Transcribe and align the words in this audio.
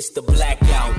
It's 0.00 0.08
the 0.08 0.22
blackout. 0.22 0.96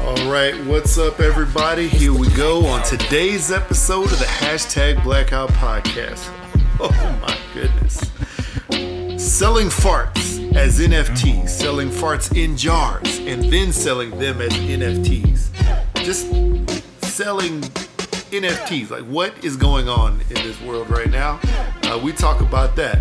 All 0.00 0.28
right, 0.32 0.52
what's 0.66 0.98
up, 0.98 1.20
everybody? 1.20 1.86
Here 1.86 2.12
we 2.12 2.28
go 2.30 2.66
on 2.66 2.82
today's 2.82 3.52
episode 3.52 4.10
of 4.10 4.18
the 4.18 4.24
hashtag 4.24 5.00
Blackout 5.04 5.50
Podcast. 5.50 6.28
Oh 6.80 7.18
my 7.22 7.38
goodness. 7.54 7.98
Selling 9.24 9.68
farts 9.68 10.52
as 10.56 10.80
NFTs, 10.80 11.50
selling 11.50 11.88
farts 11.88 12.36
in 12.36 12.56
jars, 12.56 13.18
and 13.18 13.44
then 13.44 13.72
selling 13.72 14.10
them 14.18 14.40
as 14.40 14.50
NFTs. 14.54 15.54
Just 16.02 16.26
selling 17.12 17.60
NFTs. 18.32 18.90
Like, 18.90 19.04
what 19.04 19.32
is 19.44 19.56
going 19.56 19.88
on 19.88 20.20
in 20.30 20.34
this 20.34 20.60
world 20.62 20.90
right 20.90 21.10
now? 21.10 21.38
Uh, 21.84 22.00
we 22.02 22.10
talk 22.10 22.40
about 22.40 22.74
that. 22.74 22.98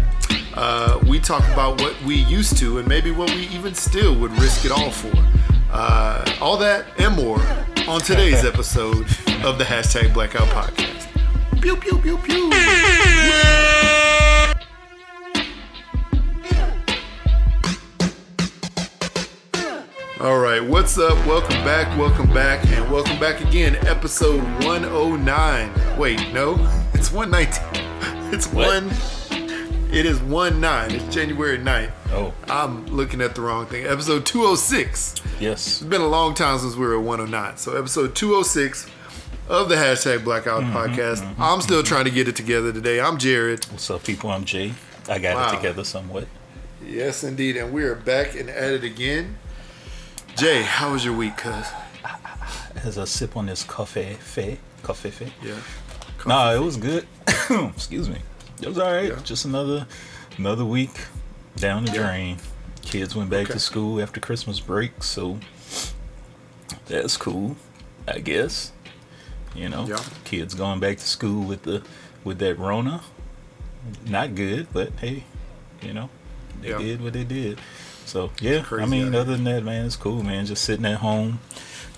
Uh, 0.55 0.99
we 1.07 1.20
talk 1.20 1.43
about 1.52 1.81
what 1.81 1.99
we 2.03 2.16
used 2.16 2.57
to 2.57 2.77
and 2.77 2.88
maybe 2.88 3.12
what 3.12 3.30
we 3.31 3.48
even 3.48 3.73
still 3.73 4.16
would 4.20 4.31
risk 4.34 4.66
it 4.66 4.71
all 4.71 4.91
for. 4.91 5.12
Uh, 5.71 6.23
all 6.39 6.57
that 6.57 6.85
and 6.99 7.16
more 7.16 7.41
on 7.88 7.99
today's 8.02 8.45
episode 8.53 9.05
of 9.43 9.57
the 9.57 9.63
hashtag 9.63 10.13
Blackout 10.13 10.48
Podcast. 10.49 11.07
Pew, 11.62 11.76
pew, 11.77 11.98
pew, 11.99 12.17
pew. 12.17 12.52
All 20.20 20.40
right, 20.40 20.63
what's 20.63 20.98
up? 20.98 21.17
Welcome 21.27 21.63
back, 21.65 21.98
welcome 21.98 22.31
back, 22.34 22.65
and 22.67 22.90
welcome 22.90 23.20
back 23.20 23.41
again. 23.41 23.76
Episode 23.88 24.41
109. 24.63 25.98
Wait, 25.98 26.31
no, 26.34 26.55
it's 26.93 27.12
119. 27.12 27.81
It's 28.34 28.48
What? 28.48 28.84
one. 28.84 28.90
It 29.94 30.08
is 30.08 30.20
1 30.22 30.60
9. 30.60 30.91
It's 30.91 31.13
January 31.13 31.58
9th. 31.60 31.91
Oh, 32.12 32.34
I'm 32.48 32.86
looking 32.88 33.22
at 33.22 33.36
the 33.36 33.41
wrong 33.41 33.68
thing. 33.68 33.86
Episode 33.86 34.26
206. 34.26 35.16
yes. 35.40 35.68
It's 35.68 35.82
been 35.84 36.02
a 36.02 36.08
long 36.08 36.34
time 36.34 36.58
since 36.58 36.76
we 36.76 36.85
were 36.85 36.96
at 36.98 37.04
109. 37.04 37.58
So 37.58 37.77
episode 37.77 38.16
206 38.16 38.88
of 39.50 39.70
the 39.70 39.76
hashtag 39.76 40.24
Blackout 40.24 40.63
Mm-hmm, 40.63 40.76
Podcast. 40.76 41.35
I'm 41.38 41.62
still 41.62 41.84
trying 41.84 42.05
to 42.05 42.12
get 42.12 42.27
it 42.27 42.35
together 42.35 42.74
today. 42.74 43.00
I'm 43.00 43.20
Jared. 43.20 43.66
What's 43.66 43.90
up, 43.91 44.04
people? 44.04 44.32
I'm 44.32 44.46
Jay. 44.46 44.74
I 45.08 45.20
got 45.20 45.35
Wow. 45.35 45.54
it 45.54 45.55
together 45.58 45.84
somewhat. 45.84 46.28
Yes, 46.84 47.24
indeed. 47.24 47.55
And 47.57 47.72
we 47.72 47.84
are 47.84 47.96
back 47.96 48.34
and 48.35 48.50
at 48.50 48.72
it 48.74 48.84
again. 48.84 49.38
Jay, 50.35 50.63
how 50.63 50.94
was 50.94 51.05
your 51.05 51.16
week, 51.16 51.38
cuz? 51.38 51.68
As 52.84 52.98
I 52.98 53.05
sip 53.05 53.38
on 53.38 53.46
this 53.46 53.63
coffee, 53.63 54.16
fe, 54.20 54.57
coffee, 54.82 55.12
fe. 55.12 55.32
Yeah. 55.44 55.54
Nah, 56.26 56.52
it 56.54 56.60
was 56.60 56.78
good. 56.78 57.05
Excuse 57.76 58.10
me. 58.10 58.18
It 58.64 58.70
was 58.70 58.80
all 58.80 58.92
right. 58.92 59.10
Yeah. 59.10 59.20
Just 59.24 59.46
another 59.46 59.86
another 60.38 60.66
week 60.66 60.92
down 61.58 61.86
the 61.86 61.92
drain. 61.92 62.38
Kids 62.82 63.16
went 63.16 63.30
back 63.30 63.46
Okay. 63.46 63.54
to 63.54 63.60
school 63.60 64.02
after 64.02 64.19
Christmas 64.19 64.59
break, 64.59 65.03
so 65.03 65.40
that's 66.88 67.18
cool, 67.18 67.56
I 68.08 68.19
guess. 68.19 68.72
You 69.56 69.69
know, 69.69 69.86
Yeah. 69.88 70.00
kids 70.25 70.53
going 70.53 70.80
back 70.80 70.97
to 70.97 71.06
school 71.08 71.44
with 71.44 71.64
the 71.64 71.84
with 72.24 72.40
that 72.40 72.58
Rona. 72.58 73.02
Not 74.06 74.36
good, 74.36 74.68
but 74.72 74.91
hey, 75.00 75.24
you 75.81 75.94
know, 75.94 76.09
they 76.62 76.69
Yeah. 76.69 76.78
did 76.78 77.02
what 77.02 77.14
they 77.14 77.24
did. 77.25 77.59
So 78.06 78.31
yeah, 78.41 78.64
I 78.72 78.86
mean, 78.86 79.14
other 79.16 79.34
than 79.34 79.44
that, 79.46 79.64
man, 79.64 79.86
it's 79.86 79.96
cool, 79.96 80.24
man. 80.24 80.46
Just 80.46 80.64
sitting 80.64 80.86
at 80.86 81.00
home, 81.00 81.40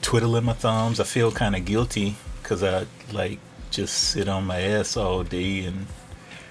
twiddling 0.02 0.46
my 0.46 0.54
thumbs. 0.54 1.00
I 1.00 1.04
feel 1.04 1.32
kind 1.32 1.56
of 1.56 1.66
guilty 1.66 2.16
because 2.42 2.64
I 2.64 2.86
like 3.12 3.40
just 3.72 3.96
sit 3.96 4.28
on 4.28 4.46
my 4.46 4.60
ass 4.62 4.98
all 4.98 5.24
day 5.24 5.66
and 5.66 5.88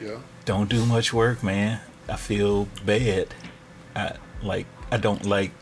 Yeah. 0.00 0.19
don't 0.45 0.69
do 0.69 0.84
much 0.87 1.12
work, 1.12 1.42
man. 1.42 1.81
I 2.09 2.17
feel 2.17 2.69
bad. 2.84 3.28
I 3.97 4.17
like 4.42 4.67
I 4.92 4.97
don't 4.98 5.25
like 5.25 5.53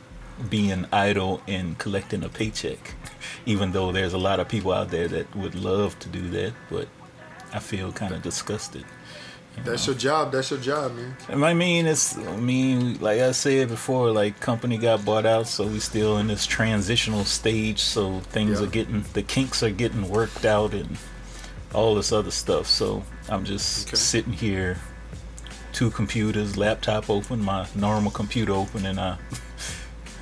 being 0.51 0.87
idle 0.93 1.43
and 1.47 1.79
collecting 1.79 2.25
a 2.25 2.29
paycheck. 2.29 2.95
Even 3.47 3.73
though 3.73 3.93
there's 3.93 4.13
a 4.15 4.19
lot 4.19 4.41
of 4.41 4.49
people 4.49 4.73
out 4.73 4.91
there 4.91 5.09
that 5.09 5.35
would 5.37 5.55
love 5.55 5.99
to 6.01 6.09
do 6.09 6.29
that, 6.31 6.53
but 6.71 6.89
I 7.53 7.59
feel 7.59 7.93
kind 7.93 8.15
of 8.15 8.23
disgusted. 8.23 8.85
That's 9.65 9.87
your 9.87 9.95
job. 9.95 10.33
That's 10.33 10.51
your 10.51 10.61
job, 10.61 10.97
man. 10.97 11.15
And 11.29 11.45
I 11.45 11.53
mean, 11.53 11.87
it's 11.87 12.17
I 12.17 12.37
mean, 12.39 12.99
like 13.01 13.21
I 13.21 13.33
said 13.33 13.69
before, 13.69 14.11
like 14.11 14.41
company 14.41 14.79
got 14.79 15.05
bought 15.05 15.27
out, 15.27 15.47
so 15.47 15.67
we 15.67 15.79
still 15.79 16.17
in 16.19 16.29
this 16.29 16.47
transitional 16.47 17.25
stage. 17.25 17.79
So 17.81 18.21
things 18.21 18.59
Yeah. 18.61 18.67
are 18.67 18.71
getting 18.71 19.05
the 19.13 19.23
kinks 19.23 19.63
are 19.63 19.71
getting 19.71 20.09
worked 20.09 20.45
out 20.47 20.73
and 20.73 20.97
all 21.75 21.95
this 21.95 22.13
other 22.13 22.31
stuff. 22.31 22.67
So 22.67 23.05
I'm 23.29 23.45
just 23.45 23.89
Okay. 23.89 23.97
sitting 23.97 24.33
here, 24.33 24.79
two 25.73 25.91
computers, 25.91 26.57
laptop 26.57 27.09
open, 27.09 27.43
my 27.45 27.67
normal 27.75 28.11
computer 28.11 28.53
open, 28.53 28.87
and 28.87 28.99
I. 29.01 29.17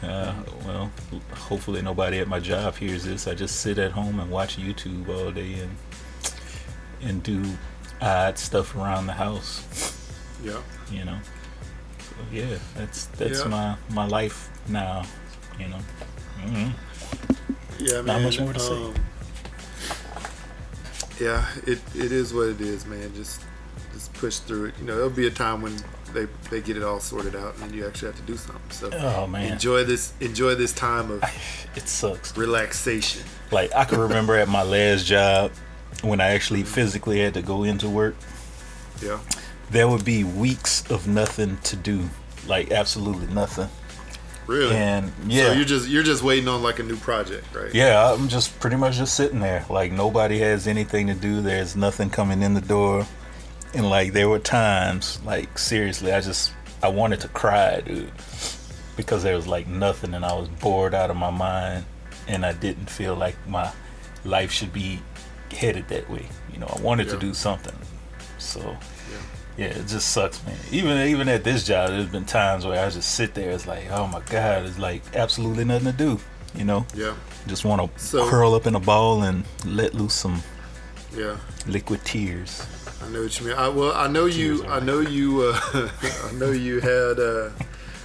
Uh, 0.03 0.33
well, 0.65 0.91
hopefully 1.35 1.83
nobody 1.83 2.21
at 2.21 2.27
my 2.27 2.41
job 2.41 2.75
hears 2.75 3.05
this. 3.05 3.29
I 3.29 3.35
just 3.35 3.57
sit 3.61 3.77
at 3.77 3.93
home 3.93 4.19
and 4.19 4.31
watch 4.31 4.57
YouTube 4.57 5.07
all 5.11 5.31
day 5.31 5.53
and 5.61 5.77
and 7.03 7.23
do 7.23 7.45
odd 8.01 8.39
stuff 8.39 8.75
around 8.75 9.09
the 9.09 9.13
house 9.13 9.63
Yeah. 10.43 10.57
you 10.91 11.05
know. 11.05 11.19
So, 11.99 12.17
yeah, 12.33 12.57
that's 12.75 13.07
that's 13.19 13.41
Yeah. 13.41 13.49
my 13.49 13.77
my 13.91 14.07
life 14.07 14.49
now, 14.69 15.03
you 15.59 15.69
know. 15.69 15.81
hmm 16.47 16.71
Yeah, 17.79 18.01
man. 18.01 18.07
Not 18.07 18.23
much 18.23 18.41
more 18.41 18.55
to 18.55 18.59
say. 18.61 18.93
Yeah, 21.21 21.47
it, 21.67 21.79
it 21.95 22.13
is 22.13 22.33
what 22.33 22.49
it 22.49 22.61
is, 22.61 22.87
man. 22.87 23.15
Just 23.15 23.43
just 23.93 24.13
push 24.15 24.39
through 24.39 24.67
it. 24.67 24.75
You 24.81 24.87
know, 24.87 24.95
there'll 24.95 25.11
be 25.11 25.27
a 25.27 25.31
time 25.31 25.61
when 25.63 25.77
they 26.15 26.27
they 26.51 26.61
get 26.61 26.77
it 26.77 26.83
all 26.83 27.01
sorted 27.01 27.37
out, 27.37 27.55
and 27.55 27.65
then 27.65 27.75
you 27.75 27.87
actually 27.87 28.09
have 28.13 28.17
to 28.17 28.23
do 28.23 28.37
something. 28.37 28.71
So 28.71 28.91
Oh 28.93 29.27
man, 29.27 29.53
enjoy 29.53 29.85
this 29.85 30.13
enjoy 30.21 30.55
this 30.55 30.73
time 30.73 31.11
of 31.11 31.23
it 31.77 31.89
sucks. 31.89 32.37
relaxation. 32.37 33.23
Like 33.51 33.75
I 33.75 33.85
can 33.85 33.99
remember 33.99 34.37
at 34.37 34.49
my 34.49 34.63
last 34.63 35.07
job 35.07 35.53
when 36.03 36.21
I 36.21 36.29
actually 36.29 36.61
mm-hmm. 36.63 36.73
physically 36.73 37.21
had 37.21 37.35
to 37.35 37.43
go 37.43 37.65
into 37.65 37.89
work, 37.89 38.15
Yeah. 39.03 39.19
there 39.71 39.89
would 39.89 40.05
be 40.05 40.25
weeks 40.25 40.89
of 40.91 41.07
nothing 41.07 41.59
to 41.65 41.77
do, 41.77 42.09
like 42.47 42.71
absolutely 42.71 43.27
nothing. 43.35 43.69
Really. 44.51 44.75
And 44.75 45.09
So 45.09 45.13
yeah, 45.29 45.53
you're 45.53 45.65
just 45.65 45.89
you're 45.89 46.03
just 46.03 46.23
waiting 46.25 46.49
on 46.49 46.61
like 46.63 46.81
a 46.81 46.83
new 46.83 46.97
project, 46.97 47.55
right? 47.55 47.73
Yeah, 47.73 48.13
I'm 48.13 48.29
just 48.29 48.59
pretty 48.59 48.77
much 48.77 48.97
just 48.97 49.15
sitting 49.15 49.39
there. 49.39 49.65
Like 49.71 49.93
nobody 49.93 50.41
has 50.41 50.67
anything 50.67 51.07
to 51.07 51.15
do. 51.15 51.41
There's 51.41 51.77
nothing 51.77 52.11
coming 52.11 52.43
in 52.43 52.55
the 52.55 52.61
door. 52.61 53.07
And 53.75 53.89
like 53.89 54.13
there 54.13 54.29
were 54.29 54.41
times, 54.41 55.21
like 55.25 55.57
seriously, 55.57 56.13
I 56.13 56.21
just 56.21 56.53
I 56.83 56.89
wanted 56.89 57.21
to 57.21 57.29
cry, 57.29 57.81
dude. 57.81 58.11
Because 58.97 59.23
there 59.23 59.37
was 59.37 59.47
like 59.47 59.69
nothing 59.69 60.15
and 60.15 60.25
I 60.25 60.35
was 60.35 60.49
bored 60.49 60.95
out 60.95 61.11
of 61.11 61.17
my 61.17 61.31
mind 61.31 61.85
and 62.27 62.45
I 62.45 62.53
didn't 62.53 62.91
feel 62.91 63.15
like 63.15 63.37
my 63.49 63.71
life 64.25 64.51
should 64.51 64.73
be 64.73 65.01
headed 65.53 65.87
that 65.89 66.11
way. 66.11 66.27
You 66.53 66.59
know, 66.59 66.67
I 66.77 66.81
wanted 66.81 67.07
Yeah. 67.07 67.13
to 67.15 67.19
do 67.21 67.35
something. 67.35 67.77
So 68.39 68.77
yeah, 69.61 69.67
it 69.67 69.87
just 69.87 70.11
sucks, 70.13 70.45
man. 70.47 70.57
Even 70.73 70.97
even 71.09 71.29
at 71.29 71.45
this 71.45 71.65
job, 71.67 71.91
there's 71.91 72.07
been 72.07 72.25
times 72.25 72.65
where 72.65 72.85
I 72.85 72.89
just 72.91 73.15
sit 73.15 73.35
there. 73.35 73.51
It's 73.51 73.67
like, 73.67 73.91
oh 73.91 74.07
my 74.07 74.21
god, 74.31 74.65
it's 74.65 74.79
like 74.79 75.03
absolutely 75.15 75.65
nothing 75.65 75.93
to 75.93 75.93
do. 75.93 76.19
You 76.55 76.65
know, 76.65 76.87
Yeah. 76.95 77.15
just 77.47 77.65
want 77.65 77.81
to 77.83 78.03
So- 78.03 78.29
curl 78.29 78.55
up 78.55 78.67
in 78.67 78.75
a 78.75 78.81
ball 78.81 79.23
and 79.23 79.45
let 79.65 79.95
loose 79.95 80.15
some 80.15 80.43
Yeah. 81.17 81.37
liquid 81.67 82.05
tears. 82.05 82.63
I 83.05 83.09
know 83.09 83.23
what 83.23 83.39
you 83.41 83.47
mean. 83.47 83.57
I, 83.57 83.69
well, 83.69 83.93
I 83.93 84.09
know 84.09 84.27
you. 84.27 84.65
I 84.67 84.81
know 84.81 85.01
you. 85.01 85.43
Uh, 85.43 85.89
I 86.29 86.33
know 86.33 86.51
you 86.51 86.81
had. 86.81 87.19
Uh, 87.21 87.51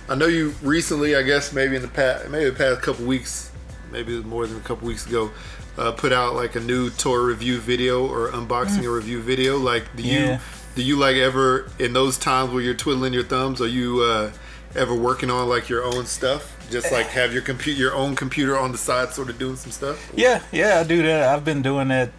I 0.10 0.16
know 0.16 0.28
you 0.28 0.54
recently. 0.62 1.16
I 1.16 1.22
guess 1.24 1.54
maybe 1.54 1.76
in 1.76 1.82
the 1.82 1.88
past, 1.88 2.30
maybe 2.30 2.50
the 2.50 2.56
past 2.56 2.82
couple 2.82 3.06
weeks, 3.06 3.52
maybe 3.92 4.22
more 4.24 4.46
than 4.48 4.58
a 4.58 4.62
couple 4.62 4.88
weeks 4.88 5.06
ago, 5.08 5.32
uh, 5.78 5.92
put 5.92 6.12
out 6.14 6.36
like 6.36 6.56
a 6.56 6.60
new 6.60 6.90
toy 6.92 7.18
review 7.18 7.60
video 7.60 8.06
or 8.08 8.30
unboxing 8.32 8.86
a 8.86 8.90
review 8.90 9.22
video. 9.22 9.58
Like, 9.58 9.84
do 9.96 10.04
you 10.04 10.20
Yeah. 10.20 10.40
Do 10.76 10.84
you 10.84 10.98
like 10.98 11.16
ever 11.16 11.70
in 11.80 11.94
those 11.94 12.18
times 12.18 12.52
where 12.52 12.62
you're 12.62 12.74
twiddling 12.74 13.14
your 13.14 13.24
thumbs? 13.24 13.62
Are 13.62 13.68
you 13.68 14.02
uh, 14.02 14.32
ever 14.76 14.94
working 14.94 15.30
on 15.30 15.48
like 15.50 15.70
your 15.70 15.84
own 15.84 16.06
stuff? 16.06 16.52
Just 16.70 16.92
like 16.92 17.08
have 17.08 17.32
your 17.32 17.42
compute 17.42 17.78
your 17.78 17.94
own 17.96 18.16
computer 18.16 18.58
on 18.58 18.72
the 18.72 18.78
side, 18.78 19.10
sort 19.14 19.30
of 19.30 19.38
doing 19.40 19.56
some 19.56 19.72
stuff. 19.72 20.12
Yeah, 20.16 20.42
yeah, 20.52 20.80
I 20.80 20.84
do 20.84 21.02
that. 21.04 21.30
I've 21.30 21.46
been 21.46 21.62
doing 21.62 21.88
that 21.90 22.12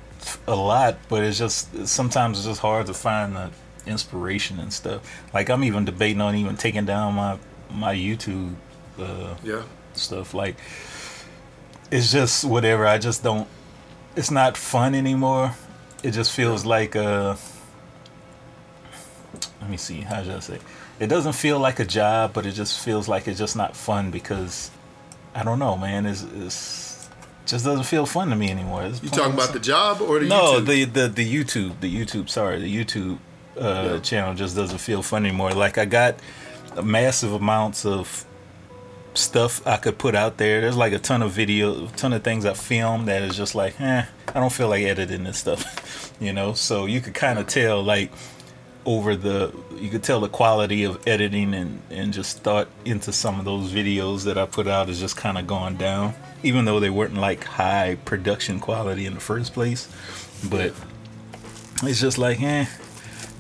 a 0.47 0.55
lot, 0.57 0.97
but 1.09 1.23
it's 1.25 1.39
just 1.39 1.87
sometimes 1.87 2.39
it's 2.39 2.47
just 2.47 2.61
hard 2.61 2.87
to 2.87 2.95
find 2.95 3.37
the 3.37 3.51
inspiration 3.87 4.59
and 4.61 4.73
stuff. 4.73 5.03
Like 5.35 5.49
I'm 5.51 5.65
even 5.65 5.85
debating 5.85 6.21
on 6.21 6.35
even 6.37 6.57
taking 6.57 6.85
down 6.87 7.15
my 7.15 7.39
my 7.71 7.95
YouTube 7.95 8.55
uh, 8.99 9.35
Yeah. 9.43 9.63
stuff. 9.95 10.33
Like 10.33 10.57
it's 11.91 12.11
just 12.13 12.45
whatever. 12.45 12.87
I 12.87 12.99
just 12.99 13.23
don't. 13.23 13.49
It's 14.15 14.31
not 14.31 14.57
fun 14.57 14.95
anymore. 14.95 15.53
It 16.03 16.13
just 16.13 16.33
feels 16.33 16.65
like 16.65 16.97
uh. 16.97 17.35
Let 19.61 19.71
me 19.71 19.77
see. 19.77 20.01
How 20.03 20.23
should 20.23 20.33
I 20.35 20.41
say? 20.41 20.59
It 21.01 21.07
doesn't 21.09 21.33
feel 21.35 21.59
like 21.59 21.79
a 21.81 21.85
job, 21.85 22.33
but 22.33 22.47
it 22.47 22.53
just 22.53 22.79
feels 22.85 23.09
like 23.09 23.27
it's 23.29 23.39
just 23.39 23.57
not 23.57 23.77
fun 23.77 24.11
because 24.11 24.71
I 25.35 25.43
don't 25.43 25.59
know, 25.59 25.77
man. 25.77 26.07
It's, 26.07 26.23
it's 26.23 27.09
just 27.47 27.65
doesn't 27.65 27.85
feel 27.85 28.07
fun 28.07 28.29
to 28.31 28.37
me 28.37 28.51
anymore. 28.51 28.85
It's 28.85 29.03
You 29.03 29.09
talking 29.09 29.35
about 29.35 29.53
the 29.53 29.59
job 29.61 30.01
or 30.03 30.19
the 30.21 30.27
no, 30.27 30.61
YouTube? 30.61 30.67
the 30.67 30.85
the 30.85 31.09
the 31.09 31.35
YouTube, 31.35 31.81
the 31.81 31.95
YouTube. 31.95 32.29
Sorry, 32.29 32.61
the 32.61 32.85
YouTube 32.85 33.19
uh, 33.61 33.93
Yeah. 33.95 33.99
channel 34.01 34.35
just 34.35 34.57
doesn't 34.57 34.79
feel 34.79 35.03
fun 35.03 35.25
anymore. 35.27 35.53
Like 35.53 35.79
I 35.79 35.85
got 35.85 36.17
massive 36.83 37.33
amounts 37.33 37.87
of 37.87 38.25
stuff 39.15 39.67
I 39.67 39.77
could 39.79 39.97
put 39.99 40.15
out 40.15 40.37
there. 40.37 40.61
There's 40.61 40.77
like 40.77 40.93
a 40.93 40.99
ton 40.99 41.23
of 41.23 41.33
video, 41.33 41.87
a 41.87 41.89
ton 41.89 42.13
of 42.13 42.23
things 42.23 42.45
I 42.45 42.53
filmed 42.53 43.09
that 43.09 43.23
is 43.23 43.37
just 43.37 43.55
like, 43.55 43.81
eh, 43.81 44.05
I 44.29 44.33
don't 44.41 44.53
feel 44.53 44.69
like 44.69 44.85
editing 44.85 45.25
this 45.25 45.39
stuff, 45.39 46.13
you 46.21 46.33
know. 46.33 46.53
So 46.53 46.85
you 46.87 47.01
could 47.01 47.15
kind 47.15 47.39
of 47.39 47.47
tell 47.47 47.83
like 47.83 48.11
over 48.87 49.17
the, 49.17 49.53
you 49.77 49.91
could 49.91 50.03
tell 50.03 50.21
the 50.21 50.29
quality 50.29 50.85
of 50.85 51.07
editing 51.07 51.53
and 51.53 51.83
and 51.91 52.13
just 52.13 52.39
thought 52.39 52.69
into 52.85 53.13
some 53.13 53.39
of 53.39 53.45
those 53.45 53.73
videos 53.73 54.25
that 54.25 54.39
I 54.39 54.47
put 54.47 54.67
out 54.69 54.89
is 54.89 55.01
just 55.01 55.17
kind 55.17 55.37
of 55.37 55.47
gone 55.47 55.77
down, 55.77 56.15
even 56.43 56.65
though 56.65 56.81
they 56.81 56.89
weren't 56.91 57.15
like 57.15 57.45
high 57.45 57.99
production 58.05 58.61
quality 58.61 59.05
in 59.05 59.15
the 59.15 59.21
first 59.21 59.53
place, 59.53 59.89
but 60.49 60.73
it's 61.83 62.01
just 62.01 62.17
like, 62.17 62.41
eh, 62.41 62.65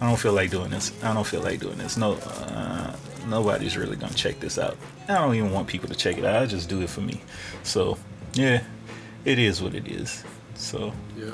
I 0.00 0.06
don't 0.06 0.19
feel 0.19 0.32
like 0.32 0.50
doing 0.50 0.70
this. 0.70 0.93
I 1.02 1.14
don't 1.14 1.26
feel 1.26 1.40
like 1.40 1.60
doing 1.60 1.78
this. 1.78 1.96
No, 1.96 2.14
uh, 2.14 2.94
nobody's 3.28 3.76
really 3.76 3.96
gonna 3.96 4.14
check 4.14 4.40
this 4.40 4.58
out. 4.58 4.76
I 5.08 5.14
don't 5.14 5.34
even 5.37 5.52
want 5.52 5.69
people 5.69 5.88
to 5.88 5.94
check 5.94 6.19
it 6.19 6.25
out. 6.25 6.42
I 6.42 6.46
just 6.46 6.69
do 6.69 6.82
it 6.82 6.90
for 6.90 7.00
me. 7.00 7.22
So 7.62 7.96
yeah, 8.34 8.62
it 9.25 9.38
is 9.38 9.62
what 9.62 9.75
it 9.75 9.87
is. 9.87 10.25
So 10.54 10.92
Yeah. 11.16 11.31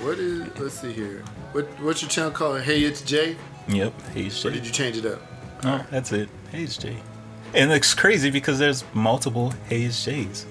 What 0.00 0.18
is? 0.18 0.46
Let's 0.58 0.80
see 0.80 0.92
here. 0.92 1.22
What 1.52 1.66
What's 1.80 2.02
your 2.02 2.08
channel 2.10 2.30
called? 2.30 2.60
Hey, 2.62 2.82
it's 2.82 3.02
Jay. 3.02 3.36
yep, 3.68 3.92
he's 4.14 4.44
Or 4.44 4.50
Jay. 4.50 4.56
did 4.56 4.66
you 4.66 4.72
change 4.72 4.96
it 4.96 5.06
up? 5.06 5.20
No, 5.64 5.84
that's 5.90 6.12
it. 6.12 6.28
Hayes 6.52 6.76
J. 6.76 6.96
And 7.54 7.72
it's 7.72 7.94
crazy 7.94 8.30
because 8.30 8.58
there's 8.58 8.84
multiple 8.94 9.52
Hayes 9.68 10.04
J's. 10.04 10.46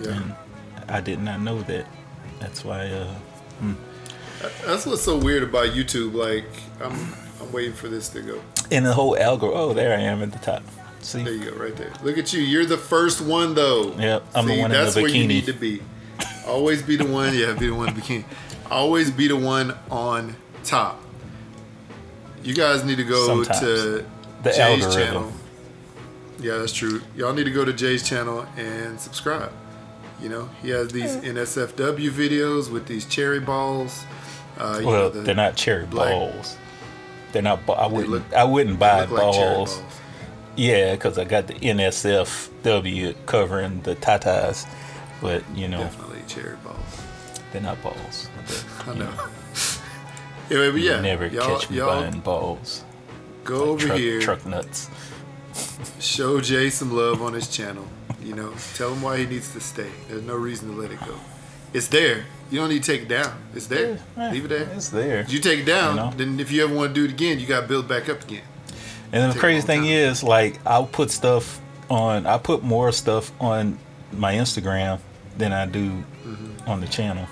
Yeah. 0.00 0.10
And 0.10 0.34
I 0.88 1.00
did 1.00 1.20
not 1.20 1.40
know 1.40 1.62
that. 1.62 1.86
That's 2.40 2.64
why. 2.64 2.86
Uh, 2.88 3.14
That's 4.66 4.84
what's 4.84 5.02
so 5.02 5.16
weird 5.16 5.42
about 5.42 5.68
YouTube. 5.68 6.14
Like, 6.14 6.44
I'm 6.80 7.14
I'm 7.40 7.52
waiting 7.52 7.72
for 7.72 7.88
this 7.88 8.08
to 8.10 8.20
go. 8.20 8.40
and 8.72 8.84
the 8.84 8.92
whole 8.92 9.14
algo. 9.16 9.52
Oh, 9.54 9.72
there 9.72 9.96
I 9.96 10.00
am 10.02 10.22
at 10.22 10.32
the 10.32 10.38
top. 10.38 10.62
See. 11.00 11.22
There 11.22 11.32
you 11.32 11.50
go, 11.52 11.56
right 11.56 11.74
there. 11.76 11.92
Look 12.02 12.18
at 12.18 12.32
you. 12.32 12.40
You're 12.40 12.66
the 12.66 12.76
first 12.76 13.20
one 13.20 13.54
though. 13.54 13.94
Yep, 13.96 14.24
I'm 14.34 14.46
the 14.46 14.58
one 14.60 14.72
in 14.72 14.72
the 14.72 14.76
bikini. 14.76 14.82
that's 14.84 14.96
where 14.96 15.08
you 15.08 15.26
need 15.26 15.46
to 15.46 15.52
be. 15.52 15.80
Always 16.46 16.82
be 16.82 16.96
the 16.96 17.06
one. 17.06 17.32
Yeah, 17.34 17.52
be 17.52 17.68
the 17.68 17.74
one 17.74 17.88
in 17.88 17.94
the 17.94 18.00
bikini. 18.00 18.24
Always 18.70 19.10
be 19.10 19.28
the 19.28 19.36
one 19.36 19.74
on 19.90 20.36
top. 20.64 21.00
You 22.42 22.54
guys 22.54 22.84
need 22.84 22.96
to 22.96 23.04
go 23.04 23.26
Sometimes. 23.26 23.60
to 23.60 24.04
The 24.42 24.50
Jay's 24.50 24.58
algorithm. 24.84 24.92
channel. 24.92 25.32
Yeah, 26.38 26.58
that's 26.58 26.72
true. 26.72 27.00
Y'all 27.16 27.32
need 27.32 27.44
to 27.44 27.50
go 27.50 27.64
to 27.64 27.72
Jay's 27.72 28.02
channel 28.06 28.46
and 28.56 29.00
subscribe. 29.00 29.52
You 30.20 30.28
know, 30.28 30.48
he 30.62 30.70
has 30.70 30.88
these 30.92 31.16
NSFW 31.16 32.10
videos 32.10 32.70
with 32.70 32.86
these 32.86 33.04
cherry 33.06 33.40
balls. 33.40 34.04
Uh, 34.58 34.78
you 34.80 34.86
Well, 34.86 34.96
know, 35.02 35.08
the- 35.10 35.20
they're 35.22 35.34
not 35.34 35.56
cherry 35.56 35.84
black- 35.86 36.10
balls. 36.12 36.56
They're 37.32 37.42
not. 37.42 37.60
I 37.68 37.86
wouldn't. 37.86 38.10
look- 38.10 38.34
I 38.34 38.44
wouldn't 38.44 38.78
buy 38.78 39.02
look 39.02 39.10
like 39.10 39.20
balls. 39.20 39.74
balls. 39.76 39.82
Yeah, 40.56 40.92
because 40.92 41.18
I 41.18 41.24
got 41.24 41.48
the 41.48 41.54
NSFW 41.54 43.14
covering 43.26 43.82
the 43.82 43.94
tatas, 43.96 44.66
but 45.20 45.42
you 45.54 45.68
know 45.68 45.80
Definitely 45.80 46.22
cherry 46.28 46.56
balls. 46.64 46.95
Not 47.60 47.82
balls. 47.82 48.28
I 48.86 48.94
know. 48.94 49.10
yeah, 50.50 50.70
but 50.70 50.80
yeah, 50.80 51.00
Never 51.00 51.26
y'all, 51.26 51.58
catch 51.58 51.70
me 51.70 51.76
y'all 51.78 52.00
buying 52.02 52.20
balls. 52.20 52.84
go 53.44 53.64
over 53.70 53.86
truck, 53.86 53.98
here. 53.98 54.20
truck 54.20 54.46
nuts. 54.46 54.90
show 56.00 56.40
Jay 56.40 56.70
some 56.70 56.92
love 56.94 57.22
on 57.22 57.32
his 57.34 57.48
channel. 57.48 57.86
You 58.22 58.34
know, 58.34 58.52
tell 58.74 58.92
him 58.92 59.02
why 59.02 59.18
he 59.18 59.26
needs 59.26 59.52
to 59.52 59.60
stay. 59.60 59.90
There's 60.08 60.22
no 60.22 60.34
reason 60.34 60.74
to 60.74 60.80
let 60.80 60.90
it 60.90 60.98
go. 61.00 61.14
It's 61.72 61.88
there. 61.88 62.24
You 62.50 62.58
don't 62.60 62.68
need 62.70 62.82
to 62.82 62.92
take 62.92 63.02
it 63.02 63.08
down. 63.08 63.36
It's 63.54 63.66
there. 63.66 63.98
Eh, 64.16 64.30
Leave 64.32 64.44
it 64.46 64.48
there. 64.48 64.68
It's 64.74 64.88
there. 64.88 65.20
If 65.20 65.32
you 65.32 65.40
take 65.40 65.60
it 65.60 65.64
down, 65.64 65.96
You 65.96 66.00
know? 66.02 66.12
then 66.16 66.40
if 66.40 66.50
you 66.50 66.64
ever 66.64 66.74
want 66.74 66.94
to 66.94 67.00
do 67.00 67.04
it 67.04 67.10
again, 67.12 67.38
you 67.40 67.46
got 67.46 67.62
to 67.62 67.66
build 67.68 67.86
back 67.88 68.08
up 68.08 68.22
again. 68.24 68.42
And 69.12 69.22
then 69.22 69.30
the 69.30 69.38
crazy 69.38 69.66
thing 69.66 69.80
time. 69.82 69.90
is, 69.90 70.22
like, 70.22 70.58
I'll 70.66 70.86
put 70.86 71.10
stuff 71.10 71.60
on. 71.90 72.26
I 72.26 72.38
put 72.38 72.62
more 72.62 72.90
stuff 72.92 73.30
on 73.40 73.78
my 74.12 74.34
Instagram 74.34 75.00
than 75.38 75.52
I 75.52 75.66
do 75.66 75.90
Mm-hmm. 76.26 76.68
on 76.68 76.80
the 76.80 76.88
channel. 76.88 77.26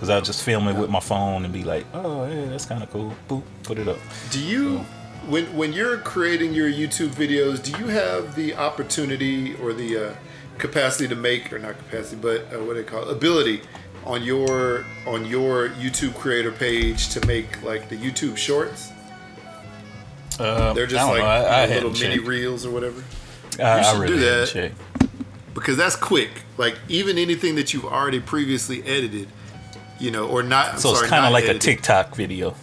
Cause 0.00 0.08
I'll 0.08 0.22
just 0.22 0.42
film 0.42 0.66
it 0.66 0.76
with 0.76 0.88
my 0.88 0.98
phone 0.98 1.44
and 1.44 1.52
be 1.52 1.62
like, 1.62 1.84
"Oh, 1.92 2.26
yeah, 2.26 2.46
that's 2.46 2.64
kind 2.64 2.82
of 2.82 2.90
cool." 2.90 3.14
Boop, 3.28 3.42
put 3.64 3.78
it 3.78 3.86
up. 3.86 3.98
Do 4.30 4.40
you, 4.42 4.78
when 5.28 5.44
when 5.54 5.74
you're 5.74 5.98
creating 5.98 6.54
your 6.54 6.70
YouTube 6.70 7.10
videos, 7.10 7.62
do 7.62 7.78
you 7.78 7.88
have 7.88 8.34
the 8.34 8.54
opportunity 8.54 9.54
or 9.56 9.74
the 9.74 10.08
uh, 10.08 10.14
capacity 10.56 11.06
to 11.08 11.14
make, 11.14 11.52
or 11.52 11.58
not 11.58 11.76
capacity, 11.76 12.16
but 12.16 12.40
uh, 12.50 12.64
what 12.64 12.74
do 12.74 12.82
they 12.82 12.82
call 12.84 13.02
it, 13.06 13.12
ability 13.12 13.60
on 14.06 14.22
your 14.22 14.86
on 15.06 15.26
your 15.26 15.68
YouTube 15.68 16.14
creator 16.14 16.50
page 16.50 17.10
to 17.10 17.26
make 17.26 17.62
like 17.62 17.90
the 17.90 17.96
YouTube 17.96 18.38
Shorts? 18.38 18.92
Uh, 20.38 20.72
They're 20.72 20.86
just 20.86 21.04
I 21.04 21.10
like. 21.10 21.22
I, 21.22 21.64
I 21.64 21.66
little 21.66 21.90
mini 21.90 22.16
checked. 22.16 22.26
reels 22.26 22.64
or 22.64 22.70
whatever. 22.70 23.04
I, 23.62 23.78
you 23.78 23.84
should 23.84 24.00
really 24.00 24.14
do 24.14 24.20
that. 24.20 24.72
because 25.52 25.76
that's 25.76 25.96
quick. 25.96 26.30
Like 26.56 26.78
even 26.88 27.18
anything 27.18 27.56
that 27.56 27.74
you've 27.74 27.84
already 27.84 28.20
previously 28.20 28.82
edited, 28.84 29.28
you 30.00 30.10
know, 30.10 30.26
or 30.28 30.42
not. 30.42 30.80
So 30.80 30.94
sorry, 30.94 31.04
it's 31.04 31.10
kind 31.10 31.26
of 31.26 31.32
like 31.32 31.44
a. 31.44 31.58
TikTok 31.58 32.16
video. 32.16 32.54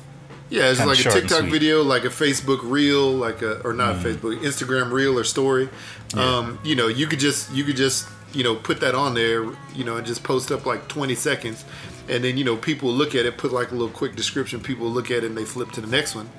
Yeah, 0.50 0.70
it's 0.70 0.80
kinda 0.80 0.94
like 0.94 1.06
a 1.06 1.12
TikTok 1.12 1.46
video, 1.46 1.84
like 1.84 2.06
a 2.06 2.10
Facebook 2.10 2.60
reel, 2.64 3.12
like 3.12 3.42
a 3.42 3.60
or 3.62 3.74
Mm. 3.74 3.78
not 3.78 3.96
Facebook, 3.98 4.40
Instagram 4.42 4.92
reel 4.92 5.18
or 5.20 5.24
story. 5.26 5.68
Um, 6.16 6.58
you 6.64 6.76
know, 6.76 6.88
you 6.88 7.06
could 7.08 7.20
just 7.20 7.52
you 7.52 7.64
could 7.66 7.76
just 7.76 8.08
you 8.34 8.44
know 8.44 8.56
put 8.56 8.80
that 8.80 8.96
on 8.96 9.14
there, 9.14 9.44
you 9.76 9.84
know, 9.84 9.98
and 9.98 10.08
just 10.08 10.24
post 10.24 10.52
up 10.52 10.66
like 10.66 10.88
20 10.88 11.16
seconds, 11.16 11.66
and 12.08 12.24
then 12.24 12.38
you 12.38 12.46
know 12.46 12.56
people 12.56 12.90
look 12.90 13.14
at 13.14 13.26
it, 13.26 13.38
put 13.38 13.52
like 13.52 13.72
a 13.72 13.76
little 13.76 13.90
quick 13.90 14.16
description. 14.16 14.62
People 14.62 14.88
look 14.88 15.12
at 15.12 15.18
it 15.18 15.26
and 15.26 15.38
they 15.38 15.44
flip 15.46 15.72
to 15.74 15.82
the 15.82 15.88
next 15.88 16.16
one. 16.16 16.30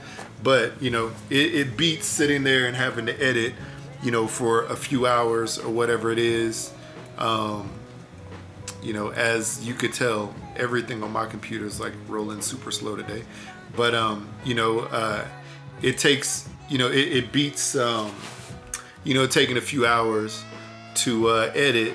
But 0.43 0.81
you 0.81 0.91
know, 0.91 1.11
it, 1.29 1.55
it 1.55 1.77
beats 1.77 2.07
sitting 2.07 2.45
there 2.45 2.65
and 2.67 2.75
having 2.77 3.05
to 3.07 3.23
edit, 3.23 3.53
you 4.03 4.11
know, 4.11 4.27
for 4.27 4.65
a 4.65 4.77
few 4.77 5.07
hours 5.07 5.59
or 5.59 5.69
whatever 5.71 6.11
it 6.11 6.19
is. 6.19 6.73
Um, 7.19 7.71
you 8.83 8.93
know, 8.95 9.11
as 9.11 9.67
you 9.67 9.75
could 9.75 9.93
tell, 9.93 10.33
everything 10.59 11.03
on 11.03 11.13
my 11.13 11.27
computer 11.27 11.65
is 11.67 11.81
like 11.81 11.93
rolling 12.09 12.41
super 12.41 12.71
slow 12.71 12.97
today. 12.97 13.23
But 13.77 13.95
um, 13.95 14.29
you 14.45 14.55
know, 14.55 14.81
uh, 14.81 15.25
it 15.83 15.99
takes 15.99 16.49
you 16.69 16.79
know 16.79 16.89
it, 16.89 17.09
it 17.19 17.33
beats 17.33 17.77
um, 17.77 18.13
you 19.05 19.15
know 19.15 19.27
taking 19.27 19.57
a 19.57 19.61
few 19.61 19.87
hours 19.87 20.43
to 20.97 21.29
uh, 21.29 21.53
edit 21.55 21.95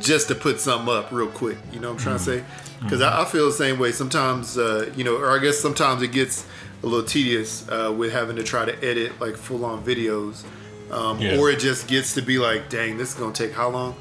just 0.00 0.28
to 0.28 0.34
put 0.34 0.60
something 0.60 0.92
up 0.94 1.10
real 1.12 1.28
quick. 1.28 1.56
You 1.72 1.80
know 1.80 1.88
what 1.92 1.98
I'm 1.98 2.02
trying 2.02 2.18
to 2.18 2.24
say? 2.24 2.44
Because 2.82 3.00
I, 3.00 3.22
I 3.22 3.24
feel 3.24 3.46
the 3.46 3.52
same 3.52 3.78
way. 3.78 3.92
Sometimes 3.92 4.58
uh, 4.58 4.90
you 4.96 5.04
know, 5.04 5.16
or 5.16 5.30
I 5.30 5.42
guess 5.42 5.58
sometimes 5.58 6.02
it 6.02 6.08
gets 6.12 6.46
a 6.82 6.86
little 6.86 7.06
tedious 7.06 7.66
uh, 7.68 7.92
with 7.96 8.12
having 8.12 8.36
to 8.36 8.42
try 8.42 8.64
to 8.64 8.84
edit 8.84 9.18
like 9.20 9.36
full 9.36 9.64
on 9.64 9.82
videos. 9.84 10.44
Um, 10.90 11.18
Yeah. 11.18 11.38
Or 11.38 11.50
it 11.50 11.58
just 11.60 11.88
gets 11.88 12.14
to 12.14 12.22
be 12.22 12.38
like, 12.38 12.68
dang, 12.68 12.98
this 12.98 13.14
is 13.14 13.14
gonna 13.14 13.32
take 13.32 13.52
how 13.52 13.70
long? 13.70 13.96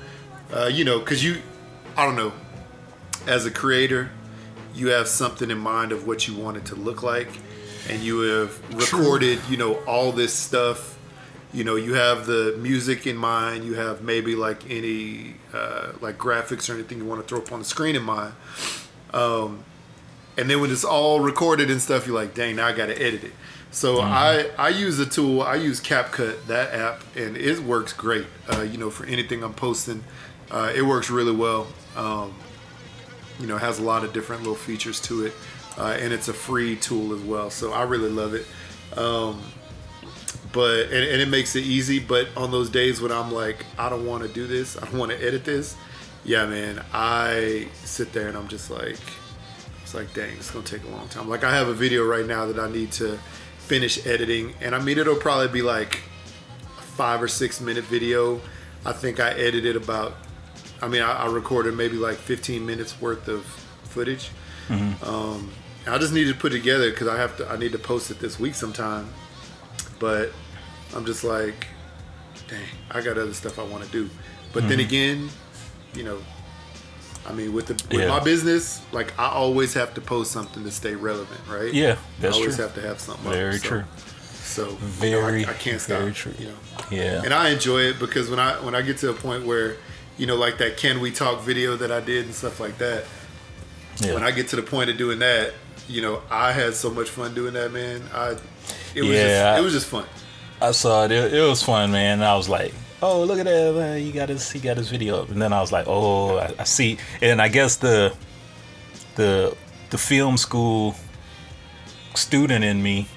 Uh, 0.54 0.66
you 0.66 0.84
know, 0.84 1.00
because 1.00 1.24
you, 1.24 1.42
I 1.96 2.06
don't 2.06 2.16
know, 2.18 2.34
as 3.28 3.46
a 3.46 3.52
creator, 3.52 4.12
you 4.74 4.88
have 4.90 5.08
something 5.08 5.52
in 5.52 5.58
mind 5.58 5.92
of 5.92 6.08
what 6.08 6.28
you 6.28 6.36
want 6.36 6.58
it 6.58 6.66
to 6.66 6.76
look 6.76 7.04
like, 7.04 7.30
and 7.90 8.02
you 8.02 8.22
have 8.22 8.76
recorded, 8.76 9.40
you 9.50 9.58
know, 9.58 9.76
all 9.86 10.12
this 10.12 10.34
stuff. 10.34 10.98
You 11.54 11.64
know, 11.64 11.76
you 11.76 11.94
have 11.94 12.26
the 12.26 12.58
music 12.60 13.06
in 13.06 13.16
mind. 13.16 13.64
You 13.64 13.76
have 13.76 14.02
maybe 14.02 14.36
like 14.36 14.70
any 14.70 15.36
uh, 15.54 15.92
like 16.02 16.18
graphics 16.18 16.70
or 16.70 16.74
anything 16.74 16.98
you 16.98 17.06
want 17.06 17.22
to 17.22 17.28
throw 17.28 17.40
up 17.40 17.52
on 17.52 17.60
the 17.60 17.66
screen 17.66 17.96
in 17.96 18.04
mind. 18.04 18.34
Um, 19.14 19.64
and 20.36 20.50
then 20.50 20.62
when 20.62 20.72
it's 20.72 20.84
all 20.84 21.20
recorded 21.20 21.70
and 21.70 21.80
stuff, 21.80 22.08
you're 22.08 22.16
like, 22.16 22.34
dang, 22.34 22.56
now 22.56 22.66
I 22.66 22.74
got 22.74 22.88
to 22.88 23.00
edit 23.00 23.24
it. 23.24 23.34
So 23.70 24.02
I 24.02 24.50
I 24.58 24.70
use 24.70 25.00
a 25.00 25.06
tool. 25.06 25.42
I 25.42 25.56
use 25.56 25.82
CapCut, 25.82 26.46
that 26.46 26.74
app, 26.74 27.04
and 27.16 27.36
it 27.36 27.60
works 27.60 27.92
great. 27.92 28.26
Uh, 28.48 28.62
you 28.62 28.78
know, 28.78 28.92
for 28.92 29.06
anything 29.06 29.44
I'm 29.44 29.56
posting, 29.56 30.04
uh, 30.52 30.72
it 30.76 30.84
works 30.84 31.10
really 31.10 31.36
well. 31.36 31.68
Um, 31.96 32.36
you 33.40 33.48
know, 33.48 33.58
has 33.58 33.80
a 33.80 33.84
lot 33.84 34.04
of 34.04 34.14
different 34.14 34.42
little 34.42 34.56
features 34.56 35.00
to 35.02 35.26
it, 35.26 35.34
uh, 35.78 35.98
and 36.00 36.14
it's 36.14 36.28
a 36.28 36.34
free 36.34 36.76
tool 36.76 37.14
as 37.14 37.22
well. 37.22 37.50
So 37.50 37.74
I 37.74 37.84
really 37.84 38.10
love 38.10 38.34
it. 38.34 38.46
Um, 38.98 39.42
but 40.52 40.86
and, 40.86 41.04
and 41.04 41.22
it 41.22 41.28
makes 41.28 41.56
it 41.56 41.64
easy. 41.64 42.00
But 42.00 42.28
on 42.38 42.52
those 42.52 42.70
days 42.70 43.02
when 43.02 43.12
I'm 43.12 43.32
like, 43.32 43.66
I 43.78 43.90
don't 43.90 44.06
want 44.06 44.24
to 44.24 44.30
do 44.30 44.48
this, 44.48 44.78
I 44.78 44.86
don't 44.86 44.98
want 45.00 45.12
to 45.12 45.22
edit 45.22 45.44
this. 45.44 45.76
Yeah, 46.26 46.46
man, 46.46 46.82
I 46.94 47.68
sit 47.84 48.14
there 48.14 48.30
and 48.30 48.38
I'm 48.38 48.48
just 48.48 48.70
like, 48.70 49.00
it's 49.82 49.94
like, 49.94 50.14
dang, 50.14 50.32
it's 50.38 50.52
gonna 50.52 50.64
take 50.64 50.84
a 50.86 50.90
long 50.90 51.08
time. 51.10 51.28
Like 51.28 51.44
I 51.44 51.54
have 51.54 51.68
a 51.68 51.74
video 51.74 52.06
right 52.06 52.26
now 52.26 52.46
that 52.46 52.60
I 52.60 52.72
need 52.72 52.92
to 52.94 53.18
finish 53.58 54.06
editing, 54.06 54.54
and 54.62 54.74
I 54.74 54.80
mean 54.80 54.98
it'll 54.98 55.16
probably 55.16 55.50
be 55.50 55.62
like 55.62 56.04
a 56.78 56.82
five 56.82 57.22
or 57.22 57.28
six 57.28 57.60
minute 57.60 57.84
video. 57.86 58.40
I 58.86 58.92
think 58.92 59.20
I 59.20 59.32
edited 59.32 59.76
about, 59.76 60.14
I 60.82 60.88
mean, 60.88 61.02
I, 61.02 61.24
I 61.24 61.32
recorded 61.32 61.76
maybe 61.76 61.96
like 61.96 62.18
15 62.18 62.66
minutes 62.66 63.00
worth 63.02 63.28
of 63.28 63.46
footage. 63.84 64.32
Um, 64.70 65.52
I 65.88 65.98
just 65.98 66.14
need 66.14 66.26
to 66.26 66.34
put 66.34 66.54
it 66.54 66.58
together 66.60 66.90
because 66.90 67.08
I 67.08 67.18
have 67.18 67.36
to. 67.38 67.48
I 67.50 67.58
need 67.58 67.74
to 67.74 67.80
post 67.80 68.10
it 68.12 68.20
this 68.20 68.40
week 68.40 68.56
sometime. 68.56 69.08
But 70.00 70.32
I'm 70.96 71.06
just 71.06 71.24
like, 71.24 71.68
dang, 72.48 72.62
I 72.92 73.02
got 73.02 73.18
other 73.18 73.34
stuff 73.34 73.60
I 73.60 73.64
want 73.64 73.84
to 73.84 73.92
do. 73.92 74.10
But 74.54 74.68
then 74.70 74.80
again, 74.80 75.30
you 75.96 76.04
know, 76.04 76.20
I 77.28 77.34
mean, 77.34 77.54
with 77.54 77.68
the 77.68 77.74
with 77.74 78.02
Yeah. 78.02 78.08
my 78.08 78.20
business, 78.24 78.82
like 78.92 79.18
I 79.20 79.28
always 79.30 79.74
have 79.74 79.94
to 79.96 80.02
post 80.02 80.32
something 80.32 80.64
to 80.64 80.72
stay 80.72 80.96
relevant, 80.96 81.40
right? 81.50 81.74
Yeah, 81.74 81.98
that's 82.20 82.36
I 82.36 82.40
always 82.40 82.56
true. 82.56 82.66
have 82.66 82.76
to 82.76 82.82
have 82.82 83.00
something. 83.00 83.28
up, 83.28 83.34
Very 83.34 83.58
so, 83.58 83.68
true. 83.68 83.84
So 84.44 84.68
you 85.02 85.12
know, 85.12 85.22
Very, 85.22 85.46
I, 85.46 85.52
I 85.52 85.54
can't 85.54 85.80
stop. 85.82 86.00
very 86.00 86.14
true. 86.14 86.34
You 86.40 86.48
know, 86.48 86.56
Yeah. 86.92 87.22
and 87.24 87.34
I 87.34 87.50
enjoy 87.50 87.82
it 87.82 88.00
because 88.00 88.30
when 88.30 88.40
I 88.40 88.54
when 88.64 88.76
I 88.76 88.82
get 88.82 88.98
to 89.00 89.10
a 89.10 89.14
point 89.14 89.46
where, 89.46 89.78
you 90.18 90.26
know, 90.28 90.36
like 90.36 90.58
that 90.60 90.78
"Can 90.78 91.00
We 91.00 91.12
Talk" 91.12 91.42
video 91.42 91.76
that 91.78 91.92
I 91.92 92.00
did 92.00 92.26
and 92.26 92.34
stuff 92.36 92.60
like 92.60 92.78
that. 92.78 93.06
yeah. 94.00 94.14
When 94.14 94.24
I 94.24 94.32
get 94.32 94.48
to 94.50 94.56
the 94.56 94.62
point 94.64 94.90
of 94.90 94.98
doing 94.98 95.20
that, 95.20 95.54
you 95.88 96.02
know, 96.02 96.22
I 96.30 96.52
had 96.52 96.74
so 96.76 96.90
much 96.90 97.10
fun 97.10 97.34
doing 97.34 97.54
that, 97.54 97.72
man. 97.72 98.02
I 98.14 98.36
it 98.96 99.02
was 99.02 99.10
Yeah, 99.12 99.52
just, 99.52 99.60
it 99.60 99.64
was 99.64 99.74
just 99.74 99.88
fun. 99.88 100.06
I 100.62 100.72
saw 100.72 101.06
it. 101.06 101.12
it. 101.12 101.34
It 101.34 101.42
was 101.48 101.62
fun, 101.64 101.92
man. 101.92 102.22
I 102.22 102.36
was 102.36 102.48
like, 102.48 102.74
"Oh, 103.02 103.24
look 103.24 103.40
at 103.40 103.46
that! 103.46 103.74
Man. 103.76 104.00
He 104.00 104.12
got 104.12 104.30
his 104.30 104.50
he 104.52 104.60
got 104.60 104.78
his 104.78 104.90
video 104.90 105.22
up." 105.24 105.30
And 105.30 105.42
then 105.42 105.52
I 105.52 105.60
was 105.62 105.72
like, 105.72 105.86
"Oh, 105.88 106.38
I, 106.38 106.54
I 106.60 106.64
see." 106.64 106.98
And 107.22 107.42
I 107.42 107.48
guess 107.50 107.76
the 107.78 108.16
the 109.16 109.56
the 109.90 109.98
film 109.98 110.38
school 110.38 110.96
student 112.16 112.64
in 112.64 112.82
me, 112.82 113.08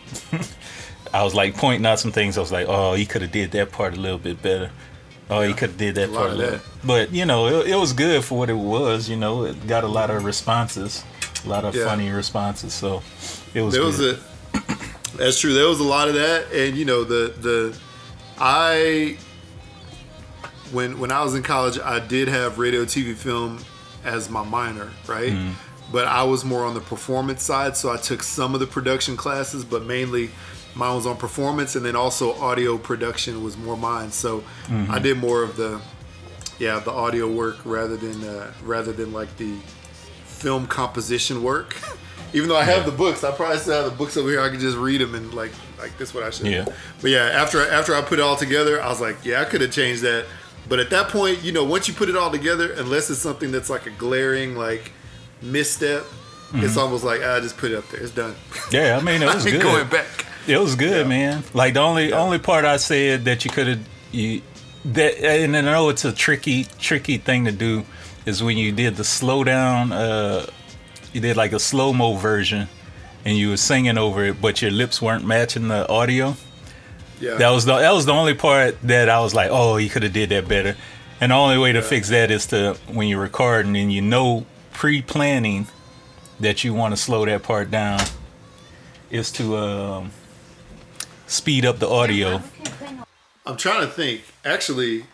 I 1.14 1.22
was 1.22 1.34
like 1.34 1.56
pointing 1.56 1.86
out 1.86 2.00
some 2.00 2.12
things. 2.12 2.36
I 2.36 2.40
was 2.40 2.52
like, 2.52 2.66
"Oh, 2.68 2.94
he 2.94 3.06
could 3.06 3.22
have 3.22 3.32
did 3.32 3.52
that 3.52 3.70
part 3.72 3.96
a 3.96 4.00
little 4.00 4.18
bit 4.18 4.42
better." 4.42 4.70
Oh, 5.28 5.40
he 5.42 5.52
could 5.54 5.70
have 5.70 5.78
did 5.78 5.94
that 5.96 6.12
part 6.12 6.28
a 6.28 6.32
of 6.32 6.38
little. 6.38 6.58
that. 6.58 6.62
But 6.84 7.12
you 7.12 7.24
know, 7.26 7.48
it, 7.48 7.68
it 7.70 7.76
was 7.76 7.92
good 7.92 8.24
for 8.24 8.38
what 8.38 8.48
it 8.50 8.54
was. 8.56 9.08
You 9.08 9.16
know, 9.16 9.44
it 9.44 9.66
got 9.66 9.82
a 9.84 9.88
lot 9.88 10.10
of 10.10 10.24
responses, 10.24 11.02
a 11.44 11.48
lot 11.48 11.64
of 11.64 11.74
Yeah. 11.74 11.84
funny 11.84 12.10
responses. 12.10 12.72
So 12.74 13.02
it 13.54 13.62
was. 13.62 13.74
there 13.74 13.82
was 13.84 13.98
good. 13.98 14.18
a 14.54 14.58
that's 15.16 15.40
true 15.40 15.52
there 15.54 15.66
was 15.66 15.80
a 15.80 15.84
lot 15.84 16.08
of 16.08 16.14
that 16.14 16.52
and 16.52 16.76
you 16.76 16.84
know 16.84 17.02
the 17.04 17.32
the 17.40 17.78
i 18.38 19.16
when 20.72 20.98
when 20.98 21.10
i 21.10 21.22
was 21.22 21.34
in 21.34 21.42
college 21.42 21.78
i 21.78 21.98
did 21.98 22.28
have 22.28 22.58
radio 22.58 22.84
tv 22.84 23.14
film 23.14 23.58
as 24.04 24.28
my 24.28 24.42
minor 24.44 24.90
right 25.06 25.32
Mm-hmm. 25.32 25.52
but 25.92 26.06
i 26.06 26.22
was 26.22 26.44
more 26.44 26.64
on 26.66 26.74
the 26.74 26.80
performance 26.80 27.42
side 27.42 27.76
so 27.76 27.90
i 27.90 27.96
took 27.96 28.22
some 28.22 28.52
of 28.54 28.60
the 28.60 28.66
production 28.66 29.16
classes 29.16 29.64
but 29.64 29.84
mainly 29.84 30.30
mine 30.76 30.94
was 30.94 31.06
on 31.06 31.16
performance 31.16 31.74
and 31.74 31.84
then 31.84 31.96
also 31.96 32.34
audio 32.40 32.76
production 32.78 33.42
was 33.42 33.56
more 33.56 33.76
mine 33.76 34.10
so 34.12 34.40
Mm-hmm. 34.66 34.90
i 34.92 34.98
did 34.98 35.16
more 35.18 35.42
of 35.42 35.56
the 35.56 35.80
yeah 36.58 36.78
the 36.80 36.90
audio 36.92 37.26
work 37.30 37.56
rather 37.64 37.96
than 37.96 38.22
uh, 38.24 38.52
rather 38.62 38.92
than 38.92 39.12
like 39.12 39.34
the 39.38 39.54
film 40.24 40.66
composition 40.66 41.42
work. 41.42 41.76
Even 42.32 42.48
though 42.50 42.56
I 42.58 42.64
have 42.64 42.84
the 42.84 42.92
books, 42.92 43.24
I 43.24 43.30
probably 43.30 43.56
still 43.58 43.82
have 43.82 43.90
the 43.90 43.96
books 43.96 44.16
over 44.16 44.28
here. 44.28 44.40
I 44.42 44.50
can 44.50 44.60
just 44.60 44.76
read 44.76 45.00
them 45.00 45.14
and 45.14 45.32
like 45.32 45.52
like 45.78 45.96
this 45.96 46.08
is 46.10 46.14
what 46.14 46.24
I 46.24 46.30
should. 46.30 46.46
Yeah. 46.48 46.66
But 47.00 47.10
yeah, 47.10 47.30
after 47.32 47.66
after 47.70 47.94
I 47.94 48.02
put 48.02 48.18
it 48.18 48.22
all 48.22 48.36
together, 48.36 48.82
I 48.82 48.88
was 48.88 49.00
like, 49.00 49.16
yeah, 49.24 49.40
I 49.40 49.44
could 49.46 49.60
have 49.62 49.70
changed 49.70 50.02
that. 50.02 50.26
But 50.68 50.78
at 50.80 50.90
that 50.90 51.08
point, 51.08 51.42
you 51.42 51.52
know, 51.52 51.64
once 51.64 51.88
you 51.88 51.94
put 51.94 52.08
it 52.10 52.16
all 52.16 52.30
together, 52.30 52.72
unless 52.72 53.08
it's 53.08 53.20
something 53.20 53.52
that's 53.52 53.70
like 53.70 53.86
a 53.86 53.90
glaring 53.90 54.56
like 54.56 54.90
misstep, 55.40 56.04
it's 56.54 56.76
almost 56.76 57.04
like 57.04 57.22
I 57.22 57.40
just 57.40 57.56
put 57.56 57.70
it 57.70 57.76
up 57.78 57.88
there. 57.90 58.00
It's 58.02 58.10
done. 58.12 58.34
Yeah, 58.70 58.98
I 59.00 59.02
mean, 59.02 59.22
it 59.22 59.26
was 59.26 59.46
I 59.46 59.50
ain't 59.50 59.62
good. 59.62 59.62
going 59.62 59.88
back. 59.88 60.26
It 60.46 60.58
was 60.58 60.74
good, 60.76 60.98
Yeah. 61.06 61.08
man. 61.08 61.44
Like 61.54 61.74
the 61.74 61.80
only 61.80 62.10
Yeah. 62.10 62.20
only 62.20 62.38
part 62.38 62.64
I 62.64 62.76
said 62.76 63.24
that 63.24 63.44
you 63.44 63.50
could 63.50 63.66
have 63.66 63.80
you 64.12 64.42
that 64.84 65.18
and 65.24 65.56
I 65.56 65.60
know 65.62 65.88
it's 65.88 66.04
a 66.04 66.12
tricky 66.12 66.66
tricky 66.78 67.18
thing 67.18 67.44
to 67.46 67.52
do 67.52 67.84
is 68.24 68.42
when 68.42 68.56
you 68.56 68.70
did 68.72 68.96
the 68.96 69.04
slow 69.04 69.42
down 69.44 69.92
uh 69.92 70.46
you 71.12 71.20
did 71.20 71.36
like 71.36 71.52
a 71.52 71.58
slow 71.58 71.92
mo 71.92 72.14
version 72.14 72.68
and 73.24 73.36
you 73.36 73.50
were 73.50 73.56
singing 73.56 73.98
over 73.98 74.24
it 74.26 74.40
but 74.40 74.62
your 74.62 74.70
lips 74.70 75.02
weren't 75.02 75.24
matching 75.26 75.68
the 75.68 75.88
audio. 75.88 76.36
Yeah. 77.20 77.34
That 77.34 77.50
was 77.50 77.64
the 77.64 77.76
that 77.78 77.92
was 77.92 78.06
the 78.06 78.12
only 78.12 78.34
part 78.34 78.76
that 78.82 79.08
I 79.08 79.18
was 79.20 79.34
like, 79.34 79.48
"Oh, 79.50 79.78
you 79.78 79.88
could 79.90 80.02
have 80.04 80.12
did 80.12 80.28
that 80.28 80.46
better." 80.46 80.76
And 81.20 81.32
the 81.32 81.36
only 81.36 81.56
way 81.58 81.72
to 81.72 81.80
fix 81.82 82.10
that 82.10 82.30
is 82.30 82.46
to 82.48 82.76
when 82.86 83.08
you're 83.08 83.20
recording 83.22 83.74
and 83.76 83.90
you 83.92 84.02
know 84.02 84.44
pre-planning 84.74 85.66
that 86.38 86.62
you 86.62 86.74
want 86.74 86.92
to 86.94 86.96
slow 87.00 87.24
that 87.24 87.42
part 87.42 87.70
down 87.70 88.00
is 89.10 89.32
to 89.32 89.56
um, 89.56 90.10
speed 91.26 91.64
up 91.64 91.78
the 91.78 91.88
audio. 91.88 92.40
I'm 93.44 93.56
trying 93.56 93.80
to 93.82 93.86
think. 93.92 94.22
Actually, 94.44 95.04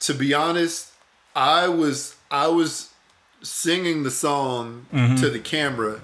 to 0.00 0.14
be 0.14 0.34
honest, 0.34 0.92
I 1.34 1.68
was 1.68 2.16
I 2.30 2.48
was 2.48 2.90
singing 3.42 4.02
the 4.02 4.10
song 4.10 4.86
to 4.92 5.30
the 5.30 5.38
camera, 5.38 6.00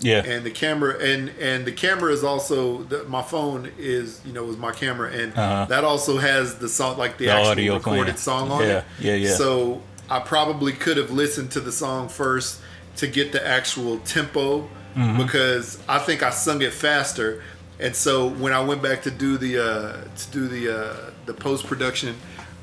Yeah. 0.00 0.24
and 0.24 0.44
the 0.44 0.50
camera 0.50 0.98
and 0.98 1.28
and 1.40 1.66
the 1.66 1.72
camera 1.72 2.12
is 2.12 2.24
also 2.24 2.82
the, 2.84 3.04
my 3.04 3.22
phone 3.22 3.70
is 3.78 4.20
you 4.24 4.32
know 4.32 4.44
was 4.44 4.56
my 4.56 4.72
camera, 4.72 5.10
and 5.12 5.32
Uh-huh. 5.36 5.66
that 5.66 5.84
also 5.84 6.18
has 6.18 6.56
the 6.56 6.68
song 6.68 6.96
like 6.96 7.18
the, 7.18 7.26
The 7.26 7.32
actual 7.32 7.74
recorded 7.76 7.82
playing. 8.04 8.16
song 8.16 8.50
on 8.50 8.62
Yeah, 8.62 8.78
it. 8.78 8.84
yeah, 9.00 9.14
yeah. 9.14 9.34
So 9.34 9.82
I 10.08 10.20
probably 10.20 10.72
could 10.72 10.96
have 10.96 11.10
listened 11.10 11.50
to 11.52 11.60
the 11.60 11.72
song 11.72 12.08
first 12.08 12.60
to 12.96 13.06
get 13.06 13.32
the 13.32 13.46
actual 13.46 13.98
tempo 13.98 14.68
Mm-hmm. 14.96 15.22
because 15.22 15.78
I 15.88 15.98
think 16.00 16.24
I 16.24 16.30
sung 16.30 16.60
it 16.62 16.72
faster. 16.72 17.40
And 17.80 17.94
so 17.94 18.28
when 18.28 18.52
I 18.52 18.60
went 18.60 18.82
back 18.82 19.02
to 19.02 19.10
do 19.10 19.38
the 19.38 19.58
uh, 19.58 19.92
to 20.16 20.30
do 20.30 20.48
the 20.48 20.76
uh, 20.76 21.10
the 21.26 21.34
post 21.34 21.66
production, 21.66 22.16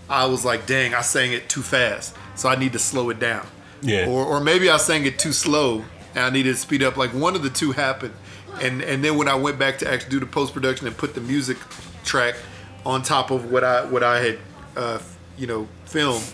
I 0.10 0.26
was 0.26 0.44
like, 0.44 0.66
"Dang, 0.66 0.94
I 0.94 1.02
sang 1.02 1.32
it 1.32 1.48
too 1.48 1.62
fast, 1.62 2.16
so 2.36 2.50
I 2.50 2.56
need 2.56 2.74
to 2.74 2.80
slow 2.80 3.10
it 3.10 3.20
down." 3.20 3.48
Yeah. 3.82 4.08
Or 4.08 4.26
or 4.26 4.40
maybe 4.42 4.70
I 4.70 4.78
sang 4.78 5.06
it 5.06 5.18
too 5.18 5.32
slow 5.32 5.86
and 6.16 6.24
I 6.24 6.30
needed 6.30 6.54
to 6.54 6.60
speed 6.60 6.84
up. 6.84 6.98
Like 6.98 7.12
one 7.12 7.36
of 7.36 7.44
the 7.44 7.50
two 7.50 7.72
happened. 7.72 8.14
And 8.62 8.82
and 8.82 9.04
then 9.04 9.18
when 9.18 9.28
I 9.28 9.36
went 9.36 9.60
back 9.60 9.78
to 9.80 9.92
actually 9.92 10.12
do 10.12 10.20
the 10.20 10.26
post 10.26 10.54
production 10.54 10.88
and 10.88 10.96
put 10.98 11.14
the 11.14 11.22
music 11.22 11.58
track 12.04 12.36
on 12.86 13.02
top 13.02 13.32
of 13.32 13.52
what 13.52 13.64
I 13.64 13.86
what 13.86 14.04
I 14.04 14.20
had 14.20 14.40
uh, 14.76 15.00
you 15.38 15.48
know 15.48 15.68
filmed, 15.86 16.26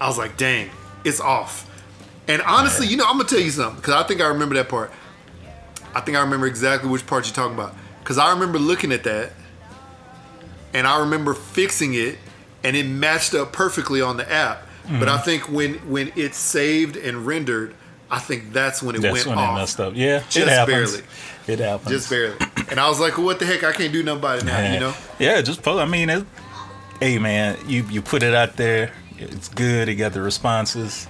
I 0.00 0.06
was 0.06 0.18
like, 0.18 0.36
"Dang, 0.36 0.70
it's 1.04 1.20
off." 1.20 1.68
And 2.28 2.40
honestly, 2.42 2.86
you 2.86 2.96
know, 2.96 3.04
I'm 3.06 3.16
gonna 3.16 3.28
tell 3.28 3.40
you 3.40 3.50
something 3.50 3.76
because 3.76 3.94
I 3.94 4.06
think 4.06 4.20
I 4.20 4.28
remember 4.28 4.54
that 4.54 4.68
part. 4.68 4.90
I 5.94 6.00
think 6.00 6.16
I 6.16 6.20
remember 6.20 6.46
exactly 6.46 6.88
which 6.88 7.06
part 7.06 7.26
you're 7.26 7.34
talking 7.34 7.54
about 7.54 7.74
because 8.02 8.18
I 8.18 8.30
remember 8.32 8.58
looking 8.58 8.92
at 8.92 9.04
that 9.04 9.32
and 10.74 10.86
I 10.86 11.00
remember 11.00 11.34
fixing 11.34 11.94
it 11.94 12.18
and 12.64 12.76
it 12.76 12.86
matched 12.86 13.34
up 13.34 13.52
perfectly 13.52 14.00
on 14.00 14.16
the 14.16 14.30
app. 14.30 14.66
But 14.98 15.08
I 15.08 15.18
think 15.18 15.48
when 15.48 15.74
when 15.88 16.12
it's 16.16 16.36
saved 16.36 16.96
and 16.96 17.24
rendered, 17.24 17.74
I 18.10 18.18
think 18.18 18.52
that's 18.52 18.82
when 18.82 18.96
it 18.96 19.00
That's 19.02 19.14
went 19.24 19.26
when 19.28 19.38
off. 19.38 19.56
it 19.56 19.60
messed 19.60 19.80
up. 19.80 19.92
Yeah, 19.94 20.18
Just 20.28 20.36
it 20.38 20.48
happens. 20.48 20.90
barely. 20.92 21.06
It 21.46 21.58
happens. 21.60 21.88
Just 21.90 22.10
barely. 22.10 22.36
And 22.68 22.78
I 22.80 22.88
was 22.88 22.98
like, 23.00 23.16
well, 23.16 23.26
what 23.26 23.38
the 23.38 23.46
heck? 23.46 23.62
I 23.64 23.72
can't 23.72 23.92
do 23.92 24.02
nothing 24.02 24.18
about 24.18 24.38
it 24.40 24.44
now, 24.44 24.72
you 24.72 24.80
know? 24.80 24.94
Yeah, 25.18 25.40
just 25.40 25.62
post. 25.62 25.80
I 25.80 25.84
mean, 25.86 26.10
it, 26.10 26.24
hey 27.00 27.18
man, 27.18 27.56
you 27.66 27.84
you 27.90 28.02
put 28.02 28.22
it 28.24 28.34
out 28.34 28.56
there. 28.56 28.92
It's 29.18 29.48
good. 29.48 29.88
It 29.88 29.94
got 29.94 30.12
the 30.14 30.20
responses. 30.20 31.06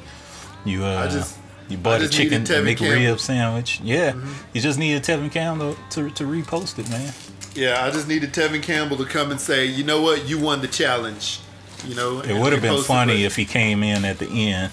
You 0.66 0.84
uh, 0.84 1.04
I 1.04 1.08
just- 1.08 1.38
you 1.72 1.78
bought 1.78 2.02
a 2.02 2.08
chicken. 2.08 2.44
McRib 2.44 3.18
sandwich. 3.18 3.80
Yeah, 3.82 4.12
Mm-hmm. 4.12 4.32
you 4.52 4.60
just 4.60 4.78
needed 4.78 5.02
Tevin 5.02 5.30
Campbell 5.32 5.76
to, 5.90 6.10
to 6.10 6.24
repost 6.24 6.78
it, 6.78 6.88
man. 6.90 7.12
Yeah, 7.54 7.84
I 7.84 7.90
just 7.90 8.08
needed 8.08 8.32
Tevin 8.32 8.62
Campbell 8.62 8.96
to 8.98 9.04
come 9.04 9.30
and 9.30 9.40
say, 9.40 9.66
you 9.66 9.84
know 9.84 10.00
what? 10.00 10.26
You 10.28 10.38
won 10.38 10.60
the 10.62 10.68
challenge. 10.68 11.40
You 11.86 11.94
know? 11.94 12.20
It 12.20 12.38
would 12.40 12.52
have 12.52 12.62
been 12.62 12.74
it, 12.74 12.84
funny 12.84 13.24
if 13.24 13.36
he 13.36 13.44
came 13.44 13.82
in 13.82 14.04
at 14.04 14.18
the 14.18 14.28
end 14.28 14.72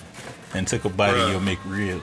and 0.54 0.68
took 0.68 0.86
a 0.86 0.90
bite 0.90 1.14
Bruh. 1.16 1.36
of 1.36 1.46
your 1.46 1.56
McRib. 1.56 2.02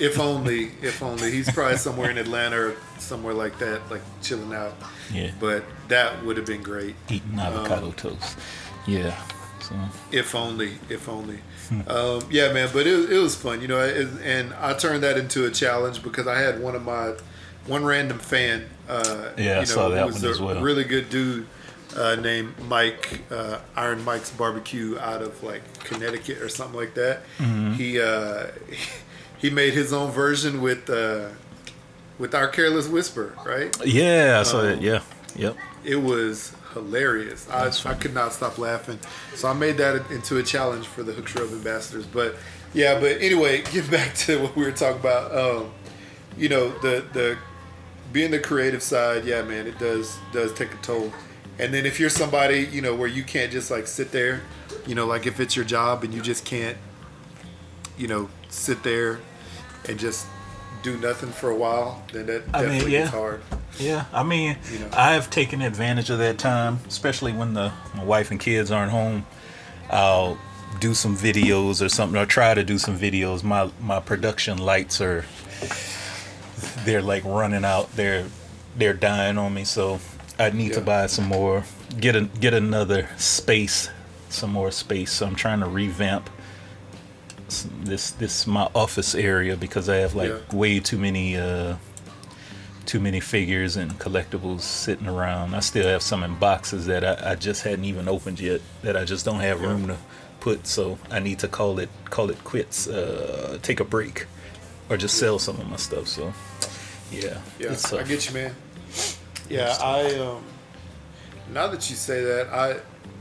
If 0.00 0.18
only, 0.30 0.72
if 0.82 1.02
only. 1.02 1.30
He's 1.30 1.50
probably 1.52 1.76
somewhere 1.76 2.10
in 2.10 2.18
Atlanta 2.18 2.56
or 2.58 2.76
somewhere 2.98 3.34
like 3.34 3.58
that, 3.58 3.80
like 3.90 4.02
chilling 4.22 4.52
out. 4.54 4.74
Yeah, 5.12 5.30
But 5.38 5.64
that 5.88 6.24
would 6.24 6.36
have 6.36 6.46
been 6.46 6.62
great. 6.62 6.94
eating 7.08 7.32
Um, 7.34 7.40
avocado 7.40 7.92
toast. 7.92 8.38
Yeah. 8.86 9.14
So 9.60 9.74
If 10.10 10.34
only, 10.34 10.72
if 10.88 11.08
only. 11.08 11.38
Hmm. 11.70 11.88
Um, 11.88 12.22
yeah, 12.30 12.52
man, 12.52 12.68
but 12.72 12.86
it, 12.86 13.10
it 13.12 13.18
was 13.18 13.34
fun, 13.36 13.62
you 13.62 13.68
know, 13.68 13.78
it, 13.80 14.08
and 14.24 14.52
I 14.54 14.74
turned 14.74 15.02
that 15.04 15.16
into 15.16 15.46
a 15.46 15.50
challenge 15.50 16.02
because 16.02 16.26
I 16.26 16.38
had 16.38 16.60
one 16.60 16.74
of 16.74 16.82
my, 16.84 17.14
one 17.66 17.84
random 17.84 18.18
fan, 18.18 18.66
uh, 18.88 19.30
Yeah, 19.38 19.58
I 19.58 19.60
you 19.60 19.66
saw 19.66 19.88
that 19.88 20.00
who 20.00 20.06
was 20.06 20.16
one 20.22 20.24
a 20.24 20.30
as 20.30 20.40
well. 20.40 20.60
really 20.62 20.84
good 20.84 21.08
dude 21.10 21.46
uh, 21.96 22.16
named 22.16 22.54
Mike, 22.68 23.20
uh, 23.30 23.58
Iron 23.76 24.04
Mike's 24.04 24.30
Barbecue 24.30 24.98
out 24.98 25.22
of 25.22 25.42
like 25.44 25.62
Connecticut 25.84 26.42
or 26.42 26.48
something 26.48 26.76
like 26.78 26.94
that. 26.94 27.22
Mm-hmm. 27.38 27.72
He, 27.74 28.00
uh, 28.00 28.48
he 29.38 29.50
made 29.50 29.72
his 29.74 29.92
own 29.92 30.10
version 30.10 30.60
with, 30.62 30.90
uh, 30.90 31.28
with 32.18 32.34
our 32.34 32.48
Careless 32.48 32.88
Whisper, 32.88 33.34
right? 33.46 33.74
yeah, 33.86 34.38
I 34.40 34.42
saw 34.42 34.58
Um, 34.60 34.66
that. 34.66 34.82
Yeah. 34.82 35.02
Yep. 35.36 35.56
it 35.84 35.96
was 35.96 36.52
hilarious. 36.72 37.48
I, 37.50 37.70
I 37.84 37.94
could 37.94 38.14
not 38.14 38.32
stop 38.32 38.58
laughing. 38.58 38.98
So 39.34 39.48
I 39.48 39.52
made 39.52 39.76
that 39.78 40.10
into 40.10 40.38
a 40.38 40.42
challenge 40.42 40.86
for 40.86 41.02
the 41.02 41.12
Hook 41.12 41.28
Shrub 41.28 41.50
ambassadors. 41.50 42.06
But 42.06 42.36
yeah, 42.72 42.98
but 42.98 43.20
anyway, 43.20 43.62
get 43.72 43.90
back 43.90 44.14
to 44.14 44.42
what 44.42 44.56
we 44.56 44.64
were 44.64 44.72
talking 44.72 45.00
about. 45.00 45.36
Um, 45.36 45.72
you 46.36 46.48
know, 46.48 46.70
the 46.80 47.04
the 47.12 47.38
being 48.12 48.30
the 48.30 48.40
creative 48.40 48.82
side, 48.82 49.24
yeah, 49.24 49.42
man, 49.42 49.66
it 49.66 49.78
does 49.78 50.18
does 50.32 50.52
take 50.52 50.72
a 50.72 50.78
toll. 50.78 51.12
And 51.58 51.74
then 51.74 51.84
if 51.84 52.00
you're 52.00 52.10
somebody, 52.10 52.66
you 52.72 52.80
know, 52.80 52.94
where 52.94 53.08
you 53.08 53.22
can't 53.22 53.52
just 53.52 53.70
like 53.70 53.86
sit 53.86 54.12
there, 54.12 54.40
you 54.86 54.94
know, 54.94 55.06
like 55.06 55.26
if 55.26 55.40
it's 55.40 55.54
your 55.54 55.64
job 55.64 56.04
and 56.04 56.14
you 56.14 56.22
just 56.22 56.44
can't, 56.44 56.78
you 57.98 58.08
know, 58.08 58.30
sit 58.48 58.82
there 58.82 59.20
and 59.88 59.98
just 59.98 60.26
do 60.82 60.96
nothing 60.98 61.30
for 61.30 61.50
a 61.50 61.56
while, 61.56 62.02
then 62.12 62.26
that 62.26 62.42
I 62.54 62.62
mean, 62.62 62.70
definitely 62.70 62.92
yeah. 62.92 62.98
gets 63.00 63.10
hard. 63.10 63.42
Yeah, 63.78 64.04
I 64.12 64.22
mean, 64.22 64.56
You 64.72 64.80
know. 64.80 64.88
I've 64.92 65.30
taken 65.30 65.62
advantage 65.62 66.10
of 66.10 66.18
that 66.18 66.38
time, 66.38 66.80
especially 66.88 67.32
when 67.32 67.54
the 67.54 67.72
my 67.94 68.04
wife 68.04 68.30
and 68.30 68.40
kids 68.40 68.70
aren't 68.70 68.90
home. 68.90 69.26
I'll 69.90 70.38
do 70.78 70.94
some 70.94 71.16
videos 71.16 71.84
or 71.84 71.88
something, 71.88 72.20
or 72.20 72.26
try 72.26 72.54
to 72.54 72.62
do 72.64 72.78
some 72.78 72.98
videos. 72.98 73.42
My 73.42 73.70
my 73.80 74.00
production 74.00 74.58
lights 74.58 75.00
are 75.00 75.24
they're 76.84 77.02
like 77.02 77.24
running 77.24 77.64
out. 77.64 77.94
They're 77.96 78.26
they're 78.76 78.94
dying 78.94 79.38
on 79.38 79.54
me, 79.54 79.64
so 79.64 80.00
I 80.38 80.50
need 80.50 80.72
to 80.74 80.80
buy 80.80 81.06
some 81.06 81.26
more, 81.26 81.64
get 81.98 82.16
a 82.16 82.22
get 82.22 82.54
another 82.54 83.08
space, 83.16 83.90
some 84.28 84.50
more 84.52 84.70
space. 84.70 85.12
So 85.12 85.26
I'm 85.26 85.34
trying 85.34 85.60
to 85.60 85.66
revamp 85.66 86.30
this 87.84 88.10
this 88.12 88.46
my 88.46 88.68
office 88.74 89.14
area 89.14 89.56
because 89.56 89.88
I 89.88 89.96
have 89.96 90.14
like 90.14 90.30
Yeah. 90.30 90.56
way 90.56 90.80
too 90.80 90.98
many 90.98 91.36
uh 91.36 91.76
too 92.86 93.00
many 93.00 93.20
figures 93.20 93.76
and 93.76 93.92
collectibles 93.98 94.62
sitting 94.62 95.06
around. 95.06 95.54
I 95.54 95.60
still 95.60 95.86
have 95.86 96.02
some 96.02 96.24
in 96.24 96.34
boxes 96.38 96.86
that 96.86 97.04
I, 97.04 97.32
I 97.32 97.34
just 97.36 97.62
hadn't 97.62 97.84
even 97.84 98.08
opened 98.08 98.40
yet 98.40 98.60
that 98.82 98.96
I 98.96 99.04
just 99.04 99.24
don't 99.24 99.40
have 99.40 99.60
room 99.60 99.88
to 99.88 99.96
put. 100.40 100.66
So 100.66 100.98
I 101.10 101.20
need 101.20 101.38
to 101.40 101.48
call 101.48 101.78
it 101.78 101.88
call 102.06 102.30
it 102.30 102.42
quits, 102.44 102.88
uh, 102.88 103.58
take 103.62 103.80
a 103.80 103.84
break, 103.84 104.26
or 104.88 104.96
just 104.96 105.18
sell 105.18 105.38
some 105.38 105.60
of 105.60 105.68
my 105.68 105.76
stuff. 105.76 106.08
So 106.08 106.32
yeah, 107.12 107.38
Yeah, 107.58 107.76
I 107.92 108.02
get 108.02 108.28
you, 108.28 108.34
man. 108.34 108.54
Yeah, 109.48 109.76
I 109.80 110.14
um. 110.16 110.42
Now 111.52 111.66
that 111.68 111.90
you 111.90 111.96
say 111.96 112.22
that, 112.24 112.48
I 112.48 112.76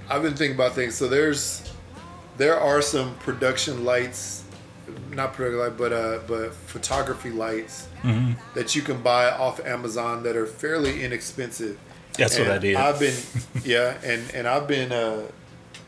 I've 0.10 0.22
been 0.24 0.36
thinking 0.36 0.56
about 0.56 0.74
things. 0.74 0.96
So 0.96 1.08
there's 1.08 1.62
there 2.40 2.60
are 2.60 2.82
some 2.82 3.16
production 3.18 3.86
lights, 3.86 4.44
not 5.12 5.34
production 5.34 5.60
light, 5.60 5.78
but 5.78 5.94
uh, 5.94 6.20
but 6.28 6.54
photography 6.56 7.32
lights 7.32 7.88
Mm-hmm. 8.04 8.32
that 8.56 8.76
you 8.78 8.82
can 8.82 9.02
buy 9.02 9.30
off 9.30 9.60
Amazon 9.66 10.24
that 10.24 10.38
are 10.38 10.46
fairly 10.46 11.04
inexpensive. 11.04 11.78
That's 12.18 12.40
what 12.40 12.48
I 12.48 12.54
And 12.54 12.62
did. 12.62 12.76
I've 12.78 13.00
been, 13.00 13.16
yeah, 13.66 13.98
and 14.04 14.24
and 14.34 14.48
I've 14.48 14.68
been. 14.68 14.92
Uh, 14.94 15.24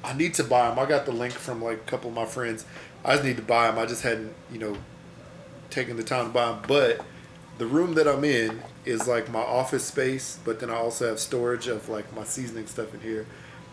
I 0.03 0.13
need 0.13 0.33
to 0.35 0.43
buy 0.43 0.67
them. 0.69 0.79
I 0.79 0.85
got 0.87 1.05
the 1.05 1.11
link 1.13 1.33
from 1.33 1.63
like 1.63 1.77
a 1.77 1.89
couple 1.91 2.09
of 2.09 2.15
my 2.15 2.25
friends. 2.25 2.65
I 3.05 3.13
just 3.13 3.23
need 3.23 3.37
to 3.37 3.43
buy 3.43 3.67
them. 3.67 3.79
I 3.79 3.85
just 3.85 4.03
hadn't, 4.03 4.33
you 4.51 4.59
know, 4.59 4.75
taken 5.69 5.95
the 5.95 6.03
time 6.03 6.25
to 6.27 6.31
buy 6.33 6.47
them. 6.51 6.59
But 6.67 7.01
the 7.59 7.65
room 7.67 7.93
that 7.93 8.07
I'm 8.07 8.23
in 8.25 8.61
is 8.83 9.07
like 9.07 9.31
my 9.31 9.39
office 9.41 9.85
space, 9.85 10.39
but 10.43 10.59
then 10.59 10.69
I 10.71 10.75
also 10.75 11.07
have 11.07 11.19
storage 11.19 11.67
of 11.67 11.87
like 11.87 12.13
my 12.15 12.23
seasoning 12.23 12.67
stuff 12.67 12.93
in 12.93 12.99
here. 13.01 13.25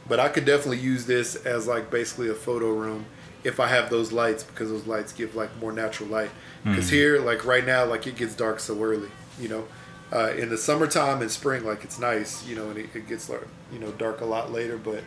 But 0.09 0.21
I 0.21 0.29
could 0.29 0.45
definitely 0.45 0.79
use 0.79 1.07
this 1.07 1.37
as 1.37 1.67
like 1.67 1.91
basically 1.91 2.29
a 2.29 2.35
photo 2.35 2.73
room 2.73 3.07
if 3.45 3.61
I 3.61 3.69
have 3.69 3.91
those 3.91 4.11
lights 4.13 4.43
because 4.43 4.71
those 4.71 4.87
lights 4.87 5.13
give 5.13 5.35
like 5.35 5.55
more 5.61 5.73
natural 5.73 6.09
light. 6.09 6.31
Because 6.65 6.91
here, 6.91 7.21
like 7.21 7.45
right 7.45 7.65
now, 7.65 7.85
like 7.85 8.07
it 8.07 8.17
gets 8.17 8.35
dark 8.35 8.61
so 8.61 8.83
early, 8.83 9.11
you 9.39 9.49
know. 9.49 9.67
Uh, 10.11 10.31
in 10.31 10.49
the 10.49 10.57
summertime 10.57 11.21
and 11.21 11.31
spring, 11.31 11.65
like 11.65 11.85
it's 11.85 11.99
nice, 11.99 12.47
you 12.47 12.57
know, 12.57 12.71
and 12.71 12.79
it, 12.79 12.89
it 12.95 13.07
gets 13.07 13.29
like 13.29 13.47
you 13.73 13.79
know 13.79 13.91
dark 13.93 14.21
a 14.21 14.25
lot 14.25 14.51
later. 14.51 14.77
But 14.77 15.05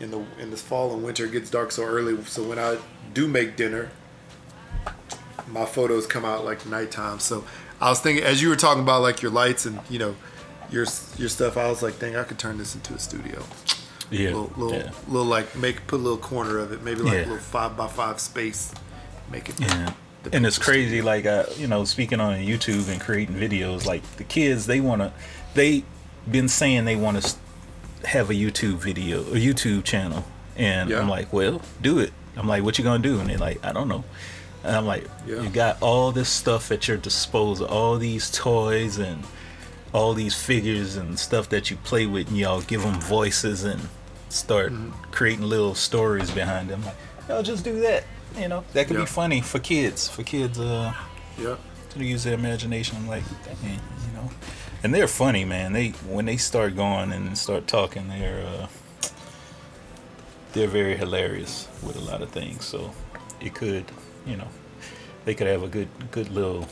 in 0.00 0.10
the 0.10 0.24
in 0.38 0.50
this 0.50 0.62
fall 0.62 0.92
and 0.92 1.02
winter, 1.02 1.24
it 1.24 1.32
gets 1.32 1.50
dark 1.50 1.72
so 1.72 1.82
early. 1.84 2.22
So 2.24 2.42
when 2.42 2.58
I 2.58 2.78
do 3.12 3.26
make 3.26 3.56
dinner, 3.56 3.90
my 5.48 5.64
photos 5.64 6.06
come 6.06 6.24
out 6.24 6.44
like 6.44 6.66
nighttime. 6.66 7.18
So 7.20 7.44
I 7.80 7.90
was 7.90 8.00
thinking, 8.00 8.24
as 8.24 8.42
you 8.42 8.48
were 8.48 8.56
talking 8.56 8.82
about 8.82 9.02
like 9.02 9.22
your 9.22 9.32
lights 9.32 9.66
and 9.66 9.80
you 9.90 9.98
know 9.98 10.16
your 10.70 10.86
your 11.18 11.28
stuff, 11.28 11.56
I 11.56 11.68
was 11.68 11.82
like, 11.82 11.98
dang, 11.98 12.16
I 12.16 12.24
could 12.24 12.38
turn 12.38 12.58
this 12.58 12.74
into 12.74 12.94
a 12.94 12.98
studio. 12.98 13.42
Yeah, 14.14 14.26
little, 14.28 14.52
little, 14.56 14.72
yeah. 14.78 14.90
little 15.08 15.26
like 15.26 15.54
make 15.56 15.86
put 15.86 15.96
a 15.96 16.02
little 16.02 16.18
corner 16.18 16.58
of 16.58 16.72
it, 16.72 16.82
maybe 16.82 17.00
like 17.00 17.14
Yeah. 17.14 17.20
a 17.20 17.26
little 17.26 17.36
five 17.38 17.76
by 17.76 17.88
five 17.88 18.20
space. 18.20 18.72
Make 19.30 19.48
it. 19.48 19.60
Yeah. 19.60 19.92
And 20.32 20.46
it's 20.46 20.58
crazy, 20.58 21.02
like 21.02 21.26
uh, 21.26 21.44
you 21.56 21.66
know, 21.66 21.84
speaking 21.84 22.20
on 22.20 22.36
YouTube 22.38 22.88
and 22.90 23.00
creating 23.00 23.36
videos, 23.36 23.84
like 23.86 24.02
the 24.16 24.24
kids, 24.24 24.66
they 24.66 24.80
wanna, 24.80 25.12
they 25.54 25.84
been 26.30 26.48
saying 26.48 26.84
they 26.86 26.96
want 26.96 27.22
to 27.22 27.36
have 28.08 28.30
a 28.30 28.34
YouTube 28.34 28.76
video, 28.76 29.20
a 29.20 29.36
YouTube 29.36 29.84
channel, 29.84 30.24
and 30.56 30.88
Yeah. 30.90 31.00
I'm 31.00 31.08
like, 31.08 31.32
well, 31.32 31.60
do 31.82 31.98
it. 31.98 32.12
I'm 32.36 32.48
like, 32.48 32.62
what 32.64 32.78
you 32.78 32.84
gonna 32.84 33.02
do? 33.02 33.20
And 33.20 33.28
they're 33.30 33.38
like, 33.38 33.64
I 33.64 33.72
don't 33.72 33.88
know. 33.88 34.04
And 34.62 34.74
I'm 34.74 34.86
like, 34.86 35.04
Yeah. 35.26 35.42
you 35.42 35.50
got 35.50 35.76
all 35.82 36.10
this 36.12 36.28
stuff 36.30 36.72
at 36.72 36.88
your 36.88 36.96
disposal, 36.96 37.66
all 37.66 37.98
these 37.98 38.30
toys 38.30 38.98
and 38.98 39.22
all 39.92 40.12
these 40.14 40.34
figures 40.34 40.96
and 40.96 41.18
stuff 41.18 41.48
that 41.50 41.70
you 41.70 41.76
play 41.76 42.06
with, 42.06 42.28
and 42.28 42.36
y'all 42.38 42.62
give 42.62 42.82
them 42.82 42.98
voices 43.00 43.62
and 43.62 43.88
start 44.34 44.72
Mm-hmm. 44.72 45.10
creating 45.12 45.44
little 45.44 45.74
stories 45.74 46.30
behind 46.30 46.68
them. 46.68 46.84
Like, 46.84 46.96
y'all 47.28 47.42
just 47.42 47.64
do 47.64 47.80
that. 47.80 48.04
You 48.38 48.48
know, 48.48 48.64
that 48.72 48.88
could 48.88 48.96
Yeah. 48.96 49.02
be 49.04 49.06
funny 49.06 49.40
for 49.40 49.60
kids. 49.60 50.08
For 50.08 50.22
kids, 50.24 50.58
uh, 50.58 50.92
Yeah. 51.38 51.56
to 51.90 52.04
use 52.04 52.24
their 52.24 52.34
imagination. 52.34 52.96
I'm 52.96 53.08
like, 53.08 53.22
dang, 53.44 53.80
you 54.06 54.12
know, 54.14 54.28
and 54.82 54.92
they're 54.92 55.06
funny, 55.08 55.44
man. 55.44 55.72
They 55.72 55.90
when 56.08 56.24
they 56.26 56.36
start 56.36 56.74
going 56.76 57.12
and 57.12 57.38
start 57.38 57.66
talking, 57.68 58.08
they're 58.08 58.44
uh, 58.44 58.66
they're 60.52 60.68
very 60.68 60.96
hilarious 60.96 61.68
with 61.82 61.96
a 61.96 62.00
lot 62.00 62.22
of 62.22 62.30
things. 62.30 62.64
So 62.64 62.90
it 63.40 63.54
could, 63.54 63.84
you 64.26 64.36
know, 64.36 64.48
they 65.24 65.34
could 65.34 65.46
have 65.46 65.62
a 65.62 65.68
good 65.68 65.88
good 66.10 66.28
little 66.30 66.66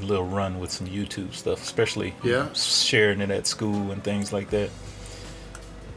little 0.00 0.26
run 0.26 0.58
with 0.58 0.70
some 0.72 0.86
YouTube 0.88 1.34
stuff, 1.34 1.62
especially 1.62 2.14
you 2.22 2.32
Yeah. 2.32 2.44
know, 2.44 2.50
sharing 2.54 3.20
it 3.20 3.30
at 3.30 3.46
school 3.46 3.90
and 3.92 4.02
things 4.02 4.32
like 4.32 4.50
that. 4.50 4.70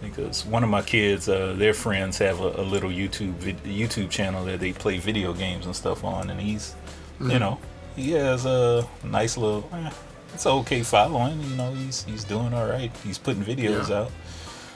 Because 0.02 0.46
one 0.46 0.64
of 0.64 0.70
my 0.70 0.82
kids, 0.84 1.28
uh, 1.28 1.54
their 1.58 1.74
friends 1.74 2.18
have 2.20 2.40
a, 2.40 2.62
a 2.62 2.64
little 2.64 2.90
YouTube 2.92 3.34
vid- 3.34 3.64
YouTube 3.64 4.10
channel 4.12 4.46
that 4.46 4.60
they 4.60 4.72
play 4.74 5.00
video 5.00 5.34
games 5.34 5.66
and 5.66 5.76
stuff 5.76 6.04
on, 6.04 6.30
and 6.30 6.40
he's, 6.40 6.76
you 7.20 7.40
know, 7.40 7.58
he 7.96 8.12
has 8.12 8.46
a 8.46 8.88
nice 9.04 9.38
little, 9.38 9.68
eh, 9.74 9.90
it's 10.36 10.46
okay 10.46 10.84
following. 10.84 11.42
You 11.42 11.56
know, 11.56 11.74
he's 11.74 12.04
he's 12.04 12.24
doing 12.24 12.54
all 12.54 12.68
right. 12.68 12.92
He's 13.04 13.18
putting 13.18 13.44
videos 13.44 13.90
Yeah. 13.90 14.02
out. 14.02 14.12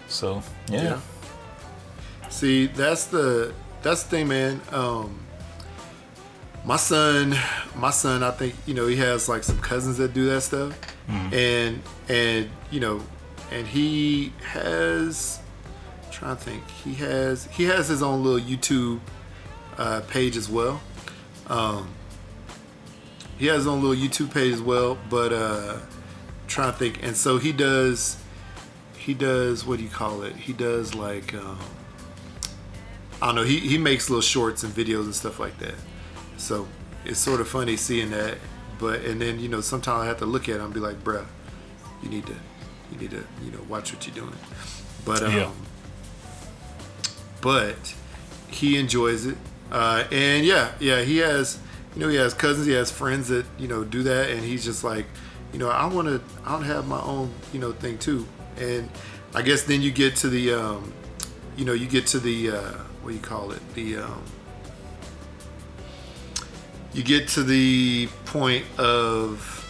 So 0.08 0.42
yeah, 0.70 0.84
Yeah. 0.84 1.00
See, 2.30 2.68
that's 2.68 3.06
the 3.06 3.54
that's 3.84 4.04
the 4.04 4.10
thing, 4.10 4.28
man. 4.28 4.60
Um, 4.72 5.20
my 6.66 6.78
son, 6.78 7.36
my 7.76 7.90
son, 7.92 8.24
I 8.24 8.32
think 8.32 8.56
you 8.66 8.74
know 8.74 8.88
he 8.88 8.96
has 8.98 9.30
like 9.30 9.44
some 9.44 9.60
cousins 9.60 9.98
that 9.98 10.14
do 10.14 10.26
that 10.28 10.42
stuff, 10.42 10.74
and 11.08 11.82
and 12.10 12.50
you 12.72 12.80
know, 12.80 13.02
and 13.52 13.68
he 13.68 14.34
has. 14.44 15.40
I'm 16.06 16.12
trying 16.12 16.38
to 16.38 16.44
think, 16.44 16.70
he 16.70 16.94
has 16.96 17.46
he 17.46 17.66
has 17.66 17.88
his 17.88 18.02
own 18.02 18.24
little 18.24 18.40
YouTube 18.40 19.00
uh, 19.78 20.02
page 20.08 20.38
as 20.38 20.50
well. 20.50 20.82
Um, 21.48 21.90
he 23.38 23.48
has 23.48 23.58
his 23.58 23.68
own 23.68 23.82
little 23.84 23.96
YouTube 23.96 24.34
page 24.34 24.54
as 24.54 24.62
well, 24.62 24.98
but 25.10 25.34
uh, 25.34 25.78
trying 26.48 26.72
to 26.72 26.78
think, 26.78 27.04
and 27.04 27.16
so 27.16 27.38
he 27.38 27.52
does 27.52 28.18
he 28.98 29.14
does 29.14 29.66
what 29.66 29.78
do 29.78 29.84
you 29.84 29.90
call 29.90 30.22
it? 30.22 30.36
He 30.36 30.54
does 30.54 30.94
like 30.94 31.34
um, 31.34 31.60
I 33.22 33.28
don't 33.28 33.36
know. 33.36 33.44
He 33.44 33.60
he 33.60 33.78
makes 33.78 34.10
little 34.10 34.22
shorts 34.22 34.64
and 34.64 34.74
videos 34.74 35.04
and 35.06 35.16
stuff 35.16 35.40
like 35.40 35.58
that. 35.60 35.76
So 36.38 36.68
it's 37.06 37.20
sort 37.20 37.42
of 37.42 37.48
funny 37.48 37.78
seeing 37.78 38.12
that. 38.12 38.38
But 38.80 39.02
and 39.02 39.22
then 39.22 39.40
you 39.40 39.48
know 39.48 39.62
sometimes 39.62 40.04
I 40.04 40.06
have 40.06 40.20
to 40.20 40.26
look 40.26 40.50
at 40.50 40.56
him 40.56 40.66
and 40.66 40.74
be 40.74 40.80
like, 40.80 41.04
bruh, 41.04 41.26
you 42.02 42.10
need 42.10 42.26
to 42.28 42.36
you 42.92 42.98
need 42.98 43.12
to 43.12 43.24
you 43.44 43.52
know 43.52 43.62
watch 43.70 43.94
what 43.94 44.06
you're 44.06 44.16
doing. 44.16 44.36
But 45.06 45.24
um, 45.24 45.32
Yeah. 45.36 45.52
but 47.42 47.96
he 48.48 48.78
enjoys 48.78 49.26
it. 49.26 49.38
Uh, 49.72 50.04
and 50.12 50.46
yeah, 50.46 50.72
yeah, 50.80 51.02
he 51.02 51.18
has 51.18 51.58
you 51.96 52.02
know 52.02 52.10
he 52.10 52.18
has 52.18 52.34
cousins, 52.34 52.68
he 52.68 52.74
has 52.74 52.92
friends 52.92 53.28
that 53.30 53.46
you 53.58 53.68
know 53.68 53.84
do 53.84 54.04
that, 54.04 54.30
and 54.30 54.44
he's 54.44 54.64
just 54.66 54.84
like, 54.84 55.06
you 55.54 55.60
know, 55.60 55.70
I 55.70 55.86
want 55.86 56.08
to 56.08 56.22
I 56.46 56.54
want 56.54 56.66
to 56.66 56.74
have 56.74 56.88
my 56.88 57.02
own 57.02 57.34
you 57.54 57.60
know 57.60 57.72
thing 57.72 57.98
too. 57.98 58.28
And 58.58 58.90
I 59.34 59.42
guess 59.42 59.64
then 59.64 59.82
you 59.82 59.92
get 59.92 60.16
to 60.18 60.30
the 60.30 60.54
um, 60.54 60.94
you 61.58 61.66
know 61.66 61.74
you 61.74 61.88
get 61.88 62.06
to 62.08 62.20
the 62.20 62.52
uh, 62.52 62.72
what 63.02 63.10
do 63.12 63.16
you 63.16 63.22
call 63.22 63.52
it 63.52 63.62
the 63.74 63.98
um, 63.98 64.22
you 66.94 67.04
get 67.04 67.28
to 67.30 67.44
the 67.44 68.08
point 68.26 68.66
of 68.78 69.61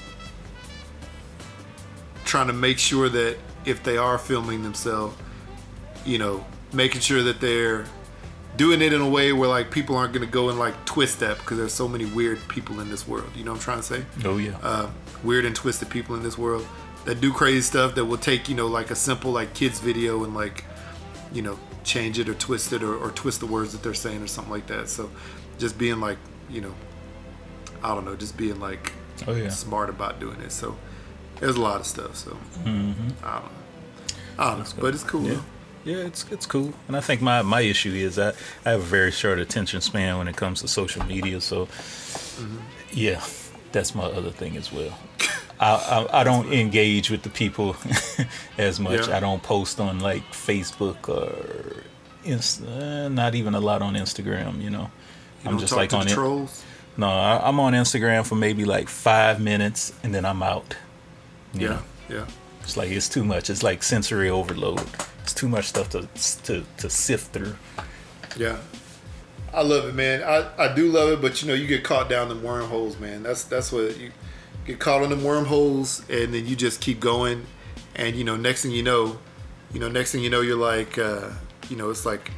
trying 2.31 2.47
to 2.47 2.53
make 2.53 2.79
sure 2.79 3.09
that 3.09 3.37
if 3.65 3.83
they 3.83 3.97
are 3.97 4.17
filming 4.17 4.63
themselves 4.63 5.13
you 6.05 6.17
know 6.17 6.45
making 6.71 7.01
sure 7.01 7.21
that 7.21 7.41
they're 7.41 7.85
doing 8.55 8.81
it 8.81 8.93
in 8.93 9.01
a 9.01 9.09
way 9.09 9.33
where 9.33 9.49
like 9.49 9.69
people 9.69 9.97
aren't 9.97 10.13
going 10.13 10.25
to 10.25 10.31
go 10.31 10.47
and 10.47 10.57
like 10.57 10.85
twist 10.85 11.19
that 11.19 11.37
because 11.39 11.57
there's 11.57 11.73
so 11.73 11.89
many 11.89 12.05
weird 12.05 12.39
people 12.47 12.79
in 12.79 12.89
this 12.89 13.05
world. 13.05 13.29
You 13.35 13.43
know 13.43 13.51
what 13.51 13.57
i'm 13.57 13.63
trying 13.63 13.77
to 13.79 13.83
say? 13.83 14.05
Oh 14.23 14.37
yeah, 14.37 14.57
uh, 14.63 14.89
weird 15.25 15.43
and 15.43 15.53
twisted 15.53 15.89
people 15.89 16.15
in 16.15 16.23
this 16.23 16.37
world 16.37 16.65
that 17.03 17.19
do 17.19 17.33
crazy 17.33 17.59
stuff 17.59 17.95
that 17.95 18.05
will 18.05 18.17
take 18.17 18.47
you 18.47 18.55
know 18.55 18.67
like 18.67 18.91
a 18.91 18.95
simple 18.95 19.31
like 19.31 19.53
kids 19.53 19.79
video 19.79 20.23
and 20.23 20.33
like 20.33 20.63
you 21.33 21.41
know 21.41 21.59
change 21.83 22.17
it 22.17 22.29
or 22.29 22.33
twist 22.35 22.71
it 22.71 22.81
or, 22.81 22.95
or 22.95 23.09
twist 23.09 23.41
the 23.41 23.45
words 23.45 23.73
that 23.73 23.83
they're 23.83 23.93
saying 23.93 24.21
or 24.21 24.27
something 24.27 24.53
like 24.53 24.67
that. 24.67 24.87
So 24.87 25.11
just 25.57 25.77
being 25.77 25.99
like 25.99 26.17
you 26.49 26.61
know 26.61 26.73
i 27.83 27.93
don't 27.93 28.03
know 28.03 28.15
just 28.15 28.35
being 28.35 28.59
like 28.59 28.91
oh 29.27 29.33
yeah. 29.35 29.49
smart 29.49 29.89
about 29.89 30.21
doing 30.21 30.39
it. 30.39 30.53
So 30.53 30.77
there's 31.41 31.57
a 31.57 31.61
lot 31.61 31.79
of 31.81 31.85
stuff 31.85 32.15
so 32.15 32.37
i 32.63 32.63
don't 32.63 32.99
know 33.19 33.49
i 34.39 34.51
don't 34.51 34.59
know 34.59 34.81
but 34.81 34.93
it's 34.93 35.03
cool 35.03 35.21
Mm-hmm. 35.21 35.31
Yeah. 35.33 35.41
Yeah, 35.83 36.05
it's 36.05 36.25
it's 36.31 36.45
cool, 36.45 36.73
and 36.87 36.95
I 36.95 36.99
think 37.01 37.23
my, 37.23 37.41
my 37.41 37.61
issue 37.61 37.91
is 37.91 38.15
that 38.17 38.35
I 38.63 38.69
have 38.69 38.81
a 38.81 38.83
very 38.83 39.09
short 39.09 39.39
attention 39.39 39.81
span 39.81 40.15
when 40.19 40.27
it 40.27 40.35
comes 40.37 40.61
to 40.61 40.67
social 40.67 41.03
media. 41.07 41.41
So, 41.41 41.67
yeah, 42.91 43.19
that's 43.71 43.95
my 43.95 44.03
other 44.03 44.29
thing 44.29 44.57
as 44.57 44.71
well. 44.71 44.93
I, 45.59 45.71
I 46.11 46.21
I 46.21 46.23
don't 46.23 46.53
engage 46.53 47.09
with 47.09 47.23
the 47.23 47.31
people 47.31 47.75
as 48.59 48.79
much. 48.79 49.07
Yeah. 49.07 49.17
I 49.17 49.19
don't 49.19 49.41
post 49.41 49.79
on 49.79 49.99
like 49.99 50.21
Facebook 50.31 51.09
or 51.09 51.83
Inst- 52.25 52.63
uh, 52.63 53.09
not 53.09 53.33
even 53.33 53.55
a 53.55 53.59
lot 53.59 53.81
on 53.81 53.95
Instagram. 53.95 54.61
You 54.61 54.69
know, 54.69 54.91
You 55.43 55.49
I'm 55.49 55.57
just 55.57 55.75
like 55.75 55.93
on 55.93 56.07
it. 56.07 56.13
No, 56.95 57.07
I, 57.09 57.41
I'm 57.47 57.59
on 57.59 57.73
Instagram 57.73 58.23
for 58.23 58.35
maybe 58.35 58.65
like 58.65 58.87
five 58.87 59.39
minutes, 59.41 59.93
and 60.03 60.13
then 60.13 60.25
I'm 60.25 60.43
out. 60.43 60.75
Yeah 61.53 61.69
know? 61.69 61.79
yeah 62.09 62.25
It's 62.63 62.77
like 62.77 62.89
it's 62.91 63.09
too 63.09 63.23
much. 63.23 63.49
It's 63.49 63.63
like 63.63 63.83
sensory 63.83 64.29
overload. 64.29 64.81
It's 65.23 65.33
too 65.33 65.47
much 65.49 65.65
stuff 65.65 65.89
to 65.89 66.07
to 66.45 66.63
to 66.77 66.89
sift 66.89 67.33
through. 67.33 67.55
Yeah. 68.37 68.57
I 69.53 69.63
love 69.63 69.85
it, 69.85 69.95
man. 69.95 70.23
I, 70.23 70.47
I 70.57 70.73
do 70.73 70.87
love 70.89 71.09
it, 71.09 71.21
but 71.21 71.41
you 71.41 71.47
know, 71.49 71.53
you 71.53 71.67
get 71.67 71.83
caught 71.83 72.09
down 72.09 72.29
the 72.29 72.37
wormholes, 72.37 72.97
man. 72.99 73.21
That's 73.23 73.43
that's 73.43 73.71
what 73.71 73.97
you 73.97 74.11
get 74.65 74.79
caught 74.79 75.03
in 75.03 75.09
the 75.09 75.17
wormholes 75.27 76.07
and 76.09 76.33
then 76.33 76.45
you 76.45 76.55
just 76.55 76.79
keep 76.81 76.99
going 76.99 77.45
and 77.95 78.15
you 78.15 78.23
know, 78.23 78.37
next 78.37 78.61
thing 78.61 78.71
you 78.71 78.83
know, 78.83 79.19
you 79.73 79.79
know, 79.79 79.89
next 79.89 80.11
thing 80.11 80.21
you 80.23 80.29
know 80.29 80.41
you're 80.41 80.55
like 80.55 80.97
uh, 80.97 81.29
you 81.69 81.75
know, 81.75 81.89
it's 81.89 82.05
like 82.05 82.31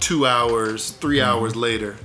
two 0.00 0.26
hours, 0.26 0.90
3 0.90 1.18
Mm-hmm. 1.18 1.28
hours 1.28 1.54
later 1.54 1.96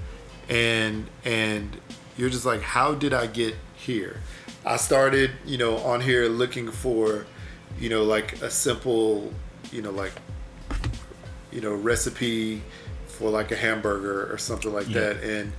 and 0.50 1.08
and 1.26 1.78
you're 2.18 2.30
just 2.30 2.46
like, 2.46 2.62
How 2.62 2.94
did 2.94 3.14
I 3.14 3.28
get 3.28 3.56
here? 3.76 4.18
I 4.66 4.78
started, 4.78 5.32
you 5.46 5.58
know, 5.58 5.78
on 5.78 6.02
here 6.02 6.28
looking 6.28 6.72
for, 6.72 7.26
you 7.80 7.90
know, 7.90 8.04
like 8.04 8.42
a 8.42 8.50
simple, 8.52 9.34
you 9.72 9.82
know, 9.82 9.92
like 9.92 10.14
you 11.52 11.60
know 11.62 11.74
recipe 11.74 12.62
for 13.08 13.30
like 13.30 13.52
a 13.52 13.56
hamburger 13.58 14.32
or 14.32 14.38
something 14.38 14.74
like 14.74 14.88
Yeah. 14.88 15.02
that. 15.14 15.24
And 15.24 15.52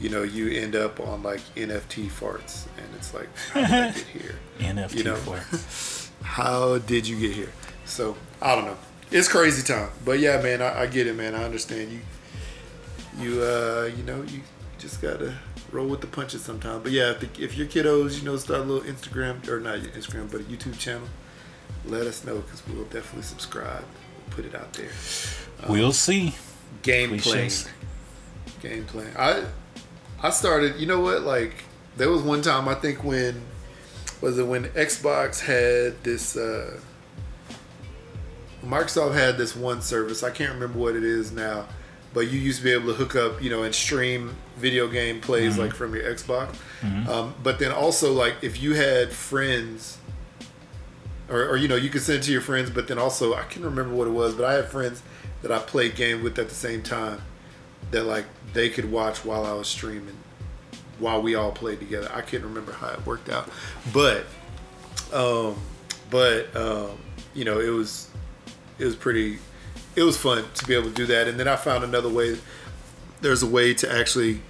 you 0.00 0.08
know 0.08 0.22
you 0.22 0.50
end 0.58 0.74
up 0.76 0.98
on 1.00 1.22
like 1.22 1.40
nft 1.56 2.08
farts 2.08 2.64
and 2.78 2.86
it's 2.96 3.12
like 3.12 3.28
how 3.52 3.60
did 3.60 3.70
i 3.70 3.90
get 3.90 3.96
here? 4.14 4.34
NFT 4.60 4.94
You 4.94 5.04
know. 5.04 5.16
it. 5.34 6.10
how 6.22 6.78
did 6.78 7.06
you 7.06 7.18
get 7.18 7.32
here? 7.34 7.52
So 7.84 8.16
i 8.40 8.54
don't 8.54 8.64
know. 8.64 8.76
It's 9.10 9.26
crazy 9.28 9.62
time. 9.62 9.90
But 10.04 10.20
yeah 10.20 10.40
man 10.40 10.62
i, 10.62 10.82
I 10.82 10.86
get 10.86 11.06
it 11.06 11.16
man. 11.16 11.34
I 11.34 11.42
understand. 11.44 11.90
You 11.92 12.00
you 13.18 13.42
uh 13.42 13.90
you 13.96 14.04
know 14.04 14.22
you 14.22 14.40
just 14.78 15.02
gotta 15.02 15.34
roll 15.72 15.86
with 15.86 16.00
the 16.00 16.06
punches 16.06 16.42
sometimes 16.42 16.82
but 16.82 16.92
yeah 16.92 17.10
if, 17.10 17.20
the, 17.20 17.42
if 17.42 17.56
your 17.56 17.66
kiddos 17.66 18.18
you 18.18 18.24
know 18.24 18.36
start 18.36 18.60
a 18.60 18.64
little 18.64 18.88
instagram 18.92 19.46
or 19.48 19.60
not 19.60 19.80
your 19.82 19.90
instagram 19.92 20.30
but 20.30 20.40
a 20.40 20.44
youtube 20.44 20.78
channel 20.78 21.06
let 21.86 22.06
us 22.06 22.24
know 22.24 22.38
because 22.40 22.62
we'll 22.68 22.84
definitely 22.84 23.22
subscribe 23.22 23.84
we'll 24.26 24.36
put 24.36 24.44
it 24.44 24.54
out 24.54 24.72
there 24.74 24.90
We'll 25.68 25.92
see. 25.92 26.34
game 26.82 27.10
We 27.10 27.20
playing. 27.20 27.50
Game 28.62 28.84
playing. 28.86 29.12
I 29.16 29.44
I 30.22 30.30
started. 30.30 30.76
You 30.80 30.86
know 30.86 31.00
what? 31.00 31.20
Like 31.22 31.64
there 31.98 32.08
was 32.10 32.22
one 32.22 32.40
time 32.40 32.66
I 32.66 32.74
think 32.74 33.04
when 33.04 33.42
was 34.22 34.38
it 34.38 34.46
when 34.46 34.64
Xbox 34.70 35.40
had 35.40 36.02
this. 36.02 36.36
uh 36.36 36.80
Microsoft 38.64 39.14
had 39.14 39.38
this 39.38 39.56
one 39.56 39.80
service. 39.82 40.22
I 40.22 40.30
can't 40.30 40.52
remember 40.52 40.78
what 40.78 40.94
it 40.96 41.04
is 41.04 41.32
now, 41.32 41.66
but 42.12 42.20
you 42.30 42.38
used 42.38 42.58
to 42.58 42.64
be 42.64 42.72
able 42.72 42.88
to 42.88 42.94
hook 42.94 43.16
up, 43.16 43.42
you 43.42 43.48
know, 43.50 43.62
and 43.62 43.74
stream 43.74 44.36
video 44.60 44.88
game 44.88 45.20
plays 45.20 45.56
like 45.58 45.74
from 45.74 45.94
your 45.94 46.04
Xbox. 46.04 46.54
Um, 47.08 47.34
but 47.42 47.58
then 47.58 47.72
also 47.72 48.12
like 48.12 48.36
if 48.42 48.62
you 48.62 48.74
had 48.74 49.12
friends 49.12 49.98
or, 51.28 51.48
or 51.48 51.56
you 51.56 51.68
know 51.68 51.76
you 51.76 51.88
could 51.90 52.02
send 52.02 52.18
it 52.20 52.22
to 52.24 52.32
your 52.32 52.40
friends 52.40 52.70
but 52.70 52.88
then 52.88 52.98
also 52.98 53.34
i 53.34 53.42
can't 53.42 53.64
remember 53.64 53.94
what 53.94 54.08
it 54.08 54.10
was 54.10 54.34
but 54.34 54.44
i 54.44 54.54
had 54.54 54.66
friends 54.68 55.00
that 55.42 55.52
i 55.52 55.58
played 55.60 55.94
games 55.94 56.22
with 56.24 56.36
at 56.38 56.48
the 56.48 56.54
same 56.54 56.82
time 56.82 57.22
that 57.92 58.02
like 58.04 58.24
they 58.52 58.68
could 58.68 58.90
watch 58.90 59.24
while 59.24 59.46
i 59.46 59.52
was 59.52 59.68
streaming 59.68 60.16
while 61.00 61.20
we 61.22 61.34
all 61.34 61.50
played 61.50 61.80
together. 61.80 62.10
I 62.14 62.20
can't 62.20 62.44
remember 62.44 62.72
how 62.72 62.88
it 62.90 63.04
worked 63.06 63.28
out. 63.28 63.48
But 63.92 64.26
um 65.12 65.56
but 66.10 66.54
um 66.54 66.98
you 67.34 67.44
know 67.44 67.58
it 67.58 67.70
was 67.70 68.08
it 68.78 68.84
was 68.84 68.94
pretty 68.94 69.38
it 69.96 70.02
was 70.02 70.16
fun 70.16 70.44
to 70.54 70.66
be 70.66 70.74
able 70.74 70.88
to 70.90 70.94
do 70.94 71.06
that. 71.06 71.26
And 71.26 71.40
then 71.40 71.48
i 71.48 71.56
found 71.56 71.82
another 71.82 72.08
way 72.08 72.38
there's 73.20 73.42
a 73.42 73.46
way 73.46 73.74
to 73.74 73.90
actually 73.92 74.40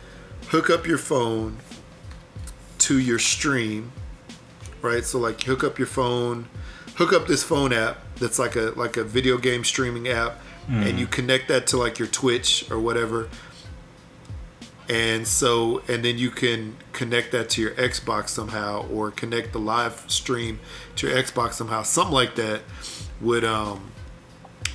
hook 0.51 0.71
up 0.71 0.87
your 0.87 0.99
phone 0.99 1.57
to 2.79 2.99
your 2.99 3.19
stream 3.19 3.93
right? 4.83 5.05
So 5.05 5.19
like 5.19 5.43
hook 5.43 5.65
up 5.65 5.79
your 5.79 5.87
phone, 5.87 6.49
hook 6.97 7.13
up 7.13 7.27
this 7.27 7.43
phone 7.43 7.73
app 7.73 7.99
that's 8.17 8.39
like 8.39 8.57
a 8.57 8.73
like 8.77 8.97
a 8.97 9.05
video 9.05 9.39
game 9.39 9.65
streaming 9.65 10.09
app, 10.09 10.41
and 10.69 10.99
you 10.99 11.07
connect 11.07 11.49
that 11.49 11.67
to 11.69 11.77
like 11.77 11.99
your 11.99 12.09
Twitch 12.09 12.71
or 12.71 12.79
whatever. 12.79 13.29
And 14.89 15.27
so 15.27 15.83
and 15.89 16.05
then 16.05 16.19
you 16.19 16.31
can 16.31 16.77
connect 16.93 17.33
that 17.33 17.49
to 17.51 17.61
your 17.61 17.73
Xbox 17.73 18.31
somehow 18.31 18.87
or 18.89 19.11
connect 19.11 19.53
the 19.53 19.61
live 19.61 20.05
stream 20.09 20.61
to 20.97 21.09
your 21.09 21.17
Xbox 21.17 21.55
somehow. 21.55 21.83
Something 21.83 22.15
like 22.15 22.35
that 22.37 22.63
would 23.21 23.45
um 23.45 23.93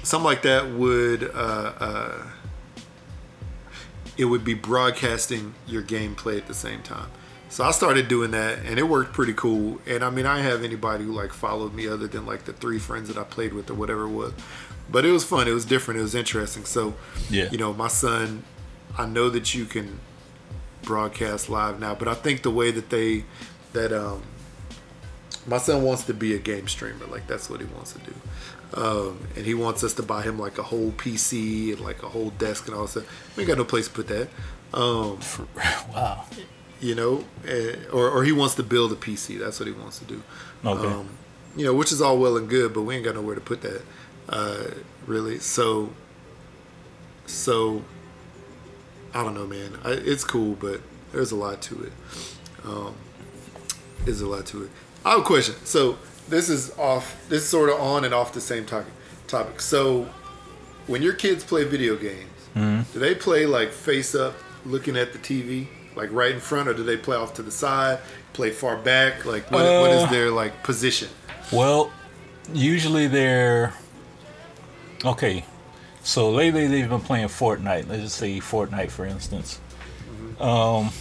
something 0.03 0.25
like 0.25 0.43
that 0.43 0.69
would 0.69 1.23
uh 1.23 1.73
uh 1.79 2.27
it 4.17 4.25
would 4.25 4.43
be 4.43 4.53
broadcasting 4.53 5.53
your 5.67 5.81
gameplay 5.81 6.37
at 6.37 6.47
the 6.47 6.53
same 6.53 6.81
time. 6.81 7.09
So 7.49 7.63
I 7.63 7.71
started 7.71 8.07
doing 8.07 8.31
that, 8.31 8.59
and 8.65 8.79
it 8.79 8.83
worked 8.83 9.13
pretty 9.13 9.33
cool. 9.33 9.79
And 9.85 10.03
I 10.03 10.09
mean, 10.09 10.25
I 10.25 10.39
have 10.41 10.63
anybody 10.63 11.03
who 11.05 11.13
like 11.13 11.31
followed 11.31 11.73
me 11.73 11.87
other 11.87 12.07
than 12.07 12.25
like 12.25 12.45
the 12.45 12.53
three 12.53 12.79
friends 12.79 13.07
that 13.07 13.17
I 13.17 13.23
played 13.23 13.53
with 13.53 13.69
or 13.69 13.75
whatever 13.75 14.03
it 14.03 14.09
was. 14.09 14.33
But 14.89 15.05
it 15.05 15.11
was 15.11 15.23
fun. 15.23 15.47
It 15.47 15.51
was 15.53 15.65
different. 15.65 15.99
It 15.99 16.03
was 16.03 16.15
interesting. 16.15 16.65
So, 16.65 16.93
Yeah. 17.29 17.49
you 17.51 17.57
know, 17.57 17.73
my 17.73 17.87
son, 17.87 18.43
I 18.97 19.05
know 19.05 19.29
that 19.29 19.53
you 19.55 19.65
can 19.65 19.99
broadcast 20.83 21.49
live 21.49 21.79
now, 21.79 21.95
but 21.95 22.07
I 22.07 22.13
think 22.13 22.41
the 22.43 22.51
way 22.51 22.71
that 22.71 22.89
they 22.89 23.25
that 23.73 23.91
um 23.91 24.21
my 25.47 25.57
son 25.57 25.83
wants 25.83 26.03
to 26.05 26.13
be 26.13 26.33
a 26.35 26.39
game 26.39 26.67
streamer. 26.67 27.05
Like 27.07 27.27
that's 27.27 27.49
what 27.49 27.59
he 27.59 27.65
wants 27.67 27.93
to 27.93 27.99
do. 27.99 28.13
Um, 28.75 29.19
and 29.37 29.45
he 29.45 29.53
wants 29.53 29.83
us 29.83 29.93
to 29.93 30.03
buy 30.03 30.21
him 30.23 30.37
like 30.37 30.57
a 30.57 30.63
whole 30.63 30.91
PC 30.91 31.71
and 31.73 31.79
like 31.81 32.03
a 32.03 32.09
whole 32.09 32.31
desk 32.31 32.67
and 32.67 32.75
all 32.75 32.83
that. 32.83 32.89
stuff. 32.89 33.37
We 33.37 33.43
ain't 33.43 33.47
got 33.47 33.57
no 33.57 33.63
place 33.63 33.87
to 33.87 33.93
put 33.93 34.07
that. 34.09 34.27
Um, 34.73 35.19
Wow. 35.93 36.25
you 36.81 36.93
know, 36.95 37.23
eh, 37.47 37.75
or 37.93 38.09
or 38.09 38.23
he 38.25 38.33
wants 38.33 38.55
to 38.55 38.63
build 38.63 38.91
a 38.91 38.95
PC. 38.95 39.39
That's 39.39 39.59
what 39.59 39.67
he 39.67 39.73
wants 39.73 39.99
to 39.99 40.05
do. 40.05 40.21
Okay. 40.65 40.87
Um, 40.87 41.09
you 41.55 41.63
know, 41.63 41.73
which 41.73 41.91
is 41.93 42.01
all 42.01 42.17
well 42.17 42.35
and 42.35 42.49
good, 42.49 42.73
but 42.73 42.81
we 42.81 42.95
ain't 42.95 43.05
got 43.05 43.15
nowhere 43.15 43.35
to 43.35 43.39
put 43.41 43.61
that, 43.61 43.81
uh, 44.27 44.65
really. 45.07 45.39
So, 45.39 45.91
so 47.25 47.83
I 49.13 49.23
don't 49.23 49.33
know, 49.35 49.47
man. 49.47 49.77
I, 49.85 49.91
it's 49.91 50.25
cool, 50.25 50.55
but 50.55 50.81
there's 51.13 51.31
a 51.31 51.35
lot 51.37 51.61
to 51.63 51.83
it. 51.83 51.93
Um, 52.65 52.95
there's 54.03 54.19
a 54.21 54.27
lot 54.27 54.45
to 54.47 54.63
it. 54.63 54.69
I 55.05 55.11
have 55.11 55.19
a 55.19 55.23
question. 55.23 55.55
So 55.63 55.97
this 56.29 56.49
is 56.49 56.71
off. 56.77 57.25
This 57.29 57.43
is 57.43 57.49
sort 57.49 57.69
of 57.69 57.79
on 57.79 58.03
and 58.05 58.13
off 58.13 58.33
the 58.33 58.41
same 58.41 58.65
topic. 58.65 58.91
Topic. 59.27 59.59
So 59.61 60.07
when 60.87 61.01
your 61.01 61.13
kids 61.13 61.43
play 61.43 61.63
video 61.63 61.95
games, 61.95 62.85
do 62.93 62.99
they 62.99 63.15
play 63.15 63.45
like 63.45 63.71
face 63.71 64.15
up, 64.15 64.33
looking 64.65 64.95
at 64.97 65.11
the 65.13 65.19
TV, 65.19 65.67
like 65.95 66.09
right 66.11 66.31
in 66.33 66.39
front, 66.39 66.69
or 66.69 66.73
do 66.73 66.83
they 66.83 66.97
play 66.97 67.17
off 67.17 67.33
to 67.35 67.41
the 67.43 67.51
side, 67.51 67.99
play 68.33 68.51
far 68.51 68.77
back? 68.77 69.25
Like 69.25 69.49
what, 69.51 69.63
what 69.81 69.91
is 69.91 70.03
Uh, 70.03 70.07
their 70.07 70.31
like 70.31 70.63
position? 70.63 71.09
Well, 71.51 71.91
usually 72.53 73.07
they're 73.07 73.73
okay. 75.03 75.43
So 76.03 76.29
lately 76.29 76.67
they've 76.67 76.87
been 76.87 77.01
playing 77.01 77.27
Fortnite. 77.27 77.89
Let's 77.89 78.03
just 78.03 78.17
say 78.17 78.39
Fortnite, 78.39 78.91
for 78.91 79.05
instance. 79.05 79.59
Um, 80.39 80.91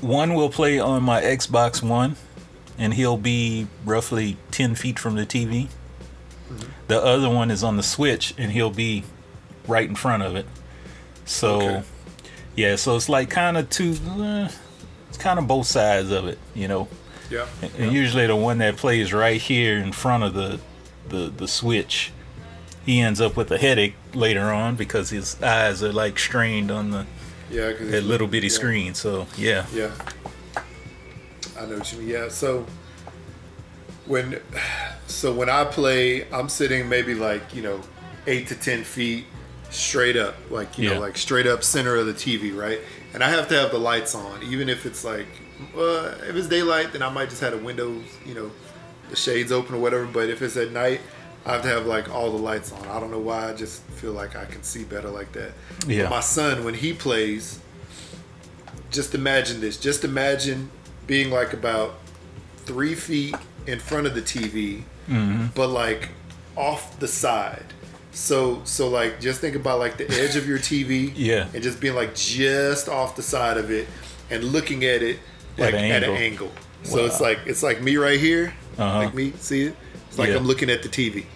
one 0.00 0.34
will 0.34 0.48
play 0.48 0.78
on 0.78 1.02
my 1.02 1.20
Xbox 1.22 1.82
One, 1.82 2.16
and 2.78 2.94
he'll 2.94 3.16
be 3.16 3.66
roughly 3.84 4.36
ten 4.50 4.74
feet 4.74 4.98
from 4.98 5.14
the 5.16 5.26
TV. 5.26 5.68
The 6.88 7.02
other 7.02 7.28
one 7.28 7.50
is 7.50 7.64
on 7.64 7.76
the 7.76 7.82
Switch, 7.82 8.32
and 8.38 8.52
he'll 8.52 8.70
be 8.70 9.02
right 9.66 9.88
in 9.88 9.96
front 9.96 10.22
of 10.22 10.36
it. 10.36 10.46
So, 11.24 11.56
Okay. 11.60 11.82
yeah, 12.54 12.76
so 12.76 12.94
it's 12.96 13.08
like 13.08 13.30
kind 13.30 13.56
of 13.56 13.68
two. 13.68 13.96
Uh, 14.08 14.48
it's 15.08 15.18
kind 15.18 15.38
of 15.38 15.48
both 15.48 15.66
sides 15.66 16.10
of 16.12 16.26
it, 16.28 16.38
you 16.54 16.68
know. 16.68 16.86
Yeah. 17.30 17.46
And 17.78 17.92
usually 17.92 18.26
the 18.28 18.36
one 18.36 18.58
that 18.58 18.76
plays 18.76 19.12
right 19.12 19.40
here 19.40 19.78
in 19.78 19.90
front 19.90 20.22
of 20.22 20.34
the, 20.34 20.60
the 21.08 21.32
the 21.36 21.48
switch, 21.48 22.12
he 22.84 23.00
ends 23.00 23.20
up 23.20 23.36
with 23.36 23.50
a 23.50 23.58
headache 23.58 23.94
later 24.14 24.52
on 24.52 24.76
because 24.76 25.10
his 25.10 25.42
eyes 25.42 25.82
are 25.82 25.92
like 25.92 26.16
strained 26.20 26.70
on 26.70 26.92
the 26.92 27.06
Yeah. 27.50 27.72
that 27.72 28.04
little 28.04 28.28
bitty 28.28 28.46
yeah. 28.46 28.52
screen. 28.52 28.94
So 28.94 29.26
yeah, 29.36 29.66
Yeah. 29.74 29.90
I 31.58 31.66
know 31.66 31.78
what 31.78 31.92
you 31.92 31.98
mean. 32.00 32.08
Yeah. 32.08 32.28
So 32.28 32.66
when 34.06 34.40
so 35.06 35.32
when 35.32 35.48
I 35.50 35.64
play, 35.64 36.26
I'm 36.32 36.48
sitting 36.48 36.88
maybe 36.88 37.14
like, 37.14 37.54
you 37.54 37.62
know, 37.62 37.80
eight 38.26 38.48
to 38.48 38.54
ten 38.54 38.84
feet 38.84 39.24
straight 39.70 40.16
up. 40.16 40.34
Like, 40.50 40.78
you 40.78 40.88
Yeah. 40.88 40.94
know, 40.94 41.00
like 41.00 41.16
straight 41.18 41.46
up 41.46 41.62
center 41.64 41.96
of 41.96 42.06
the 42.06 42.12
TV, 42.14 42.54
right? 42.56 42.80
And 43.14 43.22
I 43.24 43.30
have 43.30 43.48
to 43.48 43.54
have 43.54 43.70
the 43.70 43.78
lights 43.78 44.14
on, 44.14 44.42
even 44.42 44.68
if 44.68 44.86
it's 44.86 45.04
like 45.04 45.26
uh, 45.76 46.12
if 46.28 46.36
it's 46.36 46.48
daylight, 46.48 46.92
then 46.92 47.02
I 47.02 47.08
might 47.10 47.30
just 47.30 47.40
have 47.40 47.52
the 47.52 47.58
windows, 47.58 48.04
you 48.26 48.34
know, 48.34 48.50
the 49.08 49.16
shades 49.16 49.50
open 49.50 49.74
or 49.74 49.78
whatever. 49.78 50.04
But 50.06 50.28
if 50.28 50.42
it's 50.42 50.56
at 50.56 50.70
night, 50.70 51.00
I 51.46 51.52
have 51.54 51.62
to 51.62 51.68
have 51.68 51.86
like 51.86 52.12
all 52.14 52.30
the 52.30 52.36
lights 52.38 52.72
on. 52.72 52.86
I 52.88 53.00
don't 53.00 53.10
know 53.10 53.18
why. 53.20 53.48
I 53.50 53.54
just 53.54 53.82
feel 53.82 54.12
like 54.12 54.36
I 54.36 54.44
can 54.44 54.62
see 54.62 54.84
better 54.84 55.08
like 55.08 55.32
that. 55.32 55.52
Yeah. 55.86 56.02
But 56.04 56.10
my 56.10 56.20
son, 56.20 56.64
when 56.64 56.74
he 56.74 56.92
plays, 56.92 57.58
just 58.90 59.14
imagine 59.14 59.60
this. 59.60 59.76
Just 59.78 60.04
imagine 60.04 60.70
being 61.06 61.30
like 61.30 61.52
about 61.52 61.94
three 62.58 62.94
feet 62.94 63.34
in 63.66 63.78
front 63.78 64.06
of 64.06 64.14
the 64.14 64.22
TV, 64.22 64.82
Mm-hmm. 65.08 65.46
but 65.54 65.68
like 65.68 66.08
off 66.56 66.98
the 66.98 67.06
side. 67.06 67.64
So 68.10 68.60
so 68.64 68.88
like 68.88 69.20
just 69.20 69.40
think 69.40 69.54
about 69.54 69.78
like 69.78 69.98
the 69.98 70.10
edge 70.20 70.34
of 70.36 70.48
your 70.48 70.58
TV, 70.58 71.12
Yeah. 71.16 71.46
and 71.54 71.62
just 71.62 71.80
being 71.80 71.94
like 71.94 72.14
just 72.16 72.88
off 72.88 73.14
the 73.14 73.22
side 73.22 73.56
of 73.56 73.70
it 73.70 73.86
and 74.30 74.42
looking 74.42 74.84
at 74.84 75.02
it 75.02 75.18
At 75.58 75.60
like 75.60 75.74
an 75.74 75.84
at 75.92 76.02
an 76.02 76.10
angle. 76.10 76.16
angle. 76.16 76.52
So 76.82 77.04
it's 77.04 77.20
like 77.20 77.38
it's 77.46 77.62
like 77.62 77.80
me 77.82 77.96
right 77.98 78.18
here, 78.18 78.52
Uh-huh. 78.78 78.98
like 78.98 79.14
me. 79.14 79.32
See 79.38 79.66
it? 79.66 79.76
It's 80.08 80.18
like 80.18 80.30
Yeah. 80.30 80.36
I'm 80.36 80.44
looking 80.44 80.70
at 80.70 80.82
the 80.82 80.88
TV, 80.88 81.26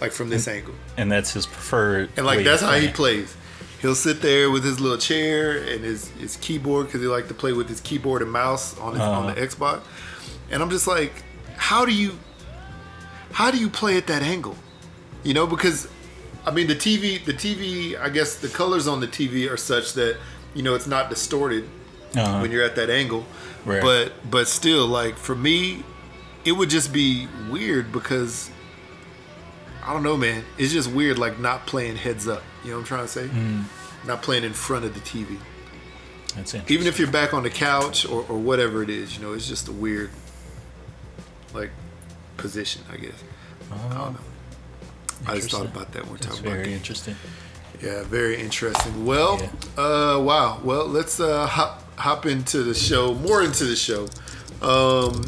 like 0.00 0.10
from 0.12 0.28
this 0.28 0.48
angle. 0.48 0.74
And 0.96 1.10
that's 1.12 1.32
his 1.34 1.46
preferred. 1.46 2.10
And 2.16 2.26
like 2.26 2.44
that's 2.44 2.62
how 2.62 2.72
he 2.74 2.88
plays. 2.88 3.36
He'll 3.82 3.94
sit 3.94 4.22
there 4.22 4.50
with 4.50 4.64
his 4.64 4.80
little 4.80 4.98
chair 4.98 5.58
and 5.58 5.84
his, 5.84 6.08
his 6.12 6.36
keyboard 6.36 6.86
because 6.86 7.00
he 7.02 7.06
like 7.06 7.28
to 7.28 7.34
play 7.34 7.52
with 7.52 7.68
his 7.68 7.80
keyboard 7.80 8.22
and 8.22 8.30
mouse 8.32 8.78
on 8.78 8.92
his, 8.94 9.02
on 9.02 9.26
the 9.26 9.40
Xbox. 9.40 9.82
And 10.50 10.62
I'm 10.62 10.70
just 10.70 10.86
like, 10.86 11.12
how 11.56 11.84
do 11.84 11.92
you 11.94 12.18
how 13.32 13.50
do 13.50 13.58
you 13.58 13.68
play 13.68 13.96
at 13.98 14.06
that 14.06 14.22
angle? 14.22 14.56
You 15.24 15.34
know, 15.34 15.46
because 15.46 15.88
I 16.46 16.50
mean 16.52 16.68
the 16.68 16.74
TV 16.76 17.22
the 17.24 17.34
TV 17.34 17.98
I 18.00 18.08
guess 18.08 18.36
the 18.36 18.48
colors 18.48 18.86
on 18.88 19.00
the 19.00 19.08
TV 19.08 19.50
are 19.50 19.56
such 19.58 19.92
that 19.94 20.16
you 20.54 20.62
know 20.62 20.74
it's 20.74 20.86
not 20.86 21.10
distorted 21.10 21.68
Uh-huh. 22.14 22.40
when 22.40 22.50
you're 22.50 22.64
at 22.64 22.76
that 22.76 22.88
angle. 22.88 23.24
Right. 23.66 23.82
But 23.82 24.12
but 24.30 24.48
still 24.48 24.86
like 24.86 25.16
for 25.16 25.34
me 25.34 25.82
it 26.46 26.52
would 26.52 26.70
just 26.70 26.92
be 26.92 27.28
weird 27.50 27.92
because 27.92 28.50
I 29.84 29.92
don't 29.92 30.02
know, 30.02 30.16
man. 30.16 30.44
It's 30.58 30.72
just 30.72 30.90
weird, 30.90 31.18
like 31.18 31.38
not 31.38 31.66
playing 31.66 31.96
heads 31.96 32.26
up. 32.26 32.42
You 32.66 32.72
know 32.72 32.78
what 32.78 32.80
I'm 32.80 32.86
trying 32.86 33.02
to 33.02 33.08
say? 33.08 33.28
Mm. 33.28 33.64
Not 34.08 34.22
playing 34.22 34.42
in 34.42 34.52
front 34.52 34.84
of 34.84 34.92
the 34.92 34.98
TV. 35.00 35.38
That's 36.34 36.52
interesting. 36.52 36.74
Even 36.74 36.88
if 36.88 36.98
you're 36.98 37.10
back 37.10 37.32
on 37.32 37.44
the 37.44 37.50
couch 37.50 38.04
or, 38.04 38.26
or 38.28 38.38
whatever 38.38 38.82
it 38.82 38.90
is, 38.90 39.16
you 39.16 39.22
know, 39.22 39.34
it's 39.34 39.46
just 39.46 39.68
a 39.68 39.72
weird, 39.72 40.10
like, 41.54 41.70
position, 42.36 42.82
I 42.92 42.96
guess. 42.96 43.22
I 43.72 43.76
don't 43.94 44.14
know. 44.14 44.18
I 45.28 45.36
just 45.36 45.52
thought 45.52 45.66
about 45.66 45.92
that 45.92 46.02
when 46.02 46.12
we're 46.12 46.18
That's 46.18 46.38
talking 46.38 46.46
about 46.46 46.56
very 46.56 46.74
interesting. 46.74 47.14
Yeah, 47.80 48.02
very 48.02 48.40
interesting. 48.40 49.06
Well, 49.06 49.40
uh, 49.78 50.20
wow. 50.20 50.60
Well, 50.64 50.88
let's 50.88 51.20
uh, 51.20 51.46
hop 51.46 51.84
hop 51.96 52.26
into 52.26 52.64
the 52.64 52.74
show, 52.74 53.14
more 53.14 53.42
into 53.42 53.64
the 53.64 53.76
show. 53.76 54.08
Um, 54.60 55.24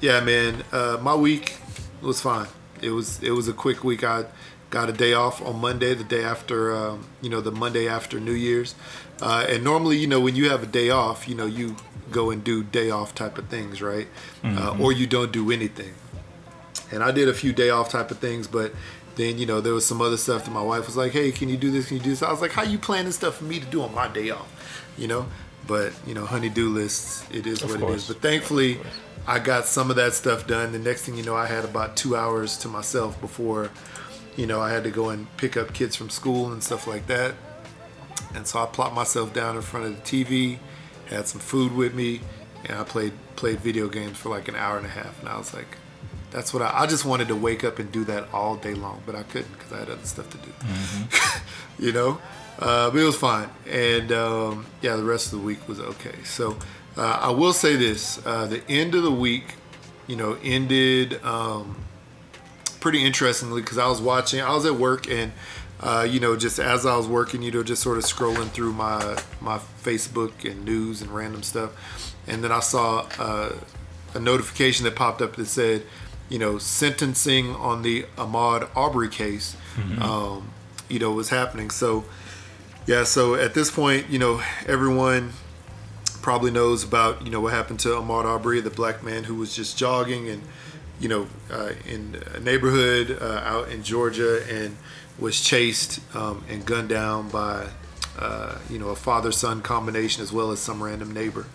yeah, 0.00 0.20
man. 0.20 0.64
Uh, 0.72 0.98
my 1.00 1.14
week 1.14 1.54
was 2.00 2.20
fine. 2.20 2.48
It 2.80 2.90
was 2.90 3.22
it 3.22 3.30
was 3.30 3.46
a 3.46 3.52
quick 3.52 3.84
week. 3.84 4.04
I 4.04 4.24
got 4.72 4.88
a 4.88 4.92
day 4.92 5.12
off 5.14 5.40
on 5.40 5.60
Monday, 5.60 5.94
the 5.94 6.02
day 6.16 6.24
after, 6.24 6.74
um, 6.74 7.06
you 7.20 7.30
know, 7.30 7.40
the 7.40 7.52
Monday 7.52 7.86
after 7.86 8.18
New 8.18 8.32
Year's. 8.32 8.74
Uh, 9.20 9.46
and 9.48 9.62
normally, 9.62 9.98
you 9.98 10.08
know, 10.08 10.18
when 10.18 10.34
you 10.34 10.48
have 10.50 10.62
a 10.64 10.66
day 10.80 10.90
off, 10.90 11.28
you 11.28 11.36
know, 11.36 11.46
you 11.46 11.76
go 12.10 12.30
and 12.30 12.42
do 12.42 12.64
day 12.64 12.90
off 12.90 13.14
type 13.14 13.38
of 13.38 13.46
things, 13.48 13.80
right? 13.80 14.08
Uh, 14.44 14.76
or 14.80 14.90
you 14.92 15.06
don't 15.06 15.30
do 15.30 15.52
anything 15.52 15.94
and 16.92 17.02
I 17.02 17.10
did 17.10 17.28
a 17.28 17.34
few 17.34 17.52
day 17.52 17.70
off 17.70 17.88
type 17.88 18.10
of 18.10 18.18
things, 18.18 18.46
but 18.46 18.72
then 19.16 19.38
you 19.38 19.46
know 19.46 19.60
there 19.60 19.72
was 19.74 19.86
some 19.86 20.00
other 20.02 20.16
stuff 20.16 20.44
that 20.44 20.50
my 20.50 20.62
wife 20.62 20.86
was 20.86 20.96
like, 20.96 21.12
"Hey, 21.12 21.32
can 21.32 21.48
you 21.48 21.56
do 21.56 21.70
this? 21.70 21.88
Can 21.88 21.96
you 21.96 22.02
do 22.02 22.10
this?" 22.10 22.22
I 22.22 22.30
was 22.30 22.40
like, 22.40 22.52
"How 22.52 22.62
you 22.62 22.78
planning 22.78 23.12
stuff 23.12 23.36
for 23.36 23.44
me 23.44 23.58
to 23.60 23.66
do 23.66 23.82
on 23.82 23.94
my 23.94 24.08
day 24.08 24.30
off?" 24.30 24.48
You 24.98 25.08
know, 25.08 25.26
but 25.66 25.92
you 26.06 26.14
know, 26.14 26.26
honey-do 26.26 26.68
lists. 26.68 27.24
It 27.30 27.46
is 27.46 27.62
Of 27.62 27.70
what 27.70 27.80
it 27.80 27.82
course. 27.82 27.96
is. 28.02 28.08
But 28.08 28.20
thankfully, 28.22 28.78
I 29.26 29.38
got 29.38 29.66
some 29.66 29.90
of 29.90 29.96
that 29.96 30.12
stuff 30.14 30.46
done. 30.46 30.72
The 30.72 30.78
next 30.78 31.02
thing 31.02 31.16
you 31.16 31.22
know, 31.22 31.34
I 31.36 31.46
had 31.46 31.64
about 31.64 31.96
two 31.96 32.14
hours 32.16 32.56
to 32.58 32.68
myself 32.68 33.18
before, 33.20 33.70
you 34.36 34.46
know, 34.46 34.60
I 34.60 34.70
had 34.70 34.84
to 34.84 34.90
go 34.90 35.10
and 35.10 35.34
pick 35.36 35.56
up 35.56 35.72
kids 35.72 35.96
from 35.96 36.10
school 36.10 36.52
and 36.52 36.62
stuff 36.62 36.86
like 36.86 37.06
that. 37.06 37.34
And 38.34 38.46
so 38.46 38.60
I 38.60 38.66
plopped 38.66 38.94
myself 38.94 39.32
down 39.32 39.56
in 39.56 39.62
front 39.62 39.86
of 39.86 39.96
the 39.96 40.02
TV, 40.02 40.58
had 41.06 41.28
some 41.28 41.40
food 41.40 41.74
with 41.74 41.94
me, 41.94 42.20
and 42.64 42.78
I 42.78 42.84
played 42.84 43.12
played 43.36 43.60
video 43.60 43.88
games 43.88 44.16
for 44.16 44.28
like 44.28 44.48
an 44.48 44.54
hour 44.54 44.76
and 44.76 44.86
a 44.86 44.90
half. 44.90 45.18
And 45.20 45.28
I 45.28 45.36
was 45.36 45.52
like, 45.52 45.76
that's 46.30 46.54
what 46.54 46.62
I, 46.62 46.82
I 46.82 46.86
just 46.86 47.04
wanted 47.04 47.28
to 47.28 47.36
wake 47.36 47.62
up 47.64 47.78
and 47.78 47.92
do 47.92 48.04
that 48.04 48.32
all 48.32 48.56
day 48.56 48.74
long, 48.74 49.02
but 49.04 49.14
I 49.14 49.22
couldn't 49.24 49.52
because 49.52 49.72
I 49.72 49.78
had 49.80 49.90
other 49.90 50.06
stuff 50.06 50.30
to 50.30 50.38
do. 50.38 50.52
you 51.86 51.92
know, 51.92 52.18
uh, 52.58 52.90
but 52.90 52.98
it 52.98 53.04
was 53.04 53.16
fine. 53.16 53.50
And 53.68 54.10
um, 54.12 54.66
yeah, 54.80 54.96
the 54.96 55.04
rest 55.04 55.26
of 55.26 55.40
the 55.40 55.44
week 55.44 55.68
was 55.68 55.78
okay. 55.80 56.22
So 56.24 56.56
uh, 56.96 57.18
I 57.20 57.30
will 57.30 57.52
say 57.52 57.76
this: 57.76 58.24
uh, 58.24 58.46
the 58.46 58.62
end 58.68 58.94
of 58.94 59.02
the 59.02 59.12
week, 59.12 59.56
you 60.06 60.16
know, 60.16 60.38
ended. 60.42 61.22
Um, 61.24 61.76
pretty 62.82 63.04
interestingly 63.04 63.62
because 63.62 63.78
I 63.78 63.86
was 63.86 64.02
watching. 64.02 64.40
I 64.40 64.52
was 64.54 64.66
at 64.66 64.74
work 64.74 65.08
and 65.08 65.32
uh, 65.80 66.06
you 66.08 66.20
know 66.20 66.36
just 66.36 66.58
as 66.58 66.84
I 66.84 66.96
was 66.96 67.06
working, 67.06 67.40
you 67.40 67.50
know, 67.50 67.62
just 67.62 67.80
sort 67.82 67.96
of 67.96 68.04
scrolling 68.04 68.48
through 68.50 68.74
my 68.74 69.18
my 69.40 69.58
Facebook 69.82 70.44
and 70.44 70.64
news 70.64 71.00
and 71.00 71.10
random 71.10 71.42
stuff, 71.42 72.14
and 72.26 72.44
then 72.44 72.52
I 72.52 72.60
saw 72.60 73.08
uh, 73.18 73.54
a 74.14 74.18
notification 74.18 74.84
that 74.84 74.96
popped 74.96 75.22
up 75.22 75.36
that 75.36 75.46
said, 75.46 75.84
you 76.28 76.38
know, 76.38 76.58
sentencing 76.58 77.54
on 77.54 77.82
the 77.82 78.04
Ahmaud 78.18 78.68
Arbery 78.76 79.08
case, 79.08 79.56
um, 80.02 80.50
you 80.88 80.98
know, 80.98 81.12
was 81.12 81.30
happening. 81.30 81.70
So 81.70 82.04
yeah, 82.86 83.04
so 83.04 83.36
at 83.36 83.54
this 83.54 83.70
point, 83.70 84.10
you 84.10 84.18
know, 84.18 84.42
everyone 84.66 85.32
probably 86.20 86.50
knows 86.50 86.84
about 86.84 87.24
you 87.24 87.30
know 87.30 87.40
what 87.40 87.52
happened 87.52 87.78
to 87.80 87.90
Ahmaud 87.90 88.24
Arbery, 88.24 88.60
the 88.60 88.70
black 88.70 89.04
man 89.04 89.24
who 89.24 89.36
was 89.36 89.54
just 89.54 89.78
jogging 89.78 90.28
and 90.28 90.42
you 91.02 91.08
know 91.08 91.26
uh, 91.50 91.72
in 91.86 92.22
a 92.32 92.40
neighborhood 92.40 93.18
uh, 93.20 93.42
out 93.44 93.68
in 93.70 93.82
Georgia 93.82 94.40
and 94.48 94.76
was 95.18 95.40
chased 95.40 96.00
um, 96.14 96.44
and 96.48 96.64
gunned 96.64 96.88
down 96.88 97.28
by 97.28 97.66
uh, 98.16 98.58
you 98.70 98.78
know 98.78 98.90
a 98.90 98.96
father 98.96 99.32
son 99.32 99.60
combination 99.62 100.22
as 100.22 100.32
well 100.32 100.52
as 100.52 100.60
some 100.60 100.80
random 100.80 101.12
neighbor 101.12 101.46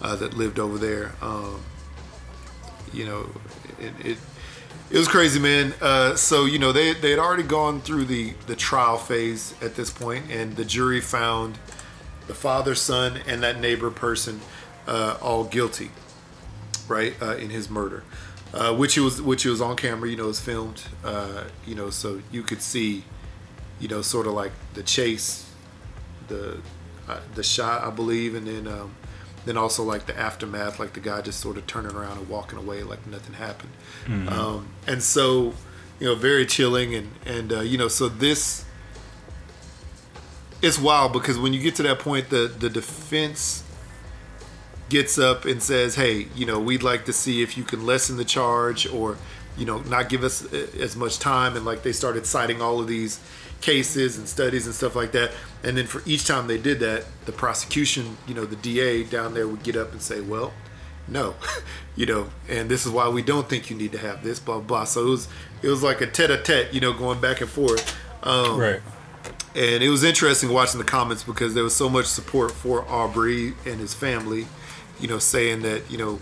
uh, 0.00 0.16
that 0.16 0.34
lived 0.34 0.58
over 0.58 0.78
there. 0.78 1.12
Um, 1.20 1.60
you 2.94 3.04
know, 3.04 3.28
it, 3.78 3.92
it 4.06 4.18
it 4.90 4.98
was 4.98 5.08
crazy, 5.08 5.38
man. 5.38 5.74
Uh, 5.82 6.16
so 6.16 6.46
you 6.46 6.58
know 6.58 6.72
they 6.72 6.94
they 6.94 7.10
had 7.10 7.18
already 7.18 7.42
gone 7.42 7.82
through 7.82 8.06
the 8.06 8.32
the 8.46 8.56
trial 8.56 8.96
phase 8.96 9.54
at 9.60 9.74
this 9.74 9.90
point, 9.90 10.30
and 10.30 10.56
the 10.56 10.64
jury 10.64 11.02
found 11.02 11.58
the 12.26 12.34
father, 12.34 12.74
son, 12.74 13.20
and 13.26 13.42
that 13.42 13.60
neighbor 13.60 13.90
person 13.90 14.40
uh, 14.88 15.18
all 15.20 15.44
guilty, 15.44 15.90
right, 16.88 17.20
in 17.38 17.50
his 17.50 17.68
murder, 17.68 18.02
uh, 18.54 18.74
which 18.74 18.96
it 18.96 19.00
was 19.00 19.20
which 19.20 19.44
it 19.44 19.50
was 19.50 19.60
on 19.60 19.76
camera. 19.76 20.08
You 20.08 20.16
know, 20.16 20.24
it 20.24 20.28
was 20.28 20.40
filmed. 20.40 20.82
Uh, 21.04 21.44
you 21.66 21.74
know, 21.74 21.90
so 21.90 22.22
you 22.30 22.42
could 22.42 22.62
see, 22.62 23.04
you 23.80 23.88
know, 23.88 24.00
sort 24.00 24.26
of 24.26 24.32
like 24.34 24.52
the 24.74 24.82
chase, 24.82 25.50
the 26.28 26.58
uh, 27.08 27.20
the 27.34 27.42
shot, 27.42 27.82
I 27.82 27.90
believe, 27.90 28.34
and 28.34 28.46
then 28.46 28.68
um, 28.68 28.94
then 29.44 29.56
also 29.56 29.82
like 29.82 30.06
the 30.06 30.18
aftermath, 30.18 30.78
like 30.78 30.92
the 30.92 31.00
guy 31.00 31.20
just 31.20 31.40
sort 31.40 31.56
of 31.56 31.66
turning 31.66 31.96
around 31.96 32.18
and 32.18 32.28
walking 32.28 32.58
away 32.58 32.82
like 32.84 33.04
nothing 33.06 33.34
happened. 33.34 33.72
Um, 34.28 34.68
and 34.86 35.02
so, 35.02 35.54
you 35.98 36.06
know, 36.06 36.14
very 36.14 36.46
chilling, 36.46 36.94
and 36.94 37.10
and 37.26 37.52
uh, 37.52 37.60
you 37.60 37.76
know, 37.76 37.88
so 37.88 38.08
this 38.08 38.64
it's 40.62 40.78
wild 40.78 41.12
because 41.12 41.38
when 41.38 41.52
you 41.52 41.60
get 41.60 41.74
to 41.74 41.82
that 41.82 41.98
point, 41.98 42.30
the 42.30 42.46
the 42.56 42.70
defense 42.70 43.63
gets 44.94 45.18
up 45.18 45.44
and 45.44 45.58
says, 45.62 45.90
"Hey, 45.96 46.28
you 46.38 46.46
know, 46.46 46.58
we'd 46.68 46.82
like 46.92 47.02
to 47.06 47.12
see 47.12 47.42
if 47.42 47.50
you 47.58 47.64
can 47.64 47.80
lessen 47.84 48.16
the 48.16 48.24
charge, 48.24 48.86
or 48.98 49.16
you 49.58 49.66
know, 49.66 49.78
not 49.94 50.08
give 50.08 50.22
us 50.24 50.36
uh, 50.52 50.66
as 50.86 50.94
much 50.96 51.18
time." 51.18 51.56
And 51.56 51.64
like 51.70 51.82
they 51.82 51.92
started 51.92 52.24
citing 52.26 52.62
all 52.62 52.78
of 52.82 52.86
these 52.86 53.18
cases 53.60 54.16
and 54.18 54.28
studies 54.28 54.66
and 54.66 54.74
stuff 54.74 54.94
like 54.94 55.12
that. 55.12 55.30
And 55.62 55.76
then 55.76 55.86
for 55.86 56.02
each 56.06 56.24
time 56.26 56.46
they 56.46 56.58
did 56.58 56.78
that, 56.80 57.04
the 57.24 57.32
prosecution, 57.32 58.16
you 58.28 58.34
know, 58.34 58.44
the 58.44 58.56
DA 58.56 59.02
down 59.04 59.34
there 59.34 59.48
would 59.48 59.62
get 59.62 59.76
up 59.76 59.92
and 59.92 60.00
say, 60.02 60.20
"Well, 60.20 60.52
no, 61.08 61.34
you 61.96 62.06
know, 62.06 62.28
and 62.48 62.68
this 62.70 62.86
is 62.86 62.92
why 62.92 63.08
we 63.08 63.22
don't 63.22 63.48
think 63.48 63.70
you 63.70 63.76
need 63.76 63.92
to 63.92 63.98
have 63.98 64.22
this." 64.22 64.38
Blah 64.40 64.60
blah. 64.60 64.84
So 64.84 65.06
it 65.06 65.10
was 65.10 65.28
it 65.62 65.68
was 65.68 65.82
like 65.82 66.00
a 66.02 66.06
tete-a-tete, 66.06 66.72
you 66.74 66.80
know, 66.80 66.92
going 66.92 67.20
back 67.20 67.40
and 67.40 67.50
forth. 67.50 67.82
Um, 68.22 68.58
Right. 68.58 68.80
and 69.54 69.82
it 69.82 69.90
was 69.90 70.02
interesting 70.04 70.50
watching 70.52 70.78
the 70.78 70.90
comments 70.98 71.22
because 71.24 71.52
there 71.54 71.64
was 71.64 71.74
so 71.76 71.88
much 71.88 72.06
support 72.06 72.50
for 72.52 72.84
Arbery 72.88 73.54
and 73.66 73.80
his 73.80 73.92
family, 73.94 74.46
you 75.00 75.08
know, 75.08 75.18
saying 75.18 75.62
that, 75.62 75.90
you 75.90 75.98
know, 75.98 76.20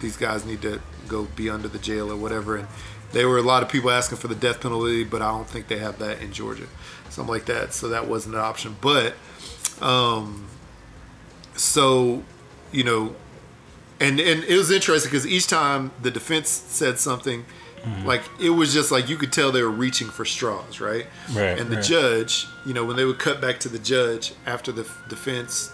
these 0.00 0.16
guys 0.16 0.44
need 0.44 0.62
to 0.62 0.80
go 1.08 1.24
be 1.36 1.50
under 1.50 1.68
the 1.68 1.78
jail 1.78 2.10
or 2.10 2.16
whatever. 2.16 2.56
And 2.56 2.68
there 3.12 3.28
were 3.28 3.38
a 3.38 3.42
lot 3.42 3.62
of 3.62 3.68
people 3.68 3.90
asking 3.90 4.18
for 4.18 4.28
the 4.28 4.34
death 4.34 4.60
penalty, 4.60 5.04
but 5.04 5.20
I 5.22 5.30
don't 5.30 5.48
think 5.48 5.68
they 5.68 5.78
have 5.78 5.98
that 5.98 6.20
in 6.20 6.32
Georgia. 6.32 6.66
Something 7.08 7.32
like 7.32 7.46
that. 7.46 7.74
So 7.74 7.88
that 7.88 8.06
wasn't 8.08 8.36
an 8.36 8.40
option. 8.40 8.76
But, 8.80 9.14
um, 9.80 10.46
so, 11.54 12.22
you 12.72 12.84
know, 12.84 13.14
and, 14.00 14.18
and 14.20 14.44
it 14.44 14.56
was 14.56 14.70
interesting 14.70 15.10
because 15.10 15.26
each 15.26 15.46
time 15.46 15.90
the 16.00 16.10
defense 16.10 16.48
said 16.48 16.98
something, 16.98 17.44
like 18.04 18.22
it 18.38 18.50
was 18.50 18.74
just 18.74 18.90
like 18.92 19.08
you 19.08 19.16
could 19.16 19.32
tell 19.32 19.50
they 19.52 19.62
were 19.62 19.70
reaching 19.70 20.08
for 20.08 20.24
straws, 20.26 20.80
right? 20.80 21.06
Right, 21.32 21.58
And 21.58 21.70
the 21.70 21.76
right. 21.76 21.84
judge, 21.84 22.46
you 22.66 22.74
know, 22.74 22.84
when 22.84 22.96
they 22.96 23.04
would 23.06 23.18
cut 23.18 23.40
back 23.40 23.58
to 23.60 23.68
the 23.70 23.78
judge 23.78 24.34
after 24.46 24.70
the 24.70 24.82
f- 24.82 25.02
defense 25.08 25.72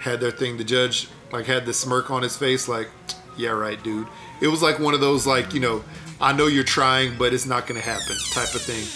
had 0.00 0.20
their 0.20 0.30
thing, 0.30 0.56
the 0.56 0.64
judge 0.64 1.08
like 1.32 1.46
had 1.46 1.66
the 1.66 1.72
smirk 1.72 2.10
on 2.10 2.22
his 2.22 2.36
face, 2.36 2.68
like, 2.68 2.88
"Yeah, 3.36 3.50
right, 3.50 3.82
dude." 3.82 4.06
It 4.40 4.48
was 4.48 4.62
like 4.62 4.78
one 4.78 4.94
of 4.94 5.00
those 5.00 5.26
like, 5.26 5.52
you 5.52 5.60
know, 5.60 5.84
I 6.20 6.32
know 6.32 6.46
you're 6.46 6.64
trying, 6.64 7.18
but 7.18 7.32
it's 7.32 7.46
not 7.46 7.66
going 7.66 7.80
to 7.80 7.86
happen 7.86 8.16
type 8.32 8.54
of 8.54 8.62
thing. 8.62 8.86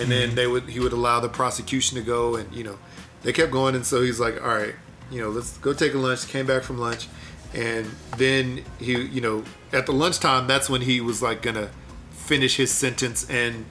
And 0.00 0.10
then 0.10 0.34
they 0.34 0.46
would 0.46 0.68
he 0.68 0.80
would 0.80 0.92
allow 0.92 1.20
the 1.20 1.28
prosecution 1.28 1.96
to 1.98 2.02
go, 2.02 2.36
and 2.36 2.52
you 2.54 2.64
know, 2.64 2.78
they 3.22 3.32
kept 3.32 3.52
going, 3.52 3.74
and 3.74 3.84
so 3.84 4.02
he's 4.02 4.20
like, 4.20 4.40
"All 4.42 4.48
right, 4.48 4.74
you 5.10 5.20
know, 5.20 5.28
let's 5.28 5.58
go 5.58 5.72
take 5.72 5.94
a 5.94 5.98
lunch." 5.98 6.28
Came 6.28 6.46
back 6.46 6.62
from 6.62 6.78
lunch, 6.78 7.08
and 7.54 7.86
then 8.16 8.64
he, 8.78 9.00
you 9.00 9.20
know, 9.20 9.44
at 9.72 9.86
the 9.86 9.92
lunchtime, 9.92 10.46
that's 10.46 10.70
when 10.70 10.82
he 10.82 11.00
was 11.00 11.22
like 11.22 11.42
gonna 11.42 11.70
finish 12.10 12.56
his 12.56 12.70
sentence 12.70 13.28
and 13.28 13.66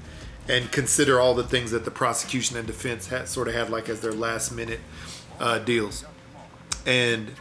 and 0.47 0.71
consider 0.71 1.19
all 1.19 1.33
the 1.33 1.43
things 1.43 1.71
that 1.71 1.85
the 1.85 1.91
prosecution 1.91 2.57
and 2.57 2.67
defense 2.67 3.07
had 3.07 3.27
sort 3.27 3.47
of 3.47 3.53
had 3.53 3.69
like 3.69 3.89
as 3.89 4.01
their 4.01 4.11
last 4.11 4.51
minute 4.51 4.79
uh, 5.39 5.57
deals. 5.59 6.05
And 6.85 7.31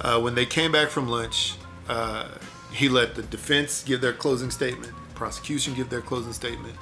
uh, 0.00 0.20
when 0.20 0.34
they 0.34 0.46
came 0.46 0.72
back 0.72 0.88
from 0.88 1.08
lunch, 1.08 1.54
uh, 1.88 2.28
he 2.72 2.88
let 2.88 3.14
the 3.14 3.22
defense 3.22 3.82
give 3.82 4.00
their 4.00 4.12
closing 4.12 4.50
statement, 4.50 4.92
prosecution 5.14 5.74
give 5.74 5.90
their 5.90 6.00
closing 6.00 6.32
statement, 6.32 6.74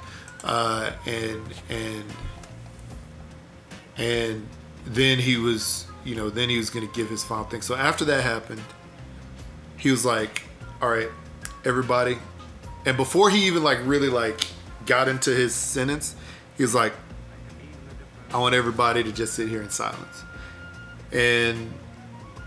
uh, 0.43 0.91
and 1.05 1.41
and 1.69 2.03
and 3.97 4.47
then 4.85 5.19
he 5.19 5.37
was, 5.37 5.87
you 6.05 6.15
know, 6.15 6.29
then 6.29 6.49
he 6.49 6.57
was 6.57 6.69
going 6.69 6.87
to 6.87 6.93
give 6.93 7.09
his 7.09 7.23
final 7.23 7.45
thing. 7.45 7.61
So 7.61 7.75
after 7.75 8.05
that 8.05 8.23
happened, 8.23 8.61
he 9.77 9.91
was 9.91 10.05
like, 10.05 10.43
"All 10.81 10.89
right, 10.89 11.09
everybody," 11.65 12.17
and 12.85 12.97
before 12.97 13.29
he 13.29 13.47
even 13.47 13.63
like 13.63 13.79
really 13.83 14.09
like 14.09 14.45
got 14.85 15.07
into 15.07 15.31
his 15.31 15.55
sentence, 15.55 16.15
he 16.57 16.63
was 16.63 16.75
like, 16.75 16.93
"I 18.33 18.37
want 18.37 18.55
everybody 18.55 19.03
to 19.03 19.11
just 19.11 19.33
sit 19.33 19.47
here 19.47 19.61
in 19.61 19.69
silence," 19.69 20.23
and 21.11 21.71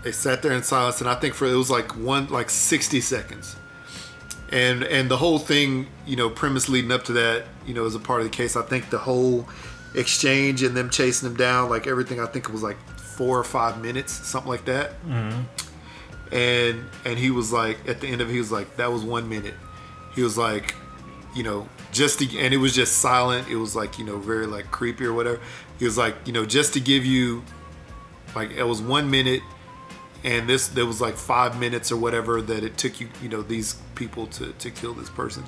they 0.03 0.11
sat 0.11 0.41
there 0.41 0.51
in 0.51 0.63
silence, 0.63 1.01
and 1.01 1.09
I 1.09 1.15
think 1.15 1.33
for 1.33 1.45
it 1.47 1.55
was 1.55 1.69
like 1.69 1.95
one 1.95 2.27
like 2.27 2.49
sixty 2.49 3.01
seconds, 3.01 3.55
and 4.51 4.83
and 4.83 5.09
the 5.09 5.17
whole 5.17 5.39
thing, 5.39 5.87
you 6.05 6.15
know, 6.15 6.29
premise 6.29 6.69
leading 6.69 6.91
up 6.91 7.03
to 7.05 7.13
that, 7.13 7.45
you 7.65 7.73
know, 7.73 7.85
as 7.85 7.95
a 7.95 7.99
part 7.99 8.21
of 8.21 8.25
the 8.25 8.35
case. 8.35 8.55
I 8.55 8.63
think 8.63 8.89
the 8.89 8.97
whole 8.97 9.47
exchange 9.93 10.63
and 10.63 10.75
them 10.75 10.89
chasing 10.89 11.29
him 11.29 11.35
down, 11.35 11.69
like 11.69 11.85
everything, 11.85 12.19
I 12.19 12.25
think 12.25 12.47
it 12.47 12.51
was 12.51 12.63
like 12.63 12.77
four 12.97 13.37
or 13.37 13.43
five 13.43 13.81
minutes, 13.81 14.13
something 14.13 14.49
like 14.49 14.65
that. 14.65 14.91
Mm-hmm. 15.05 15.41
And 16.33 16.85
and 17.05 17.19
he 17.19 17.29
was 17.29 17.51
like, 17.51 17.77
at 17.87 17.99
the 17.99 18.07
end 18.07 18.21
of 18.21 18.29
it, 18.29 18.33
he 18.33 18.39
was 18.39 18.51
like, 18.51 18.77
that 18.77 18.91
was 18.91 19.03
one 19.03 19.27
minute. 19.27 19.55
He 20.15 20.23
was 20.23 20.37
like, 20.37 20.75
you 21.35 21.43
know, 21.43 21.67
just 21.91 22.19
to, 22.19 22.39
and 22.39 22.53
it 22.53 22.57
was 22.57 22.73
just 22.73 22.97
silent. 22.97 23.49
It 23.49 23.57
was 23.57 23.75
like, 23.75 23.99
you 23.99 24.05
know, 24.05 24.17
very 24.17 24.47
like 24.47 24.71
creepy 24.71 25.05
or 25.05 25.13
whatever. 25.13 25.39
He 25.77 25.85
was 25.85 25.97
like, 25.97 26.15
you 26.25 26.33
know, 26.33 26.45
just 26.45 26.73
to 26.73 26.79
give 26.79 27.05
you, 27.05 27.43
like, 28.35 28.51
it 28.51 28.63
was 28.63 28.81
one 28.81 29.09
minute 29.11 29.41
and 30.23 30.47
this 30.47 30.67
there 30.67 30.85
was 30.85 31.01
like 31.01 31.15
five 31.15 31.59
minutes 31.59 31.91
or 31.91 31.97
whatever 31.97 32.41
that 32.41 32.63
it 32.63 32.77
took 32.77 32.99
you 32.99 33.09
you 33.21 33.29
know 33.29 33.41
these 33.41 33.75
people 33.95 34.27
to 34.27 34.53
to 34.53 34.69
kill 34.69 34.93
this 34.93 35.09
person. 35.09 35.43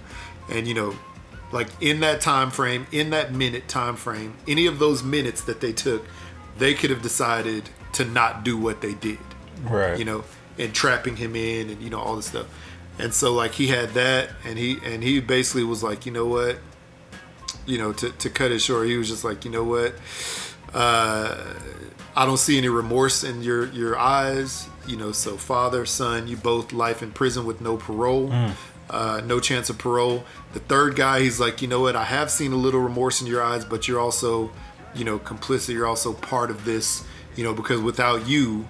And 0.49 0.67
you 0.67 0.73
know 0.73 0.95
like 1.51 1.67
in 1.81 1.99
that 1.99 2.21
time 2.21 2.49
frame 2.49 2.88
in 2.91 3.12
that 3.12 3.33
minute 3.33 3.67
time 3.67 3.95
frame 3.95 4.33
any 4.47 4.65
of 4.65 4.79
those 4.79 5.03
minutes 5.03 5.43
that 5.43 5.62
they 5.62 5.71
took 5.71 6.05
they 6.57 6.73
could 6.73 6.89
have 6.89 7.01
decided 7.01 7.69
to 7.93 8.05
not 8.05 8.43
do 8.43 8.57
what 8.57 8.81
they 8.81 8.93
did. 8.93 9.19
Right. 9.63 9.97
you 9.97 10.05
know 10.05 10.23
and 10.57 10.73
trapping 10.73 11.15
him 11.15 11.36
in 11.36 11.69
and 11.69 11.81
you 11.81 11.89
know 11.89 11.99
all 11.99 12.15
this 12.15 12.27
stuff. 12.27 12.47
And 12.99 13.13
so 13.13 13.33
like 13.33 13.51
he 13.53 13.67
had 13.67 13.89
that 13.89 14.29
and 14.43 14.57
he 14.57 14.77
and 14.83 15.03
he 15.03 15.19
basically 15.19 15.63
was 15.63 15.83
like 15.83 16.05
you 16.05 16.12
know 16.12 16.25
what? 16.25 16.57
You 17.65 17.77
know 17.77 17.93
to, 17.93 18.12
to 18.12 18.29
cut 18.29 18.51
it 18.51 18.59
short 18.59 18.88
he 18.88 18.97
was 18.97 19.07
just 19.07 19.23
like 19.23 19.45
you 19.45 19.51
know 19.51 19.63
what 19.63 19.95
uh 20.73 21.38
I 22.15 22.25
don't 22.25 22.38
see 22.38 22.57
any 22.57 22.69
remorse 22.69 23.23
in 23.23 23.41
your 23.41 23.67
your 23.67 23.97
eyes. 23.97 24.67
You 24.86 24.97
know, 24.97 25.12
so 25.12 25.38
father, 25.38 25.86
son, 25.86 26.27
you 26.27 26.36
both 26.38 26.73
life 26.73 27.01
in 27.01 27.12
prison 27.12 27.45
with 27.45 27.62
no 27.62 27.77
parole, 27.77 28.29
uh, 28.89 29.21
no 29.25 29.39
chance 29.39 29.69
of 29.69 29.77
parole. 29.77 30.25
The 30.51 30.59
third 30.59 30.95
guy, 30.95 31.21
he's 31.21 31.39
like, 31.39 31.62
you 31.62 31.67
know 31.69 31.79
what? 31.81 31.95
I 31.95 32.03
have 32.03 32.29
seen 32.29 32.51
a 32.51 32.57
little 32.57 32.81
remorse 32.81 33.21
in 33.21 33.27
your 33.27 33.41
eyes, 33.41 33.63
but 33.65 33.88
you're 33.88 33.99
also, 33.99 34.51
you 34.93 35.05
know, 35.05 35.17
complicit. 35.19 35.73
You're 35.73 35.88
also 35.88 36.13
part 36.13 36.51
of 36.51 36.65
this. 36.65 37.03
You 37.36 37.43
know, 37.43 37.53
because 37.55 37.79
without 37.81 38.27
you 38.27 38.67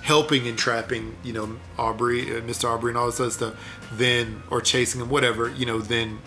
helping 0.00 0.46
and 0.48 0.56
trapping, 0.56 1.14
you 1.22 1.34
know, 1.34 1.56
Arbery, 1.76 2.22
uh, 2.34 2.40
Mr. 2.40 2.64
Arbery, 2.70 2.92
and 2.92 2.98
all 2.98 3.06
this 3.06 3.20
other 3.20 3.30
stuff, 3.30 3.54
then 3.92 4.42
or 4.48 4.62
chasing 4.62 5.00
him, 5.02 5.10
whatever, 5.10 5.50
you 5.50 5.66
know, 5.66 5.78
then 5.80 6.18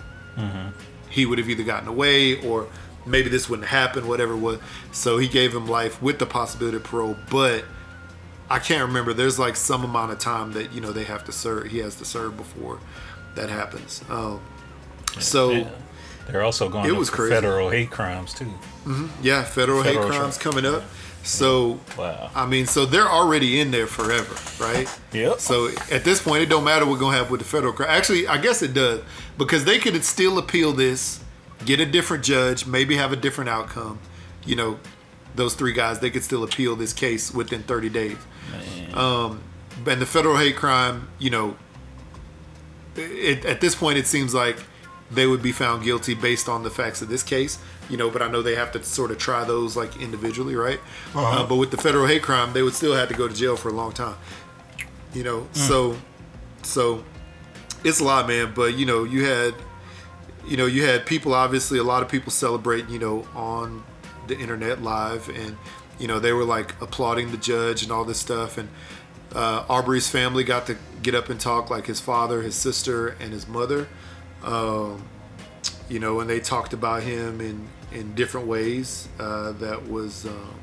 he 1.10 1.25
would 1.25 1.39
have 1.39 1.49
either 1.49 1.63
gotten 1.63 1.88
away 1.88 2.39
or 2.47 2.67
maybe 3.06 3.30
this 3.30 3.50
wouldn't 3.50 3.68
happen, 3.70 4.08
whatever 4.08 4.34
it 4.34 4.38
was. 4.40 4.60
So 4.92 5.18
he 5.18 5.28
gave 5.28 5.54
him 5.56 5.68
life 5.68 6.02
with 6.02 6.20
the 6.20 6.26
possibility 6.26 6.78
of 6.78 6.84
parole, 6.84 7.18
but 7.30 7.64
I 8.50 8.60
can't 8.60 8.86
remember. 8.88 9.14
There's 9.14 9.40
like 9.40 9.56
some 9.56 9.84
amount 9.84 10.12
of 10.12 10.20
time 10.20 10.54
that 10.54 10.74
you 10.74 10.82
know 10.82 10.92
they 10.92 11.06
have 11.06 11.24
to 11.26 11.32
serve. 11.32 11.68
He 11.68 11.80
has 11.80 11.96
to 11.96 12.06
serve 12.06 12.38
before 12.38 12.80
that 13.36 13.50
happens. 13.50 14.04
Um, 14.10 14.42
so 15.20 15.52
Yeah. 15.52 15.70
They're 16.28 16.44
also 16.44 16.70
going 16.70 16.86
It 16.86 16.90
to 16.90 16.96
was 16.96 17.10
crazy. 17.10 17.34
federal 17.34 17.70
hate 17.70 17.90
crimes 17.92 18.34
too. 18.34 18.48
yeah, 19.22 19.44
federal, 19.44 19.84
Federal 19.84 20.04
hate 20.10 20.16
crimes 20.18 20.38
coming 20.38 20.66
up. 20.66 20.84
So 21.24 21.80
Wow. 21.98 22.30
I 22.36 22.46
mean, 22.46 22.66
so 22.68 22.86
they're 22.86 23.10
already 23.10 23.60
in 23.60 23.72
there 23.72 23.88
forever, 23.88 24.36
right? 24.64 24.88
Yep. 25.14 25.40
So 25.40 25.70
at 25.92 26.04
this 26.04 26.22
point, 26.22 26.44
it 26.44 26.50
don't 26.50 26.64
matter 26.64 26.86
what 26.86 26.94
we're 26.94 27.00
gonna 27.00 27.18
happen 27.18 27.32
with 27.32 27.42
the 27.42 27.48
federal 27.48 27.74
crime. 27.74 27.90
Actually, 27.90 28.28
I 28.28 28.38
guess 28.38 28.62
it 28.62 28.74
does 28.74 29.02
because 29.38 29.66
they 29.66 29.78
could 29.80 30.04
still 30.06 30.38
appeal 30.38 30.72
this, 30.74 31.20
get 31.65 31.80
a 31.80 31.86
different 31.86 32.24
judge, 32.24 32.65
maybe 32.65 32.95
have 32.97 33.12
a 33.12 33.15
different 33.15 33.50
outcome. 33.50 34.00
You 34.45 34.56
know, 34.56 34.80
those 35.36 35.54
three 35.56 35.74
guys 35.74 36.00
they 36.00 36.10
could 36.10 36.24
still 36.24 36.43
appeal 36.43 36.76
this 36.76 36.93
case 36.93 37.34
within 37.34 37.63
30 37.63 37.89
days. 37.89 38.17
Um, 38.93 39.41
and 39.88 40.02
the 40.02 40.06
federal 40.06 40.38
hate 40.38 40.56
crime, 40.56 41.10
you 41.19 41.30
know, 41.30 41.56
it, 42.95 43.45
at 43.45 43.62
this 43.62 43.74
point, 43.76 43.97
it 43.97 44.06
seems 44.08 44.34
like 44.34 44.58
they 45.10 45.28
would 45.28 45.41
be 45.41 45.52
found 45.52 45.84
guilty 45.84 46.13
based 46.13 46.47
on 46.50 46.63
the 46.63 46.69
facts 46.69 47.02
of 47.02 47.10
this 47.10 47.24
case. 47.24 47.58
You 47.89 47.97
know, 47.97 48.10
but 48.10 48.21
I 48.21 48.30
know 48.30 48.41
they 48.41 48.56
have 48.56 48.71
to 48.74 48.84
sort 48.84 49.12
of 49.12 49.17
try 49.17 49.43
those 49.43 49.76
like 49.76 50.02
individually, 50.02 50.56
right? 50.56 50.80
Uh, 51.15 51.45
but 51.47 51.56
with 51.58 51.71
the 51.71 51.78
federal 51.78 52.08
hate 52.08 52.21
crime, 52.21 52.54
they 52.54 52.62
would 52.63 52.74
still 52.74 52.95
have 52.95 53.10
to 53.10 53.13
go 53.15 53.28
to 53.28 53.34
jail 53.34 53.56
for 53.58 53.69
a 53.69 53.74
long 53.74 53.91
time. 53.91 54.15
You 55.13 55.24
know, 55.24 55.47
so 55.54 55.97
so 56.63 57.04
it's 57.84 58.00
a 58.00 58.04
lot, 58.04 58.28
man. 58.28 58.54
But 58.56 58.78
you 58.78 58.86
know, 58.86 59.04
you 59.04 59.26
had 59.26 59.54
you 60.45 60.58
know 60.58 60.65
you 60.65 60.84
had 60.86 61.06
people 61.06 61.34
obviously 61.34 61.77
a 61.77 61.84
lot 61.84 62.01
of 62.04 62.10
people 62.10 62.32
celebrating, 62.32 62.89
you 62.89 62.99
know 62.99 63.27
on 63.36 63.84
the 64.27 64.38
internet 64.38 64.82
live 64.82 65.30
and 65.30 65.58
you 65.99 66.08
know 66.08 66.19
they 66.19 66.32
were 66.32 66.45
like 66.45 66.80
applauding 66.82 67.32
the 67.32 67.38
judge 67.38 67.84
and 67.84 67.91
all 67.91 68.04
this 68.04 68.19
stuff 68.19 68.58
and 68.58 68.69
uh, 69.34 69.65
Arbery's 69.69 70.10
family 70.10 70.43
got 70.43 70.65
to 70.67 70.77
get 71.01 71.15
up 71.15 71.30
and 71.30 71.39
talk 71.39 71.69
like 71.69 71.88
his 71.88 71.99
father 71.99 72.41
his 72.41 72.56
sister 72.56 73.10
and 73.19 73.32
his 73.32 73.47
mother. 73.47 73.88
Um, 74.43 75.08
you 75.89 75.99
know 75.99 76.19
and 76.21 76.30
they 76.30 76.39
talked 76.39 76.73
about 76.73 77.04
him 77.04 77.41
in 77.41 77.67
in 77.91 78.15
different 78.15 78.47
ways 78.47 79.10
uh, 79.19 79.51
that 79.54 79.89
was 79.89 80.25
um, 80.25 80.56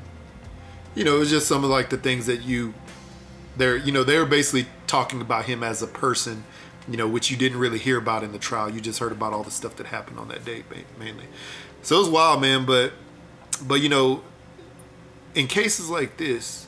you 0.95 1.03
know 1.03 1.15
it 1.15 1.19
was 1.19 1.29
just 1.29 1.47
some 1.47 1.63
of 1.63 1.69
like 1.69 1.89
the 1.89 1.97
things 1.97 2.25
that 2.25 2.41
you 2.41 2.73
they're 3.57 3.77
you 3.77 3.91
know 3.91 4.03
they 4.03 4.17
were 4.17 4.25
basically 4.25 4.67
talking 4.87 5.21
about 5.21 5.45
him 5.45 5.63
as 5.63 5.81
a 5.81 5.87
person 5.87 6.43
you 6.89 6.97
know 6.97 7.07
which 7.07 7.29
you 7.29 7.37
didn't 7.37 7.59
really 7.59 7.77
hear 7.79 7.97
about 7.97 8.23
in 8.23 8.31
the 8.31 8.39
trial. 8.39 8.69
You 8.69 8.81
just 8.81 8.99
heard 8.99 9.11
about 9.11 9.31
all 9.33 9.43
the 9.43 9.51
stuff 9.51 9.75
that 9.77 9.87
happened 9.87 10.17
on 10.19 10.27
that 10.29 10.43
day 10.45 10.63
mainly. 10.99 11.25
So 11.83 11.95
it 11.97 11.99
was 11.99 12.09
wild 12.09 12.41
man 12.41 12.65
but 12.65 12.93
but 13.61 13.75
you 13.81 13.89
know 13.89 14.21
in 15.35 15.47
cases 15.47 15.89
like 15.89 16.17
this 16.17 16.67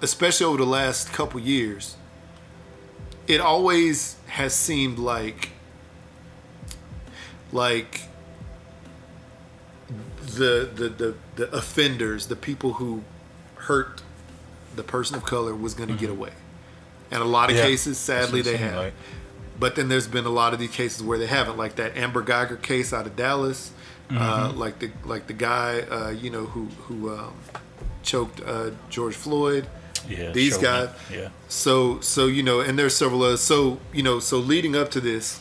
especially 0.00 0.46
over 0.46 0.58
the 0.58 0.64
last 0.66 1.12
couple 1.12 1.40
years 1.40 1.96
it 3.26 3.40
always 3.40 4.16
has 4.28 4.54
seemed 4.54 4.98
like 4.98 5.50
like 7.52 8.02
the 10.36 10.68
the 10.72 10.88
the, 10.88 11.14
the 11.36 11.50
offenders 11.56 12.26
the 12.26 12.36
people 12.36 12.74
who 12.74 13.02
hurt 13.56 14.02
the 14.76 14.82
person 14.82 15.16
of 15.16 15.24
color 15.24 15.54
was 15.54 15.74
going 15.74 15.88
to 15.88 15.94
get 15.96 16.10
away. 16.10 16.30
And 17.10 17.20
a 17.22 17.26
lot 17.26 17.50
of 17.50 17.56
Yeah. 17.56 17.62
cases 17.64 17.98
sadly 17.98 18.42
they 18.42 18.56
have. 18.58 18.76
like. 18.76 18.94
But 19.58 19.74
then 19.74 19.88
there's 19.88 20.06
been 20.06 20.24
a 20.24 20.30
lot 20.30 20.52
of 20.52 20.60
these 20.60 20.70
cases 20.70 21.02
where 21.02 21.18
they 21.18 21.26
haven't, 21.26 21.56
like 21.56 21.74
that 21.76 21.96
Amber 21.96 22.22
Guyger 22.22 22.60
case 22.62 22.92
out 22.92 23.06
of 23.06 23.16
Dallas, 23.16 23.72
uh, 24.10 24.14
Mm-hmm. 24.48 24.58
like 24.58 24.78
the 24.78 24.90
like 25.04 25.26
the 25.26 25.32
guy, 25.34 25.80
uh, 25.80 26.10
you 26.10 26.30
know, 26.30 26.46
who 26.46 26.66
who 26.86 27.10
um, 27.16 27.34
choked 28.02 28.40
uh, 28.46 28.70
George 28.88 29.14
Floyd. 29.14 29.66
Yeah. 30.08 30.30
These 30.30 30.56
guys. 30.58 30.90
Yeah. 31.12 31.28
So 31.48 32.00
so 32.00 32.26
you 32.26 32.42
know, 32.42 32.60
and 32.60 32.78
there's 32.78 32.96
several 32.96 33.22
others. 33.24 33.40
So 33.40 33.80
you 33.92 34.02
know, 34.02 34.20
so 34.20 34.38
leading 34.38 34.76
up 34.76 34.90
to 34.92 35.00
this, 35.00 35.40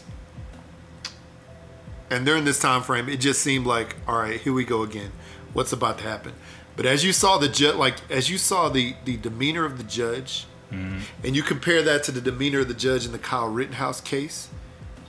and 2.09 2.25
during 2.25 2.45
this 2.45 2.59
time 2.59 2.81
frame, 2.81 3.09
it 3.09 3.17
just 3.19 3.41
seemed 3.41 3.65
like, 3.65 3.95
all 4.07 4.17
right, 4.17 4.39
here 4.39 4.53
we 4.53 4.65
go 4.65 4.81
again. 4.81 5.11
What's 5.53 5.71
about 5.73 5.97
to 5.99 6.03
happen? 6.03 6.33
But 6.75 6.85
as 6.85 7.03
you 7.03 7.11
saw 7.13 7.37
the 7.37 7.47
judge, 7.49 7.75
like 7.75 7.95
as 8.11 8.29
you 8.29 8.37
saw 8.37 8.69
the 8.69 8.95
the 9.05 9.17
demeanor 9.17 9.65
of 9.65 9.77
the 9.77 9.83
judge, 9.83 10.45
and 10.71 11.35
you 11.35 11.43
compare 11.43 11.81
that 11.81 12.03
to 12.03 12.11
the 12.11 12.21
demeanor 12.21 12.59
of 12.59 12.67
the 12.67 12.73
judge 12.73 13.05
in 13.05 13.11
the 13.11 13.19
Kyle 13.19 13.47
Rittenhouse 13.47 14.01
case, 14.01 14.49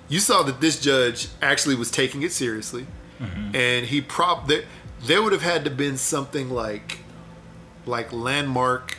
you 0.08 0.20
saw 0.20 0.42
that 0.44 0.60
this 0.60 0.80
judge 0.80 1.28
actually 1.42 1.74
was 1.74 1.90
taking 1.90 2.22
it 2.22 2.32
seriously, 2.32 2.86
and 3.54 3.86
he 3.86 4.00
prob 4.00 4.48
there, 4.48 4.62
there 5.04 5.22
would 5.22 5.32
have 5.32 5.42
had 5.42 5.64
to 5.64 5.70
been 5.70 5.96
something 5.96 6.50
like 6.50 6.98
like 7.86 8.12
landmark 8.12 8.98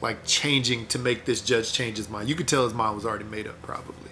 like 0.00 0.24
changing 0.26 0.86
to 0.88 0.98
make 0.98 1.24
this 1.24 1.40
judge 1.40 1.72
change 1.72 1.96
his 1.96 2.10
mind. 2.10 2.28
You 2.28 2.34
could 2.34 2.48
tell 2.48 2.64
his 2.64 2.74
mind 2.74 2.96
was 2.96 3.06
already 3.06 3.24
made 3.24 3.46
up 3.46 3.60
probably. 3.62 4.10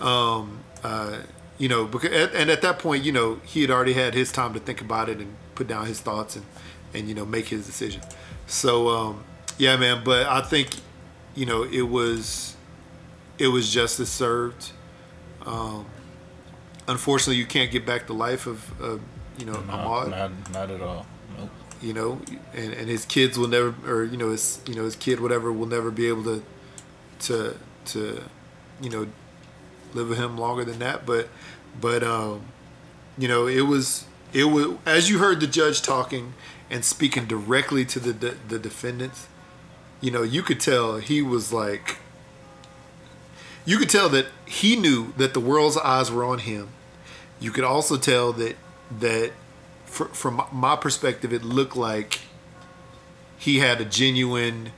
Um, 0.00 0.60
uh, 0.82 1.18
you 1.58 1.68
know, 1.68 1.84
because 1.84 2.30
and 2.34 2.50
at 2.50 2.62
that 2.62 2.78
point, 2.78 3.04
you 3.04 3.12
know, 3.12 3.40
he 3.44 3.60
had 3.60 3.70
already 3.70 3.92
had 3.92 4.14
his 4.14 4.32
time 4.32 4.54
to 4.54 4.60
think 4.60 4.80
about 4.80 5.08
it 5.08 5.18
and 5.18 5.36
put 5.54 5.68
down 5.68 5.86
his 5.86 6.00
thoughts 6.00 6.34
and 6.36 6.44
and 6.94 7.08
you 7.08 7.14
know 7.14 7.24
make 7.24 7.48
his 7.48 7.66
decision. 7.66 8.02
So 8.46 8.88
um, 8.88 9.24
yeah, 9.58 9.76
man. 9.76 10.02
But 10.04 10.26
I 10.26 10.40
think 10.40 10.70
you 11.34 11.46
know 11.46 11.62
it 11.64 11.82
was 11.82 12.56
it 13.38 13.48
was 13.48 13.72
justice 13.72 14.10
served. 14.10 14.72
Um, 15.44 15.86
unfortunately, 16.86 17.36
you 17.36 17.46
can't 17.46 17.70
get 17.70 17.84
back 17.86 18.06
the 18.06 18.14
life 18.14 18.46
of, 18.46 18.80
of 18.80 19.00
you 19.38 19.46
know 19.46 19.52
No, 19.54 19.72
Ahmaud 19.72 20.10
not 20.10 20.52
not 20.52 20.70
at 20.70 20.80
all. 20.80 21.06
Nope. 21.38 21.50
you 21.80 21.92
know, 21.92 22.20
and, 22.54 22.72
and 22.72 22.88
his 22.88 23.04
kids 23.06 23.38
will 23.38 23.48
never, 23.48 23.74
or 23.86 24.04
you 24.04 24.16
know, 24.16 24.30
his 24.30 24.60
you 24.66 24.74
know 24.74 24.84
his 24.84 24.96
kid 24.96 25.20
whatever 25.20 25.52
will 25.52 25.66
never 25.66 25.90
be 25.90 26.08
able 26.08 26.24
to, 26.24 26.42
to 27.20 27.56
to, 27.86 28.22
you 28.80 28.90
know, 28.90 29.06
live 29.94 30.08
with 30.08 30.18
him 30.18 30.38
longer 30.38 30.64
than 30.64 30.78
that. 30.80 31.04
But 31.06 31.28
but 31.80 32.02
um, 32.02 32.42
you 33.18 33.26
know, 33.28 33.46
it 33.46 33.62
was 33.62 34.04
it 34.32 34.44
was 34.44 34.76
as 34.86 35.10
you 35.10 35.18
heard 35.18 35.40
the 35.40 35.46
judge 35.46 35.82
talking 35.82 36.34
and 36.70 36.84
speaking 36.84 37.26
directly 37.26 37.84
to 37.86 37.98
the 37.98 38.12
the, 38.12 38.36
the 38.48 38.58
defendants. 38.58 39.26
You 40.02 40.10
know, 40.10 40.22
you 40.22 40.42
could 40.42 40.60
tell 40.60 40.98
he 40.98 41.22
was 41.22 41.52
like. 41.52 41.96
You 43.64 43.78
could 43.78 43.88
tell 43.88 44.08
that 44.10 44.26
he 44.44 44.74
knew 44.74 45.14
that 45.16 45.32
the 45.34 45.40
world's 45.40 45.78
eyes 45.78 46.10
were 46.10 46.24
on 46.24 46.40
him. 46.40 46.70
You 47.38 47.52
could 47.52 47.64
also 47.64 47.96
tell 47.96 48.32
that 48.34 48.56
that 49.00 49.32
fr- 49.86 50.06
from 50.06 50.42
my 50.52 50.76
perspective, 50.76 51.32
it 51.32 51.44
looked 51.44 51.76
like 51.76 52.20
he 53.38 53.58
had 53.58 53.80
a 53.80 53.84
genuine 53.84 54.70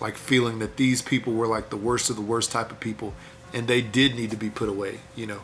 like 0.00 0.16
feeling 0.16 0.58
that 0.58 0.76
these 0.76 1.00
people 1.02 1.32
were 1.32 1.46
like 1.46 1.70
the 1.70 1.76
worst 1.76 2.10
of 2.10 2.16
the 2.16 2.22
worst 2.22 2.50
type 2.50 2.70
of 2.70 2.80
people 2.80 3.14
and 3.52 3.68
they 3.68 3.80
did 3.80 4.14
need 4.14 4.30
to 4.30 4.36
be 4.36 4.50
put 4.50 4.68
away 4.68 4.98
you 5.16 5.26
know 5.26 5.40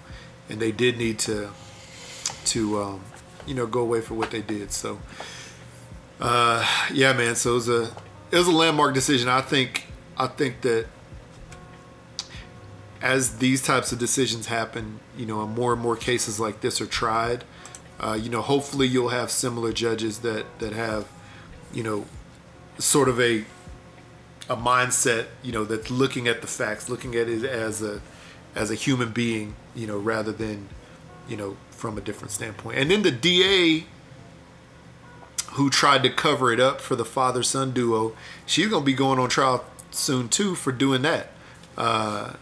and 0.48 0.60
they 0.60 0.72
did 0.72 0.96
need 0.98 1.18
to 1.18 1.50
to 2.44 2.80
um, 2.80 3.00
you 3.46 3.54
know 3.54 3.66
go 3.66 3.80
away 3.80 4.00
for 4.00 4.14
what 4.14 4.30
they 4.30 4.42
did 4.42 4.72
so 4.72 4.98
uh, 6.20 6.64
yeah 6.92 7.12
man 7.12 7.34
so 7.34 7.52
it 7.52 7.54
was 7.54 7.68
a 7.68 7.90
it 8.30 8.36
was 8.36 8.46
a 8.46 8.52
landmark 8.52 8.94
decision 8.94 9.28
i 9.28 9.40
think 9.40 9.86
i 10.16 10.26
think 10.26 10.60
that 10.62 10.86
as 13.00 13.38
these 13.38 13.62
types 13.62 13.92
of 13.92 13.98
decisions 13.98 14.46
happen 14.46 15.00
you 15.16 15.24
know 15.24 15.42
and 15.42 15.54
more 15.54 15.72
and 15.72 15.80
more 15.80 15.96
cases 15.96 16.40
like 16.40 16.60
this 16.60 16.80
are 16.80 16.86
tried 16.86 17.44
uh, 18.00 18.18
you 18.20 18.28
know 18.28 18.42
hopefully 18.42 18.86
you'll 18.86 19.08
have 19.08 19.30
similar 19.30 19.72
judges 19.72 20.20
that 20.20 20.44
that 20.58 20.72
have 20.72 21.06
you 21.72 21.82
know 21.82 22.04
sort 22.78 23.08
of 23.08 23.20
a 23.20 23.44
a 24.48 24.56
mindset, 24.56 25.26
you 25.42 25.52
know, 25.52 25.64
that's 25.64 25.90
looking 25.90 26.26
at 26.26 26.40
the 26.40 26.46
facts, 26.46 26.88
looking 26.88 27.14
at 27.14 27.28
it 27.28 27.44
as 27.44 27.82
a 27.82 28.00
as 28.54 28.70
a 28.70 28.74
human 28.74 29.10
being, 29.10 29.54
you 29.74 29.86
know, 29.86 29.98
rather 29.98 30.32
than, 30.32 30.68
you 31.28 31.36
know, 31.36 31.56
from 31.70 31.98
a 31.98 32.00
different 32.00 32.30
standpoint. 32.32 32.78
And 32.78 32.90
then 32.90 33.02
the 33.02 33.10
DA 33.10 33.84
who 35.58 35.68
tried 35.68 36.02
to 36.04 36.10
cover 36.10 36.52
it 36.52 36.60
up 36.60 36.80
for 36.80 36.94
the 36.94 37.04
father 37.04 37.42
son 37.42 37.72
duo, 37.72 38.14
she's 38.46 38.68
gonna 38.68 38.84
be 38.84 38.94
going 38.94 39.18
on 39.18 39.28
trial 39.28 39.64
soon 39.90 40.28
too 40.28 40.54
for 40.54 40.72
doing 40.72 41.02
that. 41.02 41.30
Uh, 41.76 42.34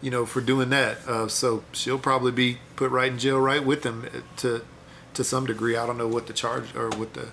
you 0.00 0.10
know, 0.10 0.26
for 0.26 0.40
doing 0.40 0.70
that. 0.70 0.98
Uh, 1.06 1.28
so 1.28 1.62
she'll 1.72 1.98
probably 1.98 2.32
be 2.32 2.58
put 2.76 2.90
right 2.90 3.12
in 3.12 3.18
jail 3.18 3.38
right 3.38 3.64
with 3.64 3.82
them 3.82 4.06
to 4.38 4.62
to 5.12 5.22
some 5.22 5.46
degree. 5.46 5.76
I 5.76 5.86
don't 5.86 5.98
know 5.98 6.08
what 6.08 6.26
the 6.26 6.32
charge 6.32 6.74
or 6.74 6.88
what 6.90 7.14
the 7.14 7.28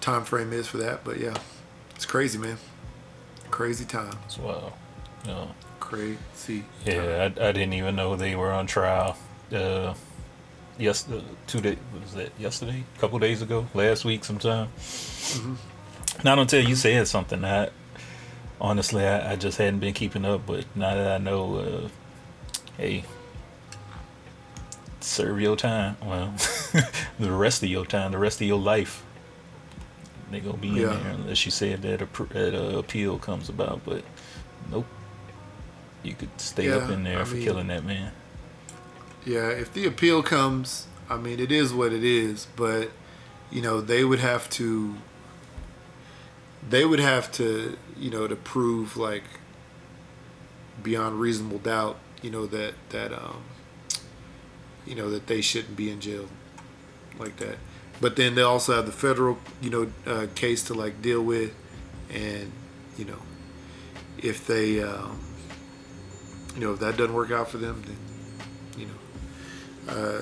time 0.00 0.24
frame 0.24 0.52
is 0.52 0.66
for 0.66 0.76
that, 0.78 1.04
but 1.04 1.18
yeah. 1.18 1.36
It's 1.96 2.06
crazy, 2.06 2.38
man. 2.38 2.58
Crazy 3.50 3.84
times. 3.84 4.38
Wow. 4.38 4.74
Yeah. 5.26 5.46
Crazy. 5.80 6.64
Yeah, 6.84 7.30
I, 7.38 7.48
I 7.48 7.52
didn't 7.52 7.72
even 7.72 7.96
know 7.96 8.16
they 8.16 8.36
were 8.36 8.50
on 8.50 8.66
trial. 8.66 9.16
Uh, 9.52 9.94
yes, 10.78 11.08
uh, 11.10 11.20
two 11.46 11.60
days. 11.60 11.78
Was 12.02 12.14
that? 12.14 12.30
Yesterday? 12.38 12.84
A 12.96 13.00
couple 13.00 13.18
days 13.18 13.42
ago? 13.42 13.66
Last 13.74 14.04
week, 14.04 14.24
sometime. 14.24 14.68
Mm-hmm. 14.76 15.54
Not 16.24 16.38
until 16.38 16.66
you 16.66 16.76
said 16.76 17.08
something. 17.08 17.44
I 17.44 17.70
honestly, 18.60 19.04
I, 19.04 19.32
I, 19.32 19.36
just 19.36 19.58
hadn't 19.58 19.80
been 19.80 19.94
keeping 19.94 20.24
up. 20.24 20.46
But 20.46 20.64
now 20.74 20.94
that 20.94 21.10
I 21.10 21.18
know, 21.18 21.56
uh, 21.56 21.88
hey, 22.76 23.04
serve 25.00 25.40
your 25.40 25.56
time. 25.56 25.96
Well, 26.04 26.34
the 27.18 27.32
rest 27.32 27.62
of 27.62 27.68
your 27.68 27.84
time, 27.84 28.12
the 28.12 28.18
rest 28.18 28.40
of 28.40 28.46
your 28.46 28.60
life 28.60 29.04
they 30.34 30.40
gonna 30.40 30.56
be 30.56 30.68
yeah. 30.68 30.96
in 30.96 31.02
there 31.02 31.12
unless 31.12 31.44
you 31.44 31.50
said 31.50 31.82
that 31.82 32.02
a, 32.02 32.06
that 32.32 32.54
a 32.54 32.78
appeal 32.78 33.18
comes 33.18 33.48
about. 33.48 33.80
But 33.84 34.02
nope, 34.70 34.86
you 36.02 36.14
could 36.14 36.40
stay 36.40 36.68
yeah, 36.68 36.76
up 36.76 36.90
in 36.90 37.04
there 37.04 37.20
I 37.20 37.24
for 37.24 37.36
mean, 37.36 37.44
killing 37.44 37.66
that 37.68 37.84
man. 37.84 38.12
Yeah, 39.24 39.48
if 39.48 39.72
the 39.72 39.86
appeal 39.86 40.22
comes, 40.22 40.86
I 41.08 41.16
mean, 41.16 41.40
it 41.40 41.50
is 41.50 41.72
what 41.72 41.92
it 41.92 42.04
is. 42.04 42.46
But 42.56 42.90
you 43.50 43.62
know, 43.62 43.80
they 43.80 44.04
would 44.04 44.20
have 44.20 44.48
to. 44.50 44.96
They 46.66 46.84
would 46.86 47.00
have 47.00 47.30
to, 47.32 47.76
you 47.96 48.10
know, 48.10 48.26
to 48.26 48.36
prove 48.36 48.96
like 48.96 49.24
beyond 50.82 51.20
reasonable 51.20 51.58
doubt, 51.58 51.98
you 52.22 52.30
know 52.30 52.46
that 52.46 52.74
that 52.90 53.12
um, 53.12 53.44
you 54.86 54.94
know 54.94 55.10
that 55.10 55.26
they 55.26 55.40
shouldn't 55.40 55.76
be 55.76 55.90
in 55.90 56.00
jail 56.00 56.28
like 57.18 57.36
that 57.36 57.58
but 58.00 58.16
then 58.16 58.34
they 58.34 58.42
also 58.42 58.74
have 58.74 58.86
the 58.86 58.92
federal, 58.92 59.38
you 59.60 59.70
know, 59.70 59.92
uh, 60.06 60.26
case 60.34 60.64
to 60.64 60.74
like 60.74 61.00
deal 61.00 61.22
with, 61.22 61.54
and 62.12 62.50
you 62.98 63.04
know, 63.04 63.18
if 64.18 64.46
they, 64.46 64.82
um, 64.82 65.20
you 66.54 66.60
know, 66.60 66.72
if 66.72 66.80
that 66.80 66.96
doesn't 66.96 67.14
work 67.14 67.30
out 67.30 67.48
for 67.48 67.58
them, 67.58 67.82
then 67.86 67.96
uh, 69.88 70.20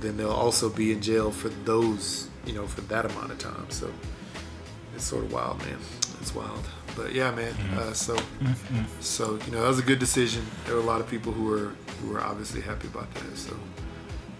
then 0.00 0.16
they'll 0.16 0.30
also 0.30 0.68
be 0.68 0.92
in 0.92 1.00
jail 1.00 1.30
for 1.30 1.48
those, 1.64 2.28
you 2.46 2.52
know, 2.52 2.66
for 2.66 2.82
that 2.82 3.04
amount 3.04 3.32
of 3.32 3.38
time. 3.38 3.66
So 3.70 3.90
it's 4.94 5.04
sort 5.04 5.24
of 5.24 5.32
wild, 5.32 5.58
man. 5.60 5.78
It's 6.20 6.34
wild, 6.34 6.64
but 6.96 7.12
yeah, 7.14 7.30
man. 7.30 7.52
Uh, 7.76 7.92
so, 7.92 8.16
mm-hmm. 8.16 8.82
so 9.00 9.38
you 9.46 9.52
know, 9.52 9.62
that 9.62 9.68
was 9.68 9.78
a 9.78 9.82
good 9.82 9.98
decision. 9.98 10.44
There 10.66 10.74
were 10.74 10.80
a 10.80 10.84
lot 10.84 11.00
of 11.00 11.08
people 11.08 11.32
who 11.32 11.44
were 11.44 11.72
who 12.00 12.12
were 12.12 12.20
obviously 12.20 12.60
happy 12.60 12.88
about 12.88 13.12
that. 13.14 13.36
So, 13.36 13.56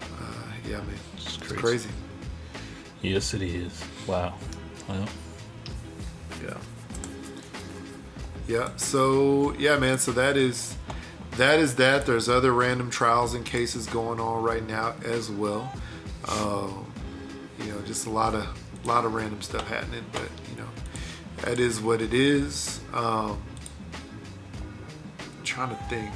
uh, 0.02 0.52
yeah, 0.68 0.78
man, 0.78 0.88
it's 1.16 1.36
crazy. 1.36 1.54
It's 1.54 1.60
crazy. 1.60 1.88
Yes, 3.02 3.34
it 3.34 3.42
is. 3.42 3.84
Wow. 4.06 4.34
Well. 4.88 5.08
Yeah. 6.42 6.56
Yeah. 8.48 8.76
So 8.76 9.54
yeah, 9.58 9.78
man. 9.78 9.98
So 9.98 10.12
that 10.12 10.36
is 10.36 10.74
that 11.38 11.58
is 11.58 11.76
that. 11.76 12.04
There's 12.04 12.28
other 12.28 12.52
random 12.52 12.90
trials 12.90 13.34
and 13.34 13.44
cases 13.44 13.86
going 13.86 14.20
on 14.20 14.42
right 14.42 14.66
now 14.66 14.94
as 15.04 15.30
well. 15.30 15.72
Um, 16.28 16.92
you 17.58 17.72
know, 17.72 17.80
just 17.82 18.06
a 18.06 18.10
lot 18.10 18.34
of 18.34 18.46
a 18.84 18.86
lot 18.86 19.04
of 19.04 19.14
random 19.14 19.40
stuff 19.40 19.66
happening, 19.68 20.04
but 20.12 20.28
you 20.50 20.56
know, 20.60 20.68
that 21.42 21.58
is 21.58 21.80
what 21.80 22.02
it 22.02 22.12
is. 22.12 22.80
Um, 22.92 23.42
trying 25.44 25.70
to 25.70 25.82
think 25.84 26.10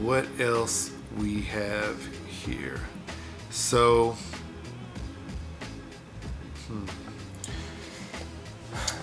what 0.00 0.26
else 0.38 0.92
we 1.18 1.40
have 1.42 1.96
here. 2.26 2.80
So 3.50 4.16
Hmm. 6.66 6.84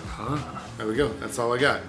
Huh? 0.06 0.60
There 0.76 0.86
we 0.86 0.94
go. 0.94 1.08
That's 1.14 1.38
all 1.38 1.52
I 1.54 1.58
got. 1.58 1.80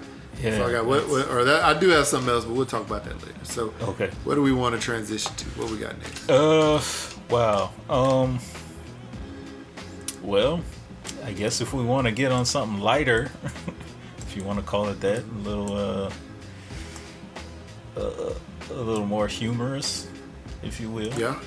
Yeah. 0.42 0.60
All 0.60 0.68
I 0.68 0.72
got. 0.72 0.86
What, 0.86 1.08
what, 1.08 1.28
or 1.28 1.44
that 1.44 1.64
I 1.64 1.78
do 1.78 1.88
have 1.90 2.06
something 2.06 2.28
else, 2.28 2.44
but 2.44 2.54
we'll 2.54 2.66
talk 2.66 2.86
about 2.86 3.04
that 3.04 3.14
later. 3.26 3.44
So, 3.44 3.72
okay. 3.82 4.10
What 4.24 4.34
do 4.34 4.42
we 4.42 4.52
want 4.52 4.74
to 4.74 4.80
transition 4.80 5.34
to? 5.34 5.44
What 5.60 5.70
we 5.70 5.78
got 5.78 5.98
next? 5.98 6.30
Uh, 6.30 6.82
wow. 7.30 7.72
Um. 7.88 8.38
Well, 10.22 10.60
I 11.24 11.32
guess 11.32 11.60
if 11.60 11.72
we 11.72 11.84
want 11.84 12.06
to 12.06 12.12
get 12.12 12.32
on 12.32 12.44
something 12.44 12.80
lighter, 12.80 13.30
if 14.18 14.36
you 14.36 14.44
want 14.44 14.58
to 14.58 14.64
call 14.64 14.88
it 14.88 15.00
that, 15.00 15.22
a 15.22 15.38
little 15.38 15.76
uh, 15.76 16.10
uh, 17.96 18.34
a 18.70 18.74
little 18.74 19.06
more 19.06 19.28
humorous, 19.28 20.08
if 20.62 20.80
you 20.80 20.90
will. 20.90 21.12
Yeah. 21.14 21.40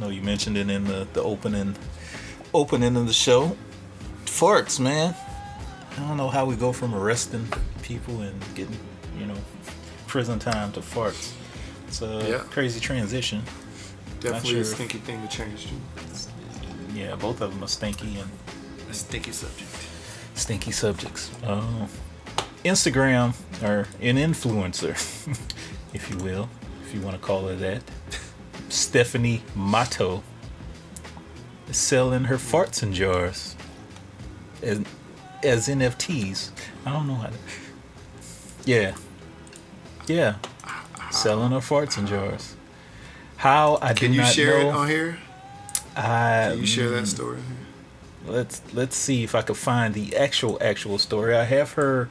No, 0.00 0.08
you 0.08 0.22
mentioned 0.22 0.56
it 0.56 0.70
in 0.70 0.84
the 0.84 1.06
the 1.12 1.22
opening 1.22 1.76
opening 2.54 2.96
of 2.96 3.06
the 3.06 3.12
show. 3.12 3.56
Farts, 4.24 4.80
man. 4.80 5.14
I 5.92 6.06
don't 6.06 6.16
know 6.16 6.28
how 6.28 6.44
we 6.44 6.56
go 6.56 6.72
from 6.72 6.94
arresting 6.94 7.46
people 7.82 8.20
and 8.22 8.38
getting, 8.54 8.78
you 9.18 9.26
know, 9.26 9.36
prison 10.06 10.38
time 10.38 10.72
to 10.72 10.80
farts. 10.80 11.32
It's 11.88 12.02
a 12.02 12.24
yeah. 12.28 12.38
crazy 12.50 12.80
transition. 12.80 13.42
Definitely 14.20 14.50
sure 14.50 14.60
a 14.60 14.64
stinky 14.64 14.98
if, 14.98 15.04
thing 15.04 15.22
to 15.22 15.28
change 15.28 15.66
too. 15.66 15.76
Yeah, 16.94 17.16
both 17.16 17.40
of 17.40 17.52
them 17.52 17.64
are 17.64 17.68
stinky 17.68 18.18
and 18.18 18.30
a 18.88 18.94
stinky 18.94 19.32
subject. 19.32 19.70
Stinky 20.34 20.72
subjects. 20.72 21.30
Uh, 21.42 21.86
Instagram 22.64 23.34
or 23.62 23.88
an 24.00 24.16
influencer, 24.16 24.92
if 25.94 26.10
you 26.10 26.16
will, 26.18 26.48
if 26.84 26.94
you 26.94 27.00
want 27.00 27.16
to 27.16 27.22
call 27.22 27.48
her 27.48 27.56
that. 27.56 27.82
Stephanie 28.68 29.42
Matto 29.56 30.22
is 31.68 31.76
selling 31.76 32.24
her 32.24 32.36
farts 32.36 32.82
in 32.82 32.92
jars 32.92 33.56
as, 34.62 34.80
as 35.42 35.68
NFTs. 35.68 36.50
I 36.84 36.92
don't 36.92 37.06
know 37.06 37.14
how 37.14 37.28
to. 37.28 37.34
Yeah. 38.64 38.94
Yeah. 40.06 40.36
Selling 41.10 41.52
her 41.52 41.58
farts 41.58 41.98
in 41.98 42.06
jars. 42.06 42.56
How 43.36 43.78
I 43.80 43.94
Can 43.94 44.12
you 44.12 44.24
share 44.24 44.62
know, 44.62 44.68
it 44.68 44.74
on 44.74 44.88
here? 44.88 45.18
I, 45.96 46.48
Can 46.50 46.60
you 46.60 46.66
share 46.66 46.90
that 46.90 47.06
story? 47.06 47.38
Let's 48.26 48.62
let's 48.74 48.96
see 48.96 49.24
if 49.24 49.34
I 49.34 49.42
can 49.42 49.54
find 49.54 49.94
the 49.94 50.14
actual 50.14 50.58
actual 50.60 50.98
story. 50.98 51.34
I 51.34 51.44
have 51.44 51.72
her 51.72 52.10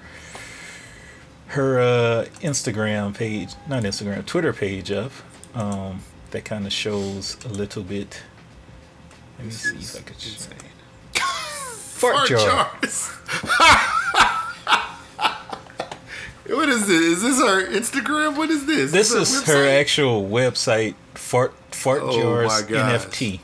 her 1.47 1.79
uh, 1.79 2.25
Instagram 2.41 3.15
page, 3.15 3.53
not 3.67 3.83
Instagram, 3.83 4.25
Twitter 4.25 4.53
page 4.53 4.91
up. 4.91 5.11
Um, 5.53 6.01
that 6.31 6.45
kind 6.45 6.65
of 6.65 6.73
shows 6.73 7.37
a 7.45 7.49
little 7.49 7.83
bit 7.83 8.21
let 9.39 9.45
me 9.45 9.51
see 9.51 9.77
if 9.77 9.95
I 9.95 10.01
could. 10.01 10.68
Fart, 11.99 12.15
Fart 12.15 12.29
jars. 12.29 13.09
what 16.47 16.69
is 16.69 16.87
this? 16.87 17.01
Is 17.01 17.21
this 17.23 17.39
her 17.39 17.67
Instagram? 17.67 18.37
What 18.37 18.49
is 18.49 18.65
this? 18.65 18.91
This 18.91 19.13
Is 19.13 19.31
is 19.33 19.47
her 19.47 19.67
actual 19.67 20.27
website, 20.27 20.95
Fart 21.13 21.53
Fart 21.71 22.01
Oh 22.03 22.11
Jars. 22.17 22.63
NFT. 22.67 23.39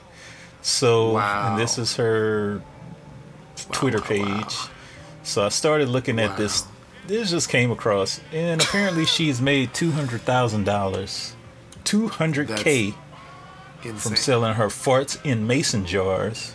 So, 0.62 1.14
Wow. 1.14 1.52
and 1.52 1.62
this 1.62 1.78
is 1.78 1.96
her 1.98 2.62
Twitter 3.72 4.00
wow, 4.00 4.06
page. 4.08 4.26
wow. 4.26 4.70
So 5.24 5.46
I 5.46 5.50
started 5.50 5.90
looking 5.90 6.20
at 6.20 6.38
this. 6.38 6.64
This 7.08 7.30
just 7.30 7.50
came 7.50 7.70
across, 7.72 8.20
and 8.32 8.62
apparently 8.64 9.06
she's 9.16 9.42
made 9.42 9.74
two 9.74 9.92
hundred 9.92 10.22
thousand 10.22 10.64
dollars, 10.64 11.36
two 11.84 12.08
hundred 12.08 12.56
k 12.56 12.94
from 13.96 14.16
selling 14.16 14.56
her 14.56 14.68
farts 14.68 15.24
in 15.24 15.46
mason 15.46 15.86
jars. 15.86 16.54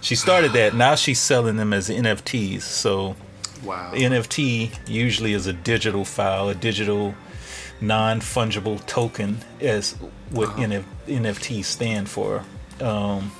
She 0.00 0.14
started 0.14 0.52
that. 0.54 0.74
Now 0.74 0.94
she's 0.94 1.20
selling 1.20 1.56
them 1.56 1.72
as 1.72 1.88
NFTs. 1.88 2.62
So 2.62 3.16
wow. 3.64 3.92
NFT 3.94 4.70
usually 4.88 5.32
is 5.34 5.46
a 5.46 5.52
digital 5.52 6.04
file, 6.04 6.48
a 6.48 6.54
digital 6.54 7.14
non 7.80 8.20
fungible 8.20 8.84
token, 8.86 9.38
as 9.60 9.92
what 10.30 10.48
Uh-huh. 10.50 10.62
NF- 10.62 10.84
NFTs 11.06 11.64
stand 11.64 12.08
for. 12.08 12.44
Um, 12.80 13.30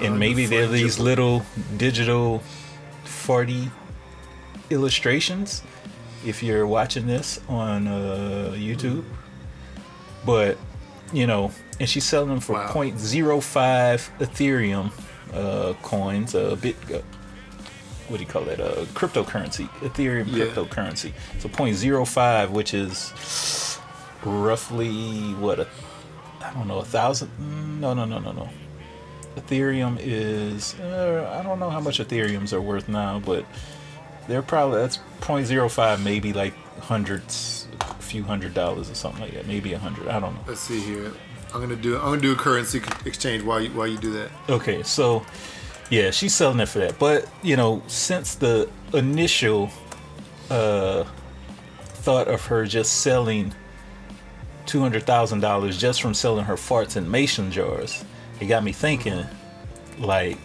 and 0.00 0.18
maybe 0.18 0.46
they're 0.46 0.66
these 0.68 0.98
little 0.98 1.44
digital 1.76 2.42
farty 3.04 3.70
illustrations 4.70 5.62
if 6.24 6.42
you're 6.42 6.66
watching 6.66 7.06
this 7.06 7.40
on 7.48 7.86
uh, 7.88 8.52
YouTube. 8.56 9.04
But, 10.24 10.56
you 11.12 11.26
know, 11.26 11.50
and 11.80 11.88
she's 11.88 12.04
selling 12.04 12.28
them 12.28 12.40
for 12.40 12.52
Wow. 12.54 12.68
0.05 12.72 14.08
Ethereum 14.20 14.92
uh, 15.34 15.74
coins, 15.82 16.34
a 16.34 16.56
bit. 16.56 16.76
Uh, 16.92 17.00
what 18.08 18.18
do 18.18 18.24
you 18.24 18.28
call 18.30 18.48
it? 18.48 18.60
Uh, 18.60 18.84
cryptocurrency, 18.94 19.68
Ethereum 19.80 20.26
Yeah. 20.28 20.46
cryptocurrency. 20.46 21.12
So 21.38 21.48
0.05, 21.48 22.50
which 22.50 22.74
is 22.74 23.78
roughly 24.24 25.32
what 25.34 25.60
a, 25.60 25.68
I 26.42 26.52
don't 26.52 26.68
know, 26.68 26.78
a 26.78 26.84
thousand? 26.84 27.30
No, 27.80 27.94
no, 27.94 28.04
no, 28.04 28.18
no, 28.18 28.32
no. 28.32 28.48
Ethereum 29.36 29.98
is 30.00 30.74
uh, 30.80 31.36
I 31.38 31.42
don't 31.42 31.58
know 31.58 31.70
how 31.70 31.80
much 31.80 31.98
Ethereums 32.00 32.52
are 32.52 32.60
worth 32.60 32.88
now, 32.88 33.18
but 33.18 33.46
they're 34.28 34.42
probably 34.42 34.80
that's 34.80 34.98
0.05, 35.20 36.02
maybe 36.02 36.32
like 36.34 36.52
hundreds, 36.80 37.66
a 37.80 37.94
few 37.94 38.24
hundred 38.24 38.52
dollars 38.52 38.90
or 38.90 38.94
something 38.94 39.22
like 39.22 39.32
that, 39.32 39.46
maybe 39.46 39.72
a 39.72 39.78
hundred. 39.78 40.08
I 40.08 40.20
don't 40.20 40.34
know. 40.34 40.44
Let's 40.46 40.60
see 40.60 40.80
here. 40.80 41.12
I'm 41.54 41.60
gonna 41.60 41.76
do. 41.76 41.96
I'm 41.96 42.04
gonna 42.04 42.20
do 42.20 42.32
a 42.32 42.36
currency 42.36 42.80
exchange 43.04 43.42
while 43.42 43.60
you 43.60 43.70
while 43.70 43.86
you 43.86 43.98
do 43.98 44.12
that. 44.12 44.30
Okay, 44.48 44.82
so 44.82 45.24
yeah, 45.90 46.10
she's 46.10 46.34
selling 46.34 46.60
it 46.60 46.68
for 46.68 46.78
that. 46.78 46.98
But 46.98 47.28
you 47.42 47.56
know, 47.56 47.82
since 47.86 48.34
the 48.34 48.70
initial 48.94 49.70
uh, 50.48 51.04
thought 51.76 52.28
of 52.28 52.44
her 52.46 52.64
just 52.64 53.00
selling 53.00 53.54
two 54.64 54.80
hundred 54.80 55.02
thousand 55.04 55.40
dollars 55.40 55.78
just 55.78 56.00
from 56.00 56.14
selling 56.14 56.44
her 56.44 56.54
farts 56.54 56.96
in 56.96 57.10
mason 57.10 57.50
jars, 57.50 58.02
it 58.40 58.46
got 58.46 58.64
me 58.64 58.72
thinking, 58.72 59.26
like, 59.98 60.38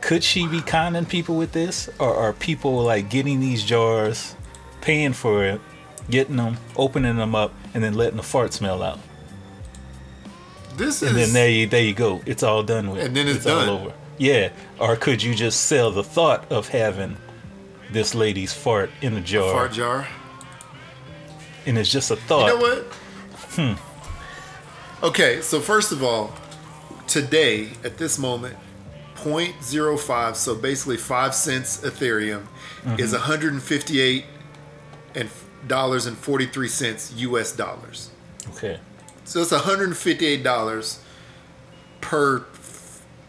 could 0.00 0.22
she 0.22 0.46
be 0.46 0.60
conning 0.60 1.04
people 1.04 1.36
with 1.36 1.50
this, 1.50 1.88
or 1.98 2.14
are 2.14 2.32
people 2.32 2.82
like 2.82 3.10
getting 3.10 3.40
these 3.40 3.64
jars, 3.64 4.36
paying 4.80 5.12
for 5.12 5.44
it, 5.44 5.60
getting 6.08 6.36
them, 6.36 6.58
opening 6.76 7.16
them 7.16 7.34
up, 7.34 7.52
and 7.74 7.82
then 7.82 7.94
letting 7.94 8.16
the 8.16 8.22
fart 8.22 8.52
smell 8.52 8.82
out? 8.84 9.00
This 10.84 11.02
and 11.02 11.16
is. 11.16 11.26
then 11.26 11.32
there 11.32 11.48
you 11.50 11.66
there 11.66 11.82
you 11.82 11.94
go. 11.94 12.20
It's 12.26 12.42
all 12.42 12.62
done 12.62 12.90
with. 12.90 13.04
And 13.04 13.16
then 13.16 13.28
it's 13.28 13.46
all 13.46 13.60
done. 13.60 13.68
over. 13.68 13.92
Yeah. 14.18 14.50
Or 14.78 14.96
could 14.96 15.22
you 15.22 15.34
just 15.34 15.62
sell 15.62 15.90
the 15.90 16.04
thought 16.04 16.50
of 16.50 16.68
having 16.68 17.16
this 17.90 18.14
lady's 18.14 18.52
fart 18.52 18.90
in 19.00 19.14
a 19.14 19.20
jar, 19.20 19.52
fart 19.52 19.72
jar. 19.72 20.08
and 21.66 21.76
it's 21.78 21.90
just 21.90 22.10
a 22.10 22.16
thought? 22.16 22.46
You 22.48 22.54
know 22.58 22.60
what? 22.60 22.84
Hmm. 23.56 25.04
Okay, 25.04 25.40
so 25.40 25.60
first 25.60 25.90
of 25.92 26.02
all, 26.02 26.32
today 27.08 27.70
at 27.84 27.98
this 27.98 28.18
moment, 28.18 28.56
0.05, 29.16 30.36
so 30.36 30.54
basically 30.54 30.96
five 30.96 31.34
cents 31.34 31.80
Ethereum, 31.80 32.46
is 32.98 33.12
158 33.12 34.24
and 35.14 35.28
dollars 35.66 36.06
and 36.06 36.16
43 36.16 36.68
cents 36.68 37.12
U.S. 37.16 37.52
dollars. 37.52 38.10
Okay. 38.50 38.78
So 39.24 39.40
it's 39.40 39.52
158 39.52 40.42
dollars 40.42 41.00
per 42.00 42.44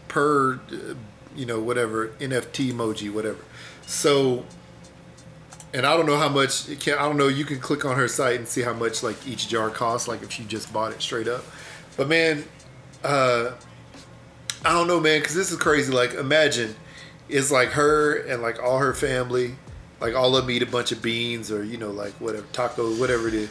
per 0.08 0.54
uh, 0.54 0.94
you 1.34 1.46
know 1.46 1.60
whatever 1.60 2.08
NFT 2.20 2.72
emoji 2.72 3.12
whatever. 3.12 3.38
So 3.86 4.44
and 5.72 5.84
I 5.84 5.96
don't 5.96 6.06
know 6.06 6.18
how 6.18 6.28
much 6.28 6.68
it 6.68 6.80
can 6.80 6.94
I 6.98 7.02
don't 7.02 7.16
know 7.16 7.28
you 7.28 7.44
can 7.44 7.60
click 7.60 7.84
on 7.84 7.96
her 7.96 8.08
site 8.08 8.36
and 8.36 8.46
see 8.46 8.62
how 8.62 8.72
much 8.74 9.02
like 9.02 9.26
each 9.26 9.48
jar 9.48 9.70
costs 9.70 10.08
like 10.08 10.22
if 10.22 10.38
you 10.38 10.44
just 10.44 10.72
bought 10.72 10.92
it 10.92 11.00
straight 11.00 11.28
up. 11.28 11.44
But 11.96 12.08
man 12.08 12.44
uh 13.02 13.52
I 14.64 14.72
don't 14.72 14.86
know 14.86 15.00
man 15.00 15.22
cuz 15.22 15.34
this 15.34 15.50
is 15.50 15.58
crazy 15.58 15.92
like 15.92 16.14
imagine 16.14 16.74
it's 17.28 17.50
like 17.50 17.70
her 17.70 18.14
and 18.14 18.42
like 18.42 18.62
all 18.62 18.78
her 18.78 18.94
family 18.94 19.56
like 20.00 20.14
all 20.14 20.36
of 20.36 20.44
them 20.44 20.54
eat 20.54 20.62
a 20.62 20.66
bunch 20.66 20.92
of 20.92 21.00
beans 21.00 21.50
or 21.50 21.64
you 21.64 21.76
know 21.78 21.90
like 21.90 22.12
whatever 22.14 22.44
taco 22.52 22.94
whatever 22.96 23.28
it 23.28 23.34
is 23.34 23.48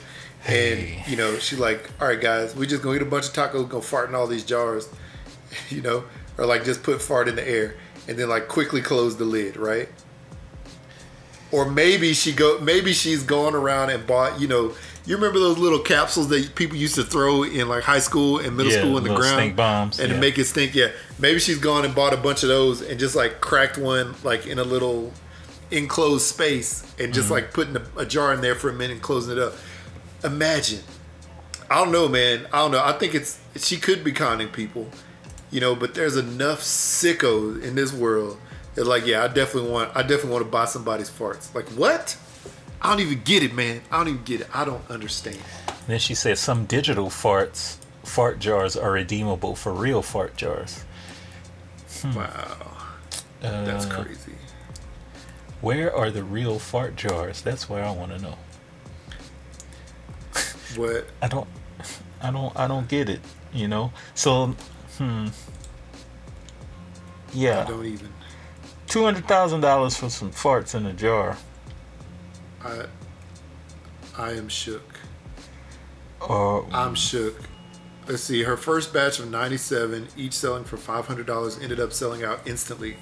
and 0.48 0.88
you 1.08 1.16
know 1.16 1.38
she 1.38 1.56
like 1.56 1.90
all 2.02 2.08
right 2.08 2.20
guys 2.20 2.56
we 2.56 2.68
just 2.68 2.84
gonna 2.84 2.96
eat 2.98 3.02
a 3.02 3.06
bunch 3.06 3.28
of 3.28 3.34
tacos 3.34 3.68
go 3.70 3.80
fart 3.80 4.10
in 4.10 4.16
all 4.16 4.28
these 4.28 4.44
jars 4.44 4.90
you 5.70 5.82
know? 5.82 6.04
Or 6.38 6.46
like 6.48 6.64
just 6.66 6.82
put 6.84 7.02
fart 7.02 7.28
in 7.28 7.36
the 7.36 7.48
air 7.48 7.76
and 8.08 8.18
then 8.18 8.28
like 8.28 8.48
quickly 8.48 8.82
close 8.82 9.16
the 9.18 9.24
lid 9.26 9.56
right? 9.56 9.88
Or 11.52 11.70
maybe 11.70 12.14
she 12.14 12.34
go 12.34 12.60
maybe 12.60 12.94
she's 12.94 13.24
gone 13.24 13.54
around 13.54 13.92
and 13.92 14.06
bought 14.08 14.42
you 14.42 14.48
know 14.48 14.74
you 15.06 15.16
remember 15.16 15.38
those 15.40 15.58
little 15.60 15.80
capsules 15.80 16.30
that 16.30 16.56
people 16.56 16.78
used 16.78 16.96
to 16.96 17.04
throw 17.04 17.44
in 17.44 17.68
like 17.70 17.84
high 17.84 18.00
school 18.00 18.40
and 18.40 18.58
middle 18.58 18.72
Yeah, 18.72 18.80
school 18.80 18.98
in 18.98 19.04
the 19.04 19.14
ground 19.14 19.36
stink 19.36 19.56
bombs, 19.56 20.00
and 20.00 20.12
to 20.12 20.18
make 20.18 20.38
it 20.40 20.46
stink? 20.46 20.74
Yeah. 20.74 20.90
Maybe 21.20 21.40
she's 21.40 21.60
gone 21.60 21.86
and 21.86 21.94
bought 21.94 22.14
a 22.14 22.18
bunch 22.18 22.42
of 22.44 22.50
those 22.50 22.82
and 22.82 23.00
just 23.00 23.16
like 23.16 23.40
cracked 23.42 23.78
one 23.78 24.16
like 24.24 24.48
in 24.48 24.58
a 24.60 24.64
little 24.64 25.12
enclosed 25.72 26.26
space 26.26 26.84
and 27.00 27.14
just 27.14 27.26
Mm-hmm. 27.26 27.34
like 27.34 27.54
putting 27.54 27.76
a, 27.76 27.84
a 27.98 28.06
jar 28.06 28.34
in 28.34 28.42
there 28.42 28.56
for 28.56 28.70
a 28.70 28.74
minute 28.74 28.94
and 28.94 29.02
closing 29.02 29.34
it 29.38 29.40
up 29.44 29.54
imagine. 30.24 30.82
I 31.70 31.76
don't 31.84 31.92
know 31.92 32.08
man. 32.08 32.46
I 32.54 32.60
don't 32.60 32.72
know. 32.72 32.84
I 32.84 32.94
think 32.94 33.16
it's 33.16 33.40
she 33.58 33.78
could 33.78 34.04
be 34.04 34.12
conning 34.12 34.48
people 34.50 34.88
you 35.52 35.60
know 35.60 35.76
but 35.76 35.94
there's 35.94 36.18
enough 36.18 36.62
sickos 36.62 37.62
in 37.62 37.76
this 37.76 37.94
world 37.94 38.40
that 38.74 38.86
like 38.86 39.06
yeah 39.06 39.24
i 39.24 39.28
definitely 39.28 39.70
want 39.70 39.88
i 39.96 40.02
definitely 40.02 40.32
want 40.32 40.44
to 40.44 40.50
buy 40.50 40.66
somebody's 40.66 41.10
farts. 41.12 41.54
Like 41.54 41.68
what? 41.70 42.18
I 42.82 42.90
don't 42.90 43.00
even 43.06 43.22
get 43.24 43.44
it 43.44 43.54
man. 43.54 43.82
I 43.92 43.98
don't 43.98 44.08
even 44.08 44.24
get 44.24 44.42
it. 44.42 44.48
I 44.54 44.66
don't 44.66 44.90
understand. 44.90 45.38
Then 45.88 46.00
she 46.00 46.16
said 46.16 46.38
some 46.40 46.66
digital 46.66 47.08
farts, 47.10 47.78
fart 48.04 48.40
jars 48.40 48.76
are 48.76 48.92
redeemable 48.92 49.56
for 49.56 49.72
real 49.72 50.02
fart 50.02 50.36
jars. 50.36 50.84
wow. 52.16 52.72
That's 53.42 53.86
Hmm. 53.86 53.92
Uh, 53.92 54.04
crazy. 54.04 54.32
Where 55.62 55.96
are 55.96 56.10
the 56.10 56.24
real 56.24 56.58
fart 56.60 56.96
jars? 56.96 57.42
That's 57.42 57.70
where 57.70 57.84
I 57.86 57.92
want 57.92 58.12
to 58.12 58.20
know. 58.20 58.36
What 60.78 61.08
I 61.22 61.28
don't, 61.28 61.48
I 62.22 62.32
don't, 62.32 62.58
I 62.58 62.68
don't 62.68 62.88
get 62.88 63.10
it. 63.10 63.22
You 63.54 63.68
know. 63.68 63.92
So, 64.16 64.56
hmm. 64.98 65.28
Yeah. 67.34 67.66
I 67.66 67.70
don't 67.70 67.86
even 67.86 68.10
two 68.88 69.04
hundred 69.04 69.28
thousand 69.28 69.62
dollars 69.62 69.98
for 69.98 70.10
some 70.10 70.32
farts 70.32 70.76
in 70.76 70.86
a 70.86 70.94
jar. 70.94 71.36
i 72.64 72.86
i 74.16 74.32
am 74.32 74.48
shook 74.48 75.00
Or 76.22 76.68
I'm 76.72 76.94
shook. 76.94 77.36
Let's 78.08 78.22
see. 78.24 78.44
Her 78.44 78.58
first 78.58 78.94
batch 78.94 79.18
of 79.20 79.32
97, 79.32 80.10
each 80.18 80.34
selling 80.34 80.66
for 80.66 80.76
$500, 80.76 81.64
ended 81.64 81.80
up 81.80 81.94
selling 81.94 82.22
out 82.24 82.42
instantly. 82.46 82.98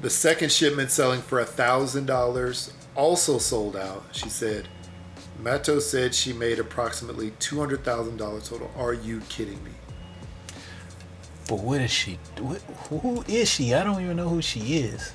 The 0.00 0.10
second 0.10 0.50
shipment 0.50 0.90
selling 0.90 1.22
for 1.22 1.42
$1,000 1.42 2.72
also 2.96 3.38
sold 3.38 3.76
out. 3.76 4.04
She 4.10 4.28
said, 4.28 4.68
Matto 5.40 5.78
said 5.78 6.14
she 6.14 6.32
made 6.32 6.58
approximately 6.58 7.32
$200,000 7.32 8.48
total. 8.48 8.70
Are 8.76 8.94
you 8.94 9.20
kidding 9.28 9.62
me? 9.64 9.70
But 11.48 11.60
what 11.60 11.80
is 11.80 11.90
she? 11.90 12.18
What, 12.38 12.62
who 12.88 13.22
is 13.28 13.50
she? 13.50 13.74
I 13.74 13.84
don't 13.84 14.02
even 14.02 14.16
know 14.16 14.28
who 14.28 14.40
she 14.40 14.78
is. 14.78 15.12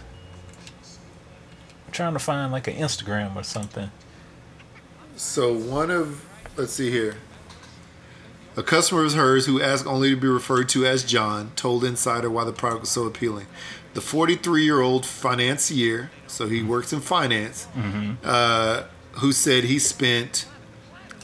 I'm 1.87 1.91
trying 1.91 2.13
to 2.13 2.19
find 2.19 2.51
like 2.51 2.67
an 2.67 2.75
Instagram 2.75 3.35
or 3.35 3.43
something. 3.43 3.89
So 5.15 5.53
one 5.53 5.89
of, 5.89 6.23
let's 6.55 6.73
see 6.73 6.91
here. 6.91 7.17
A 8.55 8.63
customer 8.63 9.05
of 9.05 9.13
hers 9.13 9.45
who 9.45 9.61
asked 9.61 9.87
only 9.87 10.09
to 10.11 10.15
be 10.15 10.27
referred 10.27 10.69
to 10.69 10.85
as 10.85 11.03
John 11.03 11.51
told 11.55 11.83
Insider 11.83 12.29
why 12.29 12.43
the 12.43 12.51
product 12.51 12.81
was 12.81 12.89
so 12.89 13.05
appealing. 13.05 13.47
The 13.95 14.01
43 14.01 14.63
year 14.63 14.81
old 14.81 15.05
financier, 15.05 16.11
so 16.27 16.47
he 16.47 16.61
works 16.61 16.93
in 16.93 16.99
finance, 16.99 17.67
uh, 18.23 18.83
who 19.13 19.31
said 19.31 19.65
he 19.65 19.79
spent 19.79 20.45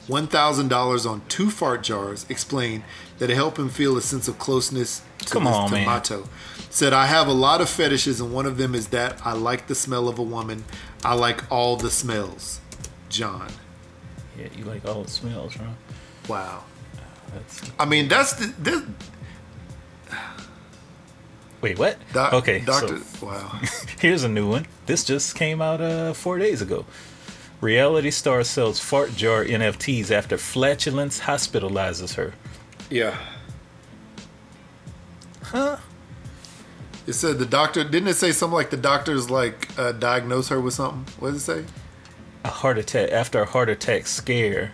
$1,000 0.07 1.09
on 1.09 1.21
two 1.27 1.49
fart 1.49 1.83
jars, 1.83 2.25
explained 2.29 2.83
that 3.17 3.29
it 3.29 3.35
helped 3.35 3.57
him 3.57 3.69
feel 3.69 3.97
a 3.97 4.01
sense 4.01 4.27
of 4.27 4.37
closeness 4.37 5.01
to 5.19 5.33
Come 5.33 5.47
on, 5.47 5.71
man. 5.71 5.83
tomato. 5.85 6.27
Said, 6.69 6.93
I 6.93 7.05
have 7.05 7.27
a 7.27 7.33
lot 7.33 7.61
of 7.61 7.69
fetishes, 7.69 8.19
and 8.19 8.33
one 8.33 8.45
of 8.45 8.57
them 8.57 8.75
is 8.75 8.89
that 8.89 9.25
I 9.25 9.33
like 9.33 9.67
the 9.67 9.75
smell 9.75 10.07
of 10.07 10.19
a 10.19 10.23
woman. 10.23 10.65
I 11.03 11.13
like 11.13 11.49
all 11.51 11.77
the 11.77 11.89
smells. 11.89 12.59
John. 13.09 13.47
Yeah, 14.37 14.47
you 14.57 14.65
like 14.65 14.85
all 14.85 15.03
the 15.03 15.09
smells, 15.09 15.55
huh? 15.55 15.63
Wow. 16.27 16.63
That's 17.33 17.71
I 17.79 17.85
mean, 17.85 18.07
that's 18.07 18.33
the 18.33 18.53
this 18.59 18.83
wait, 21.61 21.79
what? 21.79 21.97
doc, 22.13 22.33
okay, 22.33 22.59
doctor. 22.59 22.99
so 22.99 23.25
wow. 23.25 23.59
here's 23.99 24.23
a 24.23 24.29
new 24.29 24.47
one. 24.49 24.67
This 24.85 25.03
just 25.03 25.35
came 25.35 25.61
out 25.61 25.81
uh 25.81 26.13
four 26.13 26.37
days 26.39 26.61
ago. 26.61 26.85
Reality 27.61 28.11
star 28.11 28.43
sells 28.43 28.79
fart 28.79 29.15
jar 29.15 29.43
NFTs 29.43 30.11
after 30.11 30.37
flatulence 30.37 31.21
hospitalizes 31.21 32.15
her. 32.15 32.33
Yeah. 32.89 33.17
Huh? 35.41 35.77
It 37.07 37.13
said 37.13 37.37
the 37.39 37.45
doctor 37.45 37.83
didn't 37.83 38.09
it 38.09 38.15
say 38.15 38.31
something 38.31 38.55
like 38.55 38.71
the 38.71 38.77
doctors 38.77 39.29
like 39.29 39.69
uh, 39.77 39.93
diagnosed 39.93 40.49
her 40.49 40.59
with 40.59 40.73
something? 40.73 41.05
What 41.19 41.29
did 41.29 41.37
it 41.37 41.41
say? 41.41 41.65
A 42.43 42.49
heart 42.49 42.77
attack 42.77 43.11
after 43.11 43.41
a 43.41 43.45
heart 43.45 43.69
attack 43.69 44.07
scare. 44.07 44.73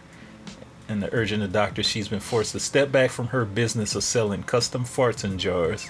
And 0.88 1.02
the 1.02 1.14
urging 1.14 1.40
the 1.40 1.48
doctor, 1.48 1.84
she's 1.84 2.10
been 2.10 2.20
forced 2.20 2.52
to 2.52 2.60
step 2.60 2.92
back 2.92 3.12
from 3.12 3.28
her 3.28 3.46
business 3.46 3.96
of 3.96 4.04
selling 4.04 4.44
custom 4.44 4.84
farts 4.84 5.24
in 5.24 5.38
jars. 5.38 5.90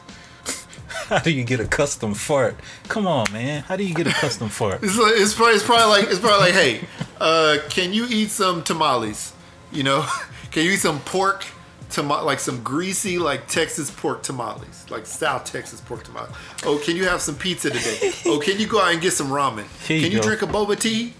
How 1.08 1.20
do 1.20 1.32
you 1.32 1.44
get 1.44 1.60
a 1.60 1.66
custom 1.68 2.14
fart? 2.14 2.56
Come 2.88 3.08
on, 3.08 3.32
man. 3.32 3.64
How 3.64 3.76
do 3.76 3.84
you 3.84 3.94
get 3.94 4.08
a 4.08 4.12
custom 4.12 4.50
fart? 4.60 4.84
It's 4.84 4.98
like, 4.98 5.14
it's 5.16 5.34
probably, 5.34 5.56
it's 5.56 5.66
probably 5.66 5.86
like 5.86 6.10
it's 6.10 6.20
probably 6.20 6.52
like, 6.52 6.54
hey, 6.54 6.82
uh, 7.20 7.58
can 7.70 7.94
you 7.94 8.06
eat 8.10 8.30
some 8.30 8.64
tamales? 8.64 9.34
You 9.72 9.84
know, 9.84 10.06
can 10.52 10.66
you 10.66 10.72
eat 10.72 10.80
some 10.80 11.00
pork? 11.02 11.46
Tama- 11.90 12.24
like 12.24 12.40
some 12.40 12.64
greasy 12.64 13.18
like 13.20 13.48
Texas 13.48 13.92
pork 13.92 14.24
tamales, 14.24 14.86
like 14.90 15.06
South 15.06 15.44
Texas 15.44 15.82
pork 15.82 16.04
tamales. 16.06 16.32
Oh, 16.64 16.82
can 16.82 16.96
you 16.96 17.04
have 17.04 17.20
some 17.20 17.36
pizza 17.36 17.70
today? 17.70 18.14
Oh, 18.26 18.40
can 18.40 18.58
you 18.60 18.66
go 18.66 18.80
out 18.80 18.94
and 18.94 19.02
get 19.02 19.12
some 19.12 19.28
ramen? 19.28 19.66
Here 19.86 20.00
can 20.00 20.10
you 20.12 20.20
go. 20.20 20.24
drink 20.24 20.42
a 20.42 20.46
boba 20.46 20.80
tea? 20.80 21.14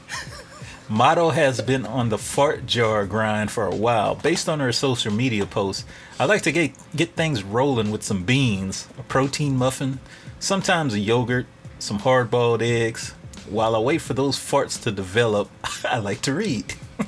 Matto 0.92 1.30
has 1.30 1.62
been 1.62 1.86
on 1.86 2.10
the 2.10 2.18
fart 2.18 2.66
jar 2.66 3.06
grind 3.06 3.50
for 3.50 3.66
a 3.66 3.74
while. 3.74 4.16
Based 4.16 4.50
on 4.50 4.60
her 4.60 4.74
social 4.74 5.14
media 5.14 5.46
posts, 5.46 5.86
I 6.20 6.26
like 6.26 6.42
to 6.42 6.52
get 6.52 6.74
get 6.94 7.16
things 7.16 7.44
rolling 7.44 7.92
with 7.92 8.04
some 8.04 8.26
beans, 8.26 8.90
a 9.00 9.04
protein 9.04 9.56
muffin, 9.56 10.00
sometimes 10.40 10.94
a 10.94 11.00
yogurt, 11.00 11.46
some 11.80 12.00
hard-boiled 12.00 12.62
eggs. 12.62 13.12
While 13.50 13.74
I 13.74 13.80
wait 13.80 14.02
for 14.02 14.14
those 14.14 14.38
farts 14.38 14.82
to 14.84 14.92
develop, 14.92 15.50
I 15.86 16.00
like 16.00 16.22
to 16.24 16.34
read. 16.34 16.74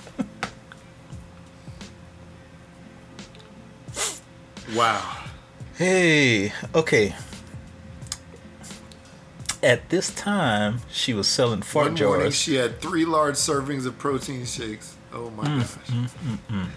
Wow. 4.74 5.18
Hey, 5.78 6.52
okay. 6.74 7.14
At 9.64 9.90
this 9.90 10.14
time, 10.14 10.82
she 10.92 11.14
was 11.14 11.26
selling 11.28 11.62
fart 11.62 11.94
One 11.94 12.04
morning 12.04 12.32
she 12.32 12.56
had 12.56 12.82
three 12.82 13.06
large 13.06 13.36
servings 13.36 13.86
of 13.86 13.98
protein 13.98 14.46
shakes. 14.46 14.96
Oh 15.14 15.30
my 15.32 15.44
Mm, 15.46 15.60
gosh. 15.60 15.88
Mm, 15.88 16.10
mm, 16.50 16.68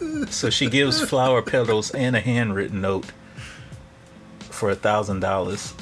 mm. 0.00 0.28
So 0.28 0.50
she 0.50 0.68
gives 0.68 1.00
flower 1.08 1.40
petals 1.42 1.92
and 1.92 2.16
a 2.16 2.20
handwritten 2.20 2.80
note 2.80 3.06
for 4.50 4.70
a 4.70 4.74
thousand 4.74 5.20
dollars. 5.20 5.74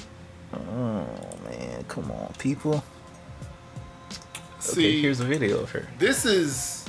Oh 0.55 1.07
man, 1.49 1.85
come 1.89 2.11
on, 2.11 2.35
people. 2.39 2.85
Okay, 4.57 4.61
See, 4.61 5.01
here's 5.03 5.21
a 5.21 5.25
video 5.25 5.59
of 5.61 5.71
her. 5.71 5.89
this 5.99 6.25
is 6.27 6.85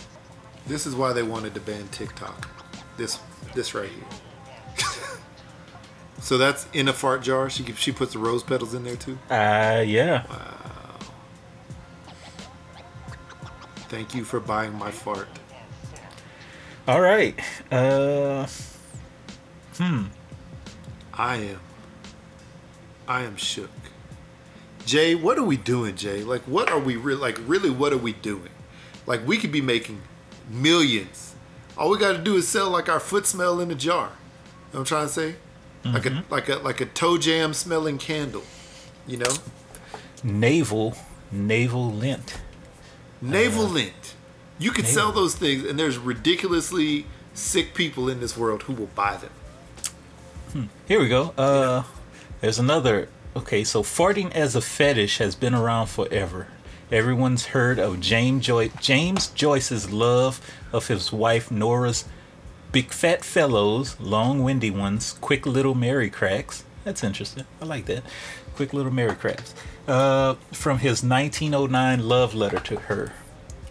this 0.67 0.85
is 0.85 0.93
why 0.95 1.13
they 1.13 1.23
wanted 1.23 1.53
to 1.53 1.59
ban 1.61 1.87
TikTok. 1.89 2.49
This 2.97 3.17
this 3.55 3.73
right 3.73 3.89
here. 3.89 4.03
So 6.23 6.37
that's 6.37 6.67
in 6.71 6.87
a 6.87 6.93
fart 6.93 7.21
jar. 7.21 7.49
She 7.49 7.65
she 7.73 7.91
puts 7.91 8.13
the 8.13 8.19
rose 8.19 8.43
petals 8.43 8.73
in 8.73 8.85
there 8.85 8.95
too. 8.95 9.17
Uh 9.29 9.83
yeah. 9.85 10.25
Wow. 10.29 10.99
Thank 13.89 14.15
you 14.15 14.23
for 14.23 14.39
buying 14.39 14.73
my 14.73 14.89
fart. 14.89 15.27
All 16.87 17.01
right. 17.01 17.37
Uh 17.69 18.47
hmm. 19.77 20.03
I 21.13 21.35
am. 21.35 21.59
I 23.05 23.23
am 23.23 23.35
shook. 23.35 23.69
Jay, 24.85 25.15
what 25.15 25.37
are 25.37 25.43
we 25.43 25.57
doing, 25.57 25.95
Jay? 25.95 26.23
Like, 26.23 26.41
what 26.43 26.71
are 26.71 26.79
we 26.79 26.95
really 26.95 27.19
like? 27.19 27.37
Really, 27.45 27.69
what 27.69 27.91
are 27.91 27.97
we 27.97 28.13
doing? 28.13 28.49
Like, 29.05 29.27
we 29.27 29.37
could 29.37 29.51
be 29.51 29.61
making 29.61 30.01
millions. 30.49 31.35
All 31.77 31.89
we 31.89 31.97
got 31.97 32.13
to 32.13 32.17
do 32.17 32.35
is 32.35 32.47
sell 32.47 32.69
like 32.69 32.87
our 32.87 32.99
foot 32.99 33.25
smell 33.25 33.59
in 33.59 33.69
a 33.71 33.75
jar. 33.75 34.05
You 34.05 34.07
know 34.07 34.11
what 34.71 34.79
I'm 34.79 34.85
trying 34.85 35.07
to 35.07 35.13
say? 35.13 35.35
Like 35.85 36.05
a 36.05 36.09
mm-hmm. 36.09 36.31
like 36.31 36.49
a 36.49 36.55
like 36.55 36.81
a 36.81 36.85
toe 36.85 37.17
jam 37.17 37.53
smelling 37.53 37.97
candle. 37.97 38.43
You 39.05 39.17
know, 39.17 39.35
naval 40.23 40.95
naval 41.31 41.91
lint. 41.91 42.39
navel 43.21 43.65
uh, 43.65 43.69
lint. 43.69 44.15
You 44.59 44.71
could 44.71 44.87
sell 44.87 45.11
those 45.11 45.35
things, 45.35 45.65
and 45.65 45.77
there's 45.77 45.97
ridiculously 45.97 47.05
sick 47.33 47.73
people 47.73 48.07
in 48.07 48.21
this 48.21 48.37
world 48.37 48.63
who 48.63 48.73
will 48.73 48.89
buy 48.95 49.17
them. 49.17 49.31
Hmm. 50.53 50.65
Here 50.87 50.99
we 50.99 51.09
go. 51.09 51.33
Uh, 51.37 51.83
there's 52.39 52.59
another. 52.59 53.09
Okay, 53.35 53.63
so 53.63 53.81
farting 53.81 54.31
as 54.31 54.55
a 54.55 54.61
fetish 54.61 55.17
has 55.17 55.35
been 55.35 55.55
around 55.55 55.87
forever. 55.87 56.47
Everyone's 56.91 57.47
heard 57.47 57.79
of 57.79 57.99
James 57.99 58.45
Joyce, 58.45 58.71
James 58.79 59.27
Joyce's 59.29 59.91
love 59.91 60.39
of 60.71 60.87
his 60.87 61.11
wife 61.11 61.49
Nora's 61.49 62.05
big 62.73 62.91
fat 62.91 63.23
fellows, 63.23 63.97
long 63.99 64.43
windy 64.43 64.71
ones, 64.71 65.13
quick 65.21 65.45
little 65.45 65.75
merry 65.75 66.09
cracks. 66.09 66.65
That's 66.83 67.03
interesting. 67.03 67.45
I 67.61 67.65
like 67.65 67.85
that. 67.85 68.03
Quick 68.55 68.73
little 68.73 68.91
merry 68.91 69.15
cracks. 69.15 69.53
Uh, 69.87 70.33
from 70.51 70.79
his 70.79 71.03
1909 71.03 72.05
love 72.05 72.33
letter 72.33 72.59
to 72.59 72.75
her 72.77 73.13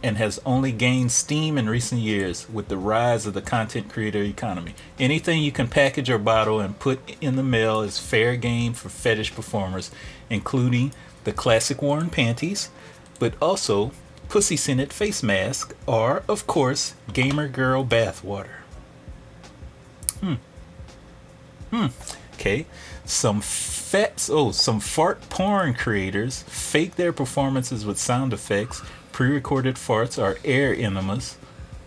and 0.04 0.16
has 0.18 0.40
only 0.46 0.70
gained 0.70 1.10
steam 1.10 1.58
in 1.58 1.68
recent 1.68 2.00
years 2.00 2.48
with 2.48 2.68
the 2.68 2.76
rise 2.76 3.26
of 3.26 3.34
the 3.34 3.42
content 3.42 3.88
creator 3.88 4.22
economy. 4.22 4.74
Anything 4.98 5.42
you 5.42 5.52
can 5.52 5.68
package 5.68 6.08
or 6.08 6.18
bottle 6.18 6.60
and 6.60 6.78
put 6.78 7.00
in 7.20 7.34
the 7.34 7.42
mail 7.42 7.80
is 7.80 7.98
fair 7.98 8.36
game 8.36 8.72
for 8.72 8.88
fetish 8.88 9.34
performers, 9.34 9.90
including 10.30 10.92
the 11.24 11.32
classic 11.32 11.82
worn 11.82 12.08
panties, 12.08 12.70
but 13.18 13.34
also 13.42 13.90
pussy 14.28 14.56
scented 14.56 14.92
face 14.92 15.22
mask 15.22 15.74
or, 15.86 16.22
of 16.28 16.46
course, 16.46 16.94
gamer 17.12 17.48
girl 17.48 17.84
bathwater. 17.84 18.61
Hmm. 20.22 20.34
Hmm. 21.70 21.86
Okay. 22.34 22.66
Some 23.04 23.40
fat 23.40 24.28
oh, 24.30 24.52
some 24.52 24.80
fart 24.80 25.28
porn 25.28 25.74
creators 25.74 26.42
fake 26.44 26.94
their 26.96 27.12
performances 27.12 27.84
with 27.84 27.98
sound 27.98 28.32
effects. 28.32 28.82
Pre-recorded 29.12 29.76
farts 29.76 30.22
are 30.22 30.38
air 30.44 30.74
enemas. 30.74 31.36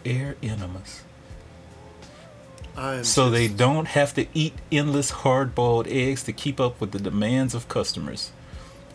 Air 0.05 0.35
enemas. 0.43 1.01
I 2.77 2.95
am 2.95 3.03
So 3.03 3.29
they 3.29 3.47
don't 3.47 3.87
have 3.87 4.13
to 4.15 4.27
eat 4.33 4.53
endless 4.71 5.09
hard-boiled 5.09 5.87
eggs 5.87 6.23
to 6.23 6.33
keep 6.33 6.59
up 6.59 6.79
with 6.81 6.91
the 6.91 6.99
demands 6.99 7.55
of 7.55 7.69
customers. 7.69 8.31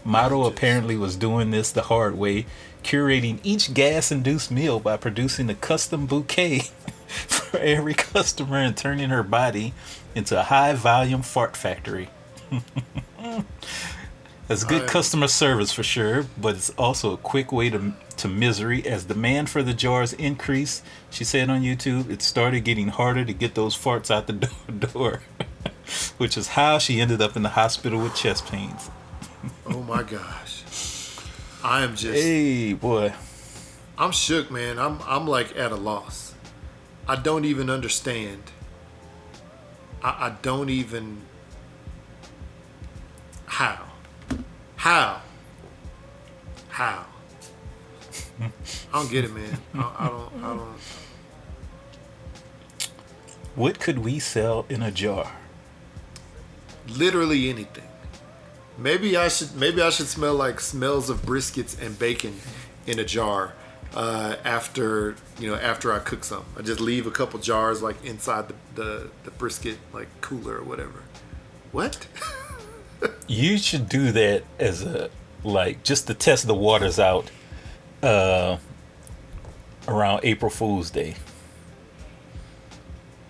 Matto 0.05 0.45
just- 0.45 0.57
apparently 0.57 0.97
was 0.97 1.17
doing 1.17 1.51
this 1.51 1.71
the 1.71 1.83
hard 1.83 2.17
way, 2.17 2.47
curating 2.85 3.39
each 3.43 3.73
gas-induced 3.75 4.51
meal 4.51 4.81
by 4.81 4.97
producing 4.97 5.49
a 5.51 5.55
custom 5.55 6.07
bouquet 6.07 6.63
for 7.29 7.59
every 7.59 7.95
customer 7.95 8.59
and 8.59 8.77
turning 8.77 9.11
her 9.11 9.23
body 9.23 9.73
into 10.15 10.39
a 10.39 10.43
high-volume 10.45 11.23
fart 11.23 11.57
factory. 11.57 12.09
That's 14.49 14.65
good 14.65 14.83
I- 14.83 14.87
customer 14.87 15.29
service 15.29 15.73
for 15.73 15.83
sure, 15.83 16.27
but 16.41 16.57
it's 16.57 16.71
also 16.71 17.13
a 17.13 17.17
quick 17.17 17.53
way 17.53 17.71
to 17.71 17.93
to 18.17 18.29
misery 18.29 18.87
as 18.87 19.05
demand 19.05 19.49
for 19.49 19.63
the 19.63 19.73
jars 19.73 20.13
increased. 20.13 20.85
She 21.09 21.25
said 21.25 21.49
on 21.49 21.63
YouTube, 21.63 22.11
it 22.11 22.21
started 22.21 22.65
getting 22.65 22.89
harder 22.89 23.25
to 23.25 23.33
get 23.33 23.55
those 23.55 23.75
farts 23.75 24.11
out 24.11 24.27
the 24.27 24.35
door, 24.35 24.51
door 24.93 25.21
which 26.19 26.37
is 26.37 26.49
how 26.49 26.79
she 26.79 27.01
ended 27.01 27.23
up 27.23 27.35
in 27.35 27.43
the 27.43 27.51
hospital 27.51 27.99
with 28.01 28.15
chest 28.15 28.47
pains. 28.47 28.91
Oh 29.67 29.83
my 29.83 30.03
gosh. 30.03 30.65
I 31.65 31.83
am 31.83 31.97
just 31.97 32.23
Hey, 32.23 32.73
boy. 32.75 33.15
I'm 33.97 34.13
shook, 34.13 34.51
man. 34.51 34.79
I'm 34.79 34.99
I'm 35.07 35.27
like 35.27 35.57
at 35.57 35.73
a 35.73 35.77
loss. 35.77 36.30
I 37.11 37.17
don't 37.17 37.45
even 37.45 37.69
understand. 37.69 38.53
I, 40.01 40.29
I 40.29 40.37
don't 40.43 40.71
even 40.71 41.23
how. 43.47 43.85
How? 44.77 45.21
How? 46.69 47.07
I 48.41 48.53
don't 48.93 49.11
get 49.11 49.25
it, 49.25 49.35
man. 49.35 49.59
I, 49.75 49.93
I 49.99 50.09
don't 50.09 50.45
I 50.45 50.55
don't 50.55 50.79
What 53.57 53.81
could 53.81 53.99
we 53.99 54.21
sell 54.21 54.65
in 54.69 54.81
a 54.81 54.93
jar? 54.93 55.33
literally 56.97 57.51
anything. 57.51 57.89
Maybe 58.79 59.17
I 59.17 59.27
should 59.27 59.57
maybe 59.57 59.83
I 59.83 59.91
should 59.91 60.07
smell 60.07 60.37
like 60.37 60.61
smells 60.61 61.11
of 61.11 61.23
briskets 61.23 61.75
and 61.85 61.99
bacon 61.99 62.37
in 62.87 63.01
a 63.01 63.05
jar 63.05 63.55
uh, 63.95 64.37
after 64.45 65.17
you 65.39 65.49
know 65.51 65.57
after 65.57 65.93
I 65.93 65.99
cook 65.99 66.25
some. 66.25 66.45
I 66.59 66.63
just 66.63 66.81
leave 66.81 67.07
a 67.07 67.11
couple 67.11 67.39
jars 67.41 67.83
like 67.83 68.05
inside 68.05 68.49
the, 68.49 68.55
the, 68.75 69.11
the 69.25 69.31
brisket 69.33 69.79
like 69.93 70.09
cooler 70.21 70.57
or 70.57 70.65
whatever. 70.65 71.03
What? 71.73 72.07
You 73.27 73.57
should 73.57 73.89
do 73.89 74.13
that 74.13 74.43
as 74.59 74.83
a 74.83 75.09
like 75.43 75.83
just 75.83 76.07
to 76.09 76.15
test 76.15 76.47
the 76.47 76.55
waters 76.55 76.99
out. 76.99 77.31
Uh 78.03 78.59
around 79.89 80.21
April 80.23 80.51
Fool's 80.51 80.91
Day. 80.91 81.15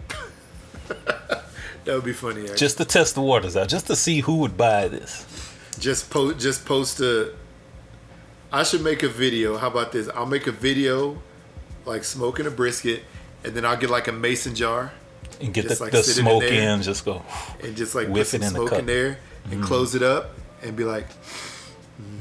That 1.84 1.94
would 1.94 2.04
be 2.04 2.12
funny. 2.12 2.42
Actually. 2.42 2.56
Just 2.56 2.76
to 2.78 2.84
test 2.84 3.14
the 3.14 3.22
waters 3.22 3.56
out, 3.56 3.68
just 3.68 3.86
to 3.86 3.96
see 3.96 4.20
who 4.20 4.36
would 4.38 4.56
buy 4.56 4.86
this. 4.88 5.24
Just 5.78 6.10
post. 6.10 6.38
Just 6.38 6.64
post 6.66 7.00
a. 7.00 7.32
I 8.52 8.62
should 8.64 8.82
make 8.82 9.02
a 9.02 9.08
video. 9.08 9.56
How 9.56 9.68
about 9.68 9.92
this? 9.92 10.08
I'll 10.14 10.26
make 10.26 10.46
a 10.46 10.52
video, 10.52 11.20
like 11.84 12.04
smoking 12.04 12.46
a 12.46 12.50
brisket, 12.50 13.04
and 13.44 13.54
then 13.54 13.64
I'll 13.64 13.76
get 13.76 13.90
like 13.90 14.08
a 14.08 14.12
mason 14.12 14.54
jar 14.54 14.92
And 15.40 15.54
get 15.54 15.68
Just, 15.68 15.78
the, 15.78 15.84
like, 15.84 15.92
the 15.92 15.98
it 16.00 16.08
in 16.08 16.14
smoke 16.14 16.42
there. 16.42 16.74
in, 16.74 16.82
just 16.82 17.04
go. 17.04 17.22
and 17.62 17.76
just 17.76 17.94
like 17.94 18.08
Whiff 18.08 18.32
put 18.32 18.40
it 18.40 18.44
some 18.44 18.56
in 18.56 18.62
the 18.62 18.68
smoke 18.68 18.78
in 18.80 18.86
there 18.86 19.18
and 19.50 19.62
close 19.62 19.94
it 19.94 20.02
up 20.02 20.30
and 20.62 20.76
be 20.76 20.84
like, 20.84 21.08
mm. 21.08 22.18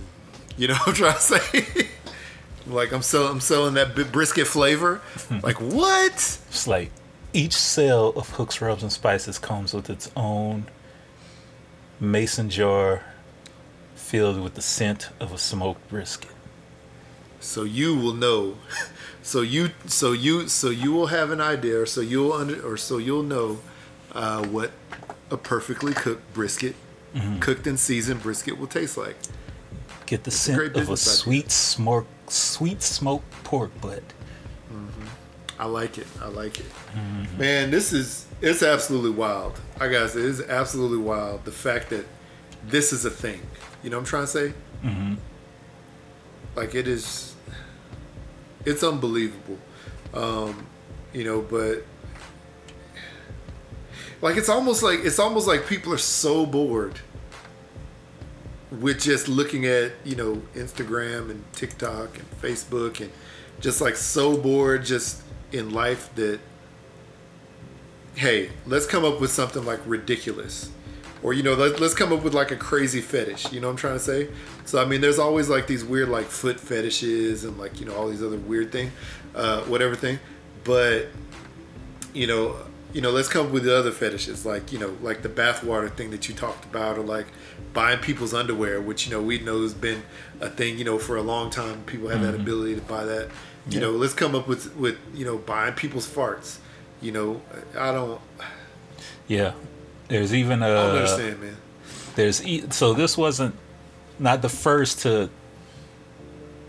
you 0.58 0.68
know 0.68 0.76
what 0.76 0.90
I'm 0.90 0.94
trying 0.94 1.14
to 1.14 1.20
say? 1.20 1.88
like 2.68 2.92
I'm 2.92 3.02
selling, 3.02 3.32
I'm 3.32 3.42
selling 3.42 3.74
that 3.74 3.96
brisket 4.12 4.48
flavor. 4.48 5.02
like 5.44 5.60
what? 5.60 6.14
It's 6.14 6.68
like 6.68 6.92
each 7.34 7.54
sale 7.54 8.14
of 8.16 8.30
Hooks, 8.30 8.62
Rubs, 8.62 8.84
and 8.84 8.92
Spices 8.92 9.40
comes 9.40 9.74
with 9.74 9.90
its 9.90 10.12
own 10.16 10.68
mason 12.00 12.50
jar 12.50 13.04
filled 14.10 14.42
with 14.42 14.56
the 14.56 14.62
scent 14.62 15.10
of 15.20 15.32
a 15.32 15.38
smoked 15.38 15.88
brisket. 15.88 16.32
So 17.40 17.64
you 17.64 17.96
will 17.96 18.14
know. 18.14 18.56
So 19.22 19.42
you, 19.42 19.72
so 19.86 20.14
you, 20.14 20.48
so 20.48 20.70
you 20.72 20.92
will 20.94 21.08
have 21.08 21.30
an 21.30 21.42
idea, 21.42 21.78
or 21.82 21.86
so 21.86 22.02
you'll 22.02 22.34
under, 22.34 22.60
or 22.66 22.78
so 22.78 22.98
you'll 22.98 23.22
know 23.22 23.60
uh, 24.14 24.44
what 24.48 24.72
a 25.30 25.38
perfectly 25.38 25.94
cooked 25.94 26.34
brisket, 26.34 26.76
Mm-hmm. 27.14 27.40
cooked 27.40 27.68
and 27.68 27.78
seasoned 27.80 28.24
brisket 28.24 28.58
will 28.58 28.66
taste 28.68 28.98
like. 28.98 29.18
Get 30.08 30.24
the 30.24 30.30
a 30.30 30.32
scent 30.32 30.58
great 30.58 30.76
of 30.78 30.90
a 30.90 30.98
sweet 30.98 31.52
smoke, 31.52 32.08
sweet 32.28 32.82
smoked 32.82 33.30
pork 33.44 33.70
butt. 33.82 34.04
I 35.60 35.66
like 35.66 35.98
it. 35.98 36.08
I 36.22 36.30
like 36.30 36.58
it. 36.60 36.66
Mm-hmm. 36.96 37.38
Man, 37.38 37.70
this 37.70 37.92
is 37.94 38.26
it's 38.42 38.64
absolutely 38.64 39.12
wild. 39.12 39.60
I 39.80 39.90
gotta 39.90 40.10
say, 40.10 40.22
it's 40.22 40.42
absolutely 40.42 41.00
wild. 41.00 41.46
The 41.46 41.52
fact 41.52 41.90
that 41.90 42.06
this 42.66 42.94
is 42.94 43.06
a 43.06 43.12
thing. 43.12 43.42
You 43.84 43.90
know 43.90 43.98
what 43.98 44.02
I'm 44.02 44.08
trying 44.08 44.24
to 44.24 44.28
say? 44.28 44.54
Mm-hmm. 44.84 45.16
Like 46.56 46.76
it 46.76 46.88
is. 46.88 47.36
It's 48.66 48.84
unbelievable. 48.84 49.58
Um, 50.14 50.66
you 51.14 51.24
know, 51.24 51.42
but 51.42 51.84
like 54.22 54.38
it's 54.38 54.50
almost 54.50 54.84
like 54.84 55.00
it's 55.04 55.20
almost 55.20 55.48
like 55.48 55.66
people 55.66 55.94
are 55.94 55.98
so 55.98 56.46
bored 56.46 57.00
with 58.72 59.00
just 59.02 59.28
looking 59.28 59.66
at 59.66 59.94
you 60.04 60.16
know 60.16 60.42
Instagram 60.56 61.30
and 61.32 61.44
TikTok 61.54 62.18
and 62.18 62.42
Facebook 62.42 63.00
and 63.00 63.12
just 63.60 63.82
like 63.82 63.96
so 63.96 64.38
bored 64.38 64.86
just 64.86 65.22
in 65.52 65.72
life 65.72 66.14
that 66.16 66.40
hey 68.16 68.50
let's 68.68 68.86
come 68.86 69.04
up 69.04 69.20
with 69.20 69.32
something 69.32 69.66
like 69.66 69.80
ridiculous 69.86 70.70
or 71.24 71.34
you 71.34 71.44
know 71.44 71.54
let, 71.54 71.80
let's 71.80 71.94
come 71.94 72.12
up 72.14 72.24
with 72.24 72.34
like 72.34 72.52
a 72.52 72.56
crazy 72.56 73.02
fetish 73.02 73.52
you 73.52 73.60
know 73.60 73.68
what 73.68 73.72
i'm 73.72 73.78
trying 73.78 73.94
to 73.96 74.00
say? 74.00 74.30
So 74.66 74.82
i 74.82 74.86
mean 74.86 75.02
there's 75.02 75.20
always 75.20 75.50
like 75.50 75.68
these 75.68 75.84
weird 75.84 76.10
like 76.10 76.26
foot 76.28 76.60
fetishes 76.60 77.44
and 77.44 77.58
like 77.58 77.80
you 77.80 77.86
know 77.86 77.96
all 77.96 78.08
these 78.10 78.24
other 78.24 78.38
weird 78.38 78.72
thing 78.72 78.92
uh, 79.36 79.62
whatever 79.64 79.96
thing. 79.96 80.20
But 80.64 81.08
you 82.14 82.28
know 82.28 82.56
you 82.94 83.02
know 83.02 83.12
let's 83.12 83.28
come 83.28 83.46
up 83.48 83.52
with 83.52 83.64
the 83.64 83.76
other 83.78 83.92
fetishes 83.92 84.46
like 84.46 84.72
you 84.72 84.80
know 84.80 84.96
like 85.02 85.22
the 85.22 85.30
bathwater 85.30 85.92
thing 85.92 86.10
that 86.12 86.28
you 86.28 86.34
talked 86.34 86.66
about 86.66 86.98
or 86.98 87.04
like 87.04 87.28
buying 87.74 88.00
people's 88.00 88.34
underwear 88.34 88.82
which 88.82 89.06
you 89.08 89.12
know 89.16 89.22
we 89.22 89.38
know 89.40 89.62
has 89.62 89.74
been 89.76 90.02
a 90.42 90.50
thing 90.50 90.78
you 90.80 90.84
know 90.84 90.98
for 90.98 91.16
a 91.16 91.22
long 91.22 91.50
time. 91.52 91.84
People 91.84 92.08
have 92.10 92.22
that 92.22 92.34
ability 92.34 92.76
to 92.76 92.82
buy 92.82 93.04
that. 93.06 93.28
You 93.70 93.76
Yeah. 93.76 93.80
know 93.82 93.92
let's 93.92 94.14
come 94.14 94.34
up 94.36 94.48
with 94.48 94.76
with 94.76 94.98
you 95.14 95.26
know 95.26 95.38
buying 95.38 95.74
people's 95.76 96.08
farts 96.08 96.58
you 97.02 97.12
know? 97.14 97.42
I 97.78 97.92
don't 97.94 98.20
Yeah, 99.28 99.54
there's 100.10 100.34
even 100.34 100.62
a. 100.62 100.66
i 100.66 100.70
don't 100.70 100.96
understand 100.98 101.42
man 101.42 101.58
There's 102.16 102.46
e- 102.46 102.66
so 102.72 102.94
this 102.94 103.18
wasn't 103.18 103.56
not 104.20 104.42
the 104.42 104.50
first 104.50 105.00
to 105.04 105.30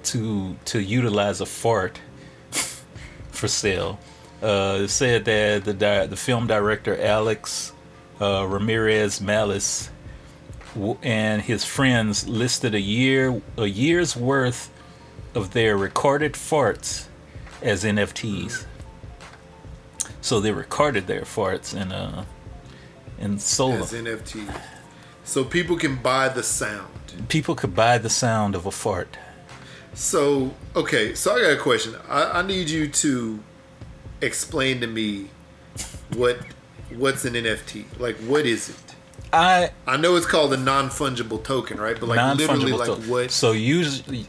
to 0.05 0.57
to 0.67 0.81
utilize 0.81 1.41
a 1.41 1.47
fart 1.47 2.01
for 3.33 3.49
sale. 3.49 3.99
Uh, 4.43 4.81
it 4.85 4.89
said 4.89 5.25
that 5.27 5.65
the 5.65 5.75
di- 5.75 6.07
the 6.07 6.17
film 6.17 6.47
director 6.47 6.97
Alex 7.01 7.73
uh, 8.21 8.47
Ramirez 8.49 9.21
Mallis 9.21 9.91
w- 10.75 10.97
and 11.03 11.43
his 11.43 11.65
friends 11.65 12.27
listed 12.29 12.75
a 12.75 12.81
year 12.81 13.43
a 13.59 13.67
year's 13.67 14.17
worth 14.17 14.71
of 15.35 15.53
their 15.53 15.77
recorded 15.77 16.33
farts 16.35 17.07
as 17.61 17.85
NFTs. 17.85 18.65
So 20.23 20.41
they 20.41 20.53
recorded 20.53 21.07
their 21.07 21.23
farts 21.23 21.75
and 21.75 21.93
uh 21.93 22.25
and 23.21 23.41
sold 23.41 23.75
as 23.75 23.91
them. 23.91 24.07
nft 24.07 24.61
so 25.25 25.45
people 25.45 25.77
can 25.77 25.97
buy 25.97 26.29
the 26.29 26.43
sound 26.43 26.91
People 27.29 27.55
could 27.55 27.75
buy 27.75 27.99
the 27.99 28.11
sound 28.11 28.55
of 28.55 28.67
a 28.67 28.71
fart. 28.71 29.17
So 29.95 30.55
okay, 30.77 31.15
so 31.15 31.37
I 31.37 31.41
got 31.41 31.53
a 31.53 31.57
question. 31.57 31.97
I, 32.09 32.41
I 32.41 32.43
need 32.43 32.71
you 32.71 32.89
to 32.89 33.41
explain 34.21 34.81
to 34.81 34.87
me 34.87 35.31
what 36.15 36.39
what's 36.97 37.25
an 37.25 37.35
NFT. 37.35 37.85
Like, 37.99 38.17
what 38.19 38.47
is 38.47 38.69
it? 38.71 38.77
I 39.33 39.71
I 39.87 39.97
know 39.97 40.17
it's 40.17 40.27
called 40.27 40.53
a 40.53 40.57
non 40.57 40.89
fungible 40.91 41.43
token, 41.43 41.79
right? 41.79 41.99
But 41.99 42.09
like 42.09 42.39
literally, 42.39 42.73
like 42.73 42.87
token. 42.87 43.09
what? 43.09 43.31
So 43.31 43.53
usually, 43.53 44.27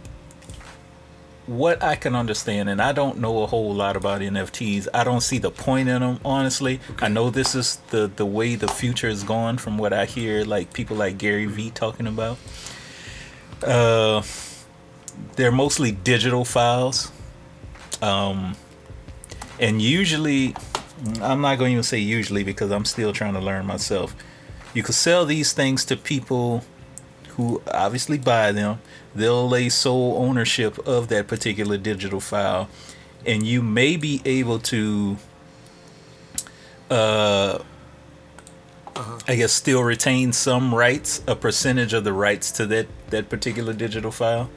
what 1.47 1.81
I 1.81 1.95
can 1.95 2.15
understand, 2.15 2.69
and 2.69 2.81
I 2.81 2.91
don't 2.91 3.17
know 3.19 3.43
a 3.43 3.47
whole 3.47 3.73
lot 3.73 3.95
about 3.95 4.21
NFTs. 4.21 4.87
I 4.93 5.03
don't 5.03 5.21
see 5.21 5.37
the 5.37 5.51
point 5.51 5.89
in 5.89 6.01
them, 6.01 6.19
honestly. 6.23 6.79
I 6.99 7.07
know 7.07 7.29
this 7.29 7.55
is 7.55 7.77
the 7.89 8.07
the 8.07 8.25
way 8.25 8.55
the 8.55 8.67
future 8.67 9.07
is 9.07 9.23
going, 9.23 9.57
from 9.57 9.77
what 9.77 9.93
I 9.93 10.05
hear, 10.05 10.45
like 10.45 10.73
people 10.73 10.97
like 10.97 11.17
Gary 11.17 11.45
Vee 11.45 11.71
talking 11.71 12.07
about. 12.07 12.37
Uh, 13.63 14.21
they're 15.35 15.51
mostly 15.51 15.91
digital 15.91 16.45
files, 16.45 17.11
um, 18.01 18.55
and 19.59 19.81
usually, 19.81 20.55
I'm 21.21 21.41
not 21.41 21.57
going 21.57 21.69
to 21.69 21.73
even 21.73 21.83
say 21.83 21.99
usually 21.99 22.43
because 22.43 22.71
I'm 22.71 22.85
still 22.85 23.13
trying 23.13 23.33
to 23.33 23.39
learn 23.39 23.65
myself. 23.65 24.15
You 24.73 24.83
could 24.83 24.95
sell 24.95 25.25
these 25.25 25.53
things 25.53 25.83
to 25.85 25.97
people 25.97 26.63
who 27.36 27.61
obviously 27.71 28.17
buy 28.17 28.51
them. 28.51 28.79
They'll 29.15 29.47
lay 29.47 29.69
sole 29.69 30.15
ownership 30.17 30.77
of 30.88 31.07
that 31.09 31.27
particular 31.27 31.77
digital 31.77 32.19
file, 32.19 32.69
and 33.25 33.45
you 33.45 33.61
may 33.61 33.97
be 33.97 34.21
able 34.25 34.59
to, 34.59 35.17
uh, 36.89 37.59
I 39.27 39.36
guess, 39.36 39.51
still 39.51 39.84
retain 39.84 40.34
some 40.34 40.73
rights, 40.73 41.21
a 41.27 41.36
percentage 41.36 41.93
of 41.93 42.03
the 42.03 42.13
rights 42.13 42.51
to 42.51 42.65
that 42.67 42.88
that 43.09 43.29
particular 43.29 43.73
digital 43.73 44.11
file. 44.11 44.49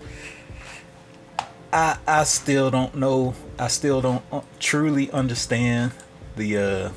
I 1.72 1.98
I 2.06 2.24
still 2.24 2.70
don't 2.70 2.94
know. 2.94 3.34
I 3.58 3.68
still 3.68 4.00
don't 4.00 4.22
uh, 4.30 4.42
truly 4.60 5.10
understand 5.10 5.92
the 6.36 6.58
uh, 6.58 6.90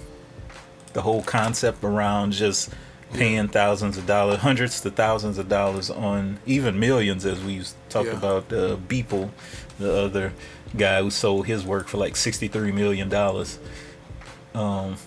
the 0.93 1.01
whole 1.01 1.23
concept 1.23 1.83
around 1.83 2.33
just 2.33 2.69
paying 3.13 3.47
thousands 3.47 3.97
of 3.97 4.05
dollars, 4.05 4.39
hundreds 4.39 4.81
to 4.81 4.91
thousands 4.91 5.37
of 5.37 5.47
dollars 5.49 5.89
on 5.89 6.39
even 6.45 6.79
millions, 6.79 7.25
as 7.25 7.43
we 7.43 7.61
talked 7.89 8.07
Yeah. 8.09 8.17
about 8.17 8.51
uh, 8.53 8.75
Beeple, 8.87 9.29
the 9.79 9.93
other 9.93 10.33
guy 10.75 11.01
who 11.01 11.09
sold 11.09 11.45
his 11.47 11.63
work 11.65 11.87
for 11.87 11.97
like 11.97 12.15
sixty 12.15 12.47
three 12.47 12.71
million 12.71 13.09
dollars. 13.09 13.59
Um, 14.53 14.97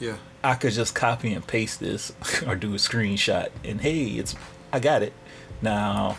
yeah, 0.00 0.16
I 0.42 0.54
could 0.54 0.72
just 0.72 0.94
copy 0.94 1.32
and 1.32 1.46
paste 1.46 1.80
this 1.80 2.12
or 2.46 2.54
do 2.56 2.72
a 2.74 2.76
screenshot 2.78 3.48
and 3.64 3.80
hey, 3.80 4.04
it's 4.04 4.34
I 4.72 4.80
got 4.80 5.02
it. 5.02 5.12
Now, 5.62 6.16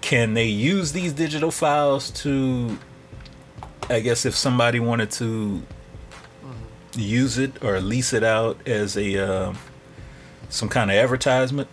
can 0.00 0.34
they 0.34 0.46
use 0.46 0.92
these 0.92 1.12
digital 1.12 1.50
files 1.50 2.10
to 2.22 2.78
I 3.88 4.00
guess 4.00 4.24
if 4.24 4.36
somebody 4.36 4.78
wanted 4.80 5.10
to 5.12 5.62
use 6.96 7.38
it 7.38 7.62
or 7.64 7.80
lease 7.80 8.12
it 8.12 8.22
out 8.24 8.66
as 8.66 8.96
a 8.96 9.18
uh, 9.18 9.54
some 10.50 10.68
kind 10.68 10.90
of 10.90 10.96
advertisement, 10.96 11.68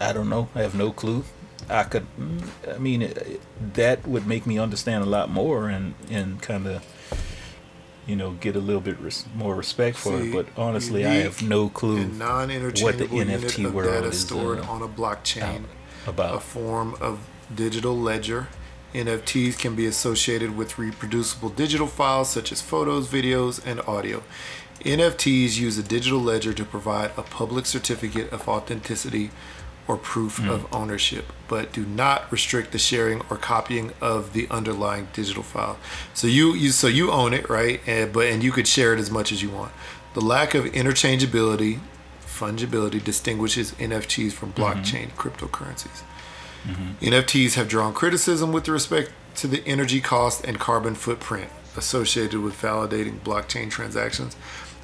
I 0.00 0.12
don't 0.12 0.28
know. 0.28 0.48
I 0.54 0.60
have 0.60 0.74
no 0.74 0.92
clue. 0.92 1.24
I 1.68 1.82
could 1.84 2.06
mm, 2.18 2.46
I 2.72 2.78
mean 2.78 3.02
it, 3.02 3.40
that 3.74 4.06
would 4.06 4.26
make 4.26 4.46
me 4.46 4.58
understand 4.58 5.02
a 5.02 5.06
lot 5.06 5.30
more 5.30 5.68
and 5.68 5.94
and 6.10 6.40
kind 6.40 6.66
of 6.66 6.84
you 8.06 8.14
know 8.14 8.32
get 8.32 8.54
a 8.54 8.60
little 8.60 8.80
bit 8.80 9.00
res- 9.00 9.24
more 9.34 9.54
respect 9.56 9.96
for 9.96 10.18
See, 10.20 10.28
it 10.28 10.32
but 10.32 10.46
honestly 10.56 11.04
I 11.04 11.14
have 11.14 11.42
no 11.42 11.68
clue 11.68 12.04
what 12.04 12.98
the 12.98 13.06
NFT 13.06 13.72
world 13.72 13.90
data 13.90 14.08
is, 14.08 14.20
stored 14.20 14.60
uh, 14.60 14.70
on 14.70 14.82
a 14.82 14.88
blockchain. 14.88 15.64
About 16.06 16.36
a 16.36 16.40
form 16.40 16.94
of 17.00 17.26
digital 17.52 17.98
ledger. 17.98 18.48
NFTs 18.94 19.58
can 19.58 19.74
be 19.74 19.84
associated 19.84 20.56
with 20.56 20.78
reproducible 20.78 21.50
digital 21.50 21.86
files 21.86 22.30
such 22.30 22.50
as 22.52 22.62
photos, 22.62 23.08
videos, 23.08 23.60
and 23.66 23.80
audio. 23.80 24.22
NFTs 24.80 25.58
use 25.58 25.78
a 25.78 25.82
digital 25.82 26.20
ledger 26.20 26.52
to 26.52 26.64
provide 26.64 27.12
a 27.16 27.22
public 27.22 27.66
certificate 27.66 28.32
of 28.32 28.48
authenticity 28.48 29.30
or 29.88 29.96
proof 29.96 30.38
hmm. 30.38 30.48
of 30.48 30.72
ownership, 30.74 31.26
but 31.48 31.72
do 31.72 31.84
not 31.84 32.30
restrict 32.32 32.72
the 32.72 32.78
sharing 32.78 33.20
or 33.30 33.36
copying 33.36 33.92
of 34.00 34.32
the 34.32 34.48
underlying 34.50 35.08
digital 35.12 35.42
file. 35.42 35.78
So 36.12 36.26
you, 36.26 36.54
you 36.54 36.70
so 36.70 36.88
you 36.88 37.10
own 37.12 37.32
it, 37.32 37.48
right? 37.48 37.80
And 37.86 38.12
but 38.12 38.26
and 38.26 38.42
you 38.42 38.52
could 38.52 38.66
share 38.66 38.92
it 38.92 38.98
as 38.98 39.10
much 39.10 39.30
as 39.30 39.42
you 39.42 39.50
want. 39.50 39.72
The 40.14 40.20
lack 40.20 40.54
of 40.54 40.64
interchangeability, 40.64 41.80
fungibility 42.20 43.02
distinguishes 43.02 43.72
NFTs 43.72 44.32
from 44.32 44.52
mm-hmm. 44.52 44.62
blockchain 44.62 45.10
cryptocurrencies. 45.12 46.02
Mm-hmm. 46.64 47.04
NFTs 47.04 47.54
have 47.54 47.68
drawn 47.68 47.94
criticism 47.94 48.50
with 48.50 48.68
respect 48.68 49.12
to 49.36 49.46
the 49.46 49.62
energy 49.66 50.00
cost 50.00 50.44
and 50.44 50.58
carbon 50.58 50.94
footprint 50.94 51.50
associated 51.76 52.40
with 52.40 52.60
validating 52.60 53.20
blockchain 53.20 53.70
transactions, 53.70 54.34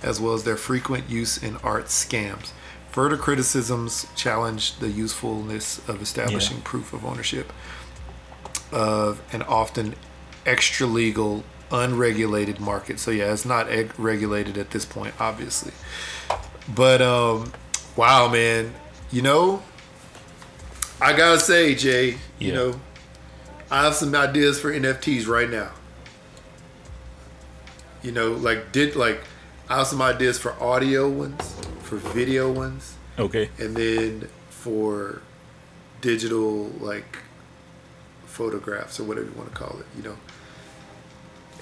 as 0.02 0.20
well 0.20 0.34
as 0.34 0.44
their 0.44 0.56
frequent 0.56 1.08
use 1.08 1.36
in 1.42 1.56
art 1.58 1.86
scams. 1.86 2.50
Further 2.90 3.16
criticisms 3.16 4.06
challenge 4.16 4.76
the 4.78 4.90
usefulness 4.90 5.80
of 5.88 6.02
establishing 6.02 6.58
Yeah. 6.58 6.62
proof 6.64 6.92
of 6.92 7.04
ownership 7.04 7.52
of 8.70 9.20
an 9.32 9.42
often 9.42 9.94
extra 10.46 10.86
legal, 10.86 11.44
unregulated 11.70 12.58
market. 12.60 12.98
So, 12.98 13.10
yeah, 13.10 13.32
it's 13.32 13.44
not 13.44 13.68
eg- 13.70 13.92
regulated 13.98 14.58
at 14.58 14.70
this 14.70 14.84
point, 14.84 15.14
obviously. 15.20 15.72
But, 16.74 17.00
um, 17.02 17.52
wow, 17.96 18.28
man, 18.28 18.74
you 19.10 19.22
know, 19.22 19.62
I 21.00 21.12
gotta 21.14 21.40
say, 21.40 21.74
Jay, 21.74 22.18
you 22.38 22.48
Yeah. 22.48 22.54
know, 22.54 22.80
I 23.70 23.84
have 23.84 23.94
some 23.94 24.14
ideas 24.14 24.60
for 24.60 24.70
NFTs 24.72 25.26
right 25.26 25.50
now. 25.50 25.70
You 28.02 28.12
know, 28.12 28.32
like 28.32 28.72
did 28.72 28.96
like 28.96 29.22
I 29.72 29.78
have 29.78 29.86
some 29.86 30.02
ideas 30.02 30.38
for 30.38 30.52
audio 30.62 31.08
ones, 31.08 31.56
for 31.80 31.96
video 31.96 32.52
ones, 32.52 32.94
Okay. 33.18 33.48
and 33.58 33.74
then 33.74 34.28
for 34.50 35.22
digital 36.02 36.66
like 36.78 37.20
photographs 38.26 39.00
or 39.00 39.04
whatever 39.04 39.28
you 39.28 39.32
want 39.32 39.50
to 39.50 39.56
call 39.56 39.78
it, 39.80 39.86
you 39.96 40.02
know. 40.02 40.18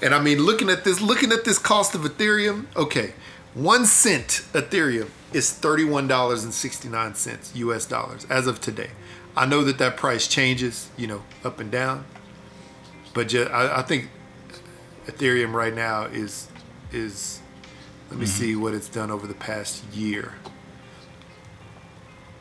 And 0.02 0.12
I 0.12 0.20
mean 0.20 0.40
looking 0.40 0.68
at 0.70 0.82
this 0.82 1.00
looking 1.00 1.30
at 1.30 1.44
this 1.44 1.56
cost 1.56 1.94
of 1.94 2.00
Ethereum, 2.00 2.66
okay. 2.74 3.12
One 3.54 3.86
cent 3.86 4.42
Ethereum 4.54 5.10
is 5.32 5.52
$31.69 5.52 7.54
US 7.54 7.86
dollars 7.86 8.26
as 8.28 8.48
of 8.48 8.60
today. 8.60 8.90
I 9.36 9.46
know 9.46 9.62
that 9.62 9.78
that 9.78 9.96
price 9.96 10.26
changes, 10.26 10.88
you 10.96 11.06
know, 11.06 11.22
up 11.44 11.60
and 11.60 11.70
down. 11.70 12.06
But 13.14 13.28
just, 13.28 13.52
I, 13.52 13.78
I 13.78 13.82
think 13.82 14.08
Ethereum 15.06 15.52
right 15.52 15.74
now 15.74 16.06
is 16.06 16.48
is 16.90 17.40
let 18.10 18.18
me 18.18 18.26
see 18.26 18.56
what 18.56 18.74
it's 18.74 18.88
done 18.88 19.10
over 19.10 19.26
the 19.26 19.34
past 19.34 19.84
year. 19.94 20.34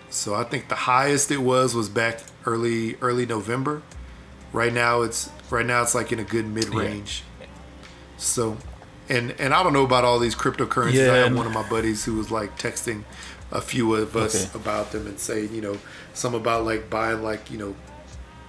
So 0.10 0.34
I 0.36 0.44
think 0.44 0.70
the 0.70 0.76
highest 0.76 1.30
it 1.32 1.38
was 1.42 1.76
was 1.76 1.90
back 1.90 2.20
early 2.46 2.96
early 2.96 3.26
November. 3.26 3.82
Right 4.52 4.74
now 4.74 5.02
it's 5.02 5.30
right 5.50 5.66
now 5.66 5.82
it's 5.84 5.94
like 5.94 6.12
in 6.12 6.20
a 6.20 6.24
good 6.24 6.48
mid 6.48 6.74
range. 6.74 7.24
So 8.18 8.58
and 9.08 9.32
and 9.40 9.54
I 9.54 9.62
don't 9.62 9.74
know 9.74 9.84
about 9.86 10.04
all 10.06 10.18
these 10.20 10.36
cryptocurrencies. 10.36 10.94
I 11.04 11.06
Yeah, 11.06 11.14
have 11.16 11.28
and- 11.28 11.38
one 11.38 11.46
of 11.46 11.54
my 11.54 11.68
buddies 11.70 12.06
who 12.06 12.16
was 12.16 12.32
like 12.32 12.58
texting 12.58 13.04
a 13.52 13.62
few 13.62 13.96
of 13.96 14.16
us 14.16 14.46
Okay. 14.48 14.52
about 14.60 14.92
them 14.92 15.08
and 15.08 15.20
saying, 15.20 15.54
you 15.54 15.62
know, 15.62 15.78
some 16.14 16.36
about 16.36 16.66
like 16.66 16.90
buying 16.90 17.24
like, 17.24 17.50
you 17.52 17.58
know, 17.58 17.76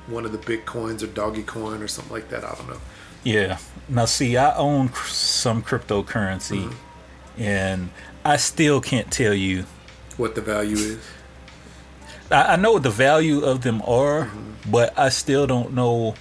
one 0.06 0.24
of 0.26 0.32
the 0.32 0.38
bitcoins 0.38 1.02
or 1.02 1.06
doggy 1.06 1.42
coin 1.42 1.82
or 1.82 1.88
something 1.88 2.12
like 2.12 2.28
that. 2.30 2.44
I 2.44 2.54
don't 2.54 2.68
know. 2.68 2.80
Yeah. 3.24 3.58
Now, 3.88 4.04
see, 4.06 4.36
I 4.36 4.54
own 4.56 4.92
some 5.06 5.62
cryptocurrency, 5.62 6.64
mm-hmm. 6.64 6.74
And 7.38 7.90
I 8.24 8.36
still 8.36 8.80
can't 8.80 9.10
tell 9.10 9.34
you. 9.34 9.64
What 10.16 10.34
the 10.34 10.40
value 10.40 10.76
is. 10.76 10.98
I, 12.30 12.52
I 12.52 12.56
know 12.56 12.72
what 12.72 12.82
the 12.82 12.90
value 12.90 13.44
of 13.44 13.62
them 13.62 13.82
are, 13.82 14.30
but 14.68 14.96
I 14.98 15.08
still 15.08 15.46
don't 15.46 15.72
know. 15.74 16.14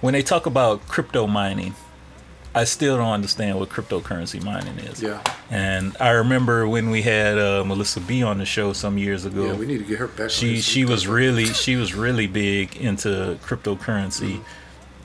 When 0.00 0.14
they 0.14 0.22
talk 0.22 0.46
about 0.46 0.86
crypto 0.86 1.26
mining, 1.26 1.74
I 2.54 2.64
still 2.64 2.96
don't 2.96 3.12
understand 3.12 3.58
what 3.58 3.68
cryptocurrency 3.68 4.42
mining 4.42 4.78
is. 4.78 5.02
Yeah. 5.02 5.22
And 5.50 5.96
I 6.00 6.10
remember 6.10 6.66
when 6.66 6.90
we 6.90 7.02
had 7.02 7.38
uh, 7.38 7.64
Melissa 7.64 8.00
B 8.00 8.22
on 8.22 8.38
the 8.38 8.46
show 8.46 8.72
some 8.72 8.96
years 8.98 9.24
ago. 9.24 9.46
Yeah, 9.46 9.54
we 9.54 9.66
need 9.66 9.78
to 9.78 9.84
get 9.84 9.98
her 9.98 10.08
back. 10.08 10.30
she 10.30 10.60
she 10.60 10.84
was 10.84 11.06
really 11.06 11.46
she 11.46 11.76
was 11.76 11.94
really 11.94 12.26
big 12.26 12.76
into 12.76 13.38
cryptocurrency 13.44 14.40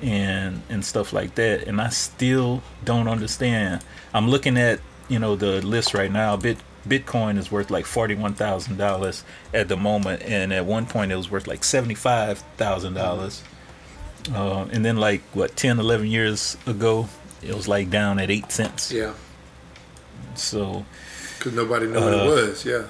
and 0.03 0.61
and 0.69 0.83
stuff 0.85 1.13
like 1.13 1.35
that. 1.35 1.67
And 1.67 1.79
i 1.81 1.89
still 1.89 2.61
don't 2.83 3.07
understand. 3.07 3.81
I'm 4.13 4.29
looking 4.29 4.57
at 4.57 4.79
you 5.07 5.17
know 5.17 5.35
the 5.35 5.61
list 5.61 5.93
right 5.93 6.11
now. 6.11 6.35
Bit 6.37 6.57
bitcoin 6.87 7.37
is 7.37 7.49
worth 7.49 7.71
like 7.71 7.85
$41000 7.85 9.23
at 9.53 9.69
the 9.69 9.77
moment. 9.77 10.21
And 10.23 10.51
at 10.51 10.65
one 10.65 10.85
point 10.85 11.13
it 11.13 11.15
was 11.15 11.31
worth 11.31 11.47
like 11.47 11.61
$75000. 11.61 13.41
Uh, 14.33 14.65
and 14.71 14.83
then 14.85 14.97
like 14.97 15.21
what 15.33 15.55
10 15.55 15.79
11 15.79 16.07
years 16.07 16.57
ago 16.65 17.07
it 17.41 17.53
was 17.55 17.67
like 17.67 17.89
down 17.89 18.19
at 18.19 18.29
8 18.29 18.51
cents. 18.51 18.91
Yeah, 18.91 19.13
so 20.35 20.85
because 21.37 21.53
nobody 21.53 21.87
knew 21.87 21.99
what 21.99 22.13
it 22.13 22.19
Uh, 22.21 22.25
was. 22.25 22.65
Yeah. 22.65 22.83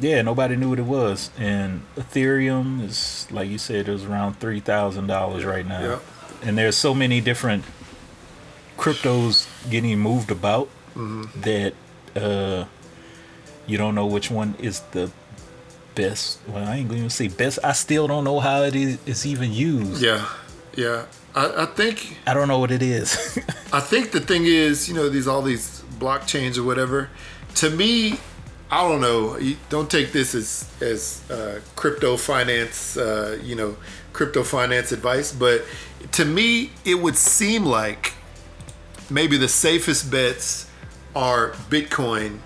Yeah, 0.00 0.22
nobody 0.22 0.56
knew 0.56 0.70
what 0.70 0.78
it 0.78 0.82
was. 0.86 1.30
And 1.38 1.82
Ethereum 1.96 2.82
is, 2.84 3.26
like 3.30 3.48
you 3.48 3.58
said, 3.58 3.88
it 3.88 3.92
was 3.92 4.04
around 4.04 4.40
three 4.40 4.60
thousand 4.60 5.06
dollars 5.06 5.44
right 5.44 5.66
now. 5.66 5.80
Yeah. 5.80 5.98
And 6.42 6.56
there's 6.56 6.76
so 6.76 6.94
many 6.94 7.20
different 7.20 7.64
cryptos 8.76 9.46
getting 9.70 9.98
moved 9.98 10.30
about 10.30 10.68
Mm-hmm. 10.94 11.40
that 11.42 11.74
uh, 12.20 12.64
you 13.68 13.78
don't 13.78 13.94
know 13.94 14.06
which 14.06 14.32
one 14.32 14.56
is 14.58 14.80
the 14.90 15.12
best. 15.94 16.40
Well, 16.48 16.66
I 16.66 16.76
ain't 16.76 16.90
to 16.90 17.08
say 17.08 17.28
best. 17.28 17.60
I 17.62 17.72
still 17.72 18.08
don't 18.08 18.24
know 18.24 18.40
how 18.40 18.62
it 18.62 18.74
is 18.74 18.98
it's 19.06 19.24
even 19.24 19.52
used. 19.52 20.02
Yeah. 20.02 20.26
Yeah. 20.76 21.04
I, 21.36 21.62
I 21.62 21.66
think 21.66 22.18
I 22.26 22.34
don't 22.34 22.48
know 22.48 22.58
what 22.58 22.72
it 22.72 22.82
is. 22.82 23.38
I 23.72 23.78
think 23.78 24.10
the 24.10 24.20
thing 24.20 24.44
is, 24.44 24.88
you 24.88 24.94
know, 24.94 25.08
these 25.08 25.28
all 25.28 25.42
these 25.42 25.84
blockchains 26.00 26.58
or 26.58 26.64
whatever. 26.64 27.10
To 27.56 27.70
me, 27.70 28.18
I 28.70 28.86
don't 28.86 29.00
know. 29.00 29.38
You 29.38 29.56
don't 29.70 29.90
take 29.90 30.12
this 30.12 30.34
as 30.34 30.70
as 30.80 31.28
uh, 31.30 31.60
crypto 31.74 32.16
finance, 32.16 32.96
uh, 32.96 33.38
you 33.42 33.54
know, 33.54 33.76
crypto 34.12 34.42
finance 34.42 34.92
advice. 34.92 35.32
But 35.32 35.64
to 36.12 36.24
me, 36.24 36.72
it 36.84 36.96
would 36.96 37.16
seem 37.16 37.64
like 37.64 38.12
maybe 39.10 39.38
the 39.38 39.48
safest 39.48 40.10
bets 40.10 40.68
are 41.16 41.52
Bitcoin 41.70 42.40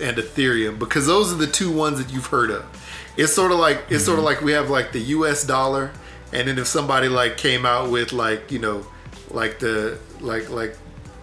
and 0.00 0.16
Ethereum 0.16 0.78
because 0.78 1.06
those 1.06 1.32
are 1.32 1.36
the 1.36 1.46
two 1.46 1.70
ones 1.70 1.98
that 1.98 2.12
you've 2.12 2.26
heard 2.26 2.50
of. 2.50 2.64
It's 3.16 3.32
sort 3.32 3.50
of 3.50 3.58
like 3.58 3.82
it's 3.90 4.04
sort 4.04 4.18
of 4.18 4.24
like 4.24 4.42
we 4.42 4.52
have 4.52 4.70
like 4.70 4.92
the 4.92 5.00
U.S. 5.00 5.44
dollar, 5.44 5.90
and 6.32 6.46
then 6.46 6.56
if 6.56 6.68
somebody 6.68 7.08
like 7.08 7.36
came 7.36 7.66
out 7.66 7.90
with 7.90 8.12
like 8.12 8.52
you 8.52 8.60
know, 8.60 8.86
like 9.30 9.58
the 9.58 9.98
like 10.20 10.48
like 10.50 10.76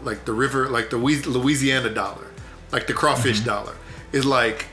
like 0.04 0.26
the 0.26 0.34
river 0.34 0.68
like 0.68 0.90
the 0.90 0.98
Louisiana 0.98 1.90
dollar, 1.90 2.28
like 2.76 2.88
the 2.88 2.94
crawfish 2.94 3.38
mm-hmm. 3.38 3.48
dollar, 3.48 3.76
is 4.12 4.26
like 4.26 4.66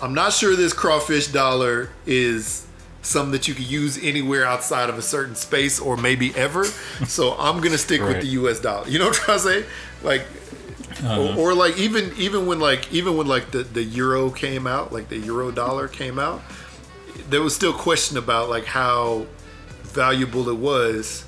I'm 0.00 0.14
not 0.14 0.32
sure 0.32 0.54
this 0.54 0.72
crawfish 0.72 1.26
dollar 1.26 1.90
is 2.06 2.68
something 3.02 3.32
that 3.32 3.48
you 3.48 3.54
could 3.54 3.66
use 3.66 3.98
anywhere 4.00 4.46
outside 4.46 4.88
of 4.88 4.96
a 4.96 5.02
certain 5.02 5.34
space 5.34 5.80
or 5.80 5.96
maybe 5.96 6.32
ever. 6.36 6.64
so 7.08 7.32
I'm 7.36 7.60
gonna 7.60 7.78
stick 7.78 8.00
with 8.00 8.20
the 8.20 8.28
U.S. 8.28 8.60
dollar. 8.60 8.86
You 8.86 9.00
know 9.00 9.06
what 9.06 9.18
I'm 9.18 9.24
trying 9.24 9.38
to 9.38 9.42
say? 9.42 9.64
Like, 10.04 10.22
or, 11.02 11.06
uh-huh. 11.06 11.40
or 11.40 11.54
like 11.54 11.76
even 11.78 12.12
even 12.16 12.46
when 12.46 12.60
like 12.60 12.92
even 12.92 13.16
when 13.16 13.26
like 13.26 13.50
the 13.50 13.64
the 13.64 13.82
euro 13.82 14.30
came 14.30 14.68
out, 14.68 14.92
like 14.92 15.08
the 15.08 15.18
euro 15.18 15.50
dollar 15.50 15.88
came 15.88 16.20
out, 16.20 16.42
there 17.28 17.42
was 17.42 17.56
still 17.56 17.72
question 17.72 18.16
about 18.18 18.48
like 18.48 18.66
how 18.66 19.26
valuable 19.82 20.48
it 20.48 20.58
was 20.58 21.24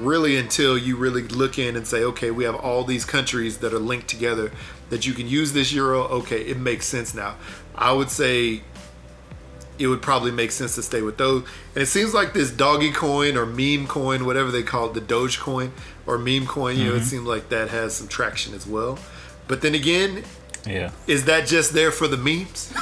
really 0.00 0.36
until 0.38 0.76
you 0.76 0.96
really 0.96 1.22
look 1.28 1.58
in 1.58 1.76
and 1.76 1.86
say 1.86 2.02
okay 2.02 2.30
we 2.30 2.42
have 2.42 2.56
all 2.56 2.82
these 2.84 3.04
countries 3.04 3.58
that 3.58 3.72
are 3.72 3.78
linked 3.78 4.08
together 4.08 4.50
that 4.90 5.06
you 5.06 5.12
can 5.14 5.26
use 5.28 5.52
this 5.52 5.72
euro 5.72 6.02
okay 6.02 6.40
it 6.42 6.58
makes 6.58 6.86
sense 6.86 7.14
now 7.14 7.36
i 7.74 7.92
would 7.92 8.10
say 8.10 8.62
it 9.78 9.86
would 9.86 10.02
probably 10.02 10.30
make 10.30 10.50
sense 10.50 10.74
to 10.74 10.82
stay 10.82 11.00
with 11.00 11.16
those 11.16 11.42
and 11.74 11.82
it 11.82 11.86
seems 11.86 12.12
like 12.12 12.34
this 12.34 12.50
doggy 12.50 12.92
coin 12.92 13.36
or 13.36 13.46
meme 13.46 13.86
coin 13.86 14.26
whatever 14.26 14.50
they 14.50 14.62
call 14.62 14.88
it 14.88 14.94
the 14.94 15.00
doge 15.00 15.38
coin 15.40 15.72
or 16.06 16.18
meme 16.18 16.46
coin 16.46 16.76
you 16.76 16.84
know 16.84 16.90
it 16.92 16.96
mm-hmm. 16.96 17.04
seems 17.04 17.26
like 17.26 17.48
that 17.48 17.68
has 17.70 17.94
some 17.94 18.06
traction 18.08 18.52
as 18.54 18.66
well 18.66 18.98
but 19.48 19.62
then 19.62 19.74
again 19.74 20.22
yeah. 20.66 20.90
is 21.06 21.24
that 21.24 21.46
just 21.46 21.72
there 21.72 21.90
for 21.90 22.06
the 22.06 22.16
memes 22.18 22.72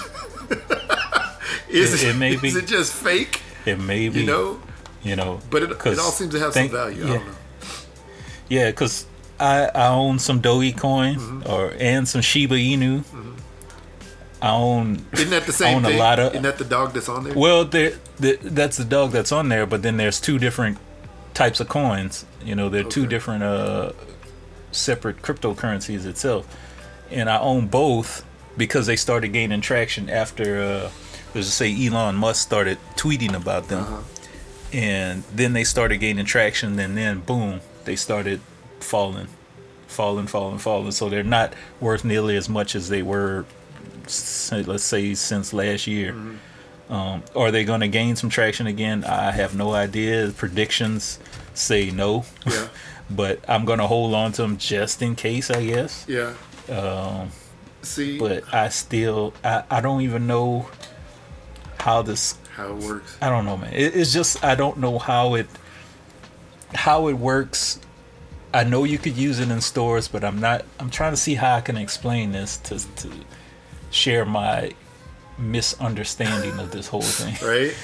is 1.68 2.02
It- 2.02 2.08
it 2.08 2.16
may 2.16 2.34
be. 2.36 2.48
is 2.48 2.56
it 2.56 2.66
just 2.66 2.92
fake 2.92 3.42
It 3.66 3.78
may 3.78 4.08
be. 4.08 4.20
you 4.20 4.26
know 4.26 4.60
You 5.02 5.14
know. 5.16 5.40
but 5.50 5.62
it, 5.62 5.70
it 5.70 5.98
all 5.98 6.10
seems 6.10 6.32
to 6.32 6.40
have 6.40 6.52
think- 6.52 6.72
some 6.72 6.80
value 6.80 7.04
i 7.04 7.06
yeah. 7.08 7.14
don't 7.18 7.26
know 7.26 7.34
Yeah, 8.48 8.70
because 8.70 9.04
I, 9.40 9.66
I 9.74 9.88
own 9.88 10.18
some 10.18 10.40
Dogecoin 10.42 11.16
Mm-hmm. 11.16 11.50
or 11.50 11.72
and 11.78 12.08
some 12.08 12.20
Shiba 12.22 12.56
Inu. 12.56 13.04
I 14.40 14.50
own 14.52 15.04
isn't 15.12 15.30
that 15.30 15.46
the 15.46 15.52
same 15.52 15.82
thing 15.82 15.94
a 15.96 15.98
lot 15.98 16.18
of. 16.20 16.32
isn't 16.32 16.42
that 16.42 16.58
the 16.58 16.64
dog 16.64 16.92
that's 16.92 17.08
on 17.08 17.24
there 17.24 17.34
well, 17.36 17.64
there, 17.64 17.94
the, 18.20 18.38
that's 18.40 18.76
the 18.76 18.84
dog 18.84 19.10
that's 19.10 19.32
on 19.32 19.48
there, 19.48 19.66
but 19.66 19.82
then 19.82 19.96
there's 19.96 20.20
two 20.20 20.38
different 20.38 20.78
types 21.34 21.58
of 21.60 21.68
coins. 21.68 22.24
You 22.44 22.54
know, 22.54 22.68
they're 22.68 22.84
two 22.84 23.06
different 23.06 23.42
uh, 23.42 23.92
separate 24.70 25.22
cryptocurrencies 25.22 26.06
itself, 26.06 26.46
and 27.10 27.28
I 27.28 27.38
own 27.40 27.66
both. 27.66 28.24
because 28.56 28.86
they 28.86 28.96
started 28.96 29.28
gaining 29.32 29.60
traction 29.60 30.10
after, 30.10 30.60
uh, 30.60 30.90
let's 31.32 31.46
just 31.46 31.54
say 31.58 31.70
Elon 31.86 32.16
Musk 32.16 32.42
started 32.42 32.76
tweeting 32.96 33.34
about 33.34 33.68
them, 33.68 33.82
Uh-huh. 33.84 34.02
and 34.72 35.22
then 35.34 35.52
they 35.52 35.62
started 35.64 35.98
gaining 35.98 36.24
traction, 36.26 36.78
and 36.78 36.96
then 36.96 37.20
boom, 37.20 37.60
they 37.84 37.94
started 37.96 38.40
falling, 38.80 39.28
falling, 39.86 40.26
falling, 40.26 40.58
falling. 40.58 40.92
So 40.92 41.08
they're 41.08 41.22
not 41.22 41.54
worth 41.80 42.04
nearly 42.04 42.36
as 42.36 42.48
much 42.48 42.74
as 42.74 42.88
they 42.88 43.02
were, 43.02 43.44
let's 44.04 44.84
say, 44.84 45.14
since 45.14 45.52
last 45.52 45.86
year. 45.86 46.14
Um, 46.90 47.22
are 47.36 47.50
they 47.50 47.64
going 47.64 47.80
to 47.80 47.88
gain 47.88 48.16
some 48.16 48.30
traction 48.30 48.66
again? 48.66 49.04
I 49.04 49.30
have 49.32 49.54
no 49.54 49.74
idea. 49.74 50.32
Predictions 50.36 51.18
say 51.54 51.90
no, 51.90 52.24
Yeah. 52.46 52.68
but 53.10 53.40
I'm 53.48 53.64
going 53.66 53.78
to 53.78 53.86
hold 53.86 54.14
on 54.14 54.32
to 54.32 54.42
them 54.42 54.56
just 54.56 55.02
in 55.02 55.14
case, 55.14 55.50
I 55.50 55.66
guess. 55.66 56.06
Yeah. 56.08 56.32
Um, 56.70 57.30
See 57.82 58.18
but 58.18 58.52
I 58.52 58.68
still, 58.70 59.34
I, 59.44 59.64
I 59.70 59.80
don't 59.80 60.00
even 60.02 60.26
know 60.26 60.68
how 61.78 62.02
this. 62.02 62.36
how 62.54 62.68
it 62.76 62.82
works. 62.82 63.16
I 63.20 63.28
don't 63.28 63.44
know, 63.44 63.56
man. 63.56 63.72
It, 63.72 63.94
it's 63.94 64.12
just 64.12 64.42
I 64.44 64.54
don't 64.54 64.78
know 64.78 64.98
how 64.98 65.34
it 65.34 65.46
how 66.74 67.08
it 67.08 67.14
works. 67.14 67.80
I 68.54 68.64
know 68.64 68.84
you 68.84 68.98
could 68.98 69.16
use 69.16 69.38
it 69.40 69.50
in 69.50 69.60
stores, 69.60 70.08
but 70.08 70.24
I'm 70.24 70.40
not. 70.40 70.64
I'm 70.80 70.90
trying 70.90 71.12
to 71.12 71.16
see 71.16 71.34
how 71.34 71.56
I 71.56 71.60
can 71.60 71.76
explain 71.76 72.32
this 72.32 72.56
to 72.58 72.78
to 72.96 73.10
share 73.90 74.24
my 74.24 74.72
misunderstanding 75.36 76.58
of 76.58 76.70
this 76.70 76.88
whole 76.88 77.02
thing. 77.02 77.34
Right? 77.46 77.74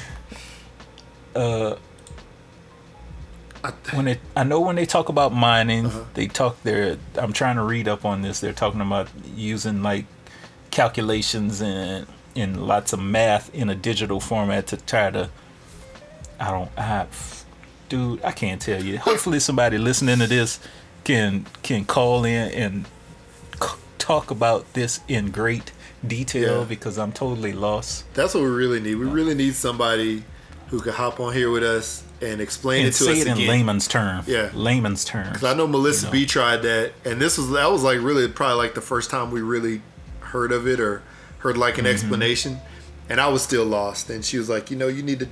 Uh, 1.37 1.77
I, 3.63 3.71
when 3.95 4.09
it, 4.09 4.21
I 4.37 4.45
know 4.45 4.61
when 4.61 4.77
they 4.77 4.87
talk 4.87 5.09
about 5.09 5.33
mining, 5.33 5.87
Uh-huh. 5.87 6.05
they 6.15 6.27
talk 6.29 6.63
there. 6.63 6.97
I'm 7.17 7.33
trying 7.33 7.57
to 7.57 7.63
read 7.63 7.89
up 7.89 8.05
on 8.05 8.23
this. 8.23 8.41
They're 8.41 8.53
talking 8.53 8.81
about 8.81 9.09
using 9.35 9.83
like 9.83 10.07
calculations 10.71 11.61
and 11.61 12.07
and 12.37 12.67
lots 12.67 12.93
of 12.93 13.01
math 13.01 13.55
in 13.55 13.71
a 13.71 13.75
digital 13.75 14.21
format 14.21 14.67
to 14.69 14.77
try 14.77 15.11
to. 15.11 15.31
I 16.41 16.51
don't. 16.51 16.71
I, 16.77 17.07
dude, 17.89 18.23
I 18.25 18.33
can't 18.33 18.61
tell 18.61 18.83
you. 18.83 18.99
Hopefully, 18.99 19.41
somebody 19.41 19.79
listening 19.79 20.19
to 20.19 20.27
this 20.27 20.61
can 21.05 21.47
can 21.63 21.85
call 21.85 22.25
in 22.25 22.51
and 22.53 22.87
c- 23.61 23.77
talk 23.99 24.31
about 24.31 24.73
this 24.75 25.01
in 25.09 25.31
great 25.31 25.73
detail 26.07 26.61
Yeah. 26.61 26.65
because 26.65 26.99
I'm 26.99 27.13
totally 27.13 27.53
lost. 27.53 28.05
that's 28.15 28.35
what 28.35 28.43
we 28.43 28.49
really 28.51 28.81
need. 28.81 28.97
We 28.97 29.07
really 29.07 29.35
need 29.35 29.55
somebody 29.55 30.25
who 30.69 30.81
could 30.81 30.95
hop 30.95 31.21
on 31.21 31.33
here 31.33 31.51
with 31.51 31.63
us 31.63 32.03
and 32.21 32.41
explain 32.41 32.81
And 32.81 32.89
it 32.89 32.93
to 32.97 33.05
say 33.05 33.13
us 33.13 33.19
it 33.21 33.27
in 33.27 33.33
again. 33.35 33.49
layman's 33.49 33.87
term. 33.87 34.25
Yeah. 34.27 34.51
layman's 34.55 35.05
terms. 35.05 35.29
Because 35.29 35.45
I 35.45 35.55
know 35.55 35.67
Melissa 35.67 36.07
You 36.07 36.07
know. 36.07 36.13
B 36.13 36.27
tried 36.27 36.63
that, 36.63 36.93
and 37.05 37.21
this 37.21 37.37
was 37.39 37.51
that 37.51 37.71
was 37.71 37.83
like 37.83 38.01
really 38.01 38.29
probably 38.29 38.57
like 38.57 38.75
the 38.75 38.81
first 38.81 39.11
time 39.11 39.31
we 39.31 39.41
really 39.43 39.83
heard 40.21 40.53
of 40.53 40.67
it 40.67 40.81
or 40.81 41.03
heard 41.39 41.57
like 41.59 41.75
Mm-hmm. 41.75 41.87
an 41.87 41.93
explanation, 41.93 42.59
and 43.11 43.21
I 43.21 43.29
was 43.29 43.43
still 43.43 43.65
lost. 43.67 44.09
And 44.11 44.25
she 44.25 44.39
was 44.39 44.49
like, 44.49 44.71
you 44.71 44.77
know, 44.77 44.89
you 44.89 45.03
need 45.03 45.19
to 45.21 45.29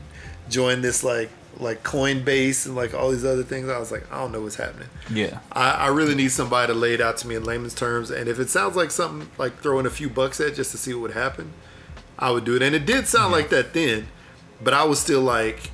join 0.50 0.82
this 0.82 1.02
like 1.02 1.30
like 1.58 1.82
Coinbase 1.82 2.66
and 2.66 2.74
like 2.74 2.94
all 2.94 3.10
these 3.10 3.24
other 3.24 3.42
things. 3.42 3.68
I 3.68 3.78
was 3.78 3.92
like, 3.92 4.10
I 4.12 4.18
don't 4.18 4.32
know 4.32 4.40
what's 4.40 4.56
happening. 4.56 4.88
Yeah. 5.10 5.40
I, 5.52 5.70
I 5.70 5.86
really 5.88 6.14
need 6.14 6.30
somebody 6.30 6.72
to 6.72 6.78
lay 6.78 6.94
it 6.94 7.00
out 7.00 7.16
to 7.18 7.28
me 7.28 7.34
in 7.34 7.44
layman's 7.44 7.74
terms. 7.74 8.10
And 8.10 8.28
if 8.28 8.38
it 8.38 8.50
sounds 8.50 8.76
like 8.76 8.90
something 8.90 9.30
like 9.38 9.60
throwing 9.60 9.86
a 9.86 9.90
few 9.90 10.08
bucks 10.08 10.40
at 10.40 10.54
just 10.54 10.70
to 10.72 10.78
see 10.78 10.94
what 10.94 11.02
would 11.02 11.12
happen, 11.12 11.52
I 12.18 12.30
would 12.30 12.44
do 12.44 12.56
it. 12.56 12.62
And 12.62 12.74
it 12.74 12.86
did 12.86 13.06
sound 13.06 13.32
like 13.32 13.50
that 13.50 13.74
then, 13.74 14.08
but 14.62 14.74
I 14.74 14.84
was 14.84 15.00
still 15.00 15.22
like, 15.22 15.70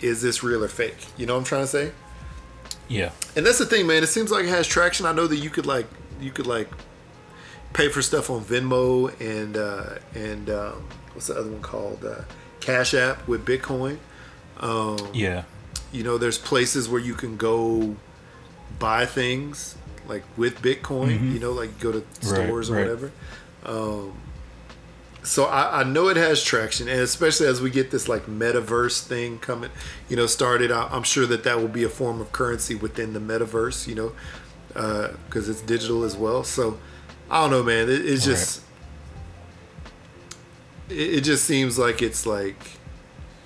is 0.00 0.22
this 0.22 0.42
real 0.42 0.64
or 0.64 0.68
fake? 0.68 1.06
You 1.16 1.26
know 1.26 1.34
what 1.34 1.40
I'm 1.40 1.44
trying 1.44 1.62
to 1.62 1.68
say? 1.68 1.92
Yeah. 2.88 3.12
And 3.36 3.46
that's 3.46 3.58
the 3.58 3.66
thing, 3.66 3.86
man. 3.86 4.02
It 4.02 4.08
seems 4.08 4.30
like 4.30 4.44
it 4.44 4.50
has 4.50 4.66
traction. 4.66 5.06
I 5.06 5.12
know 5.12 5.26
that 5.26 5.36
you 5.36 5.48
could 5.48 5.66
like 5.66 5.86
you 6.20 6.30
could 6.30 6.46
like 6.46 6.68
pay 7.72 7.88
for 7.88 8.02
stuff 8.02 8.30
on 8.30 8.44
Venmo 8.44 9.18
and 9.20 9.56
uh, 9.56 9.98
and 10.14 10.50
um, 10.50 10.88
what's 11.14 11.28
the 11.28 11.34
other 11.34 11.50
one 11.50 11.62
called? 11.62 12.04
Uh, 12.04 12.22
Cash 12.60 12.94
App 12.94 13.26
with 13.26 13.44
Bitcoin. 13.44 13.98
Um, 14.62 14.98
Yeah. 15.12 15.44
you 15.92 16.02
know, 16.02 16.16
there's 16.18 16.38
places 16.38 16.88
where 16.88 17.00
you 17.00 17.14
can 17.14 17.36
go 17.36 17.96
buy 18.78 19.04
things 19.06 19.76
like 20.08 20.22
with 20.36 20.60
Bitcoin. 20.62 21.32
You 21.32 21.38
know, 21.38 21.52
like 21.52 21.78
go 21.78 21.92
to 21.92 22.04
stores 22.20 22.70
or 22.70 22.74
right. 22.74 22.82
whatever. 22.82 23.12
Um, 23.64 24.14
so 25.24 25.44
I, 25.44 25.80
I 25.80 25.84
know 25.84 26.08
it 26.08 26.16
has 26.16 26.42
traction, 26.42 26.88
and 26.88 27.00
especially 27.00 27.46
as 27.46 27.60
we 27.60 27.70
get 27.70 27.90
this 27.92 28.08
like 28.08 28.26
metaverse 28.26 29.06
thing 29.06 29.38
coming, 29.38 29.70
you 30.08 30.16
know, 30.16 30.26
started. 30.26 30.72
I, 30.72 30.88
I'm 30.88 31.04
sure 31.04 31.26
that 31.26 31.44
that 31.44 31.58
will 31.60 31.68
be 31.68 31.84
a 31.84 31.88
form 31.88 32.20
of 32.20 32.32
currency 32.32 32.74
within 32.74 33.12
the 33.12 33.20
metaverse. 33.20 33.86
You 33.86 33.94
know, 33.94 34.12
because 35.26 35.48
it's 35.48 35.60
digital 35.60 36.02
as 36.02 36.16
well. 36.16 36.42
So 36.44 36.78
I 37.30 37.42
don't 37.42 37.50
know, 37.50 37.62
man. 37.62 37.88
It, 37.88 38.04
it's 38.04 38.24
just 38.24 38.62
it, 40.88 41.14
it 41.14 41.20
just 41.20 41.44
seems 41.44 41.78
like 41.78 42.02
it's 42.02 42.26
like 42.26 42.78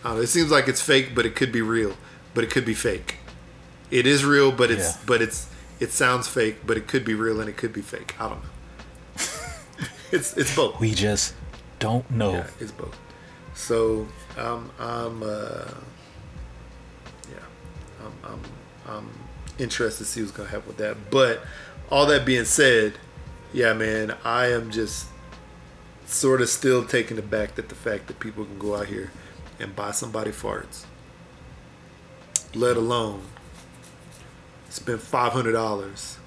I 0.05 0.16
it 0.18 0.26
seems 0.28 0.51
like 0.51 0.68
it's 0.68 0.80
fake, 0.80 1.14
but 1.14 1.26
it 1.26 1.34
could 1.36 1.53
be 1.53 1.62
real, 1.62 1.97
but 2.34 2.44
it 2.44 2.51
could 2.51 2.64
be 2.64 2.74
fake. 2.74 3.16
It 3.90 4.07
is 4.07 4.24
real, 4.24 4.53
but 4.53 4.70
it's 4.70 4.94
Yeah. 4.97 5.03
but 5.07 5.22
it's 5.22 5.49
it 5.80 5.92
sounds 5.92 6.26
fake, 6.28 6.59
but 6.66 6.76
it 6.76 6.86
could 6.86 7.05
be 7.05 7.14
real 7.14 7.40
and 7.40 7.49
it 7.49 7.57
could 7.57 7.72
be 7.72 7.82
fake. 7.82 8.14
I 8.18 8.28
don't 8.28 8.42
know. 8.42 8.51
it's 10.12 10.36
it's 10.36 10.55
both. 10.55 10.80
We 10.80 10.92
just 10.92 11.34
don't 11.78 12.09
know. 12.11 12.32
Yeah, 12.32 12.47
it's 12.61 12.72
both. 12.72 12.97
So 13.55 14.07
um, 14.38 14.70
I'm 14.78 15.22
uh, 15.22 15.70
yeah, 17.30 17.44
I'm, 18.05 18.12
I'm 18.32 18.40
I'm 18.86 19.09
interested 19.59 20.05
to 20.05 20.11
see 20.11 20.20
what's 20.20 20.32
gonna 20.32 20.49
happen 20.49 20.68
with 20.68 20.76
that. 20.78 21.11
But 21.11 21.42
all 21.90 22.07
that 22.07 22.24
being 22.24 22.44
said, 22.44 22.94
yeah, 23.53 23.72
man, 23.72 24.14
I 24.24 24.47
am 24.53 24.70
just 24.70 25.07
sort 26.07 26.40
of 26.40 26.49
still 26.49 26.84
taken 26.84 27.18
aback 27.18 27.57
that 27.57 27.68
the 27.68 27.74
fact 27.74 28.07
that 28.07 28.20
people 28.20 28.44
can 28.44 28.59
go 28.59 28.76
out 28.76 28.86
here 28.86 29.11
and 29.59 29.74
buy 29.74 29.90
somebody 29.90 30.30
farts, 30.30 30.84
let 32.54 32.76
alone 32.76 33.22
spend 34.68 35.00
five 35.00 35.32
hundred 35.32 35.52
dollars 35.52 36.18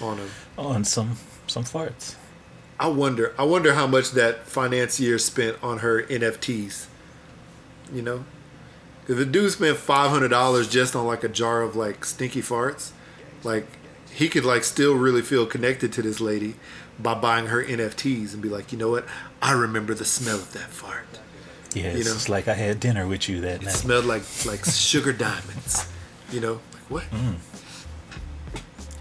on 0.00 0.18
them. 0.18 0.30
On 0.58 0.84
some 0.84 1.16
some 1.46 1.64
farts. 1.64 2.14
I 2.78 2.88
wonder. 2.88 3.34
I 3.38 3.44
wonder 3.44 3.74
how 3.74 3.86
much 3.86 4.10
that 4.12 4.46
financier 4.46 5.18
spent 5.18 5.56
on 5.62 5.78
her 5.78 6.02
NFTs. 6.02 6.86
You 7.92 8.02
know, 8.02 8.24
if 9.08 9.16
the 9.16 9.24
dude 9.24 9.52
spent 9.52 9.78
five 9.78 10.10
hundred 10.10 10.28
dollars 10.28 10.68
just 10.68 10.94
on 10.94 11.06
like 11.06 11.24
a 11.24 11.28
jar 11.28 11.62
of 11.62 11.74
like 11.76 12.04
stinky 12.04 12.42
farts, 12.42 12.90
like 13.42 13.66
he 14.12 14.28
could 14.28 14.44
like 14.44 14.64
still 14.64 14.94
really 14.94 15.22
feel 15.22 15.46
connected 15.46 15.92
to 15.94 16.02
this 16.02 16.20
lady 16.20 16.56
by 16.98 17.14
buying 17.14 17.46
her 17.46 17.62
NFTs 17.62 18.32
and 18.32 18.42
be 18.42 18.48
like, 18.48 18.72
you 18.72 18.78
know 18.78 18.90
what? 18.90 19.06
I 19.42 19.52
remember 19.52 19.94
the 19.94 20.04
smell 20.04 20.36
of 20.36 20.52
that 20.52 20.70
fart. 20.70 21.20
Yeah, 21.76 21.92
You 21.92 21.98
it's 21.98 22.06
know. 22.08 22.14
just 22.14 22.28
like 22.28 22.48
I 22.48 22.54
had 22.54 22.80
dinner 22.80 23.06
with 23.06 23.28
you 23.28 23.40
that 23.42 23.56
It 23.56 23.62
night. 23.66 23.74
It 23.74 23.76
smelled 23.76 24.06
like 24.06 24.22
like 24.46 24.64
sugar 24.64 25.12
diamonds. 25.12 25.86
You 26.32 26.40
know, 26.40 26.52
like 26.72 26.82
what? 26.90 27.04
Mm. 27.10 27.36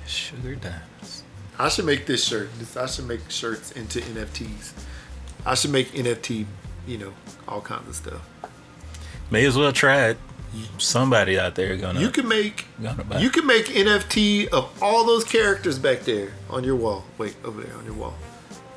Sugar 0.05 0.55
diamonds. 0.55 1.23
I 1.57 1.69
should 1.69 1.85
make 1.85 2.05
this 2.05 2.25
shirt. 2.25 2.49
This, 2.59 2.75
I 2.75 2.85
should 2.85 3.07
make 3.07 3.21
shirts 3.29 3.71
into 3.71 3.99
NFTs. 4.01 4.73
I 5.45 5.55
should 5.55 5.71
make 5.71 5.91
NFT. 5.91 6.45
You 6.85 6.97
know, 6.97 7.13
all 7.47 7.61
kinds 7.61 7.87
of 7.89 7.95
stuff. 7.95 8.29
May 9.31 9.45
as 9.45 9.57
well 9.57 9.71
try 9.71 10.09
it. 10.09 10.17
Somebody 10.77 11.37
out 11.39 11.55
there 11.55 11.75
gonna 11.75 11.99
You 11.99 12.09
can 12.09 12.27
make 12.29 12.65
you 13.19 13.29
can 13.29 13.45
make 13.45 13.65
NFT 13.65 14.47
of 14.49 14.71
all 14.81 15.05
those 15.05 15.23
characters 15.25 15.77
back 15.79 16.01
there 16.01 16.31
on 16.49 16.63
your 16.63 16.75
wall. 16.75 17.03
Wait, 17.17 17.35
over 17.43 17.61
there 17.61 17.75
on 17.75 17.85
your 17.85 17.93
wall. 17.95 18.13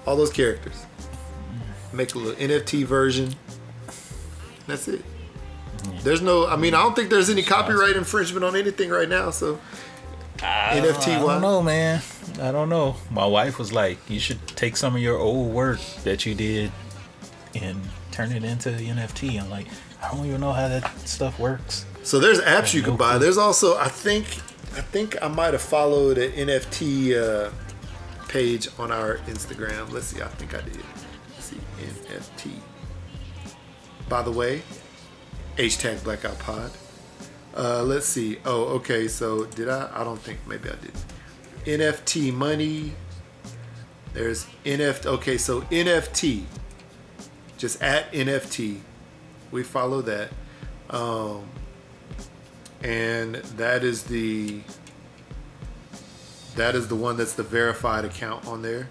All 0.07 0.16
those 0.16 0.32
characters. 0.32 0.86
Make 1.92 2.14
a 2.14 2.18
little 2.18 2.34
NFT 2.34 2.84
version. 2.84 3.34
That's 4.69 4.87
it. 4.87 5.03
There's 6.03 6.23
no 6.23 6.47
I 6.47 6.57
mean 6.57 6.75
I 6.75 6.83
don't 6.83 6.95
think 6.95 7.11
there's 7.11 7.31
any 7.31 7.43
copyright 7.43 7.97
infringement 7.97 8.45
on 8.45 8.55
anything 8.55 8.91
right 8.91 9.09
now, 9.09 9.31
so 9.31 9.59
NFT 10.39 11.16
I 11.16 11.19
don't 11.19 11.43
know, 11.43 11.62
man. 11.62 12.03
I 12.41 12.53
don't 12.53 12.69
know. 12.69 12.95
My 13.11 13.27
wife 13.27 13.59
was 13.59 13.73
like, 13.73 13.99
"You 14.09 14.21
should 14.21 14.47
take 14.49 14.77
some 14.77 14.95
of 14.95 15.03
your 15.03 15.19
old 15.19 15.53
work 15.53 15.81
that 16.05 16.25
you 16.27 16.35
did 16.35 16.71
and 17.61 17.81
turn 18.12 18.31
it 18.31 18.45
into 18.45 18.71
the 18.71 18.89
NFT." 18.89 19.41
I'm 19.43 19.51
like, 19.51 19.66
I 20.03 20.14
don't 20.14 20.27
even 20.27 20.41
know 20.41 20.53
how 20.53 20.69
that 20.69 20.97
stuff 21.09 21.39
works. 21.41 21.87
So 22.05 22.21
there's 22.21 22.41
apps 22.41 22.75
you 22.75 22.83
can 22.83 22.97
buy. 22.97 23.12
clue. 23.12 23.21
There's 23.21 23.39
also 23.39 23.77
I 23.79 23.89
think 23.89 24.27
I 24.77 24.83
think 24.83 25.21
I 25.23 25.29
might 25.29 25.55
have 25.55 25.62
followed 25.62 26.19
an 26.19 26.31
NFT 26.33 27.16
uh, 27.16 27.51
page 28.29 28.69
on 28.79 28.93
our 28.93 29.16
Instagram. 29.27 29.91
Let's 29.91 30.07
see. 30.07 30.23
I 30.23 30.29
think 30.29 30.55
I 30.55 30.61
did. 30.61 30.85
Let's 31.35 31.47
see 31.47 31.57
NFT. 31.81 32.53
By 34.09 34.22
the 34.22 34.32
way, 34.32 34.62
hashtag 35.56 36.02
Blackout 36.02 36.38
Pod. 36.38 36.70
Uh, 37.56 37.82
let's 37.82 38.06
see. 38.06 38.38
Oh, 38.44 38.64
okay. 38.76 39.09
So 39.09 39.44
did 39.44 39.68
I? 39.68 39.90
I 39.94 40.04
don't 40.04 40.20
think. 40.20 40.38
Maybe 40.46 40.68
I 40.68 40.76
did. 40.76 40.94
NFT 41.80 42.32
money. 42.32 42.94
There's 44.14 44.46
NFT. 44.64 45.06
Okay, 45.06 45.38
so 45.38 45.62
NFT. 45.62 46.44
Just 47.59 47.82
at 47.82 48.11
NFT. 48.12 48.80
We 49.50 49.62
follow 49.62 50.02
that. 50.02 50.30
Um, 50.90 51.44
and 52.82 53.34
that 53.34 53.82
is 53.82 54.04
the 54.04 54.61
that 56.56 56.74
is 56.74 56.88
the 56.88 56.94
one 56.94 57.16
that's 57.16 57.34
the 57.34 57.42
verified 57.42 58.04
account 58.04 58.46
on 58.46 58.62
there. 58.62 58.88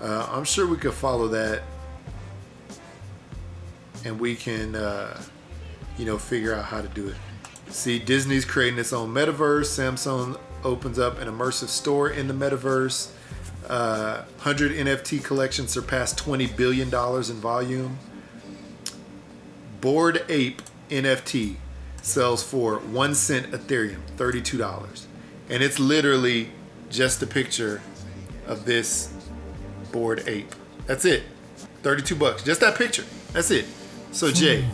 Uh, 0.00 0.28
I'm 0.30 0.44
sure 0.44 0.66
we 0.66 0.76
could 0.76 0.94
follow 0.94 1.28
that, 1.28 1.62
and 4.04 4.18
we 4.18 4.34
can, 4.36 4.74
uh, 4.74 5.20
you 5.98 6.04
know, 6.04 6.18
figure 6.18 6.54
out 6.54 6.64
how 6.64 6.80
to 6.80 6.88
do 6.88 7.08
it. 7.08 7.16
See, 7.68 7.98
Disney's 7.98 8.44
creating 8.44 8.78
its 8.78 8.92
own 8.92 9.10
metaverse. 9.14 9.66
Samsung 9.66 10.38
opens 10.64 10.98
up 10.98 11.18
an 11.18 11.28
immersive 11.28 11.68
store 11.68 12.08
in 12.10 12.26
the 12.28 12.34
metaverse. 12.34 13.10
Uh, 13.68 14.22
100 14.42 14.72
NFT 14.72 15.22
collection 15.22 15.68
surpassed 15.68 16.18
20 16.18 16.46
billion 16.46 16.90
dollars 16.90 17.30
in 17.30 17.36
volume. 17.36 17.98
Bored 19.80 20.24
Ape 20.28 20.60
NFT 20.90 21.56
sells 22.02 22.42
for 22.42 22.78
one 22.78 23.14
cent 23.14 23.50
Ethereum, 23.52 24.00
thirty-two 24.16 24.58
dollars, 24.58 25.06
and 25.48 25.62
it's 25.62 25.78
literally 25.78 26.50
just 26.90 27.22
a 27.22 27.26
picture 27.26 27.80
of 28.46 28.64
this 28.64 29.12
bored 29.92 30.24
ape. 30.26 30.54
That's 30.86 31.04
it, 31.04 31.22
thirty-two 31.82 32.16
bucks. 32.16 32.42
Just 32.42 32.60
that 32.60 32.76
picture. 32.76 33.04
That's 33.32 33.50
it. 33.50 33.66
So 34.12 34.30
Jay, 34.30 34.64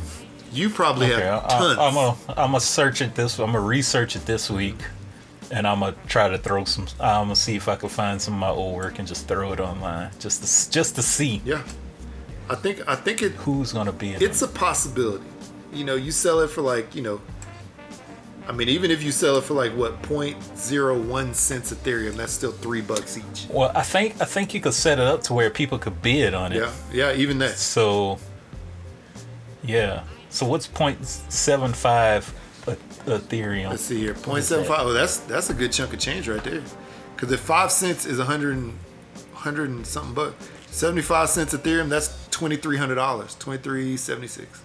you 0.53 0.71
probably 0.71 1.13
Okay, 1.13 1.23
have 1.23 1.45
I, 1.45 1.49
tons. 1.49 1.79
am 1.79 1.95
gonna 1.95 2.17
I'm 2.29 2.37
gonna 2.53 2.61
search 2.61 3.01
it 3.03 3.15
this. 3.15 3.39
I'm 3.39 3.47
gonna 3.47 3.61
research 3.61 4.17
it 4.17 4.25
this 4.27 4.51
week, 4.51 4.77
and 5.51 5.67
I'm 5.67 5.81
gonna 5.81 5.95
try 6.09 6.29
to 6.29 6.39
throw 6.39 6.65
some. 6.65 6.87
I'm 7.01 7.25
gonna 7.25 7.37
see 7.37 7.55
if 7.57 7.69
I 7.69 7.77
can 7.77 7.89
find 7.89 8.21
some 8.21 8.35
of 8.35 8.41
my 8.41 8.49
old 8.49 8.77
work 8.77 8.99
and 8.99 9.07
just 9.07 9.29
throw 9.29 9.53
it 9.53 9.61
online, 9.61 10.11
just 10.19 10.43
to 10.43 10.71
just 10.71 10.95
to 10.97 11.03
see 11.03 11.43
yeah, 11.45 11.63
I 12.49 12.55
think 12.55 12.89
I 12.89 12.95
think 12.97 13.23
it. 13.23 13.33
who's 13.33 13.73
gonna 13.73 13.93
be 13.93 14.15
in 14.15 14.23
It's 14.23 14.43
it. 14.43 14.49
a 14.51 14.53
possibility. 14.53 15.25
You 15.73 15.85
know, 15.85 15.97
you 15.97 16.13
sell 16.13 16.41
it 16.41 16.49
for 16.49 16.63
like 16.63 16.95
you 16.95 17.03
know. 17.03 17.21
I 18.49 18.53
mean, 18.53 18.69
even 18.69 18.93
if 18.93 19.03
you 19.03 19.11
sell 19.11 19.39
it 19.39 19.43
for 19.45 19.55
like 19.55 19.73
what 19.73 20.01
0.01 20.03 21.35
cents 21.35 21.73
Ethereum, 21.73 22.15
that's 22.15 22.33
still 22.33 22.53
three 22.53 22.81
bucks 22.81 23.19
each. 23.19 23.47
Well, 23.51 23.73
I 23.75 23.83
think 23.83 24.21
I 24.23 24.25
think 24.25 24.55
you 24.55 24.61
could 24.61 24.73
set 24.73 25.01
it 25.01 25.05
up 25.05 25.23
to 25.25 25.35
where 25.35 25.51
people 25.51 25.79
could 25.79 26.01
bid 26.01 26.33
on 26.33 26.53
it. 26.53 26.59
Yeah, 26.63 26.73
yeah, 26.93 27.13
even 27.15 27.39
that. 27.41 27.59
So, 27.59 28.19
yeah. 29.67 30.05
So 30.31 30.47
what's 30.47 30.67
0.75 30.69 32.33
E- 32.69 33.11
Ethereum? 33.11 33.71
Let's 33.71 33.83
see 33.83 33.99
here, 34.01 34.15
What 34.15 34.39
is 34.39 34.49
that? 34.51 34.67
0.75. 34.67 34.77
Oh, 34.79 34.93
that's 34.93 35.19
that's 35.19 35.51
a 35.51 35.55
good 35.55 35.73
chunk 35.73 35.93
of 35.93 35.99
change 35.99 36.29
right 36.29 36.43
there. 36.43 36.63
Because 37.15 37.33
if 37.33 37.41
five 37.41 37.71
cents 37.73 38.05
is 38.05 38.19
100 38.19 38.57
and, 38.57 38.73
100 39.33 39.71
and 39.71 39.87
something 39.87 40.15
bucks, 40.15 40.49
75 40.67 41.29
cents 41.31 41.55
Ethereum, 41.55 41.89
that's 41.89 42.27
twenty 42.31 42.57
three 42.57 42.77
hundred 42.77 42.97
dollars, 42.97 43.35
twenty 43.37 43.63
three 43.63 43.97
seventy 43.97 44.27
six. 44.29 44.63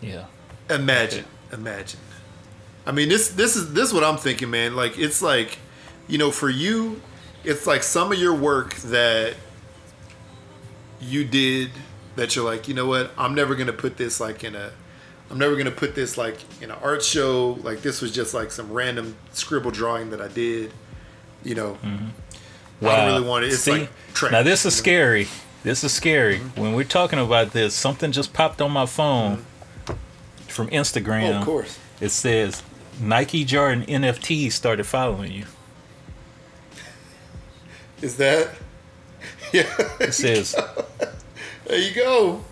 Yeah. 0.00 0.24
Imagine, 0.70 1.24
imagine. 1.52 2.00
I 2.86 2.92
mean, 2.92 3.08
this 3.08 3.28
this 3.28 3.56
is 3.56 3.72
this 3.74 3.88
is 3.88 3.94
what 3.94 4.04
I'm 4.04 4.16
thinking, 4.16 4.50
man. 4.50 4.74
Like 4.74 4.98
it's 4.98 5.20
like, 5.22 5.58
you 6.08 6.18
know, 6.18 6.30
for 6.30 6.48
you, 6.48 7.00
it's 7.44 7.66
like 7.66 7.82
some 7.82 8.10
of 8.10 8.18
your 8.18 8.34
work 8.34 8.74
that 8.76 9.34
you 11.02 11.24
did 11.24 11.70
that 12.16 12.36
you're 12.36 12.44
like, 12.44 12.68
you 12.68 12.74
know 12.74 12.86
what, 12.86 13.10
I'm 13.16 13.34
never 13.34 13.54
gonna 13.54 13.72
put 13.72 13.96
this 13.96 14.20
like 14.20 14.44
in 14.44 14.54
a, 14.54 14.72
I'm 15.30 15.38
never 15.38 15.56
gonna 15.56 15.70
put 15.70 15.94
this 15.94 16.16
like 16.18 16.38
in 16.60 16.70
an 16.70 16.78
art 16.82 17.02
show. 17.02 17.58
Like 17.62 17.82
this 17.82 18.00
was 18.00 18.12
just 18.12 18.34
like 18.34 18.50
some 18.50 18.72
random 18.72 19.16
scribble 19.32 19.70
drawing 19.70 20.10
that 20.10 20.20
I 20.20 20.28
did. 20.28 20.72
You 21.42 21.54
know, 21.54 21.78
mm-hmm. 21.82 22.86
I 22.86 22.96
don't 22.96 23.06
really 23.14 23.28
want 23.28 23.44
it. 23.44 23.48
It's 23.48 23.60
See? 23.60 23.72
like 23.72 23.90
trash. 24.14 24.32
now 24.32 24.42
this 24.42 24.64
is 24.64 24.74
mm-hmm. 24.74 24.78
scary. 24.78 25.28
This 25.62 25.84
is 25.84 25.92
scary. 25.92 26.38
Mm-hmm. 26.38 26.60
When 26.60 26.72
we're 26.74 26.84
talking 26.84 27.18
about 27.18 27.52
this, 27.52 27.74
something 27.74 28.12
just 28.12 28.32
popped 28.32 28.60
on 28.60 28.72
my 28.72 28.86
phone 28.86 29.44
from 30.48 30.68
Instagram. 30.68 31.34
Oh, 31.34 31.38
of 31.38 31.44
course. 31.44 31.78
It 32.00 32.10
says 32.10 32.62
Nike 33.00 33.44
Jordan 33.44 33.84
NFT 33.86 34.50
started 34.50 34.84
following 34.84 35.32
you. 35.32 35.44
Is 38.00 38.16
that? 38.16 38.50
Yeah. 39.54 39.68
It 40.00 40.14
says 40.14 40.56
There 41.66 41.78
you 41.78 41.94
go. 41.94 42.42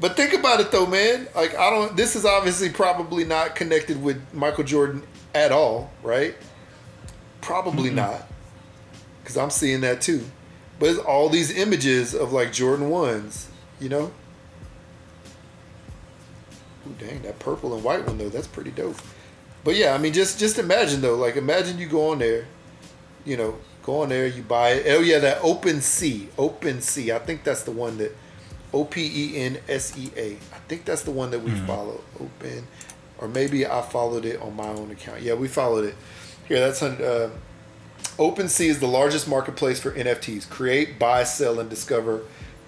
But 0.00 0.16
think 0.16 0.34
about 0.34 0.60
it 0.60 0.72
though, 0.72 0.86
man. 0.86 1.28
Like 1.34 1.56
I 1.56 1.70
don't. 1.70 1.96
This 1.96 2.16
is 2.16 2.24
obviously 2.24 2.70
probably 2.70 3.24
not 3.24 3.54
connected 3.54 4.02
with 4.02 4.20
Michael 4.34 4.64
Jordan 4.64 5.04
at 5.34 5.52
all, 5.52 5.92
right? 6.02 6.34
Probably 7.40 7.90
not, 7.90 8.22
because 9.22 9.36
I'm 9.36 9.50
seeing 9.50 9.80
that 9.82 10.00
too. 10.00 10.24
But 10.78 10.90
it's 10.90 10.98
all 10.98 11.28
these 11.28 11.56
images 11.56 12.14
of 12.14 12.32
like 12.32 12.52
Jordan 12.52 12.90
ones, 12.90 13.48
you 13.80 13.88
know. 13.88 14.12
Ooh, 16.86 16.94
dang, 16.98 17.22
that 17.22 17.38
purple 17.38 17.74
and 17.74 17.84
white 17.84 18.04
one 18.04 18.18
though, 18.18 18.28
that's 18.28 18.48
pretty 18.48 18.72
dope. 18.72 18.96
But 19.62 19.76
yeah, 19.76 19.94
I 19.94 19.98
mean, 19.98 20.12
just 20.12 20.38
just 20.40 20.58
imagine 20.58 21.00
though, 21.00 21.16
like 21.16 21.36
imagine 21.36 21.78
you 21.78 21.86
go 21.86 22.10
on 22.10 22.18
there, 22.18 22.46
you 23.24 23.36
know, 23.36 23.56
go 23.82 24.02
on 24.02 24.08
there, 24.08 24.26
you 24.26 24.42
buy 24.42 24.70
it. 24.70 24.86
Oh 24.88 25.00
yeah, 25.00 25.18
that 25.18 25.38
Open 25.42 25.80
Sea, 25.80 26.28
Open 26.38 26.80
Sea. 26.80 27.12
I 27.12 27.18
think 27.18 27.44
that's 27.44 27.62
the 27.62 27.72
one 27.72 27.98
that 27.98 28.16
O 28.72 28.84
P 28.84 29.10
E 29.14 29.36
N 29.38 29.58
S 29.68 29.96
E 29.98 30.10
A. 30.16 30.32
I 30.32 30.58
think 30.68 30.84
that's 30.84 31.02
the 31.02 31.10
one 31.10 31.30
that 31.30 31.40
we 31.40 31.52
follow. 31.52 32.00
Open, 32.20 32.66
or 33.18 33.28
maybe 33.28 33.66
I 33.66 33.82
followed 33.82 34.24
it 34.24 34.40
on 34.40 34.56
my 34.56 34.68
own 34.68 34.90
account. 34.90 35.22
Yeah, 35.22 35.34
we 35.34 35.48
followed 35.48 35.84
it. 35.84 35.94
Here, 36.48 36.60
that's 36.60 36.82
on. 36.82 37.02
Uh, 37.02 37.30
OpenSea 38.18 38.66
is 38.66 38.80
the 38.80 38.86
largest 38.86 39.26
marketplace 39.28 39.80
for 39.80 39.92
NFTs. 39.92 40.48
Create, 40.48 40.98
buy, 40.98 41.24
sell, 41.24 41.60
and 41.60 41.70
discover 41.70 42.22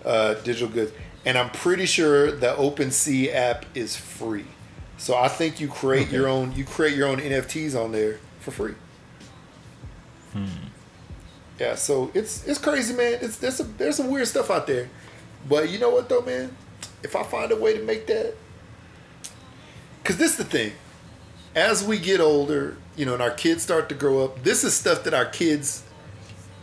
uh, 0.04 0.34
digital 0.34 0.68
goods. 0.68 0.92
And 1.26 1.36
I'm 1.36 1.50
pretty 1.50 1.86
sure 1.86 2.30
the 2.30 2.56
Open 2.56 2.88
OpenSea 2.88 3.34
app 3.34 3.64
is 3.74 3.96
free. 3.96 4.46
So 4.96 5.16
I 5.16 5.28
think 5.28 5.60
you 5.60 5.68
create 5.68 6.10
your 6.10 6.28
own. 6.28 6.52
You 6.52 6.64
create 6.64 6.96
your 6.96 7.08
own 7.08 7.18
NFTs 7.18 7.74
on 7.74 7.92
there 7.92 8.18
for 8.40 8.50
free. 8.50 8.74
Yeah, 11.58 11.76
so 11.76 12.10
it's 12.14 12.46
it's 12.46 12.58
crazy, 12.58 12.94
man. 12.94 13.18
It's 13.22 13.36
there's 13.36 13.56
some 13.56 13.74
there's 13.78 13.96
some 13.96 14.10
weird 14.10 14.26
stuff 14.26 14.50
out 14.50 14.66
there, 14.66 14.88
but 15.48 15.70
you 15.70 15.78
know 15.78 15.90
what 15.90 16.08
though, 16.08 16.22
man? 16.22 16.56
If 17.02 17.14
I 17.14 17.22
find 17.22 17.52
a 17.52 17.56
way 17.56 17.76
to 17.76 17.84
make 17.84 18.06
that, 18.08 18.34
because 20.02 20.16
this 20.16 20.32
is 20.32 20.36
the 20.38 20.44
thing, 20.44 20.72
as 21.54 21.84
we 21.84 21.98
get 21.98 22.20
older, 22.20 22.76
you 22.96 23.06
know, 23.06 23.14
and 23.14 23.22
our 23.22 23.30
kids 23.30 23.62
start 23.62 23.88
to 23.90 23.94
grow 23.94 24.24
up, 24.24 24.42
this 24.42 24.64
is 24.64 24.74
stuff 24.74 25.04
that 25.04 25.14
our 25.14 25.26
kids 25.26 25.84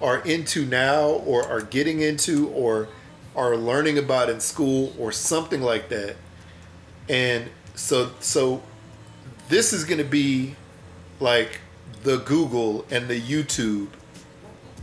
are 0.01 0.19
into 0.19 0.65
now, 0.65 1.05
or 1.05 1.47
are 1.47 1.61
getting 1.61 2.01
into, 2.01 2.49
or 2.49 2.89
are 3.35 3.55
learning 3.55 3.97
about 3.97 4.29
in 4.29 4.41
school, 4.41 4.93
or 4.99 5.13
something 5.13 5.61
like 5.61 5.87
that. 5.87 6.17
And 7.07 7.49
so 7.75 8.11
so, 8.19 8.61
this 9.47 9.71
is 9.71 9.85
going 9.85 9.99
to 9.99 10.03
be 10.03 10.55
like 11.21 11.61
the 12.03 12.17
Google 12.17 12.83
and 12.91 13.07
the 13.07 13.21
YouTube 13.21 13.87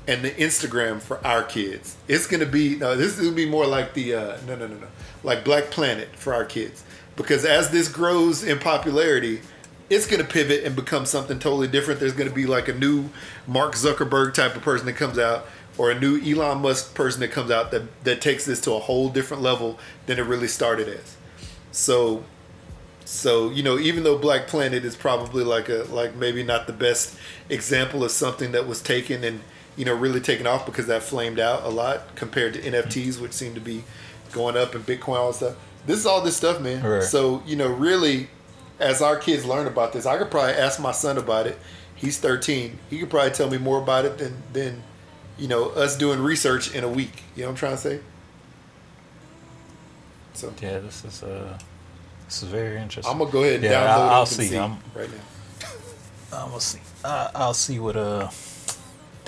and 0.09 0.25
the 0.25 0.31
Instagram 0.31 1.01
for 1.01 1.25
our 1.25 1.45
kids. 1.45 1.97
It's 2.09 2.27
gonna 2.27 2.47
be 2.47 2.77
no, 2.77 2.97
this 2.97 3.17
is 3.17 3.21
gonna 3.21 3.37
be 3.37 3.49
more 3.49 3.67
like 3.67 3.93
the 3.93 4.15
uh, 4.15 4.39
no 4.47 4.57
no 4.57 4.67
no 4.67 4.79
no 4.79 4.89
like 5.23 5.45
Black 5.45 5.71
Planet 5.71 6.09
for 6.17 6.35
our 6.35 6.47
kids 6.47 6.83
because 7.15 7.45
as 7.45 7.71
this 7.71 7.89
grows 7.89 8.43
in 8.43 8.59
popularity, 8.59 9.43
it's 9.91 10.07
gonna 10.07 10.25
pivot 10.25 10.65
and 10.65 10.75
become 10.75 11.05
something 11.05 11.39
totally 11.39 11.69
different. 11.69 12.01
There's 12.01 12.15
gonna 12.15 12.31
be 12.31 12.47
like 12.47 12.69
a 12.69 12.75
new 12.75 13.11
Mark 13.47 13.75
Zuckerberg 13.75 14.33
type 14.33 14.57
of 14.57 14.63
person 14.63 14.87
that 14.87 14.95
comes 14.95 15.19
out. 15.19 15.47
Or 15.77 15.93
a 15.93 16.01
new 16.01 16.21
Elon 16.21 16.61
Musk 16.61 16.93
person 16.97 17.21
that 17.21 17.31
comes 17.31 17.53
out 17.53 17.71
that, 17.71 17.83
that 18.03 18.21
takes 18.21 18.45
this 18.45 18.61
to 18.63 18.73
a 18.73 18.81
whole 18.81 19.11
different 19.11 19.45
level 19.45 19.79
than 20.07 20.19
it 20.19 20.23
really 20.23 20.49
started 20.49 20.89
as. 20.89 21.17
So 21.71 22.25
so 23.05 23.51
you 23.51 23.63
know, 23.63 23.79
even 23.79 24.03
though 24.03 24.19
Black 24.19 24.49
Planet 24.49 24.85
is 24.85 24.97
probably 24.97 25.45
like 25.45 25.69
a 25.69 25.87
like 25.89 26.17
maybe 26.17 26.43
not 26.43 26.67
the 26.67 26.73
best 26.73 27.17
example 27.49 28.03
of 28.03 28.11
something 28.11 28.51
that 28.51 28.67
was 28.67 28.83
taken 28.83 29.23
and 29.23 29.41
you 29.79 29.85
know 29.87 29.95
really 29.95 30.21
taken 30.21 30.47
off 30.47 30.67
because 30.67 30.87
that 30.89 31.03
flamed 31.03 31.39
out 31.41 31.63
a 31.63 31.69
lot 31.71 32.15
compared 32.17 32.53
to 32.55 32.61
NFTs, 32.61 33.19
which 33.21 33.33
seem 33.33 33.55
to 33.55 33.61
be 33.61 33.85
going 34.33 34.57
up 34.59 34.75
and 34.75 34.85
Bitcoin 34.85 35.17
all 35.17 35.29
that 35.29 35.37
stuff. 35.37 35.57
This 35.87 35.99
is 35.99 36.05
all 36.07 36.21
this 36.21 36.37
stuff, 36.37 36.61
man. 36.61 36.83
Right. 36.85 37.03
So 37.03 37.43
you 37.47 37.57
know, 37.57 37.69
really, 37.69 38.29
as 38.79 39.01
our 39.01 39.17
kids 39.17 39.45
learn 39.47 39.67
about 39.67 39.93
this, 39.95 40.05
I 40.05 40.19
could 40.19 40.31
probably 40.31 40.53
ask 40.53 40.79
my 40.81 40.93
son 40.93 41.17
about 41.17 41.47
it. 41.47 41.59
He's 41.95 42.19
13. 42.19 42.79
He 42.91 42.99
could 42.99 43.09
probably 43.11 43.31
tell 43.31 43.49
me 43.51 43.57
more 43.59 43.81
about 43.81 44.05
it 44.05 44.19
than 44.19 44.43
than 44.53 44.83
you 45.39 45.49
know 45.49 45.71
us 45.71 45.97
doing 45.97 46.21
research 46.21 46.75
in 46.75 46.85
a 46.85 46.89
week. 46.89 47.23
You 47.37 47.43
know 47.43 47.49
what 47.49 47.53
I'm 47.53 47.57
trying 47.57 47.73
to 47.77 47.79
say? 47.79 48.01
So 50.35 50.53
Yeah, 50.61 50.79
this 50.81 51.05
is 51.05 51.23
uh, 51.23 51.59
this 52.27 52.43
is 52.43 52.49
very 52.49 52.79
interesting. 52.81 53.11
I'm 53.13 53.19
gonna 53.19 53.31
go 53.31 53.43
ahead 53.43 53.57
and 53.57 53.65
Yeah, 53.65 53.73
download 53.87 54.09
I- 54.09 54.15
I'll 54.15 54.27
OpenSea 54.27 54.49
see. 54.49 54.57
I'm- 54.59 54.79
right 54.95 55.11
now. 55.11 56.39
I'm 56.41 56.49
gonna 56.51 56.61
see. 56.61 56.81
I, 57.05 57.31
I'll 57.35 57.55
see 57.55 57.79
what 57.79 57.97
uh. 57.97 58.29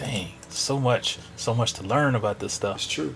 Dang, 0.01 0.28
so 0.48 0.81
much, 0.81 1.18
so 1.36 1.52
much 1.52 1.74
to 1.74 1.82
learn 1.82 2.14
about 2.14 2.39
this 2.39 2.55
stuff. 2.55 2.77
It's 2.77 2.86
true. 2.86 3.14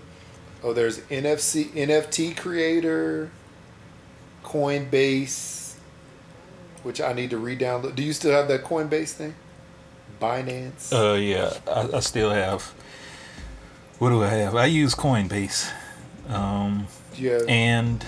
Oh, 0.63 0.71
there's 0.71 0.99
NFC 1.01 1.65
NFT 1.69 2.37
creator, 2.37 3.31
Coinbase, 4.43 5.75
which 6.83 7.01
I 7.01 7.13
need 7.13 7.31
to 7.31 7.37
re-download. 7.37 7.95
Do 7.95 8.03
you 8.03 8.13
still 8.13 8.31
have 8.31 8.47
that 8.49 8.63
Coinbase 8.63 9.13
thing? 9.13 9.33
Binance. 10.21 10.93
Uh, 10.93 11.15
yeah, 11.15 11.53
I, 11.67 11.97
I 11.97 11.99
still 12.01 12.29
have. 12.29 12.61
What 13.97 14.09
do 14.09 14.23
I 14.23 14.27
have? 14.27 14.55
I 14.55 14.65
use 14.65 14.93
Coinbase, 14.93 15.71
um, 16.29 16.87
have, 17.17 17.45
and 17.47 18.05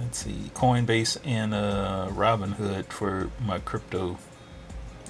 let's 0.00 0.18
see, 0.24 0.50
Coinbase 0.54 1.18
and 1.24 1.54
uh, 1.54 2.08
Robinhood 2.10 2.86
for 2.86 3.30
my 3.40 3.60
crypto 3.60 4.18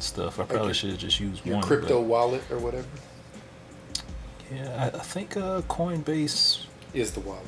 stuff. 0.02 0.38
I 0.40 0.44
probably 0.44 0.66
your- 0.68 0.74
should 0.74 0.90
have 0.90 0.98
just 0.98 1.20
used 1.20 1.44
Your 1.44 1.56
one. 1.56 1.64
crypto 1.64 2.00
but- 2.00 2.08
wallet 2.08 2.42
or 2.50 2.58
whatever 2.58 2.86
Yeah, 4.54 4.90
I, 4.92 4.96
I 4.98 5.02
think 5.02 5.36
uh, 5.36 5.60
Coinbase 5.62 6.64
is 6.94 7.12
the 7.12 7.20
wallet. 7.20 7.44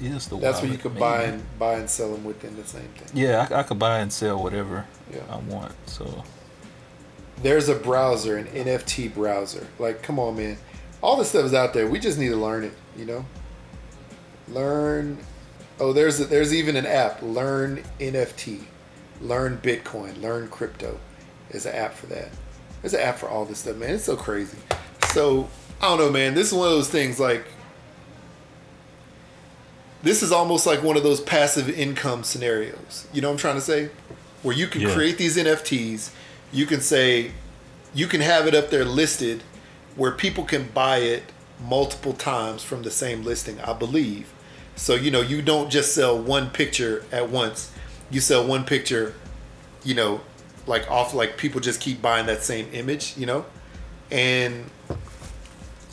is 0.00 0.28
the. 0.28 0.36
That's 0.38 0.58
where 0.62 0.70
you 0.70 0.78
wallet, 0.78 0.80
can 0.82 0.92
maybe. 0.94 1.00
buy 1.00 1.22
and 1.24 1.58
buy 1.58 1.74
and 1.74 1.90
sell 1.90 2.12
them 2.12 2.24
within 2.24 2.54
the 2.56 2.64
same 2.64 2.82
thing. 2.96 3.08
Yeah, 3.14 3.48
I, 3.50 3.60
I 3.60 3.62
could 3.64 3.78
buy 3.78 3.98
and 4.00 4.12
sell 4.12 4.42
whatever 4.42 4.86
Yeah. 5.12 5.20
I 5.30 5.36
want. 5.38 5.72
So 5.86 6.22
There's 7.42 7.68
a 7.68 7.74
browser, 7.74 8.36
an 8.36 8.46
NFT 8.46 9.12
browser. 9.14 9.66
Like, 9.78 10.02
come 10.02 10.18
on, 10.20 10.36
man. 10.36 10.56
All 11.02 11.16
this 11.16 11.30
stuff 11.30 11.44
is 11.46 11.54
out 11.54 11.72
there. 11.74 11.88
We 11.88 11.98
just 11.98 12.16
need 12.18 12.28
to 12.28 12.36
learn 12.36 12.62
it. 12.64 12.72
You 12.96 13.04
know. 13.06 13.24
Learn. 14.48 15.18
Oh, 15.80 15.92
there's 15.92 16.20
a, 16.20 16.24
there's 16.26 16.54
even 16.54 16.76
an 16.76 16.86
app. 16.86 17.20
Learn 17.22 17.82
NFT. 17.98 18.60
Learn 19.20 19.58
Bitcoin. 19.58 20.20
Learn 20.22 20.46
crypto. 20.48 21.00
There's 21.52 21.66
an 21.66 21.74
app 21.74 21.94
for 21.94 22.06
that. 22.06 22.28
There's 22.80 22.94
an 22.94 23.00
app 23.00 23.18
for 23.18 23.28
all 23.28 23.44
this 23.44 23.58
stuff, 23.60 23.76
man. 23.76 23.90
It's 23.94 24.04
so 24.04 24.16
crazy. 24.16 24.58
So 25.12 25.48
I 25.80 25.88
don't 25.88 25.98
know, 25.98 26.10
man. 26.10 26.34
This 26.34 26.48
is 26.48 26.54
one 26.54 26.66
of 26.66 26.72
those 26.74 26.88
things 26.90 27.20
like. 27.20 27.44
This 30.02 30.22
is 30.22 30.32
almost 30.32 30.66
like 30.66 30.82
one 30.82 30.96
of 30.96 31.04
those 31.04 31.20
passive 31.20 31.68
income 31.70 32.24
scenarios. 32.24 33.06
You 33.12 33.22
know 33.22 33.28
what 33.28 33.34
I'm 33.34 33.38
trying 33.38 33.54
to 33.54 33.60
say? 33.60 33.90
Where 34.42 34.54
you 34.56 34.66
can 34.66 34.80
Yeah. 34.82 34.92
create 34.94 35.16
these 35.16 35.36
NFTs, 35.36 36.10
you 36.52 36.66
can 36.66 36.80
say, 36.80 37.30
you 37.94 38.08
can 38.08 38.20
have 38.20 38.48
it 38.48 38.54
up 38.54 38.70
there 38.70 38.84
listed 38.84 39.44
where 39.94 40.10
people 40.10 40.42
can 40.44 40.68
buy 40.74 40.98
it 40.98 41.22
multiple 41.64 42.14
times 42.14 42.64
from 42.64 42.82
the 42.82 42.90
same 42.90 43.22
listing, 43.22 43.60
I 43.60 43.74
believe. 43.74 44.26
So, 44.74 44.94
you 44.94 45.10
know, 45.12 45.20
you 45.20 45.40
don't 45.42 45.70
just 45.70 45.94
sell 45.94 46.18
one 46.18 46.50
picture 46.50 47.04
at 47.12 47.28
once. 47.30 47.70
You 48.10 48.20
sell 48.20 48.44
one 48.44 48.64
picture, 48.64 49.14
you 49.84 49.94
know, 49.94 50.22
like 50.66 50.90
off, 50.90 51.14
like 51.14 51.36
people 51.36 51.60
just 51.60 51.80
keep 51.80 52.00
buying 52.00 52.26
that 52.26 52.42
same 52.42 52.68
image, 52.72 53.16
you 53.16 53.26
know? 53.26 53.44
And 54.10 54.70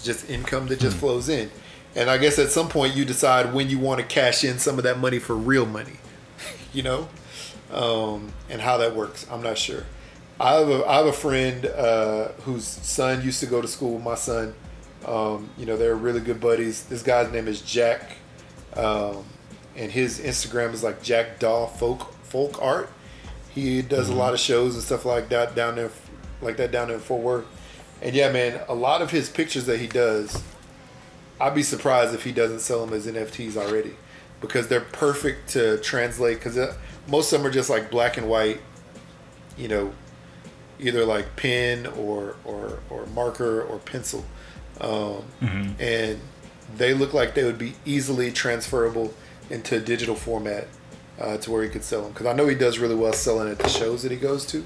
just 0.04 0.30
income 0.30 0.68
that 0.68 0.80
just 0.80 0.98
flows 0.98 1.30
in. 1.30 1.50
And 1.96 2.10
I 2.10 2.18
guess 2.18 2.38
at 2.40 2.50
some 2.50 2.70
point 2.70 2.96
you 2.96 3.06
decide 3.06 3.54
when 3.54 3.70
you 3.70 3.80
want 3.80 4.00
to 4.00 4.06
cash 4.06 4.44
in 4.44 4.60
some 4.60 4.78
of 4.78 4.84
that 4.84 5.00
money 5.00 5.20
for 5.20 5.36
real 5.36 5.66
money, 5.66 5.98
you 6.74 6.84
know? 6.84 7.10
um, 7.72 8.32
and 8.50 8.62
how 8.62 8.78
that 8.78 8.96
works. 8.96 9.26
I'm 9.32 9.44
not 9.44 9.58
sure. 9.58 9.86
I 10.40 10.54
have 10.54 10.70
a, 10.70 10.86
I 10.86 10.98
have 10.98 11.06
a 11.06 11.14
friend 11.14 11.66
uh, 11.66 12.30
whose 12.44 12.66
son 12.66 13.24
used 13.24 13.40
to 13.42 13.46
go 13.46 13.62
to 13.62 13.68
school 13.68 13.96
with 13.96 14.04
my 14.04 14.16
son. 14.16 14.54
Um, 15.06 15.50
you 15.58 15.66
know, 15.66 15.78
they're 15.78 15.96
really 15.96 16.22
good 16.22 16.40
buddies. 16.40 16.84
This 16.84 17.04
guy's 17.04 17.32
name 17.32 17.48
is 17.48 17.62
Jack, 17.62 18.18
um, 18.76 19.26
and 19.76 19.92
his 19.92 20.20
Instagram 20.20 20.74
is 20.74 20.84
like 20.84 21.02
Jack 21.02 21.40
Daw 21.40 21.68
Folk 21.68 22.14
Folk 22.24 22.62
Art. 22.62 22.90
He 23.62 23.82
does 23.82 24.08
a 24.08 24.12
mm-hmm. 24.12 24.20
lot 24.20 24.34
of 24.34 24.40
shows 24.40 24.76
and 24.76 24.84
stuff 24.84 25.06
like 25.06 25.30
that 25.30 25.56
down 25.56 25.76
there, 25.76 25.92
like 26.42 26.58
that 26.58 26.72
down 26.72 26.88
there 26.88 26.98
in 26.98 27.02
Fort 27.02 27.22
Worth. 27.22 27.46
And 28.02 28.16
yeah, 28.16 28.32
man, 28.32 28.62
a 28.68 28.74
lot 28.74 29.02
of 29.02 29.12
his 29.12 29.30
pictures 29.30 29.66
that 29.66 29.80
he 29.80 29.88
does, 29.88 30.42
I'd 31.40 31.56
be 31.56 31.64
surprised 31.64 32.14
if 32.14 32.24
he 32.24 32.32
doesn't 32.32 32.60
sell 32.60 32.86
them 32.86 32.96
as 32.96 33.08
NFTs 33.08 33.58
already, 33.58 33.96
because 34.42 34.68
they're 34.68 34.82
perfect 34.82 35.50
to 35.50 35.78
translate. 35.80 36.40
Because 36.40 36.58
uh, 36.58 36.76
most 37.08 37.32
of 37.34 37.40
them 37.40 37.48
are 37.50 37.54
just 37.54 37.70
like 37.70 37.92
black 37.92 38.18
and 38.18 38.30
white, 38.30 38.62
you 39.58 39.68
know, 39.68 39.94
either 40.80 41.06
like 41.06 41.36
pen 41.36 41.88
or 41.88 42.36
or 42.46 42.80
or 42.90 43.06
marker 43.08 43.62
or 43.62 43.80
pencil, 43.80 44.26
um, 44.80 45.24
mm-hmm. 45.42 45.82
and 45.82 46.20
they 46.78 46.94
look 46.94 47.14
like 47.14 47.36
they 47.36 47.44
would 47.44 47.58
be 47.58 47.74
easily 47.86 48.32
transferable 48.32 49.14
into 49.50 49.80
digital 49.80 50.16
format 50.16 50.68
uh, 51.20 51.38
to 51.38 51.52
where 51.52 51.64
he 51.64 51.70
could 51.70 51.84
sell 51.84 52.02
them. 52.02 52.12
Because 52.12 52.26
I 52.26 52.34
know 52.34 52.48
he 52.48 52.56
does 52.56 52.80
really 52.80 52.96
well 52.96 53.14
selling 53.14 53.50
at 53.50 53.60
the 53.60 53.68
shows 53.68 54.04
that 54.04 54.12
he 54.12 54.18
goes 54.18 54.46
to. 54.48 54.64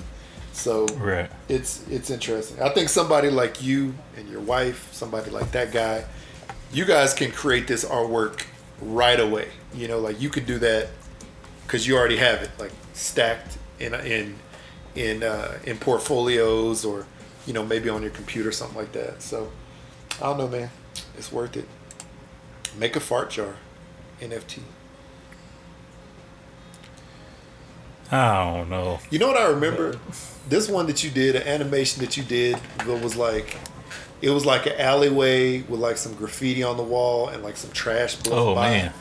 So 0.53 0.85
right. 0.97 1.29
it's 1.49 1.85
it's 1.89 2.11
interesting. 2.11 2.61
I 2.61 2.69
think 2.69 2.89
somebody 2.89 3.29
like 3.29 3.63
you 3.63 3.95
and 4.15 4.29
your 4.29 4.41
wife, 4.41 4.93
somebody 4.93 5.31
like 5.31 5.51
that 5.51 5.71
guy, 5.71 6.05
you 6.71 6.85
guys 6.85 7.13
can 7.13 7.31
create 7.31 7.67
this 7.67 7.83
artwork 7.83 8.43
right 8.79 9.19
away. 9.19 9.49
You 9.73 9.87
know, 9.87 9.99
like 9.99 10.21
you 10.21 10.29
could 10.29 10.45
do 10.45 10.59
that 10.59 10.89
because 11.65 11.87
you 11.87 11.97
already 11.97 12.17
have 12.17 12.43
it 12.43 12.51
like 12.59 12.71
stacked 12.93 13.57
in 13.79 13.95
in 13.95 14.35
in 14.95 15.23
uh, 15.23 15.57
in 15.65 15.77
portfolios 15.77 16.85
or 16.85 17.07
you 17.47 17.53
know 17.53 17.65
maybe 17.65 17.89
on 17.89 18.03
your 18.03 18.11
computer 18.11 18.51
something 18.51 18.77
like 18.77 18.91
that. 18.91 19.23
So 19.23 19.51
I 20.21 20.25
don't 20.25 20.37
know, 20.37 20.47
man. 20.47 20.69
It's 21.17 21.31
worth 21.31 21.57
it. 21.57 21.65
Make 22.77 22.95
a 22.95 22.99
fart 22.99 23.31
jar, 23.31 23.55
NFT. 24.21 24.59
Oh, 28.13 28.17
I 28.17 28.57
don't 28.57 28.69
know. 28.69 28.99
You 29.09 29.19
know 29.19 29.27
what 29.27 29.37
I 29.37 29.45
remember? 29.47 29.99
This 30.47 30.69
one 30.69 30.85
that 30.87 31.03
you 31.03 31.09
did, 31.09 31.35
an 31.35 31.43
animation 31.43 32.03
that 32.03 32.15
you 32.15 32.23
did, 32.23 32.57
that 32.85 33.01
was 33.01 33.15
like, 33.15 33.55
it 34.21 34.29
was 34.29 34.45
like 34.45 34.65
an 34.67 34.73
alleyway 34.79 35.61
with 35.63 35.79
like 35.79 35.97
some 35.97 36.13
graffiti 36.13 36.63
on 36.63 36.77
the 36.77 36.83
wall 36.83 37.27
and 37.29 37.43
like 37.43 37.57
some 37.57 37.71
trash 37.71 38.15
blowing 38.17 38.39
Oh 38.49 38.55
by. 38.55 38.69
man, 38.69 38.93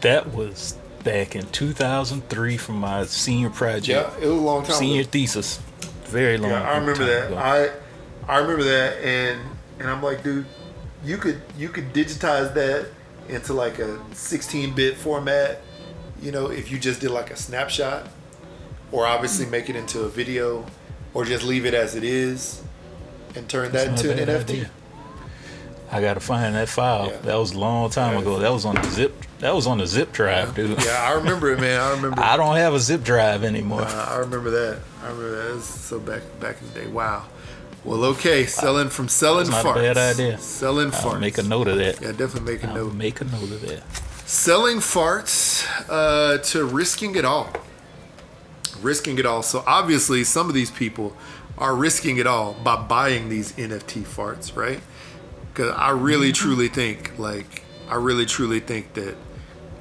that 0.00 0.32
was 0.34 0.76
back 1.04 1.34
in 1.36 1.46
2003 1.46 2.56
from 2.56 2.76
my 2.76 3.04
senior 3.04 3.50
project, 3.50 3.88
Yeah, 3.88 4.24
it 4.24 4.28
was 4.28 4.38
a 4.38 4.42
long 4.42 4.64
time. 4.64 4.76
senior 4.76 5.02
ago. 5.02 5.10
thesis. 5.10 5.60
Very 6.04 6.38
long. 6.38 6.50
Yeah, 6.50 6.62
I 6.70 6.78
remember 6.78 7.04
that. 7.04 7.26
ago. 7.28 7.36
I 7.36 7.70
I 8.28 8.38
remember 8.38 8.64
that, 8.64 8.96
and 9.04 9.40
and 9.78 9.88
I'm 9.88 10.02
like, 10.02 10.22
dude, 10.22 10.46
you 11.04 11.16
could 11.18 11.40
you 11.56 11.68
could 11.68 11.92
digitize 11.92 12.52
that 12.54 12.86
into 13.28 13.52
like 13.52 13.78
a 13.78 13.98
16-bit 14.12 14.96
format. 14.96 15.62
You 16.20 16.32
know, 16.32 16.50
if 16.50 16.70
you 16.70 16.78
just 16.78 17.00
did 17.00 17.10
like 17.10 17.30
a 17.30 17.36
snapshot, 17.36 18.06
or 18.92 19.06
obviously 19.06 19.46
make 19.46 19.70
it 19.70 19.76
into 19.76 20.00
a 20.00 20.08
video, 20.08 20.66
or 21.14 21.24
just 21.24 21.44
leave 21.44 21.64
it 21.66 21.74
as 21.74 21.94
it 21.94 22.04
is, 22.04 22.62
and 23.34 23.48
turn 23.48 23.72
that 23.72 23.88
into 23.88 24.10
an 24.12 24.18
NFT. 24.28 24.40
idea. 24.50 24.70
I 25.92 26.00
gotta 26.00 26.20
find 26.20 26.54
that 26.54 26.68
file. 26.68 27.08
Yeah. 27.10 27.16
That 27.22 27.34
was 27.36 27.52
a 27.52 27.58
long 27.58 27.90
time 27.90 28.14
Yeah. 28.14 28.20
ago. 28.20 28.38
That 28.38 28.52
was 28.52 28.64
on 28.64 28.76
the 28.76 28.88
zip. 28.90 29.12
That 29.40 29.54
was 29.54 29.66
on 29.66 29.78
the 29.78 29.86
zip 29.86 30.12
drive, 30.12 30.54
dude. 30.54 30.80
Yeah, 30.84 31.02
I 31.02 31.12
remember 31.14 31.50
it, 31.52 31.58
man. 31.60 31.80
I 31.80 31.90
remember. 31.90 32.20
I 32.22 32.36
don't 32.36 32.54
have 32.56 32.74
a 32.74 32.78
zip 32.78 33.02
drive 33.02 33.42
anymore. 33.42 33.82
Uh, 33.82 34.06
I 34.10 34.16
remember 34.18 34.50
that. 34.50 34.78
I 35.02 35.08
remember 35.08 35.54
that. 35.54 35.62
So 35.62 35.98
back 35.98 36.22
back 36.38 36.56
in 36.60 36.68
the 36.68 36.80
day. 36.80 36.86
Wow. 36.86 37.24
Well, 37.82 38.04
okay. 38.04 38.44
Selling 38.46 38.88
from 38.90 39.08
selling 39.08 39.48
That's 39.50 39.64
not 39.64 39.76
a 39.78 39.80
bad 39.80 39.96
idea. 39.96 40.38
Selling 40.38 40.92
I'll 40.92 41.00
farts. 41.00 41.20
make 41.20 41.38
a 41.38 41.42
note 41.42 41.66
of 41.66 41.78
that. 41.78 42.00
Yeah, 42.00 42.12
definitely 42.12 42.52
make 42.52 42.62
a 42.62 42.68
I'll 42.68 42.74
note. 42.74 42.94
make 42.94 43.20
a 43.20 43.24
note 43.24 43.50
of 43.50 43.60
that. 43.62 43.82
Selling 44.30 44.76
farts 44.76 45.66
uh, 45.88 46.38
to 46.38 46.64
risking 46.64 47.16
it 47.16 47.24
all. 47.24 47.52
Risking 48.80 49.18
it 49.18 49.26
all. 49.26 49.42
So 49.42 49.64
obviously, 49.66 50.22
some 50.22 50.46
of 50.46 50.54
these 50.54 50.70
people 50.70 51.16
are 51.58 51.74
risking 51.74 52.16
it 52.16 52.28
all 52.28 52.54
by 52.54 52.76
buying 52.76 53.28
these 53.28 53.50
NFT 53.54 54.02
farts, 54.02 54.54
right? 54.54 54.78
Because 55.48 55.74
I 55.76 55.90
really 55.90 56.30
truly 56.30 56.68
think, 56.68 57.18
like, 57.18 57.64
I 57.88 57.96
really 57.96 58.24
truly 58.24 58.60
think 58.60 58.94
that, 58.94 59.16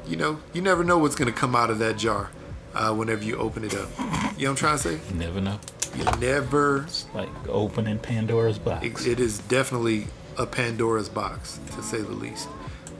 you 0.08 0.18
know, 0.18 0.40
you 0.52 0.64
never 0.64 0.84
know 0.84 0.98
what's 0.98 1.16
going 1.16 1.32
to 1.32 1.40
come 1.40 1.56
out 1.56 1.70
of 1.70 1.78
that 1.78 1.98
jar 2.00 2.32
uh, 2.74 2.92
whenever 2.92 3.24
you 3.24 3.38
open 3.38 3.64
it 3.64 3.76
up. 3.76 3.88
You 4.00 4.06
know 4.06 4.10
what 4.10 4.50
I'm 4.50 4.56
trying 4.56 4.78
to 4.78 4.84
say? 4.84 5.00
You 5.12 5.16
never 5.16 5.40
know. 5.40 5.60
You 5.96 6.06
never. 6.20 6.88
Like 7.14 7.30
opening 7.48 8.00
Pandora's 8.00 8.58
box. 8.58 8.84
It, 8.84 9.12
it 9.12 9.20
is 9.20 9.38
definitely 9.38 10.08
a 10.40 10.48
Pandora's 10.48 11.08
box, 11.08 11.60
to 11.76 11.84
say 11.84 12.02
the 12.02 12.14
least. 12.14 12.48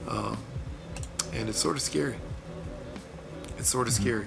Um, 0.06 0.38
and 1.32 1.48
it's 1.48 1.58
sort 1.58 1.76
of 1.76 1.82
scary. 1.82 2.16
It's 3.58 3.68
sort 3.68 3.88
of 3.88 3.92
scary. 3.94 4.26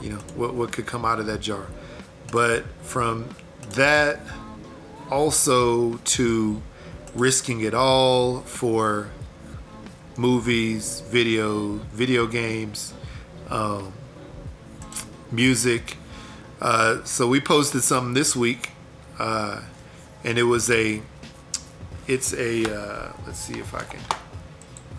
You 0.00 0.10
know, 0.10 0.18
what, 0.36 0.54
what 0.54 0.72
could 0.72 0.86
come 0.86 1.04
out 1.04 1.18
of 1.18 1.26
that 1.26 1.40
jar. 1.40 1.66
But 2.32 2.64
from 2.82 3.28
that 3.70 4.20
also 5.10 5.94
to 5.94 6.62
risking 7.14 7.60
it 7.60 7.74
all 7.74 8.40
for 8.40 9.10
movies, 10.16 11.00
video, 11.08 11.74
video 11.92 12.26
games, 12.26 12.94
um, 13.48 13.92
music. 15.32 15.96
Uh, 16.60 17.02
so 17.04 17.26
we 17.26 17.40
posted 17.40 17.82
something 17.82 18.14
this 18.14 18.36
week, 18.36 18.70
uh, 19.18 19.62
and 20.24 20.38
it 20.38 20.44
was 20.44 20.70
a. 20.70 21.02
It's 22.06 22.32
a. 22.34 22.64
Uh, 22.64 23.12
let's 23.26 23.38
see 23.38 23.58
if 23.58 23.74
I 23.74 23.82
can. 23.82 24.00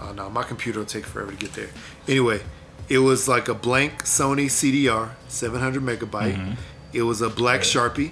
Oh 0.01 0.11
no, 0.13 0.29
my 0.29 0.43
computer 0.43 0.79
will 0.79 0.85
take 0.85 1.05
forever 1.05 1.31
to 1.31 1.37
get 1.37 1.53
there. 1.53 1.69
Anyway, 2.07 2.41
it 2.89 2.97
was 2.99 3.27
like 3.27 3.47
a 3.47 3.53
blank 3.53 4.03
Sony 4.03 4.45
CDR, 4.47 5.11
700 5.27 5.81
megabyte. 5.83 6.57
It 6.93 7.03
was 7.03 7.21
a 7.21 7.29
black 7.29 7.61
Sharpie. 7.61 8.11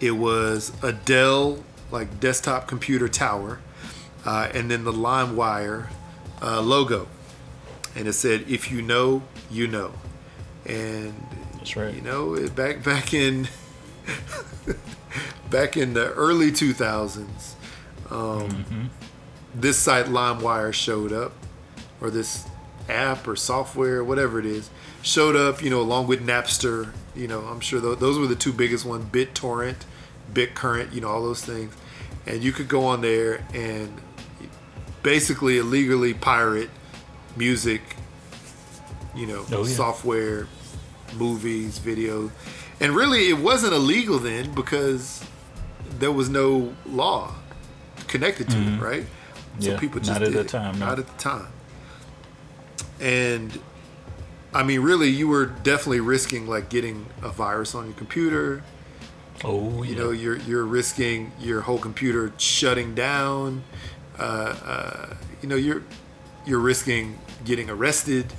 It 0.00 0.10
was 0.12 0.72
a 0.82 0.92
Dell 0.92 1.64
like 1.90 2.18
desktop 2.20 2.66
computer 2.66 3.08
tower, 3.08 3.60
uh, 4.24 4.48
and 4.52 4.70
then 4.70 4.84
the 4.84 4.92
LimeWire 4.92 5.86
uh, 6.42 6.60
logo, 6.60 7.06
and 7.94 8.06
it 8.08 8.12
said, 8.14 8.44
"If 8.48 8.70
you 8.72 8.82
know, 8.82 9.22
you 9.50 9.66
know." 9.68 9.92
And 10.66 11.14
That's 11.54 11.76
right. 11.76 11.94
you 11.94 12.00
know, 12.02 12.34
it- 12.34 12.54
back 12.56 12.82
back 12.82 13.14
in 13.14 13.48
back 15.50 15.76
in 15.76 15.94
the 15.94 16.12
early 16.14 16.50
2000s, 16.50 17.54
um, 18.10 18.90
this 19.60 19.78
site 19.78 20.06
LimeWire 20.06 20.72
showed 20.72 21.12
up, 21.12 21.32
or 22.00 22.10
this 22.10 22.46
app 22.88 23.26
or 23.26 23.34
software, 23.36 24.04
whatever 24.04 24.38
it 24.38 24.46
is, 24.46 24.70
showed 25.02 25.34
up, 25.34 25.62
you 25.62 25.70
know, 25.70 25.80
along 25.80 26.06
with 26.06 26.24
Napster. 26.24 26.92
You 27.14 27.26
know, 27.26 27.40
I'm 27.40 27.60
sure 27.60 27.80
th- 27.80 27.98
those 27.98 28.18
were 28.18 28.26
the 28.26 28.36
two 28.36 28.52
biggest 28.52 28.84
ones: 28.84 29.04
BitTorrent, 29.06 29.76
BitCurrent. 30.32 30.92
You 30.94 31.00
know, 31.00 31.08
all 31.08 31.22
those 31.22 31.44
things, 31.44 31.74
and 32.26 32.42
you 32.42 32.52
could 32.52 32.68
go 32.68 32.84
on 32.84 33.00
there 33.00 33.44
and 33.54 34.00
basically 35.02 35.58
illegally 35.58 36.12
pirate 36.14 36.70
music. 37.36 37.82
You 39.14 39.26
know, 39.26 39.46
Oh, 39.50 39.64
yeah. 39.64 39.74
software, 39.74 40.46
movies, 41.16 41.78
video, 41.78 42.30
and 42.80 42.94
really 42.94 43.30
it 43.30 43.38
wasn't 43.38 43.72
illegal 43.72 44.18
then 44.18 44.52
because 44.52 45.24
there 45.98 46.12
was 46.12 46.28
no 46.28 46.74
law 46.84 47.32
connected 48.08 48.50
to 48.50 48.56
it, 48.58 48.60
mm-hmm. 48.60 48.82
right? 48.82 49.06
So. 49.60 49.70
Yeah, 49.70 49.78
people 49.78 50.00
just 50.00 50.10
not 50.12 50.22
at 50.22 50.32
the 50.32 50.44
time, 50.44 50.78
no. 50.78 50.86
Not 50.86 50.98
at 50.98 51.06
the 51.06 51.18
time. 51.18 51.48
And 53.00 53.58
I 54.54 54.62
mean, 54.62 54.80
really, 54.80 55.08
you 55.08 55.28
were 55.28 55.46
definitely 55.46 56.00
risking 56.00 56.46
like 56.46 56.68
getting 56.68 57.06
a 57.22 57.28
virus 57.28 57.74
on 57.74 57.86
your 57.86 57.94
computer. 57.94 58.62
Oh, 59.44 59.82
You 59.82 59.94
yeah. 59.94 59.98
know, 59.98 60.10
you're 60.10 60.36
you're 60.38 60.64
risking 60.64 61.32
your 61.38 61.60
whole 61.62 61.78
computer 61.78 62.32
shutting 62.38 62.94
down. 62.94 63.64
Uh, 64.18 64.22
uh, 64.22 65.14
you 65.42 65.48
know, 65.48 65.56
you're 65.56 65.82
you're 66.46 66.58
risking 66.60 67.18
getting 67.44 67.68
arrested. 67.68 68.32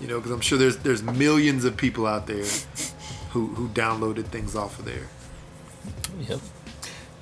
You 0.00 0.06
know, 0.06 0.16
because 0.18 0.30
I'm 0.30 0.40
sure 0.40 0.58
there's 0.58 0.76
there's 0.78 1.02
millions 1.02 1.64
of 1.64 1.76
people 1.76 2.06
out 2.06 2.26
there 2.26 2.44
who 3.30 3.48
who 3.48 3.68
downloaded 3.68 4.26
things 4.26 4.54
off 4.54 4.78
of 4.78 4.84
there. 4.84 5.08
Yep. 6.28 6.40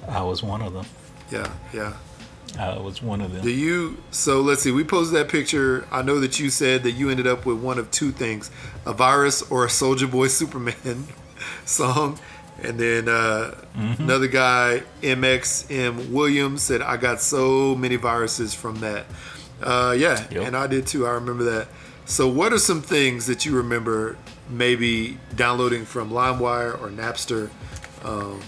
I 0.09 0.23
was 0.23 0.43
one 0.43 0.61
of 0.61 0.75
them. 0.75 0.85
Yeah, 1.31 1.51
yeah. 1.73 1.95
I 2.59 2.79
was 2.79 3.03
one 3.03 3.21
of 3.21 3.33
them. 3.33 3.43
Do 3.43 3.51
you? 3.51 3.97
So 4.11 4.41
let's 4.41 4.63
see. 4.63 4.71
We 4.71 4.85
posted 4.85 5.17
that 5.19 5.29
picture. 5.29 5.87
I 5.91 6.03
know 6.03 6.21
that 6.21 6.39
you 6.39 6.51
said 6.51 6.83
that 6.85 6.93
you 6.93 7.11
ended 7.11 7.27
up 7.27 7.45
with 7.47 7.59
one 7.59 7.79
of 7.79 7.91
two 7.91 8.11
things: 8.13 8.51
a 8.87 8.93
virus 8.93 9.43
or 9.51 9.65
a 9.65 9.69
Soulja 9.69 10.11
Boy 10.11 10.29
Superman 10.41 11.07
song. 11.65 12.19
And 12.63 12.79
then 12.79 13.09
uh, 13.09 13.55
Mm-hmm. 13.77 14.05
another 14.05 14.29
guy, 14.29 14.85
MXM 15.03 16.11
Williams, 16.11 16.63
said, 16.63 16.81
"I 16.81 16.97
got 16.97 17.21
so 17.21 17.75
many 17.75 17.97
viruses 17.97 18.55
from 18.55 18.77
that." 18.81 19.05
Uh, 19.61 19.95
yeah, 19.99 20.25
Yep. 20.31 20.47
and 20.47 20.57
I 20.57 20.67
did 20.69 20.87
too. 20.87 21.07
I 21.07 21.11
remember 21.11 21.43
that. 21.45 21.69
So, 22.07 22.29
what 22.29 22.53
are 22.53 22.59
some 22.59 22.83
things 22.83 23.27
that 23.27 23.45
you 23.45 23.57
remember 23.57 24.17
maybe 24.49 25.19
downloading 25.35 25.85
from 25.85 26.11
LimeWire 26.11 26.81
or 26.81 26.89
Napster, 26.91 27.51
um, 28.05 28.41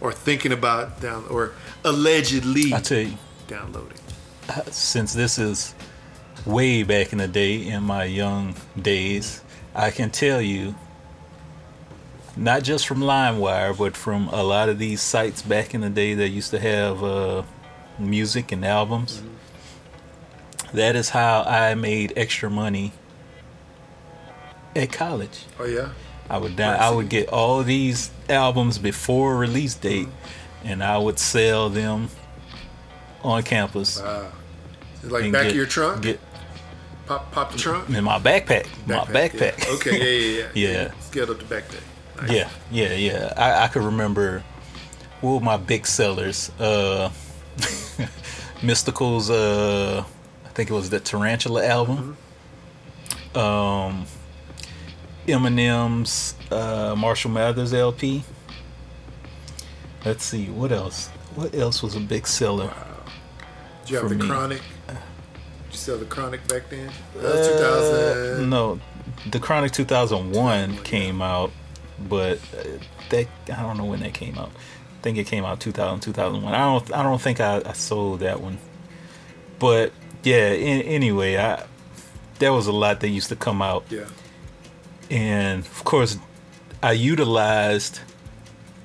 or 0.00 0.12
thinking 0.12 0.52
about 0.52 1.00
down 1.02 1.24
or 1.28 1.52
allegedly 1.84 2.72
I 2.74 2.80
tell 2.80 3.00
you, 3.00 3.16
downloading? 3.46 3.98
since 4.70 5.12
this 5.12 5.38
is 5.38 5.74
way 6.46 6.82
back 6.82 7.12
in 7.12 7.18
the 7.18 7.28
day, 7.28 7.66
in 7.66 7.82
my 7.82 8.04
young 8.04 8.54
days, 8.80 9.42
I 9.74 9.90
can 9.90 10.10
tell 10.10 10.40
you, 10.40 10.74
not 12.36 12.62
just 12.62 12.86
from 12.86 13.00
LimeWire, 13.00 13.76
but 13.76 13.96
from 13.96 14.28
a 14.28 14.42
lot 14.42 14.68
of 14.68 14.78
these 14.78 15.00
sites 15.00 15.42
back 15.42 15.74
in 15.74 15.80
the 15.80 15.90
day 15.90 16.14
that 16.14 16.28
used 16.28 16.50
to 16.50 16.58
have 16.58 17.02
uh, 17.02 17.42
music 17.98 18.52
and 18.52 18.64
albums. 18.64 19.22
That 20.72 20.96
is 20.96 21.10
how 21.10 21.42
I 21.42 21.74
made 21.74 22.12
extra 22.16 22.50
money 22.50 22.92
at 24.74 24.92
college. 24.92 25.44
Oh 25.58 25.64
yeah. 25.64 25.90
I 26.28 26.38
would 26.38 26.56
down, 26.56 26.80
I 26.80 26.90
would 26.90 27.08
get 27.08 27.28
all 27.28 27.62
these 27.62 28.10
albums 28.28 28.78
before 28.78 29.36
release 29.36 29.74
date, 29.74 30.08
and 30.64 30.82
I 30.82 30.98
would 30.98 31.18
sell 31.18 31.68
them 31.70 32.08
on 33.22 33.42
campus. 33.42 34.00
Wow. 34.00 34.32
Like 35.02 35.30
back 35.32 35.42
get- 35.42 35.50
of 35.50 35.56
your 35.56 35.66
trunk. 35.66 36.02
Get 36.02 36.20
pop 37.06 37.30
pop 37.32 37.52
the 37.52 37.58
trunk. 37.58 37.90
in 37.90 38.02
my 38.04 38.18
backpack. 38.18 38.66
my 38.86 39.00
backpack. 39.04 39.58
yeah. 39.64 39.74
Okay. 39.74 39.98
Yeah. 40.38 40.48
Yeah. 40.54 40.70
Yeah. 40.70 40.82
Yeah. 40.84 41.00
Scaled 41.00 41.30
up 41.30 41.38
the 41.38 41.44
backpack. 41.44 41.82
Nice. 42.22 42.30
yeah, 42.30 42.48
yeah, 42.70 42.94
yeah. 42.94 43.32
I, 43.36 43.64
I 43.64 43.68
could 43.68 43.82
remember 43.82 44.42
what 45.20 45.34
were 45.34 45.40
my 45.40 45.56
big 45.56 45.86
sellers. 45.86 46.50
Uh, 46.60 47.10
Mystikal's. 48.62 49.30
Uh, 49.30 50.04
I 50.44 50.48
think 50.50 50.70
it 50.70 50.72
was 50.72 50.90
the 50.90 51.00
Tarantula 51.00 51.66
album. 51.66 52.16
Mm-hmm. 53.34 53.38
Um, 53.38 54.06
Eminem's 55.26 56.34
uh, 56.52 56.94
Marshall 56.96 57.32
Mathers 57.32 57.74
LP. 57.74 58.22
Let's 60.04 60.24
see 60.24 60.46
what 60.50 60.72
else. 60.72 61.08
What 61.34 61.54
else 61.54 61.82
was 61.82 61.94
a 61.96 62.00
big 62.00 62.26
seller? 62.26 62.72
Did 63.82 63.90
you 63.90 63.96
have 63.98 64.08
the 64.08 64.14
me. 64.16 64.26
chronic? 64.26 64.62
Did 64.86 64.96
you 65.70 65.76
sell 65.76 65.98
the 65.98 66.04
chronic 66.04 66.46
back 66.48 66.68
then? 66.70 66.90
2000. 67.14 68.42
Uh, 68.42 68.46
No, 68.46 68.80
the 69.30 69.38
Chronic 69.40 69.72
2001 69.72 70.78
came 70.78 71.20
out, 71.22 71.50
but 72.08 72.38
uh, 72.56 72.64
that 73.10 73.26
I 73.52 73.62
don't 73.62 73.76
know 73.76 73.84
when 73.84 74.00
that 74.00 74.14
came 74.14 74.38
out. 74.38 74.50
I 74.50 75.02
think 75.02 75.18
it 75.18 75.26
came 75.26 75.44
out 75.44 75.60
2000 75.60 76.00
2001. 76.00 76.54
I 76.54 76.58
don't 76.58 76.92
I 76.94 77.02
don't 77.02 77.20
think 77.20 77.40
I, 77.40 77.62
I 77.66 77.72
sold 77.72 78.20
that 78.20 78.40
one. 78.40 78.58
But 79.58 79.92
yeah, 80.22 80.48
in, 80.52 80.82
anyway, 80.82 81.36
I 81.36 81.64
there 82.38 82.52
was 82.52 82.66
a 82.66 82.72
lot 82.72 83.00
that 83.00 83.08
used 83.08 83.28
to 83.30 83.36
come 83.36 83.60
out, 83.62 83.84
Yeah. 83.90 84.06
and 85.10 85.60
of 85.64 85.84
course, 85.84 86.18
I 86.82 86.92
utilized 86.92 88.00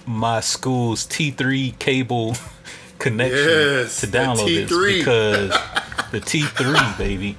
my 0.10 0.40
school's 0.40 1.06
T3 1.06 1.78
cable 1.78 2.36
connection 3.00 3.38
Yes, 3.38 4.02
to 4.02 4.08
download 4.08 4.48
this 4.48 4.98
because 4.98 5.52
the 6.12 6.20
T3 6.20 6.98
baby, 6.98 7.38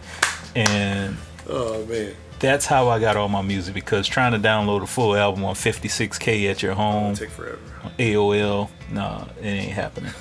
and 0.54 1.16
Oh 1.48 1.84
man. 1.86 2.14
that's 2.38 2.66
how 2.66 2.88
I 2.88 3.00
got 3.00 3.16
all 3.16 3.28
my 3.28 3.42
music 3.42 3.74
because 3.74 4.06
trying 4.06 4.32
to 4.32 4.38
download 4.38 4.82
a 4.82 4.86
full 4.86 5.16
album 5.16 5.44
on 5.44 5.54
56k 5.56 6.48
at 6.50 6.62
your 6.62 6.74
home, 6.74 7.14
take 7.14 7.30
forever. 7.30 7.58
AOL, 7.98 8.70
nah, 8.92 9.24
it 9.40 9.46
ain't 9.46 9.72
happening. 9.72 10.12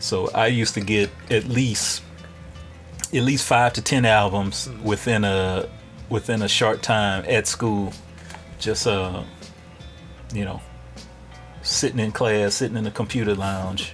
So 0.00 0.28
I 0.34 0.48
used 0.48 0.74
to 0.74 0.80
get 0.80 1.08
at 1.30 1.44
least 1.44 2.02
at 3.14 3.22
least 3.22 3.46
five 3.46 3.72
to 3.74 3.82
ten 3.82 4.04
albums 4.04 4.68
within 4.82 5.22
a 5.24 5.68
within 6.08 6.42
a 6.42 6.48
short 6.48 6.82
time 6.82 7.24
at 7.28 7.46
school. 7.46 7.92
Just 8.58 8.86
uh, 8.88 9.22
you 10.34 10.44
know, 10.44 10.60
sitting 11.66 11.98
in 11.98 12.12
class, 12.12 12.54
sitting 12.54 12.76
in 12.76 12.84
the 12.84 12.90
computer 12.90 13.34
lounge, 13.34 13.92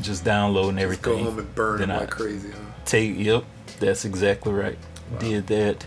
just 0.00 0.24
downloading 0.24 0.76
Go 0.76 0.82
everything. 0.82 1.24
home 1.24 1.38
and 1.38 1.54
burn 1.54 1.78
Then 1.78 1.88
them 1.88 1.96
I- 1.96 2.00
like 2.00 2.10
crazy, 2.10 2.50
huh? 2.50 2.58
take 2.84 3.16
yep 3.18 3.44
that's 3.80 4.04
exactly 4.04 4.52
right 4.52 4.78
did 5.18 5.46
that 5.48 5.84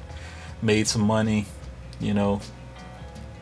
made 0.61 0.86
some 0.86 1.02
money 1.02 1.45
you 2.02 2.14
know 2.14 2.41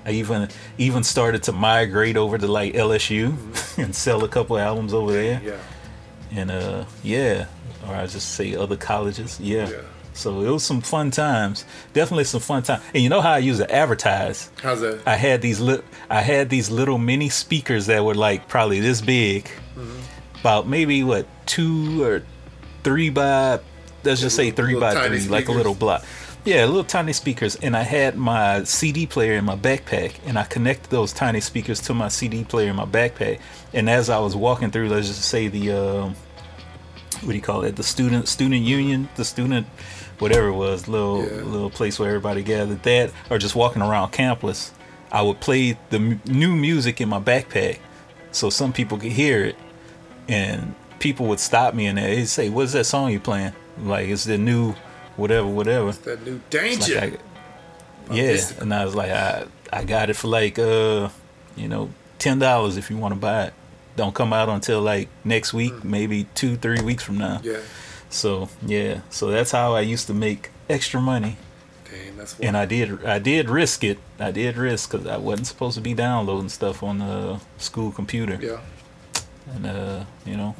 i 0.06 0.11
even 0.11 0.48
even 0.78 1.03
started 1.03 1.41
to 1.44 1.52
migrate 1.52 2.18
over 2.18 2.38
to 2.38 2.48
like 2.48 2.74
lsu 2.76 3.34
and 3.80 3.95
sell 3.95 4.24
a 4.24 4.28
couple 4.28 4.57
albums 4.60 4.94
over 4.94 5.11
there 5.11 5.41
Yeah. 5.44 5.57
and 6.40 6.52
uh 6.52 6.86
yeah 7.03 7.48
or 7.88 7.95
i 7.95 8.06
just 8.06 8.36
say 8.36 8.56
other 8.56 8.78
colleges 8.78 9.40
yeah. 9.40 9.68
Yeah. 9.69 9.82
So 10.18 10.41
it 10.41 10.49
was 10.49 10.64
some 10.64 10.81
fun 10.81 11.11
times 11.11 11.64
definitely 11.94 12.23
some 12.23 12.41
fun 12.41 12.64
time 12.64 12.81
and 12.94 13.03
you 13.03 13.10
know 13.10 13.22
how 13.22 13.34
i 13.34 13.38
used 13.38 13.60
to 13.60 13.72
advertise 13.72 14.49
How's 14.61 14.81
that? 14.81 15.02
I 15.06 15.15
had 15.15 15.41
these 15.41 15.60
lit 15.60 15.84
I 16.10 16.22
had 16.22 16.49
these 16.49 16.69
little 16.69 16.98
mini 16.98 17.30
speakers 17.30 17.85
that 17.85 18.03
were 18.03 18.15
like 18.15 18.48
probably 18.48 18.80
this 18.80 19.02
big, 19.02 19.49
about 20.39 20.68
maybe 20.68 21.03
what 21.03 21.27
two 21.45 22.03
or 22.03 22.23
three 22.84 23.10
by 23.10 23.60
let's 24.03 24.22
just 24.22 24.35
say 24.35 24.52
three 24.52 24.76
by 24.80 25.07
three, 25.07 25.27
like 25.27 25.48
a 25.48 25.52
little 25.52 25.76
block. 25.76 26.03
Yeah, 26.45 26.64
little 26.65 26.85
tiny 26.85 27.11
speakers, 27.11 27.57
and 27.57 27.76
I 27.76 27.81
had 27.84 28.15
my 28.15 28.64
CD 28.64 29.06
player 29.06 29.34
in 29.34 29.44
my 29.44 29.57
backpack, 29.57 30.15
and 30.26 30.39
I 30.39 30.45
connected 30.45 30.89
those 30.89 31.11
tiny 31.11 31.41
speakers 31.41 31.81
to 31.81 31.94
my 31.94 32.07
CD 32.07 32.45
player 32.45 32.69
in 32.69 32.77
my 32.77 32.85
backpack. 32.85 33.41
And 33.73 33.89
as 33.89 34.10
I 34.10 34.19
was 34.19 34.34
walking 34.34 34.72
through, 34.72 34.88
let's 34.88 35.07
just 35.07 35.23
say 35.23 35.49
the 35.49 35.72
um, 35.73 36.15
what 37.22 37.31
do 37.31 37.35
you 37.35 37.41
call 37.41 37.64
it? 37.64 37.76
The 37.76 37.84
student 37.84 38.30
student 38.30 38.61
union, 38.64 39.10
the 39.15 39.26
student 39.26 39.68
whatever 40.19 40.48
it 40.48 40.53
was, 40.53 40.88
little 40.88 41.23
Yeah. 41.23 41.41
little 41.44 41.69
place 41.69 41.99
where 41.99 42.10
everybody 42.10 42.44
gathered. 42.44 42.84
That 42.84 43.11
or 43.30 43.38
just 43.38 43.56
walking 43.56 43.81
around 43.81 44.11
campus, 44.11 44.72
I 45.11 45.22
would 45.22 45.39
play 45.39 45.77
the 45.89 45.98
m- 45.98 46.22
new 46.26 46.56
music 46.56 46.99
in 47.02 47.10
my 47.10 47.19
backpack, 47.19 47.80
so 48.31 48.49
some 48.49 48.73
people 48.73 48.98
could 48.98 49.11
hear 49.14 49.44
it, 49.45 49.56
and 50.27 50.76
people 50.99 51.27
would 51.27 51.39
stop 51.39 51.73
me 51.73 51.85
and 51.88 51.98
they'd 51.98 52.26
say, 52.26 52.49
"What's 52.49 52.73
that 52.73 52.85
song 52.85 53.11
you 53.11 53.19
playing?" 53.19 53.53
Like 53.84 54.07
it's 54.10 54.23
the 54.26 54.38
new 54.38 54.73
whatever 55.15 55.48
whatever. 55.48 55.91
That 55.91 56.26
new 56.26 56.34
Like, 56.34 56.49
danger. 56.49 56.99
I- 56.99 58.14
yeah, 58.14 58.34
Mystikal. 58.34 58.61
and 58.61 58.73
I 58.73 58.85
was 58.85 58.95
like, 58.95 59.11
I 59.11 59.45
I 59.72 59.84
got 59.84 60.10
it 60.10 60.15
for 60.15 60.27
like 60.27 60.57
uh, 60.57 61.10
you 61.56 61.68
know, 61.68 61.89
ten 62.19 62.39
dollars 62.39 62.77
if 62.77 62.89
you 62.89 62.98
want 62.98 63.14
to 63.14 63.19
buy 63.19 63.44
it. 63.45 63.53
Don't 63.95 64.14
come 64.14 64.31
out 64.31 64.48
until 64.49 64.81
like 64.81 65.10
next 65.23 65.53
week, 65.53 65.84
maybe 65.84 66.26
two 66.35 66.56
three 66.56 66.81
weeks 66.81 67.03
from 67.03 67.18
now. 67.18 67.39
yeah. 67.44 67.57
So 68.09 68.49
yeah, 68.65 69.01
so 69.09 69.29
that's 69.29 69.51
how 69.51 69.73
I 69.75 69.81
used 69.81 70.07
to 70.07 70.13
make 70.13 70.49
extra 70.69 71.01
money, 71.01 71.38
Dang, 71.91 72.17
that's 72.17 72.39
and. 72.39 72.55
I 72.57 72.65
did 72.65 73.05
I 73.05 73.19
did 73.19 73.49
risk 73.49 73.84
it. 73.84 73.99
I 74.19 74.31
did 74.31 74.57
risk 74.57 74.91
because 74.91 75.07
I 75.07 75.17
wasn't 75.17 75.47
supposed 75.47 75.75
to 75.75 75.81
be 75.81 75.93
downloading 75.93 76.49
stuff 76.49 76.84
on 76.84 76.99
the 76.99 77.39
school 77.57 77.91
computer, 77.91 78.39
yeah. 78.41 78.59
and 79.53 79.65
uh, 79.65 80.05
you 80.25 80.38
know, 80.38 80.55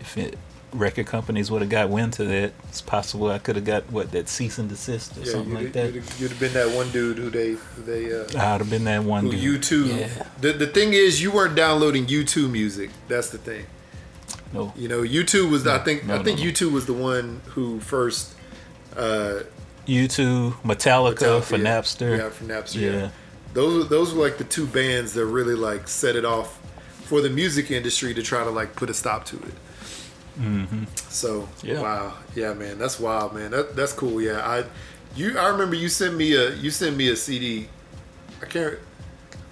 if 0.00 0.16
it 0.16 0.38
record 0.72 1.06
companies 1.06 1.50
would 1.50 1.62
have 1.62 1.70
got 1.70 1.88
wind 1.88 2.12
to 2.14 2.24
that, 2.24 2.52
it's 2.68 2.82
possible 2.82 3.30
I 3.30 3.38
could 3.38 3.56
have 3.56 3.64
got 3.64 3.90
what 3.90 4.10
that 4.12 4.28
cease 4.28 4.58
and 4.58 4.68
desist 4.68 5.16
or 5.16 5.20
Yeah, 5.20 5.32
something 5.32 5.54
like 5.54 5.72
that. 5.72 5.94
you'd, 5.94 6.04
you'd 6.18 6.30
have 6.32 6.40
been 6.40 6.52
that 6.54 6.74
one 6.76 6.90
dude 6.90 7.16
who 7.18 7.30
they 7.30 7.52
who 7.52 7.82
they 7.82 8.12
uh, 8.12 8.24
I'd 8.34 8.60
have 8.60 8.68
been 8.70 8.84
that 8.84 9.04
one 9.04 9.24
who 9.26 9.32
dude. 9.32 9.62
YouTube. 9.62 9.88
Yeah. 9.98 10.26
The 10.40 10.52
the 10.52 10.66
thing 10.66 10.92
is, 10.92 11.22
you 11.22 11.30
weren't 11.30 11.54
downloading 11.54 12.06
YouTube 12.06 12.50
music. 12.50 12.90
That's 13.08 13.30
the 13.30 13.38
thing. 13.38 13.66
No. 14.52 14.72
You 14.76 14.88
know, 14.88 15.02
YouTube 15.02 15.50
was. 15.50 15.66
I 15.66 15.78
think 15.78 16.04
no, 16.06 16.14
I 16.14 16.22
think 16.22 16.38
no, 16.38 16.44
no. 16.44 16.50
YouTube 16.50 16.72
was 16.72 16.86
the 16.86 16.92
one 16.92 17.40
who 17.46 17.80
first. 17.80 18.34
Uh, 18.96 19.40
U2, 19.86 20.52
Metallica, 20.62 21.42
for 21.42 21.56
yeah, 21.56 21.64
Napster. 21.64 22.18
Yeah, 22.18 22.28
for 22.30 22.44
Napster. 22.44 22.80
Yeah. 22.80 22.90
Yeah. 22.90 23.08
Those 23.54 23.88
those 23.88 24.14
were 24.14 24.22
like 24.22 24.38
the 24.38 24.44
two 24.44 24.66
bands 24.66 25.14
that 25.14 25.24
really 25.26 25.54
like 25.54 25.88
set 25.88 26.16
it 26.16 26.24
off 26.24 26.60
for 27.04 27.20
the 27.20 27.30
music 27.30 27.70
industry 27.70 28.12
to 28.14 28.22
try 28.22 28.42
to 28.42 28.50
like 28.50 28.74
put 28.74 28.90
a 28.90 28.94
stop 28.94 29.24
to 29.26 29.36
it. 29.36 29.54
Mm-hmm. 30.40 30.84
So 31.08 31.48
Yeah. 31.62 31.80
wow, 31.80 32.14
yeah, 32.34 32.52
man, 32.52 32.78
that's 32.78 33.00
wild, 33.00 33.34
man. 33.34 33.52
That 33.52 33.76
that's 33.76 33.92
cool. 33.92 34.20
Yeah, 34.20 34.46
I 34.46 34.64
you 35.14 35.38
I 35.38 35.48
remember 35.48 35.74
you 35.76 35.88
sent 35.88 36.16
me 36.16 36.34
a 36.34 36.50
you 36.54 36.70
sent 36.70 36.96
me 36.96 37.08
a 37.08 37.16
CD. 37.16 37.68
I 38.42 38.46
can't. 38.46 38.78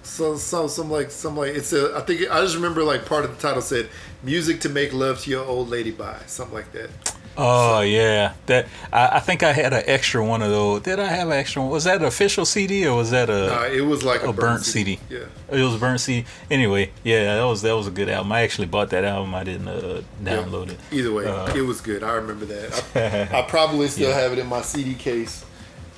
So 0.03 0.35
so 0.35 0.67
some 0.67 0.91
like 0.91 1.09
some 1.09 1.35
like 1.37 1.55
it's 1.55 1.73
a 1.73 1.95
I 1.97 2.01
think 2.01 2.29
I 2.29 2.41
just 2.41 2.55
remember 2.55 2.83
like 2.83 3.05
part 3.05 3.25
of 3.25 3.35
the 3.35 3.41
title 3.41 3.61
said 3.61 3.89
music 4.25 4.59
to 4.61 4.69
make 4.69 4.91
love 4.91 5.21
to 5.21 5.29
your 5.29 5.45
old 5.45 5.69
lady 5.69 5.91
by 5.91 6.17
something 6.25 6.53
like 6.55 6.71
that. 6.73 6.89
Oh 7.37 7.81
yeah, 7.81 8.33
that 8.45 8.65
I, 8.93 9.17
I 9.17 9.19
think 9.19 9.43
I 9.43 9.51
had 9.51 9.73
an 9.73 9.83
extra 9.87 10.25
one 10.25 10.41
of 10.41 10.49
those. 10.51 10.81
Did 10.83 10.99
I 11.01 11.07
have 11.07 11.27
an 11.27 11.33
extra 11.33 11.61
one? 11.61 11.69
Was 11.69 11.83
that 11.83 11.97
an 11.97 12.05
official 12.05 12.45
CD 12.45 12.87
or 12.87 12.95
was 12.95 13.11
that 13.11 13.29
a? 13.29 13.53
Uh, 13.59 13.65
it 13.65 13.81
was 13.81 14.03
like 14.03 14.23
a, 14.23 14.29
a 14.29 14.33
burnt 14.33 14.63
CD. 14.63 14.99
Yeah. 15.09 15.25
It 15.51 15.61
was 15.61 15.75
a 15.75 15.77
burnt 15.77 15.99
CD. 15.99 16.25
Anyway, 16.49 16.91
yeah, 17.03 17.35
that 17.35 17.43
was 17.43 17.61
that 17.63 17.75
was 17.75 17.87
a 17.87 17.91
good 17.91 18.07
album. 18.07 18.31
I 18.31 18.41
actually 18.43 18.67
bought 18.67 18.89
that 18.91 19.03
album. 19.03 19.35
I 19.35 19.43
didn't 19.43 19.67
uh, 19.67 20.01
download 20.23 20.69
it. 20.71 20.77
Either 20.93 21.11
way, 21.11 21.25
Uh, 21.27 21.53
it 21.53 21.61
was 21.61 21.81
good. 21.81 22.03
I 22.03 22.13
remember 22.13 22.45
that. 22.45 23.29
I, 23.33 23.39
I 23.39 23.41
probably 23.41 23.89
still 23.89 24.09
Yeah. 24.09 24.15
have 24.21 24.31
it 24.31 24.39
in 24.39 24.47
my 24.47 24.61
CD 24.61 24.93
case. 24.95 25.43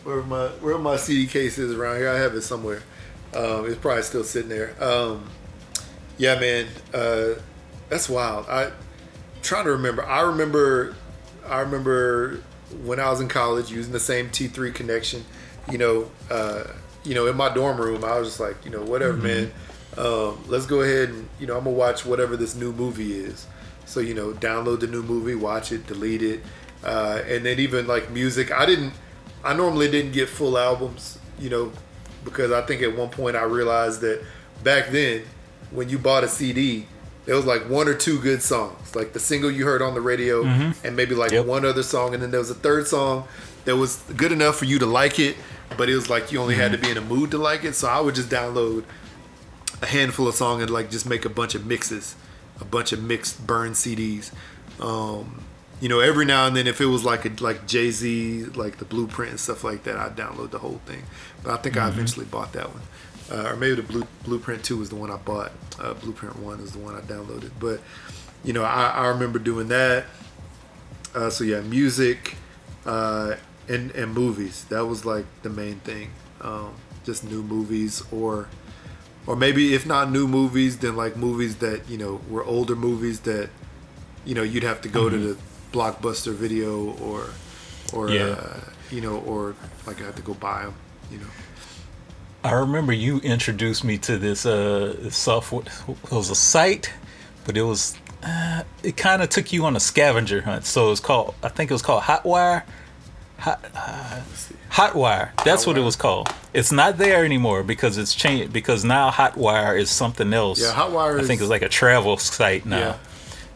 Where 0.03 0.23
my 0.23 0.47
where 0.59 0.79
my 0.79 0.95
CD 0.97 1.27
case 1.27 1.59
is 1.59 1.71
around 1.71 1.97
here, 1.97 2.09
I 2.09 2.17
have 2.17 2.33
it 2.33 2.41
somewhere. 2.41 2.81
Um, 3.35 3.67
it's 3.67 3.77
probably 3.77 4.01
still 4.01 4.23
sitting 4.23 4.49
there. 4.49 4.73
Um, 4.83 5.29
yeah, 6.17 6.39
man, 6.39 6.65
uh, 6.95 7.39
that's 7.89 8.09
wild. 8.09 8.47
I 8.49 8.71
trying 9.41 9.65
to 9.65 9.71
remember. 9.71 10.05
I 10.05 10.21
remember. 10.21 10.95
I 11.45 11.61
remember 11.61 12.41
when 12.83 12.99
I 12.99 13.09
was 13.09 13.21
in 13.21 13.29
college 13.29 13.71
using 13.71 13.93
the 13.93 13.99
same 13.99 14.29
T3 14.29 14.73
connection. 14.73 15.23
You 15.71 15.77
know, 15.77 16.11
uh, 16.29 16.63
you 17.03 17.15
know, 17.15 17.27
in 17.27 17.37
my 17.37 17.53
dorm 17.53 17.79
room, 17.79 18.03
I 18.03 18.19
was 18.19 18.29
just 18.29 18.39
like, 18.39 18.63
you 18.65 18.71
know, 18.71 18.83
whatever, 18.83 19.17
man. 19.17 19.51
Um, 19.97 20.43
let's 20.47 20.65
go 20.65 20.81
ahead 20.81 21.09
and 21.09 21.27
you 21.39 21.47
know, 21.47 21.57
I'm 21.57 21.63
gonna 21.63 21.75
watch 21.75 22.05
whatever 22.05 22.37
this 22.37 22.55
new 22.55 22.71
movie 22.71 23.13
is. 23.13 23.47
So 23.85 23.99
you 23.99 24.13
know, 24.13 24.31
download 24.33 24.81
the 24.81 24.87
new 24.87 25.01
movie, 25.01 25.35
watch 25.35 25.71
it, 25.71 25.87
delete 25.87 26.21
it, 26.21 26.41
uh, 26.83 27.21
and 27.25 27.45
then 27.45 27.59
even 27.59 27.87
like 27.87 28.11
music. 28.11 28.51
I 28.51 28.65
didn't. 28.65 28.93
I 29.43 29.53
normally 29.53 29.89
didn't 29.89 30.11
get 30.11 30.27
full 30.27 30.57
albums, 30.57 31.19
you 31.39 31.49
know, 31.49 31.71
because 32.25 32.51
I 32.51 32.61
think 32.63 32.81
at 32.81 32.95
one 32.97 33.09
point 33.09 33.37
I 33.37 33.43
realized 33.43 34.01
that 34.01 34.23
back 34.63 34.89
then, 34.89 35.23
when 35.71 35.89
you 35.89 35.97
bought 35.97 36.23
a 36.23 36.27
CD, 36.27 36.85
there 37.27 37.35
was 37.35 37.45
like 37.45 37.69
one 37.69 37.89
or 37.89 37.93
two 37.93 38.19
good 38.19 38.41
songs, 38.41 38.95
like 38.95 39.11
the 39.11 39.19
single 39.19 39.51
you 39.51 39.65
heard 39.65 39.81
on 39.81 39.93
the 39.93 40.01
radio, 40.01 40.43
mm-hmm. 40.43 40.87
and 40.87 40.95
maybe 40.95 41.13
like 41.13 41.31
Yep. 41.31 41.45
one 41.45 41.65
other 41.65 41.83
song, 41.83 42.13
and 42.13 42.23
then 42.23 42.31
there 42.31 42.39
was 42.39 42.49
a 42.49 42.55
third 42.55 42.87
song 42.87 43.27
that 43.65 43.75
was 43.75 44.01
good 44.15 44.31
enough 44.31 44.55
for 44.55 44.63
you 44.63 44.79
to 44.79 44.85
like 44.85 45.19
it, 45.19 45.35
but 45.75 45.89
it 45.89 45.95
was 45.95 46.09
like 46.09 46.31
you 46.31 46.39
only 46.39 46.55
had 46.55 46.71
to 46.71 46.77
mm-hmm. 46.77 46.85
be 46.85 46.91
in 46.91 46.97
a 46.97 47.01
mood 47.01 47.31
to 47.31 47.37
like 47.37 47.65
it. 47.65 47.75
So 47.75 47.89
I 47.89 47.99
would 47.99 48.15
just 48.15 48.29
download 48.29 48.85
a 49.81 49.87
handful 49.87 50.29
of 50.29 50.35
songs 50.35 50.61
and 50.61 50.71
like 50.71 50.89
just 50.89 51.05
make 51.05 51.25
a 51.25 51.29
bunch 51.29 51.53
of 51.53 51.65
mixes, 51.65 52.15
a 52.61 52.65
bunch 52.65 52.93
of 52.93 53.03
mixed 53.03 53.45
burn 53.45 53.73
CDs. 53.73 54.31
Um, 54.79 55.43
you 55.81 55.89
know, 55.89 55.99
every 55.99 56.25
now 56.25 56.47
and 56.47 56.55
then, 56.55 56.65
if 56.65 56.79
it 56.79 56.85
was 56.85 57.03
like 57.03 57.25
a 57.25 57.43
like 57.43 57.67
Jay 57.67 57.91
Z, 57.91 58.45
like 58.55 58.77
the 58.77 58.85
Blueprint 58.85 59.31
and 59.31 59.39
stuff 59.39 59.65
like 59.65 59.83
that, 59.83 59.97
I'd 59.97 60.15
download 60.15 60.51
the 60.51 60.59
whole 60.59 60.79
thing. 60.85 61.03
But 61.43 61.51
I 61.51 61.57
think 61.61 61.75
I 61.75 61.81
mm-hmm. 61.81 61.89
eventually 61.89 62.25
bought 62.25 62.53
that 62.53 62.69
one, 62.69 62.83
uh, 63.31 63.49
or 63.51 63.55
maybe 63.55 63.75
the 63.75 63.83
Blue, 63.83 64.07
Blueprint 64.23 64.63
Two 64.63 64.77
was 64.77 64.89
the 64.89 64.95
one 64.95 65.11
I 65.11 65.17
bought. 65.17 65.51
Uh, 65.79 65.93
Blueprint 65.93 66.39
One 66.39 66.59
is 66.59 66.71
the 66.71 66.79
one 66.79 66.95
I 66.95 67.01
downloaded. 67.01 67.51
But 67.59 67.81
you 68.43 68.53
know, 68.53 68.63
I, 68.63 68.89
I 68.89 69.07
remember 69.07 69.39
doing 69.39 69.67
that. 69.69 70.05
Uh, 71.15 71.29
so 71.29 71.43
yeah, 71.43 71.61
music 71.61 72.35
uh, 72.85 73.35
and 73.67 73.91
and 73.91 74.13
movies. 74.13 74.65
That 74.69 74.85
was 74.85 75.05
like 75.05 75.25
the 75.43 75.49
main 75.49 75.79
thing. 75.79 76.11
Um, 76.41 76.73
just 77.05 77.23
new 77.23 77.41
movies 77.41 78.03
or 78.11 78.47
or 79.25 79.35
maybe 79.35 79.73
if 79.73 79.85
not 79.85 80.11
new 80.11 80.27
movies, 80.27 80.77
then 80.77 80.95
like 80.95 81.17
movies 81.17 81.57
that 81.57 81.89
you 81.89 81.97
know 81.97 82.21
were 82.29 82.43
older 82.43 82.75
movies 82.75 83.21
that 83.21 83.49
you 84.25 84.35
know 84.35 84.43
you'd 84.43 84.63
have 84.63 84.81
to 84.81 84.89
go 84.89 85.09
to 85.09 85.17
the 85.17 85.37
blockbuster 85.71 86.33
video 86.33 86.91
or 87.01 87.29
or 87.93 88.09
Yeah. 88.09 88.23
uh, 88.39 88.59
you 88.91 89.01
know 89.01 89.17
or 89.19 89.55
like 89.85 90.01
I 90.01 90.05
had 90.05 90.15
to 90.17 90.21
go 90.21 90.33
buy 90.33 90.63
them. 90.63 90.75
You 91.11 91.17
know. 91.19 91.27
I 92.43 92.51
remember 92.53 92.93
you 92.93 93.19
introduced 93.19 93.83
me 93.83 93.97
to 93.99 94.17
this 94.17 94.45
uh 94.45 95.09
software. 95.09 95.63
It 95.87 96.11
was 96.11 96.29
a 96.29 96.35
site, 96.35 96.91
but 97.45 97.57
it 97.57 97.63
was 97.63 97.97
uh, 98.23 98.63
it 98.83 98.97
kind 98.97 99.21
of 99.21 99.29
took 99.29 99.53
you 99.53 99.65
on 99.65 99.75
a 99.75 99.79
scavenger 99.79 100.41
hunt. 100.41 100.65
So 100.65 100.91
it's 100.91 100.99
called 101.01 101.35
I 101.43 101.49
think 101.49 101.71
it 101.71 101.73
was 101.73 101.81
called 101.81 102.03
Hotwire. 102.03 102.63
Hot 103.39 103.63
uh, 103.75 104.21
Hotwire. 104.71 105.29
That's 105.43 105.67
what 105.67 105.77
it 105.77 105.81
was 105.81 105.95
called. 105.95 106.29
It's 106.53 106.71
not 106.71 106.97
there 106.97 107.23
anymore 107.23 107.63
because 107.63 107.97
it's 107.97 108.15
changed. 108.15 108.51
Because 108.51 108.83
now 108.83 109.11
Hotwire 109.11 109.79
is 109.79 109.89
something 109.91 110.33
else. 110.33 110.59
Yeah, 110.61 110.73
Hotwire 110.73 111.19
I 111.19 111.23
think 111.23 111.41
it's 111.41 111.49
like 111.49 111.61
a 111.61 111.69
travel 111.69 112.17
site 112.17 112.65
now, 112.65 112.77
Yeah. 112.79 112.97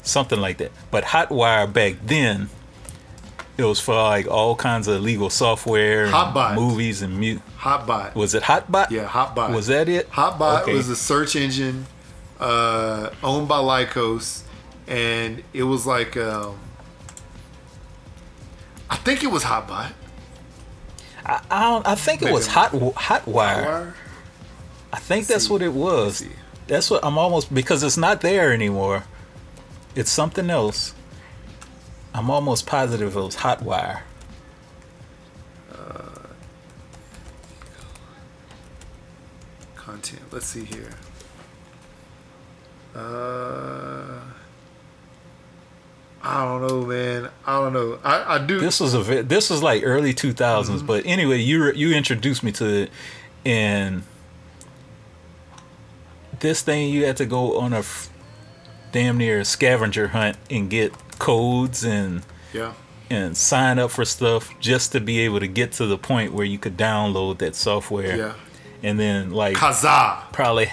something 0.03 0.39
like 0.39 0.57
that. 0.57 0.71
But 0.91 1.03
Hotwire 1.05 1.71
back 1.71 1.95
then. 2.05 2.49
It 3.57 3.63
was 3.63 3.79
for 3.79 3.93
like 3.95 4.27
all 4.27 4.55
kinds 4.55 4.87
of 4.87 4.95
illegal 4.97 5.29
software, 5.29 6.05
and 6.05 6.13
Hotbot. 6.13 6.55
movies, 6.55 7.01
and 7.01 7.19
mute. 7.19 7.41
Hotbot. 7.59 8.15
was 8.15 8.33
it 8.33 8.43
Hotbot? 8.43 8.89
Yeah, 8.89 9.07
Hotbot. 9.07 9.53
Was 9.53 9.67
that 9.67 9.87
it? 9.89 10.09
Hotbot 10.11 10.63
Okay. 10.63 10.73
was 10.73 10.89
a 10.89 10.95
search 10.95 11.35
engine 11.35 11.85
uh, 12.39 13.09
owned 13.23 13.47
by 13.47 13.57
Lycos, 13.57 14.43
and 14.87 15.43
it 15.53 15.63
was 15.63 15.85
like 15.85 16.15
um, 16.17 16.57
I 18.89 18.95
think 18.97 19.23
it 19.23 19.27
was 19.31 19.43
Hotbot. 19.43 19.91
I, 21.25 21.41
I, 21.51 21.63
don't, 21.63 21.87
I 21.87 21.95
think 21.95 22.23
it 22.23 22.33
was 22.33 22.47
Hot 22.47 22.71
Hotwire. 22.71 23.27
Wire? 23.27 23.95
I 24.91 24.97
think 24.97 25.21
Let's 25.21 25.27
that's 25.27 25.45
see. 25.47 25.53
what 25.53 25.61
it 25.61 25.73
was. 25.73 26.25
That's 26.67 26.89
what 26.89 27.03
I'm 27.05 27.17
almost 27.17 27.53
because 27.53 27.83
it's 27.83 27.97
not 27.97 28.21
there 28.21 28.51
anymore. 28.53 29.03
It's 29.95 30.09
something 30.09 30.49
else. 30.49 30.93
I'm 32.13 32.29
almost 32.29 32.65
positive 32.67 33.15
it 33.15 33.19
was 33.19 33.37
Hotwire. 33.37 34.01
Content. 39.75 40.21
Let's 40.31 40.45
see 40.47 40.63
here. 40.63 40.89
Uh, 42.95 44.19
I 46.21 46.45
don't 46.45 46.67
know, 46.67 46.85
man. 46.85 47.29
I 47.45 47.59
don't 47.59 47.73
know. 47.73 47.99
I, 48.03 48.35
I 48.35 48.45
do. 48.45 48.59
This 48.59 48.79
was 48.79 48.93
a 48.93 49.23
this 49.23 49.49
was 49.49 49.63
like 49.63 49.81
early 49.85 50.13
2000s, 50.13 50.35
Mm-hmm. 50.65 50.85
but 50.85 51.05
anyway, 51.05 51.37
you 51.37 51.71
you 51.71 51.93
introduced 51.95 52.43
me 52.43 52.51
to 52.53 52.65
it, 52.83 52.91
and 53.45 54.03
this 56.39 56.61
thing 56.61 56.89
you 56.89 57.05
had 57.05 57.17
to 57.17 57.25
go 57.25 57.59
on 57.59 57.71
a 57.73 57.79
f- 57.79 58.09
damn 58.91 59.17
near 59.17 59.43
scavenger 59.43 60.09
hunt 60.09 60.37
and 60.49 60.69
get 60.69 60.93
codes 61.21 61.83
and 61.83 62.23
yeah. 62.51 62.73
and 63.11 63.37
sign 63.37 63.77
up 63.77 63.91
for 63.91 64.03
stuff 64.03 64.49
just 64.59 64.91
to 64.91 64.99
be 64.99 65.19
able 65.19 65.39
to 65.39 65.47
get 65.47 65.71
to 65.73 65.85
the 65.85 65.97
point 65.97 66.33
where 66.33 66.45
you 66.45 66.57
could 66.57 66.75
download 66.75 67.37
that 67.37 67.55
software. 67.55 68.17
Yeah. 68.17 68.33
And 68.81 68.99
then 68.99 69.29
like 69.29 69.55
Kazaa. 69.55 70.31
probably 70.33 70.69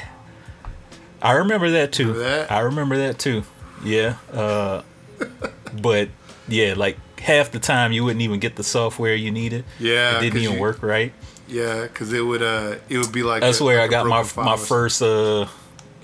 I 1.20 1.32
remember 1.32 1.70
that 1.72 1.92
too. 1.92 2.12
Remember 2.12 2.24
that? 2.30 2.50
I 2.50 2.60
remember 2.60 2.96
that 2.96 3.18
too. 3.18 3.42
Yeah. 3.84 4.16
Uh 4.32 4.82
but 5.82 6.08
yeah, 6.48 6.72
like 6.74 6.96
half 7.20 7.50
the 7.50 7.58
time 7.58 7.92
you 7.92 8.02
wouldn't 8.04 8.22
even 8.22 8.40
get 8.40 8.56
the 8.56 8.64
software 8.64 9.14
you 9.14 9.30
needed. 9.30 9.66
Yeah, 9.78 10.16
It 10.16 10.22
didn't 10.22 10.38
even 10.42 10.54
you- 10.54 10.60
work 10.60 10.82
right. 10.82 11.12
Yeah, 11.46 11.82
because 11.82 12.12
it 12.12 12.20
would 12.20 12.42
uh, 12.42 12.76
it 12.88 12.98
would 12.98 13.12
be 13.12 13.22
like 13.22 13.40
That's 13.42 13.60
a- 13.60 13.64
where 13.64 13.80
like 13.80 13.90
I 13.90 13.90
got 13.90 14.06
my 14.06 14.44
my 14.44 14.56
first 14.56 15.02
uh 15.02 15.46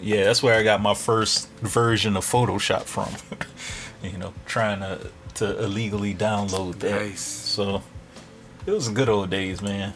yeah, 0.02 0.24
that's 0.24 0.42
where 0.42 0.54
I 0.58 0.62
got 0.62 0.82
my 0.82 0.92
first 0.94 1.48
version 1.62 2.16
of 2.18 2.26
Photoshop 2.26 2.82
from. 2.82 3.08
you 4.04 4.18
know, 4.18 4.32
trying 4.46 4.80
to 4.80 5.10
to 5.34 5.62
illegally 5.64 6.14
download 6.14 6.78
that. 6.80 7.00
Nice. 7.00 7.20
So 7.20 7.82
it 8.66 8.70
was 8.70 8.88
good 8.88 9.08
old 9.08 9.30
days, 9.30 9.60
man. 9.62 9.94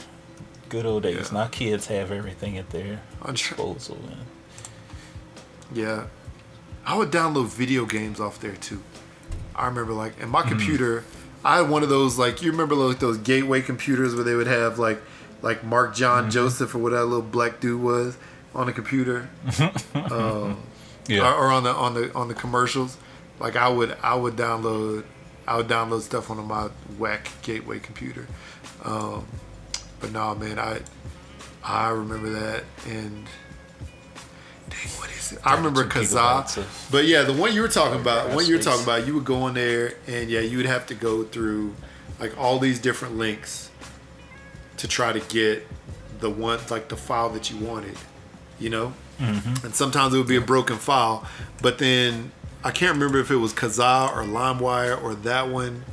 Good 0.69 0.85
old 0.87 1.05
days. 1.05 1.31
Yeah. 1.33 1.39
Now 1.45 1.47
kids 1.47 1.87
have 1.87 2.11
everything 2.11 2.59
at 2.59 2.71
their 2.71 3.01
I'm 3.23 3.35
tr- 3.35 3.55
disposal, 3.55 3.99
man. 4.07 4.27
Yeah. 5.73 6.07
I 6.87 6.97
would 6.97 7.11
download 7.11 7.47
video 7.49 7.85
games 7.85 8.19
off 8.21 8.41
there 8.41 8.57
too. 8.57 8.83
I 9.55 9.67
remember 9.67 9.93
like 9.93 10.19
in 10.21 10.29
my 10.29 10.41
Mm-hmm. 10.41 10.49
computer, 10.51 11.05
I 11.45 11.59
had 11.59 11.69
one 11.71 11.83
of 11.83 11.89
those 11.89 12.19
like 12.19 12.43
you 12.43 12.51
remember 12.51 12.75
like 12.75 12.99
those 12.99 13.19
gateway 13.19 13.61
computers 13.63 14.15
where 14.15 14.25
they 14.25 14.35
would 14.35 14.47
have 14.47 14.79
like 14.79 15.01
like 15.43 15.63
Mark 15.65 15.95
John 15.95 16.25
Mm-hmm. 16.25 16.31
Joseph 16.31 16.75
or 16.75 16.79
whatever 16.79 17.03
that 17.03 17.07
little 17.07 17.23
black 17.23 17.61
dude 17.61 17.81
was 17.83 18.17
on 18.55 18.67
the 18.67 18.73
computer. 18.73 19.29
um, 19.95 20.63
Yeah. 21.07 21.21
or, 21.33 21.35
or 21.47 21.53
on 21.53 21.63
the 21.65 21.71
on 21.75 21.95
the 21.95 22.13
on 22.15 22.29
the 22.29 22.35
commercials. 22.35 22.97
Like 23.41 23.57
I 23.57 23.69
would 23.69 23.97
I 24.03 24.15
would 24.15 24.37
download 24.37 25.05
I 25.47 25.57
would 25.57 25.69
download 25.69 26.01
stuff 26.01 26.31
on 26.31 26.45
my 26.47 26.69
whack 26.99 27.29
gateway 27.43 27.79
computer. 27.79 28.27
Um, 28.85 29.27
but 30.01 30.13
no, 30.13 30.35
man, 30.35 30.59
I 30.59 30.81
I 31.63 31.91
remember 31.91 32.31
that 32.31 32.65
and 32.87 33.27
dang, 34.69 34.89
what 34.99 35.11
is 35.11 35.33
it? 35.33 35.39
I 35.45 35.55
remember 35.55 35.85
Kazaa. 35.85 36.91
But 36.91 37.07
yeah, 37.07 37.23
the 37.23 37.33
one 37.33 37.55
you 37.55 37.63
were 37.63 37.69
talking 37.69 38.01
about, 38.01 38.31
the 38.31 38.37
one 38.37 38.47
you 38.47 38.57
were 38.57 38.63
talking 38.63 38.83
about, 38.83 39.07
you 39.07 39.15
would 39.15 39.25
go 39.25 39.47
in 39.49 39.55
there 39.55 39.95
and 40.07 40.31
yeah, 40.31 40.41
you 40.41 40.57
would 40.57 40.67
have 40.67 40.87
to 40.87 40.95
go 40.95 41.25
through 41.25 41.75
like 42.21 42.37
all 42.39 42.59
these 42.59 42.79
different 42.79 43.17
links 43.17 43.71
to 44.79 44.89
try 44.89 45.13
to 45.13 45.21
get 45.33 45.67
the 46.21 46.31
one 46.31 46.59
like 46.71 46.89
the 46.89 46.97
file 46.97 47.31
that 47.31 47.51
you 47.51 47.57
wanted, 47.59 47.97
you 48.59 48.71
know. 48.71 48.93
Mm-hmm. 49.19 49.67
And 49.67 49.75
sometimes 49.75 50.15
it 50.15 50.19
would 50.19 50.29
be 50.29 50.37
a 50.37 50.41
broken 50.41 50.77
file, 50.77 51.27
but 51.61 51.79
then 51.79 52.31
I 52.65 52.71
can't 52.71 52.93
remember 52.95 53.19
if 53.21 53.31
it 53.31 53.37
was 53.37 53.53
Kazaa 53.53 54.13
or 54.15 54.23
LimeWire 54.23 55.01
or 55.03 55.15
that 55.17 55.49
one. 55.49 55.85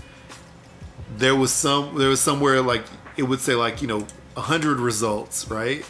There 1.17 1.35
was 1.35 1.53
some 1.53 1.97
there 1.97 2.09
was 2.09 2.19
somewhere 2.21 2.61
like 2.61 2.83
it 3.17 3.23
would 3.23 3.39
say 3.39 3.55
like 3.55 3.81
you 3.81 3.87
know 3.87 4.05
hundred 4.35 4.79
results, 4.79 5.47
right? 5.49 5.85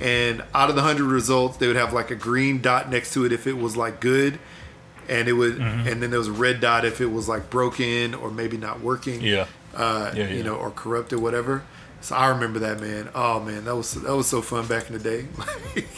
And 0.00 0.42
out 0.54 0.70
of 0.70 0.76
the 0.76 0.82
hundred 0.82 1.06
results, 1.06 1.56
they 1.56 1.66
would 1.66 1.76
have 1.76 1.92
like 1.92 2.10
a 2.10 2.14
green 2.14 2.60
dot 2.60 2.88
next 2.90 3.12
to 3.14 3.24
it 3.24 3.32
if 3.32 3.46
it 3.48 3.54
was 3.54 3.76
like 3.76 4.00
good, 4.00 4.38
and 5.08 5.26
it 5.26 5.32
would, 5.32 5.56
Mm-hmm. 5.56 5.88
and 5.88 6.00
then 6.02 6.10
there 6.10 6.20
was 6.20 6.28
a 6.28 6.32
red 6.32 6.60
dot 6.60 6.84
if 6.84 7.00
it 7.00 7.06
was 7.10 7.28
like 7.28 7.50
broken 7.50 8.14
or 8.14 8.30
maybe 8.30 8.56
not 8.56 8.80
working 8.80 9.20
Yeah. 9.20 9.46
uh, 9.74 10.12
Yeah, 10.14 10.28
you 10.28 10.44
know, 10.44 10.54
or 10.54 10.70
corrupted, 10.70 11.18
whatever. 11.18 11.64
So 12.00 12.14
I 12.14 12.28
remember 12.28 12.60
that 12.60 12.78
man. 12.80 13.08
Oh 13.16 13.40
man, 13.40 13.64
that 13.64 13.74
was 13.74 13.94
that 13.94 14.14
was 14.14 14.28
so 14.28 14.40
fun 14.42 14.66
back 14.68 14.86
in 14.88 14.92
the 14.92 15.00
day. 15.02 15.26
it 15.74 15.88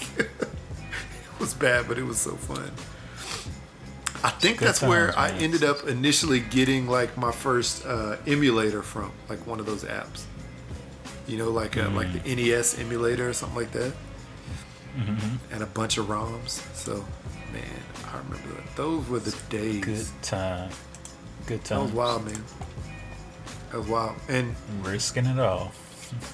was 1.39 1.53
bad, 1.53 1.87
but 1.87 1.99
it 1.99 2.05
was 2.05 2.19
so 2.19 2.37
fun. 2.37 2.71
I 4.23 4.31
think 4.31 4.59
Good 4.59 4.69
that's 4.69 4.83
where 4.83 5.13
times, 5.13 5.33
I 5.41 5.43
ended 5.43 5.65
up 5.65 5.87
initially 5.89 6.41
getting 6.41 6.87
like 6.89 7.17
my 7.17 7.33
first 7.33 7.87
uh, 7.87 8.17
emulator 8.27 8.83
from, 8.83 9.13
like 9.29 9.47
one 9.47 9.61
of 9.61 9.67
those 9.67 9.85
apps. 9.85 10.25
You 11.27 11.39
know, 11.39 11.51
like 11.51 11.77
uh, 11.77 11.89
like 11.91 12.09
Mm. 12.09 12.23
the 12.25 12.35
NES 12.37 12.79
emulator 12.79 13.29
or 13.29 13.33
something 13.33 13.57
like 13.59 13.73
that, 13.73 13.93
Mm-hmm. 14.99 15.55
and 15.55 15.63
a 15.63 15.67
bunch 15.67 15.99
of 15.99 16.07
ROMs. 16.07 16.61
So, 16.75 17.05
man, 17.53 17.63
I 18.13 18.19
remember 18.19 18.49
that. 18.57 18.75
Those 18.77 19.09
were 19.09 19.21
the 19.21 19.37
days. 19.49 19.85
Good 19.85 20.07
time. 20.23 20.71
Good 21.47 21.65
time. 21.65 21.79
That 21.79 21.85
was 21.85 21.93
wild, 21.93 22.27
man. 22.27 22.45
That 23.71 23.79
was 23.79 23.87
wild, 23.89 24.17
and 24.29 24.55
Risking 24.83 25.27
it 25.27 25.39
all. 25.39 25.73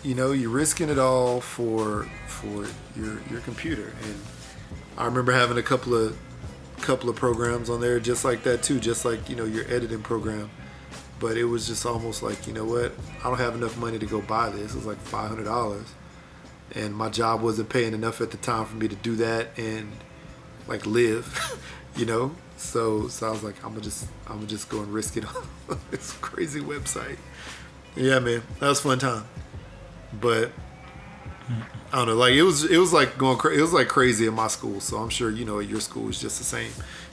you 0.03 0.15
know 0.15 0.33
you're 0.33 0.49
risking 0.49 0.89
it 0.89 0.99
all 0.99 1.39
for 1.43 2.09
for 2.27 2.65
your 2.99 3.19
your 3.31 3.41
computer 3.41 3.93
and 4.05 4.15
i 4.97 5.05
remember 5.05 5.33
having 5.33 5.59
a 5.59 5.63
couple 5.63 5.95
of 5.95 6.17
couple 6.81 7.09
of 7.09 7.17
programs 7.17 7.71
on 7.71 7.81
there 7.81 7.99
just 7.99 8.25
like 8.25 8.43
that 8.45 8.63
too 8.63 8.79
just 8.79 9.05
like 9.05 9.29
you 9.29 9.37
know 9.37 9.45
your 9.45 9.65
editing 9.73 10.03
program. 10.03 10.51
But 11.19 11.39
it 11.39 11.45
was 11.45 11.67
just 11.67 11.87
almost 11.87 12.23
like 12.23 12.47
you 12.47 12.53
know 12.53 12.65
what 12.65 12.93
i 13.21 13.29
don't 13.29 13.39
have 13.39 13.55
enough 13.55 13.79
money 13.79 13.99
to 13.99 14.07
go 14.07 14.21
buy 14.21 14.51
this. 14.51 14.73
It 14.73 14.77
was 14.77 14.87
like 14.87 15.03
$500 15.03 15.85
and 16.75 16.95
my 16.95 17.09
job 17.09 17.41
wasn't 17.41 17.69
paying 17.69 17.95
enough 17.95 18.21
at 18.21 18.31
the 18.31 18.37
time 18.37 18.67
for 18.67 18.77
me 18.77 18.89
to 18.89 18.97
do 18.97 19.17
that 19.17 19.57
and 19.59 19.93
like 20.69 20.85
live 20.87 21.59
you 21.97 22.05
know? 22.07 22.35
So 22.59 23.09
so 23.09 23.27
i 23.27 23.31
was 23.31 23.43
like 23.43 23.57
i'm 23.65 23.71
gonna 23.71 23.83
just 23.83 24.07
i'm 24.27 24.37
gonna 24.37 24.47
just 24.47 24.69
go 24.69 24.81
and 24.81 24.93
risk 24.93 25.17
it 25.17 25.25
on 25.69 25.79
this 25.91 26.13
crazy 26.13 26.61
website. 26.61 27.19
Yeah 27.95 28.19
man 28.19 28.43
that 28.61 28.69
was 28.69 28.81
fun 28.81 28.99
time. 28.99 29.25
But 30.21 30.53
I 31.93 31.97
don't 31.99 32.07
know. 32.09 32.15
Like 32.15 32.35
it 32.35 32.43
was, 32.43 32.65
it 32.65 32.79
was 32.79 32.93
like 32.93 33.17
going. 33.19 33.39
Cra- 33.39 33.55
it 33.57 33.61
was 33.61 33.73
like 33.73 33.89
crazy 33.89 34.27
in 34.27 34.35
my 34.35 34.49
school. 34.49 34.81
So 34.81 34.97
I'm 34.99 35.09
sure 35.11 35.31
you 35.31 35.45
know 35.45 35.59
your 35.61 35.81
school 35.81 36.09
is 36.09 36.21
just 36.21 36.39
the 36.39 36.45
same. 36.45 36.73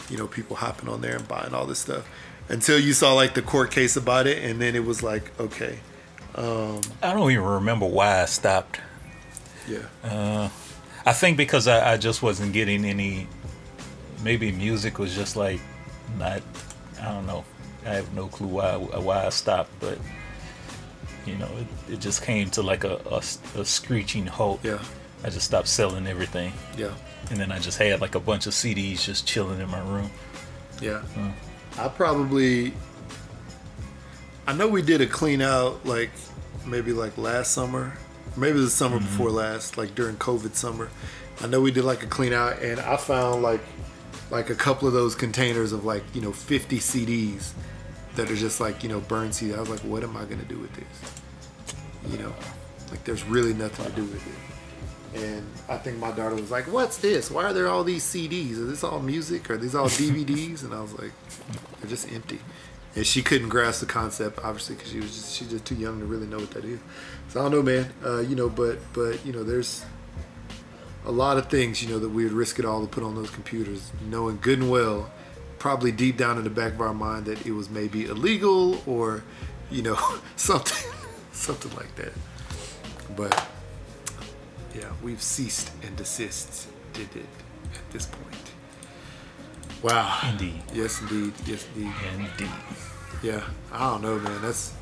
You 0.09 0.17
know, 0.17 0.27
people 0.27 0.55
hopping 0.55 0.89
on 0.89 1.01
there 1.01 1.15
and 1.15 1.27
buying 1.27 1.53
all 1.53 1.65
this 1.65 1.79
stuff 1.79 2.09
until 2.49 2.79
you 2.79 2.93
saw 2.93 3.13
like 3.13 3.35
the 3.35 3.41
court 3.41 3.71
case 3.71 3.95
about 3.95 4.27
it, 4.27 4.43
and 4.43 4.59
then 4.59 4.75
it 4.75 4.83
was 4.85 5.01
like, 5.03 5.31
okay, 5.39 5.79
um. 6.35 6.81
I 7.01 7.13
don't 7.13 7.31
even 7.31 7.43
remember 7.43 7.85
why 7.85 8.21
I 8.21 8.25
stopped. 8.25 8.79
yeah, 9.67 9.85
uh, 10.03 10.49
I 11.05 11.13
think 11.13 11.37
because 11.37 11.67
I, 11.67 11.93
I 11.93 11.97
just 11.97 12.21
wasn't 12.23 12.53
getting 12.53 12.85
any. 12.85 13.27
Maybe 14.23 14.51
music 14.51 14.99
was 14.99 15.13
just 15.15 15.35
like 15.35 15.59
not. 16.17 16.41
I 17.01 17.05
don't 17.11 17.27
know. 17.27 17.45
I 17.85 17.89
have 17.89 18.13
no 18.13 18.27
clue 18.27 18.47
why 18.47 18.75
why 18.77 19.25
I 19.25 19.29
stopped, 19.29 19.71
but 19.79 19.97
you 21.25 21.35
know, 21.35 21.49
it, 21.57 21.93
it 21.93 21.99
just 21.99 22.21
came 22.21 22.49
to 22.51 22.61
like 22.61 22.83
a, 22.83 22.99
a, 23.09 23.21
a 23.59 23.65
screeching 23.65 24.25
halt. 24.25 24.59
yeah, 24.63 24.79
I 25.23 25.29
just 25.29 25.45
stopped 25.45 25.67
selling 25.67 26.07
everything, 26.07 26.53
yeah, 26.77 26.93
and 27.29 27.39
then 27.39 27.51
I 27.51 27.59
just 27.59 27.77
had 27.77 28.01
like 28.01 28.15
a 28.15 28.19
bunch 28.19 28.47
of 28.47 28.53
CDs 28.53 29.03
just 29.03 29.27
chilling 29.27 29.59
in 29.59 29.69
my 29.69 29.81
room. 29.81 30.11
yeah. 30.81 30.99
Hmm. 30.99 31.29
I 31.77 31.87
probably. 31.87 32.73
I 34.45 34.53
know 34.53 34.67
we 34.67 34.81
did 34.81 34.99
a 34.99 35.07
clean 35.07 35.41
out 35.41 35.85
like 35.85 36.11
maybe 36.65 36.91
like 36.93 37.17
last 37.17 37.51
summer, 37.51 37.97
maybe 38.35 38.59
the 38.59 38.69
summer 38.69 38.97
mm-hmm. 38.97 39.05
before 39.05 39.31
last, 39.31 39.77
like 39.77 39.95
during 39.95 40.15
COVID 40.17 40.55
summer. 40.55 40.89
I 41.41 41.47
know 41.47 41.61
we 41.61 41.71
did 41.71 41.83
like 41.83 42.03
a 42.03 42.07
clean 42.07 42.33
out, 42.33 42.61
and 42.61 42.79
I 42.79 42.97
found 42.97 43.41
like 43.41 43.61
like 44.29 44.49
a 44.49 44.55
couple 44.55 44.87
of 44.87 44.93
those 44.93 45.15
containers 45.15 45.71
of 45.71 45.85
like 45.85 46.03
you 46.13 46.21
know 46.21 46.31
50 46.31 46.77
CDs 46.79 47.53
that 48.15 48.29
are 48.29 48.35
just 48.35 48.59
like 48.59 48.83
you 48.83 48.89
know 48.89 48.99
burn 49.01 49.29
CDs. 49.29 49.55
I 49.55 49.59
was 49.59 49.69
like, 49.69 49.81
what 49.81 50.03
am 50.03 50.15
I 50.15 50.25
gonna 50.25 50.43
do 50.43 50.59
with 50.59 50.73
this? 50.73 52.11
You 52.11 52.17
know, 52.17 52.33
like 52.91 53.03
there's 53.03 53.23
really 53.23 53.53
nothing 53.53 53.85
to 53.85 53.91
do 53.91 54.03
with 54.03 54.25
it. 54.27 55.23
And 55.23 55.45
I 55.69 55.77
think 55.77 55.99
my 55.99 56.11
daughter 56.11 56.35
was 56.35 56.49
like, 56.49 56.65
"What's 56.65 56.97
this? 56.97 57.29
Why 57.29 57.43
are 57.43 57.53
there 57.53 57.67
all 57.67 57.83
these 57.83 58.03
CDs? 58.03 58.51
Is 58.51 58.67
this 58.67 58.83
all 58.83 58.99
music? 58.99 59.49
Are 59.49 59.57
these 59.57 59.75
all 59.75 59.85
DVDs?" 59.89 60.63
And 60.63 60.73
I 60.73 60.81
was 60.81 60.93
like, 60.93 61.11
"They're 61.79 61.89
just 61.89 62.11
empty." 62.11 62.39
And 62.95 63.05
she 63.05 63.23
couldn't 63.23 63.49
grasp 63.49 63.79
the 63.79 63.87
concept, 63.87 64.39
obviously, 64.43 64.75
because 64.75 64.91
she 64.91 64.99
was 64.99 65.15
just, 65.15 65.35
she's 65.35 65.49
just 65.49 65.65
too 65.65 65.73
young 65.75 65.99
to 65.99 66.05
really 66.05 66.27
know 66.27 66.37
what 66.37 66.51
that 66.51 66.63
is. 66.63 66.79
So 67.29 67.39
I 67.39 67.43
don't 67.43 67.51
know, 67.51 67.63
man. 67.63 67.91
Uh, 68.05 68.19
you 68.19 68.35
know, 68.35 68.49
but 68.49 68.79
but 68.93 69.25
you 69.25 69.33
know, 69.33 69.43
there's 69.43 69.85
a 71.05 71.11
lot 71.11 71.37
of 71.37 71.47
things, 71.47 71.83
you 71.83 71.89
know, 71.89 71.99
that 71.99 72.09
we 72.09 72.23
would 72.23 72.33
risk 72.33 72.59
it 72.59 72.65
all 72.65 72.81
to 72.81 72.87
put 72.87 73.03
on 73.03 73.15
those 73.15 73.29
computers, 73.29 73.91
knowing 74.09 74.39
good 74.41 74.59
and 74.59 74.71
well, 74.71 75.11
probably 75.63 75.93
deep 75.93 76.17
down 76.17 76.37
in 76.37 76.43
the 76.43 76.49
back 76.49 76.73
of 76.73 76.81
our 76.81 76.93
mind 76.93 77.23
that 77.25 77.45
it 77.45 77.53
was 77.53 77.69
maybe 77.69 78.03
illegal 78.03 78.83
or, 78.85 79.23
you 79.71 79.81
know, 79.81 79.97
something, 80.35 80.91
something 81.31 81.73
like 81.77 81.95
that. 81.95 82.11
But 83.15 83.47
yeah, 84.75 84.91
we've 85.01 85.21
ceased 85.21 85.71
and 85.81 85.95
desist 85.95 86.67
did 86.91 87.07
it 87.15 87.25
at 87.75 87.91
this 87.93 88.07
point. 88.07 88.51
Wow. 89.81 90.19
Indeed, 90.31 90.61
Yes, 90.73 90.99
indeed. 90.99 91.31
Yes, 91.45 91.65
indeed. 91.77 91.93
indeed. 92.17 92.49
Yeah, 93.23 93.41
I 93.71 93.89
don't 93.91 94.01
know, 94.01 94.19
man. 94.19 94.41
That's 94.41 94.73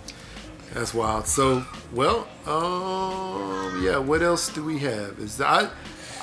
that's 0.74 0.96
wild. 0.96 1.28
So, 1.28 1.64
well, 1.94 2.28
um, 2.48 3.84
yeah. 3.86 4.00
What 4.00 4.24
else 4.24 4.50
do 4.50 4.64
we 4.64 4.80
have? 4.80 5.20
Is 5.20 5.40
I 5.40 5.70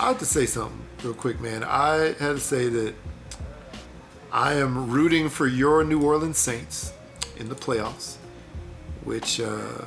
I 0.01 0.09
have 0.09 0.19
to 0.19 0.27
say 0.27 0.47
something 0.47 0.83
real 1.05 1.15
quick, 1.15 1.41
man. 1.41 1.63
I 1.63 2.15
had 2.19 2.35
to 2.35 2.41
say 2.41 2.69
that 2.69 2.95
I 4.33 4.55
am 4.55 4.91
rooting 4.91 5.29
for 5.29 5.47
your 5.47 5.85
New 5.85 6.03
Orleans 6.03 6.39
Saints 6.39 6.93
in 7.37 7.49
the 7.49 7.55
playoffs, 7.55 8.17
which 9.05 9.41
uh, 9.41 9.87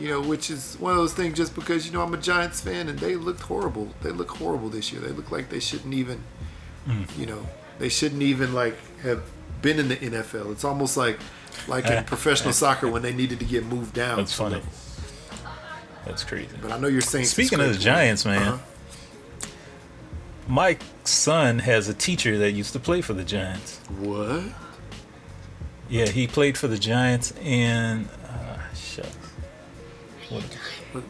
you 0.00 0.08
know, 0.08 0.20
which 0.20 0.50
is 0.50 0.76
one 0.80 0.92
of 0.92 0.98
those 0.98 1.12
things. 1.12 1.36
Just 1.36 1.54
because 1.54 1.86
you 1.86 1.92
know 1.92 2.02
I'm 2.02 2.14
a 2.14 2.18
Giants 2.18 2.60
fan 2.60 2.88
and 2.88 2.98
they 2.98 3.16
looked 3.16 3.42
horrible. 3.42 3.88
They 4.02 4.10
look 4.10 4.30
horrible 4.30 4.68
this 4.68 4.92
year. 4.92 5.00
They 5.00 5.10
look 5.12 5.30
like 5.30 5.50
they 5.50 5.60
shouldn't 5.60 5.94
even, 5.94 6.22
you 7.18 7.26
know, 7.26 7.46
they 7.78 7.88
shouldn't 7.88 8.22
even 8.22 8.54
like 8.54 8.76
have 9.00 9.22
been 9.60 9.78
in 9.78 9.88
the 9.88 9.96
NFL. 9.96 10.52
It's 10.52 10.64
almost 10.64 10.96
like 10.96 11.18
like 11.68 11.86
in 11.86 12.04
professional 12.14 12.52
soccer 12.52 12.88
when 12.90 13.02
they 13.02 13.12
needed 13.12 13.38
to 13.40 13.44
get 13.44 13.64
moved 13.66 13.94
down. 13.94 14.16
That's 14.16 14.32
funny. 14.34 14.56
level. 14.56 14.70
That's 16.06 16.24
crazy. 16.24 16.48
But 16.60 16.72
I 16.72 16.78
know 16.78 16.88
you're 16.88 17.00
saying. 17.00 17.26
Speaking 17.26 17.60
of 17.60 17.72
the 17.72 17.78
Giants, 17.78 18.24
man, 18.24 18.42
Uh-huh. 18.54 18.62
My 20.48 20.76
son 21.04 21.60
has 21.60 21.88
a 21.88 21.94
teacher 21.94 22.38
that 22.38 22.52
used 22.52 22.72
to 22.72 22.78
play 22.78 23.00
for 23.00 23.12
the 23.12 23.24
Giants. 23.24 23.78
What? 23.98 24.44
Yeah, 25.88 26.06
he 26.06 26.26
played 26.26 26.56
for 26.56 26.68
the 26.68 26.78
Giants 26.78 27.32
and 27.42 28.08
uh, 28.26 28.74
shucks. 28.74 29.08
What, 30.30 30.44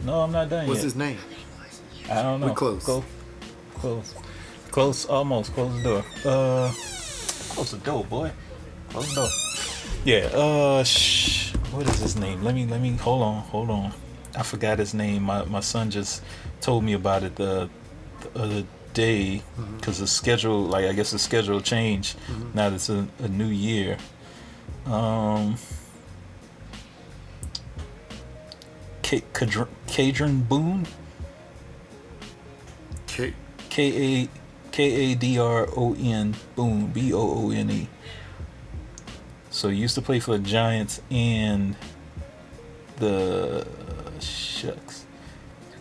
no, 0.04 0.20
I'm 0.20 0.32
not 0.32 0.48
done 0.48 0.66
What's 0.66 0.80
yet. 0.80 0.84
his 0.84 0.96
name? 0.96 1.18
I 2.10 2.22
don't 2.22 2.40
know. 2.40 2.48
We're 2.48 2.54
close. 2.54 2.84
Go, 2.84 3.04
close, 3.74 4.14
close, 4.70 5.06
almost. 5.06 5.52
Close 5.54 5.76
the 5.76 5.82
door. 5.82 6.04
Uh, 6.24 6.72
close 7.50 7.70
the 7.70 7.78
door, 7.78 8.04
boy. 8.04 8.32
Close 8.90 9.08
the 9.10 9.14
door. 9.14 9.28
Yeah. 10.04 10.26
Uh, 10.36 10.82
shh. 10.84 11.54
What 11.70 11.88
is 11.88 12.00
his 12.00 12.16
name? 12.16 12.42
Let 12.42 12.54
me. 12.54 12.66
Let 12.66 12.80
me. 12.80 12.96
Hold 12.96 13.22
on. 13.22 13.42
Hold 13.44 13.70
on. 13.70 13.92
I 14.36 14.42
forgot 14.42 14.78
his 14.78 14.94
name. 14.94 15.22
My 15.22 15.44
my 15.44 15.60
son 15.60 15.90
just 15.90 16.22
told 16.60 16.82
me 16.84 16.94
about 16.94 17.22
it 17.22 17.36
the, 17.36 17.70
the 18.20 18.40
other 18.40 18.64
day 18.94 19.42
Mm-hmm. 19.58 19.76
because 19.76 19.98
the 19.98 20.06
schedule, 20.06 20.62
like 20.62 20.84
I 20.86 20.92
guess 20.92 21.10
the 21.10 21.18
schedule 21.18 21.60
changed 21.60 22.16
now 22.54 22.68
that 22.70 22.74
it's 22.76 22.88
a, 22.88 23.06
a 23.20 23.28
new 23.28 23.46
year. 23.48 23.96
Um. 24.86 25.56
K- 29.02 29.22
Kadr- 29.32 29.68
Kadron 29.88 30.48
Boone. 30.48 30.86
K. 33.06 33.34
K 33.68 34.22
A 34.22 34.28
K 34.70 34.82
A 34.84 35.14
D 35.14 35.38
R 35.38 35.68
O 35.76 35.94
N 35.98 36.34
Boone 36.56 36.86
B 36.86 37.12
O 37.12 37.18
O 37.46 37.50
N 37.50 37.70
E. 37.70 37.88
So 39.50 39.68
he 39.68 39.76
used 39.78 39.94
to 39.96 40.02
play 40.02 40.18
for 40.18 40.32
the 40.38 40.44
Giants 40.44 41.02
and 41.10 41.76
the 42.96 43.66
shucks. 44.20 45.01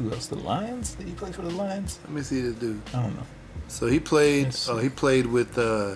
Who 0.02 0.12
else? 0.12 0.28
The 0.28 0.36
Lions? 0.36 0.96
Did 0.96 1.08
he 1.08 1.14
play 1.14 1.32
for 1.32 1.42
the 1.44 1.50
Lions? 1.52 2.00
Let 2.04 2.12
me 2.12 2.22
see 2.22 2.42
this 2.42 2.56
dude. 2.56 2.82
I 2.94 3.02
don't 3.04 3.16
know. 3.16 3.24
So 3.68 3.88
he 3.88 4.00
played. 4.00 4.56
Oh, 4.68 4.78
he 4.78 4.90
played 4.90 5.26
with. 5.28 5.58
uh 5.58 5.96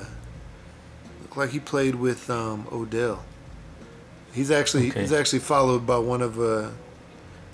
Look 1.22 1.38
like 1.38 1.50
he 1.50 1.60
played 1.60 1.96
with 1.96 2.30
um, 2.30 2.68
Odell. 2.72 3.26
He's 4.34 4.52
actually 4.52 4.90
Okay. 4.90 5.02
he's 5.02 5.12
actually 5.14 5.40
followed 5.40 5.86
by 5.86 5.98
one 5.98 6.22
of 6.22 6.40
uh 6.40 6.70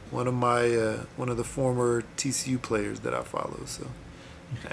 one 0.10 0.28
of 0.28 0.34
my 0.34 0.70
uh 0.76 1.04
one 1.16 1.30
of 1.30 1.38
the 1.38 1.44
former 1.44 2.04
TCU 2.18 2.62
players 2.62 3.00
that 3.02 3.14
I 3.14 3.22
follow. 3.24 3.60
So 3.66 3.88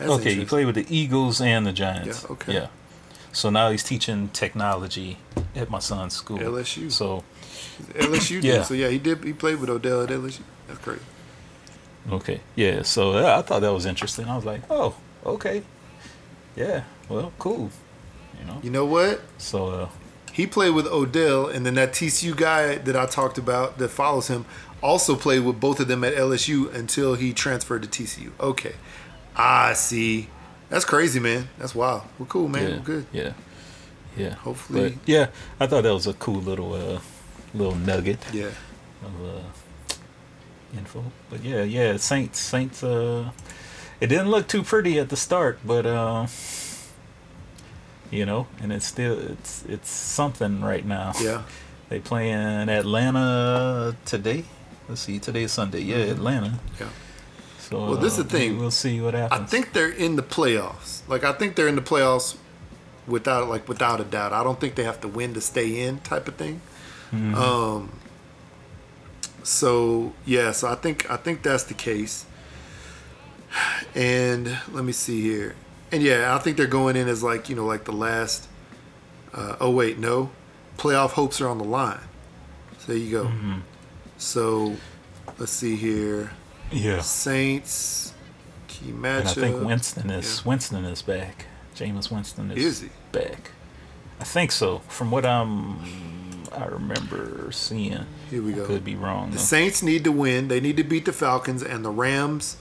okay, 0.01 0.35
he 0.35 0.45
played 0.45 0.67
with 0.67 0.75
the 0.75 0.87
Eagles 0.89 1.41
and 1.41 1.67
the 1.67 1.73
Giants. 1.73 2.25
Yeah, 2.25 2.33
okay. 2.33 2.53
Yeah. 2.55 2.67
So 3.33 3.51
now 3.51 3.71
he's 3.71 3.85
teaching 3.85 4.29
technology 4.31 5.19
at 5.55 5.71
my 5.71 5.79
son's 5.79 6.15
school. 6.15 6.39
LSU. 6.39 6.91
So 6.91 7.25
LSU. 7.95 8.43
Yeah. 8.43 8.63
So 8.63 8.75
yeah, 8.75 8.89
he 8.89 8.99
did. 8.99 9.23
He 9.23 9.33
played 9.33 9.61
with 9.61 9.71
Odell 9.71 10.03
at 10.03 10.09
LSU. 10.09 10.41
That's 10.67 10.81
great. 10.81 11.01
Okay, 12.11 12.41
yeah. 12.57 12.83
So 12.83 13.13
uh, 13.13 13.39
I 13.39 13.43
thought 13.43 13.61
that 13.61 13.73
was 13.73 13.87
interesting. 13.87 14.27
I 14.27 14.37
was 14.37 14.45
like, 14.45 14.63
oh, 14.71 14.95
okay, 15.25 15.63
yeah. 16.57 16.85
Well, 17.09 17.33
cool. 17.39 17.71
You 18.39 18.47
know. 18.47 18.61
You 18.63 18.71
know 18.71 18.85
what? 18.87 19.21
So 19.39 19.69
uh, 19.69 19.89
He 20.33 20.47
played 20.47 20.75
with 20.75 20.87
Odell, 20.87 21.47
and 21.49 21.65
then 21.67 21.75
that 21.75 21.93
TCU 21.93 22.37
guy 22.37 22.77
that 22.77 22.97
I 22.97 23.07
talked 23.07 23.39
about 23.39 23.79
that 23.79 23.89
follows 23.89 24.29
him 24.29 24.45
also 24.83 25.17
played 25.17 25.41
with 25.45 25.59
both 25.59 25.81
of 25.81 25.89
them 25.89 26.05
at 26.05 26.15
LSU 26.15 26.73
until 26.73 27.15
he 27.15 27.33
transferred 27.33 27.83
to 27.83 27.89
TCU. 27.89 28.31
Okay, 28.39 28.75
I 29.35 29.73
see. 29.73 30.29
That's 30.69 30.85
crazy, 30.85 31.19
man. 31.19 31.49
That's 31.59 31.75
wild. 31.75 32.03
We're 32.19 32.27
cool, 32.27 32.47
man. 32.47 32.69
yeah, 32.69 32.77
We're 32.77 32.83
good. 32.83 33.07
yeah, 33.13 33.33
yeah. 34.17 34.35
Hopefully- 34.35 34.91
But, 34.91 35.09
yeah. 35.09 35.27
I 35.59 35.67
thought 35.67 35.83
that 35.83 35.95
was 35.95 36.07
a 36.07 36.13
cool 36.15 36.43
little 36.43 36.75
uh, 36.75 37.01
little 37.55 37.75
nugget 37.75 38.19
Yeah. 38.33 38.51
of 39.03 39.25
uh, 39.25 39.41
info. 40.77 41.05
But 41.31 41.43
yeah, 41.45 41.63
yeah. 41.63 41.97
Saints, 41.97 42.39
Saints. 42.39 42.83
Uh, 42.83 43.31
it 44.01 44.09
didn't 44.09 44.31
look 44.31 44.49
too 44.49 44.63
pretty 44.63 44.99
at 44.99 45.09
the 45.09 45.17
start, 45.17 45.59
but 45.65 45.87
uh, 45.87 46.27
you 48.11 48.25
know, 48.25 48.47
and 48.61 48.73
it's 48.73 48.87
still 48.87 49.19
it's 49.19 49.65
it's 49.67 49.91
something 49.91 50.63
right 50.63 50.85
now. 50.85 51.13
Yeah. 51.21 51.43
They 51.89 52.01
playing 52.01 52.69
Atlanta 52.69 53.97
today. 54.05 54.45
Let's 54.89 55.03
see, 55.03 55.19
today 55.19 55.45
is 55.45 55.53
Sunday. 55.53 55.81
Yeah, 55.81 55.97
Atlanta. 55.97 56.59
Yeah. 56.79 56.89
So 57.59 57.79
Well, 57.79 57.97
this 57.97 58.19
is 58.19 58.25
the 58.25 58.37
uh, 58.37 58.39
thing. 58.39 58.59
We'll 58.59 58.71
see 58.71 59.01
what 59.01 59.15
happens. 59.15 59.41
I 59.41 59.45
think 59.45 59.73
they're 59.73 59.91
in 59.91 60.17
the 60.17 60.23
playoffs. 60.23 61.07
Like 61.09 61.25
I 61.25 61.33
think 61.33 61.57
they're 61.57 61.69
in 61.69 61.77
the 61.77 61.83
playoffs 61.83 62.37
without 63.07 63.49
like 63.49 63.69
without 63.69 64.01
a 64.01 64.05
doubt. 64.05 64.33
I 64.33 64.43
don't 64.43 64.61
think 64.61 64.75
they 64.75 64.85
have 64.85 65.01
to 65.03 65.09
win 65.09 65.35
to 65.35 65.41
stay 65.41 65.81
in 65.81 65.99
type 66.01 66.29
of 66.29 66.37
thing. 66.37 66.61
Mm-hmm. 67.13 67.35
Um 67.35 67.93
so 69.49 70.13
yeah, 70.27 70.53
so 70.53 70.69
I 70.69 70.75
think 70.75 71.11
I 71.11 71.17
think 71.17 71.43
that's 71.43 71.65
the 71.65 71.75
case. 71.75 72.27
And 73.95 74.59
let 74.71 74.85
me 74.85 74.93
see 74.93 75.23
here. 75.23 75.55
And 75.91 76.03
yeah, 76.03 76.35
I 76.35 76.39
think 76.39 76.57
they're 76.59 76.67
going 76.67 76.97
in 76.97 77.09
as 77.09 77.23
like, 77.23 77.49
you 77.49 77.57
know, 77.57 77.65
like 77.65 77.85
the 77.85 77.93
last 77.93 78.49
uh, 79.33 79.57
oh 79.61 79.71
wait, 79.71 79.99
no. 79.99 80.31
Playoff 80.77 81.11
hopes 81.13 81.41
are 81.41 81.49
on 81.49 81.59
the 81.59 81.65
line. 81.65 82.01
So 82.79 82.93
there 82.93 82.97
you 82.97 83.11
go. 83.11 83.25
Mm-hmm. 83.25 83.59
So 84.19 84.77
let's 85.39 85.53
see 85.53 85.77
here. 85.77 86.33
yeah. 86.71 87.01
Saints 87.01 88.13
key 88.69 88.93
matchup. 88.93 89.19
And 89.21 89.29
I 89.29 89.33
think 89.33 89.67
Winston 89.67 90.11
is 90.11 90.39
Yeah. 90.45 90.49
Winston 90.49 90.85
is 90.85 91.03
back. 91.03 91.47
Jameis 91.75 92.11
Winston 92.11 92.51
is, 92.51 92.65
Is 92.65 92.81
he? 92.83 92.89
back. 93.13 93.53
I 94.21 94.25
think 94.25 94.53
so. 94.53 94.81
From 94.89 95.11
what 95.11 95.25
I'm 95.25 95.79
I 96.53 96.67
remember 96.67 97.51
seeing. 97.53 98.07
Here 98.31 98.43
we 98.43 98.53
go. 98.53 98.65
Could 98.67 98.85
be 98.85 98.95
wrong. 98.97 99.31
The 99.31 99.37
though. 99.37 99.43
Saints 99.43 99.83
need 99.83 100.05
to 100.05 100.13
win. 100.13 100.49
They 100.49 100.61
need 100.61 100.77
to 100.77 100.85
beat 100.85 101.05
the 101.05 101.13
Falcons, 101.13 101.63
and 101.63 101.85
the 101.85 101.91
Rams 101.91 102.57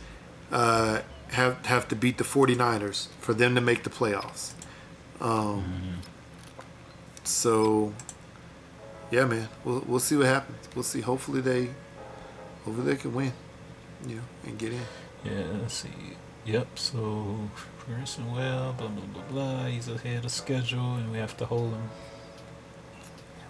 uh, 0.52 1.02
have 1.30 1.66
have 1.66 1.88
to 1.90 1.96
beat 1.96 2.18
the 2.18 2.24
49ers 2.24 3.08
for 3.20 3.34
them 3.34 3.56
to 3.56 3.62
make 3.62 3.84
the 3.84 3.90
playoffs. 3.90 4.52
Um, 5.20 5.64
Mm-hmm. 5.64 5.94
So, 7.24 7.94
yeah, 9.12 9.26
man, 9.26 9.50
we'll 9.66 9.84
we'll 9.86 10.00
see 10.00 10.16
what 10.16 10.28
happens. 10.28 10.58
We'll 10.74 10.84
see. 10.84 11.02
Hopefully 11.02 11.42
they, 11.42 11.70
hopefully 12.64 12.86
they 12.94 12.96
can 12.96 13.14
win, 13.14 13.34
you 14.08 14.16
know, 14.16 14.22
and 14.46 14.58
get 14.58 14.72
in. 14.72 14.80
Yeah, 15.26 15.44
let's 15.62 15.74
see. 15.74 15.90
Yep, 16.46 16.80
so 16.80 17.38
progressing 17.78 18.32
well, 18.34 18.72
blah 18.78 18.88
blah 18.88 19.06
blah 19.14 19.24
blah. 19.30 19.66
He's 19.66 19.90
ahead 19.90 20.24
of 20.24 20.32
schedule 20.32 20.96
and 20.96 21.12
we 21.12 21.18
have 21.18 21.36
to 21.38 21.46
hold 21.46 21.72
him. 21.74 21.90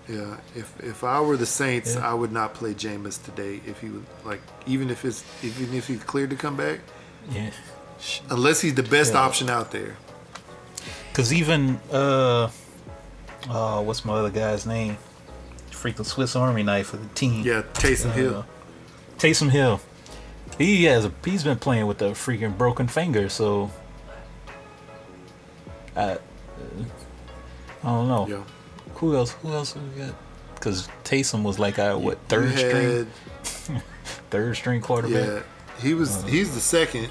Yeah, 0.09 0.38
if 0.55 0.73
if 0.81 1.03
I 1.03 1.19
were 1.19 1.35
the 1.38 1.45
Saints, 1.45 1.95
Yeah. 1.95 2.09
I 2.09 2.13
would 2.13 2.31
not 2.31 2.53
play 2.53 2.73
Jameis 2.73 3.21
today. 3.23 3.59
If 3.67 3.81
he 3.81 3.89
would 3.89 4.05
like, 4.23 4.41
even 4.65 4.89
if 4.89 5.03
it's 5.03 5.23
even 5.43 5.73
if 5.73 5.88
he's 5.88 6.03
cleared 6.03 6.29
to 6.29 6.35
come 6.38 6.55
back, 6.55 6.79
Yeah. 7.29 7.49
Unless 8.29 8.61
he's 8.61 8.75
the 8.75 8.84
best 8.84 9.13
Yeah. 9.13 9.19
option 9.21 9.49
out 9.49 9.71
there. 9.71 9.97
Cause 11.13 11.34
even 11.34 11.79
uh 11.91 12.49
uh 13.49 13.81
what's 13.84 14.05
my 14.05 14.13
other 14.13 14.29
guy's 14.29 14.65
name? 14.65 14.97
Freaking 15.71 16.05
Swiss 16.05 16.35
Army 16.35 16.63
knife 16.63 16.88
for 16.88 16.97
the 16.97 17.07
team. 17.07 17.43
Yeah, 17.45 17.63
Taysom 17.73 18.11
Hill. 18.13 18.38
Uh, 18.38 18.43
Taysom 19.19 19.49
Hill. 19.49 19.79
He 20.57 20.85
has 20.85 21.05
a, 21.05 21.11
he's 21.25 21.43
been 21.43 21.59
playing 21.59 21.85
with 21.85 22.01
a 22.01 22.11
freaking 22.11 22.57
broken 22.57 22.88
finger, 22.88 23.29
so 23.29 23.71
I 25.95 26.01
uh, 26.01 26.17
I 27.84 27.88
don't 27.88 28.07
know. 28.07 28.27
Yeah. 28.27 28.43
Who 28.98 29.15
else? 29.15 29.32
Who 29.41 29.53
else 29.53 29.76
we 29.76 30.02
got? 30.02 30.14
Because 30.56 30.88
Taysom 31.03 31.44
was 31.44 31.60
like 31.60 31.78
our 31.80 31.98
what 31.98 32.18
third 32.28 32.57
string, 32.57 33.07
third 34.32 34.56
string 34.56 34.82
quarterback. 34.82 35.28
Yeah, 35.28 35.41
he 35.82 35.94
was. 35.94 36.24
Uh, 36.24 36.28
he's 36.28 36.53
the 36.53 36.60
second, 36.61 37.10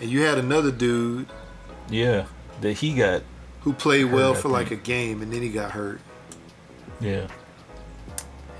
and 0.00 0.10
you 0.10 0.22
had 0.22 0.38
another 0.38 0.72
dude 0.72 1.26
Yeah, 1.88 2.26
that 2.60 2.72
he 2.72 2.94
got. 2.94 3.22
who 3.60 3.72
played 3.72 4.06
Hurt, 4.08 4.14
well 4.14 4.34
for 4.34 4.48
like 4.48 4.70
a 4.72 4.76
game, 4.76 5.22
and 5.22 5.32
then 5.32 5.40
he 5.42 5.50
got 5.50 5.70
hurt. 5.70 6.00
Yeah. 7.00 7.28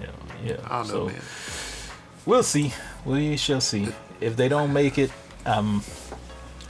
Yeah, 0.01 0.11
yeah. 0.45 0.57
I 0.71 0.77
don't 0.79 0.87
so 0.87 0.99
know, 0.99 1.07
man. 1.07 1.23
we'll 2.25 2.43
see. 2.45 2.73
We 3.05 3.37
shall 3.37 3.61
see. 3.61 3.89
If 4.21 4.37
they 4.37 4.49
don't 4.49 4.73
make 4.73 4.97
it, 4.99 5.11
I'm, 5.45 5.81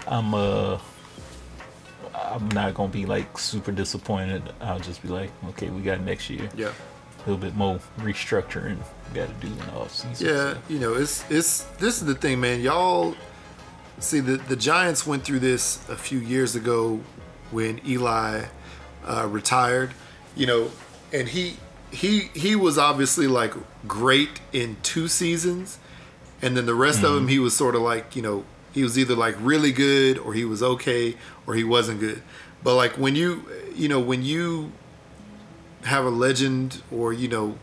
I'm 0.06 0.32
uh, 0.34 0.78
I'm 2.20 2.48
not 2.50 2.74
gonna 2.74 2.92
be 2.92 3.06
like 3.06 3.38
super 3.38 3.72
disappointed. 3.72 4.42
I'll 4.60 4.80
just 4.80 5.02
be 5.02 5.08
like, 5.08 5.30
okay, 5.50 5.70
we 5.70 5.82
got 5.82 6.00
next 6.00 6.28
year. 6.30 6.48
Yeah, 6.56 6.68
A 6.68 7.20
little 7.30 7.38
bit 7.38 7.54
more 7.54 7.80
restructuring 7.98 8.78
we 9.08 9.14
got 9.20 9.28
to 9.28 9.46
do 9.46 9.52
in 9.52 9.56
the 9.58 9.72
off 9.72 9.92
season. 9.94 10.26
yeah. 10.26 10.54
You 10.68 10.78
know, 10.78 10.94
it's 10.94 11.24
it's 11.30 11.62
this 11.78 12.00
is 12.00 12.06
the 12.06 12.14
thing, 12.14 12.40
man. 12.40 12.60
Y'all 12.60 13.14
see 13.98 14.20
the 14.20 14.36
the 14.36 14.56
Giants 14.56 15.06
went 15.06 15.24
through 15.24 15.38
this 15.40 15.86
a 15.88 15.96
few 15.96 16.18
years 16.18 16.54
ago 16.54 17.00
when 17.50 17.80
Eli 17.86 18.44
uh, 19.06 19.26
retired. 19.30 19.92
You 20.36 20.46
know, 20.46 20.70
and 21.12 21.28
he 21.28 21.56
he 21.90 22.30
he 22.34 22.54
was 22.56 22.76
obviously 22.78 23.26
like 23.26 23.54
great 23.86 24.40
in 24.52 24.76
two 24.82 25.08
seasons, 25.08 25.78
and 26.42 26.56
then 26.56 26.66
the 26.66 26.74
rest 26.74 27.02
of 27.02 27.16
him 27.16 27.28
he 27.28 27.38
was 27.38 27.56
sort 27.56 27.74
of 27.74 27.80
like 27.82 28.14
you 28.14 28.22
know 28.22 28.44
he 28.72 28.82
was 28.82 28.98
either 28.98 29.14
like 29.14 29.34
really 29.40 29.72
good 29.72 30.18
or 30.18 30.34
he 30.34 30.44
was 30.44 30.62
okay 30.62 31.16
or 31.46 31.54
he 31.54 31.64
wasn't 31.64 32.00
good. 32.00 32.22
But 32.62 32.74
like 32.74 32.92
when 32.92 33.14
you 33.16 33.44
you 33.74 33.88
know 33.88 34.00
when 34.00 34.22
you 34.22 34.72
have 35.84 36.04
a 36.04 36.10
legend 36.10 36.82
or 36.90 37.12
you 37.12 37.28
know 37.28 37.58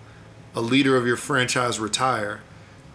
a 0.55 0.61
leader 0.61 0.95
of 0.95 1.05
your 1.05 1.17
franchise 1.17 1.79
retire, 1.79 2.41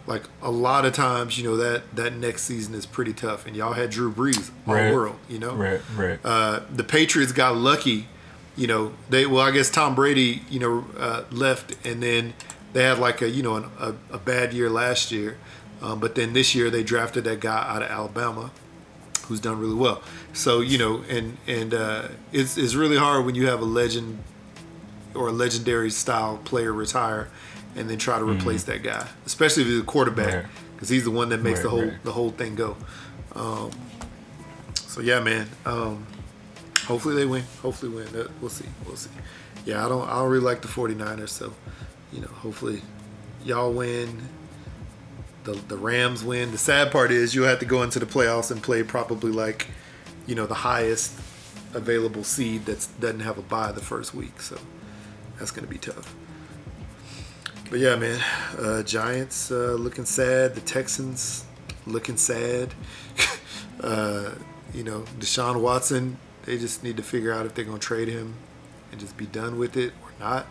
like 0.07 0.23
a 0.43 0.51
lot 0.51 0.85
of 0.85 0.93
times 0.95 1.39
you 1.39 1.45
know 1.45 1.57
that 1.57 1.95
that 1.95 2.15
next 2.15 2.43
season 2.43 2.74
is 2.74 2.87
pretty 2.87 3.12
tough. 3.12 3.47
And 3.47 3.55
y'all 3.55 3.74
had 3.74 3.91
Drew 3.91 4.11
Brees 4.12 4.51
all 4.66 4.74
Right. 4.74 4.93
world, 4.93 5.16
you 5.28 5.39
know. 5.39 5.55
Right, 5.55 5.81
right. 5.97 6.19
Uh, 6.24 6.61
the 6.74 6.85
Patriots 6.85 7.32
got 7.32 7.57
lucky, 7.57 8.09
you 8.57 8.66
know. 8.66 8.93
They 9.11 9.27
well, 9.27 9.43
I 9.43 9.51
guess 9.51 9.70
Tom 9.70 9.95
Brady, 9.95 10.43
you 10.51 10.59
know, 10.59 10.87
uh, 10.99 11.24
left, 11.31 11.77
and 11.87 12.03
then 12.03 12.32
they 12.73 12.82
had 12.85 12.99
like 12.99 13.20
a 13.20 13.28
you 13.28 13.43
know 13.43 13.57
an, 13.57 13.65
a, 13.78 13.95
a 14.15 14.19
bad 14.19 14.55
year 14.55 14.70
last 14.70 15.12
year, 15.12 15.37
um, 15.82 16.01
but 16.01 16.15
then 16.15 16.32
this 16.32 16.55
year 16.55 16.70
they 16.70 16.82
drafted 16.82 17.24
that 17.24 17.40
guy 17.40 17.65
out 17.69 17.82
of 17.82 17.89
Alabama, 17.90 18.51
who's 19.27 19.40
done 19.40 19.59
really 19.61 19.74
well. 19.74 20.02
So 20.32 20.61
you 20.61 20.78
know, 20.78 21.02
and 21.09 21.36
and 21.47 21.74
uh, 21.74 22.09
it's 22.32 22.57
it's 22.59 22.74
really 22.74 22.97
hard 22.97 23.24
when 23.27 23.35
you 23.35 23.47
have 23.47 23.61
a 23.61 23.65
legend 23.65 24.23
or 25.15 25.28
a 25.28 25.32
legendary 25.32 25.90
style 25.90 26.39
player 26.44 26.73
retire, 26.73 27.28
and 27.77 27.89
then 27.90 27.98
try 27.98 28.19
to 28.19 28.24
replace 28.24 28.65
that 28.65 28.82
guy, 28.82 29.07
especially 29.27 29.62
if 29.65 29.69
he's 29.69 29.81
a 29.81 29.85
quarterback, 29.85 30.27
Mm-hmm. 30.28 30.36
Right. 30.36 30.47
because 30.74 30.89
he's 30.89 31.05
the 31.05 31.11
one 31.11 31.28
that 31.31 31.43
makes 31.43 31.59
Right, 31.59 31.62
the 31.65 31.70
whole 31.70 31.82
right. 31.85 32.05
the 32.05 32.12
whole 32.12 32.31
thing 32.31 32.55
go. 32.55 32.77
Um, 33.35 33.70
so 34.74 35.01
yeah, 35.01 35.20
man. 35.20 35.48
Um, 35.65 36.07
hopefully 36.85 37.15
they 37.15 37.27
win. 37.27 37.44
Hopefully 37.62 37.93
win. 37.94 38.07
That- 38.12 38.31
We'll 38.40 38.51
see. 38.51 38.66
We'll 38.86 38.97
see. 38.97 39.11
Yeah, 39.65 39.85
I 39.85 39.89
don't. 39.89 40.09
I 40.09 40.15
don't 40.15 40.31
really 40.31 40.44
like 40.44 40.62
the 40.62 40.69
49ers. 40.69 41.28
So, 41.28 41.52
you 42.12 42.20
know, 42.23 42.28
hopefully 42.28 42.82
y'all 43.44 43.73
win. 43.73 44.20
The 45.51 45.60
the 45.68 45.77
Rams 45.77 46.22
win. 46.22 46.52
The 46.52 46.59
sad 46.59 46.93
part 46.93 47.10
is 47.10 47.35
you'll 47.35 47.48
have 47.48 47.59
to 47.59 47.64
go 47.66 47.82
into 47.82 47.98
the 47.98 48.06
playoffs 48.06 48.51
and 48.51 48.62
play 48.62 48.82
probably 48.82 49.32
like, 49.32 49.66
you 50.27 50.35
know, 50.35 50.47
the 50.47 50.55
highest 50.55 51.18
available 51.74 52.24
seed 52.24 52.66
that 52.66 52.86
doesn't 53.01 53.20
have 53.20 53.39
a 53.39 53.43
bye 53.43 53.72
the 53.72 53.81
first 53.81 54.14
week. 54.14 54.40
So 54.40 54.59
that's 55.39 55.51
gonna 55.51 55.66
be 55.66 55.78
tough. 55.78 56.14
But 57.68 57.81
yeah, 57.81 57.97
man, 57.97 58.20
uh, 58.59 58.82
Giants 58.82 59.51
uh, 59.51 59.72
looking 59.72 60.05
sad. 60.05 60.55
The 60.55 60.60
Texans 60.60 61.44
looking 61.86 62.16
sad. 62.16 62.74
uh, 63.81 64.32
you 64.72 64.85
know, 64.85 65.01
Deshaun 65.18 65.60
Watson. 65.60 66.18
They 66.44 66.59
just 66.59 66.82
need 66.85 66.97
to 66.97 67.02
figure 67.02 67.32
out 67.32 67.47
if 67.47 67.55
they're 67.55 67.64
gonna 67.64 67.78
trade 67.78 68.09
him 68.09 68.35
and 68.93 69.01
just 69.01 69.16
be 69.16 69.27
done 69.27 69.59
with 69.59 69.77
it 69.77 69.93
or 70.02 70.12
not, 70.20 70.47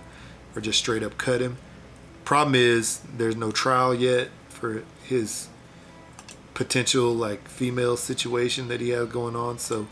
or 0.55 0.61
just 0.61 0.79
straight 0.79 1.03
up 1.03 1.17
cut 1.17 1.41
him. 1.41 1.57
Problem 2.25 2.55
is, 2.55 2.99
there's 3.17 3.35
no 3.35 3.51
trial 3.51 3.93
yet 3.95 4.29
for 4.59 4.83
his 5.03 5.47
potential 6.53 7.13
like 7.13 7.47
female 7.47 7.95
situation 7.95 8.67
that 8.67 8.81
he 8.81 8.89
has 8.89 9.07
going 9.07 9.35
on. 9.35 9.59
So 9.59 9.87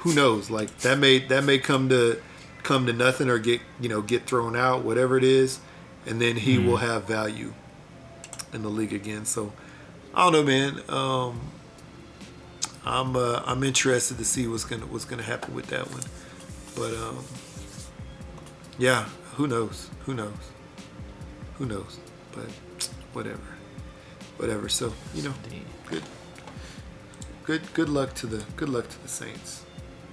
who 0.00 0.14
knows? 0.14 0.50
Like 0.50 0.78
that 0.78 0.98
may 0.98 1.18
that 1.18 1.44
may 1.44 1.58
come 1.58 1.88
to 1.88 2.20
come 2.62 2.86
to 2.86 2.92
nothing 2.92 3.28
or 3.28 3.38
get 3.38 3.60
you 3.80 3.88
know 3.88 4.02
get 4.02 4.24
thrown 4.24 4.56
out, 4.56 4.84
whatever 4.84 5.16
it 5.16 5.24
is, 5.24 5.60
and 6.06 6.20
then 6.20 6.36
he 6.36 6.58
will 6.58 6.78
have 6.78 7.04
value 7.04 7.54
in 8.52 8.62
the 8.62 8.68
league 8.68 8.92
again. 8.92 9.24
So 9.24 9.52
I 10.14 10.30
don't 10.30 10.32
know, 10.32 10.42
man. 10.42 10.80
Um, 10.88 11.40
I'm 12.84 13.16
uh, 13.16 13.42
I'm 13.46 13.62
interested 13.62 14.18
to 14.18 14.24
see 14.24 14.46
what's 14.46 14.64
gonna 14.64 14.86
what's 14.86 15.04
gonna 15.04 15.22
happen 15.22 15.54
with 15.54 15.68
that 15.68 15.90
one, 15.90 16.02
but 16.74 16.94
um, 17.00 17.24
yeah, 18.78 19.04
who 19.36 19.46
knows? 19.46 19.88
Who 20.00 20.14
knows? 20.14 20.32
Who 21.58 21.66
knows? 21.66 21.98
But 22.32 22.50
whatever, 23.12 23.51
whatever. 24.42 24.68
So 24.68 24.92
you 25.14 25.22
know, 25.22 25.32
good, 25.88 26.02
good, 27.44 27.62
good 27.72 27.88
luck 27.88 28.12
to 28.14 28.26
the 28.26 28.44
good 28.56 28.68
luck 28.68 28.88
to 28.88 29.02
the 29.02 29.08
Saints. 29.08 29.62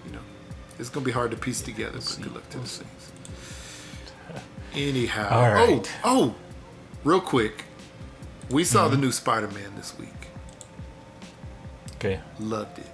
You 0.06 0.14
know, 0.14 0.22
it's 0.77 0.89
gonna 0.89 1.06
be 1.06 1.11
hard 1.11 1.31
to 1.31 1.38
piece 1.38 1.61
together, 1.61 1.97
but 1.97 2.19
good 2.22 2.34
luck 2.34 2.49
to 2.51 2.60
the 2.60 2.68
Saints. 2.68 3.11
Anyhow, 4.73 5.30
All 5.31 5.51
right. 5.51 5.91
oh, 6.03 6.35
oh, 6.35 6.35
real 7.03 7.19
quick, 7.19 7.65
we 8.51 8.64
saw 8.64 8.88
the 8.88 8.93
mm-hmm. 8.93 9.06
new 9.06 9.11
Spider-Man 9.11 9.76
this 9.76 9.97
week. 9.97 10.10
Okay, 11.95 12.19
Loved 12.39 12.77
it. 12.77 12.85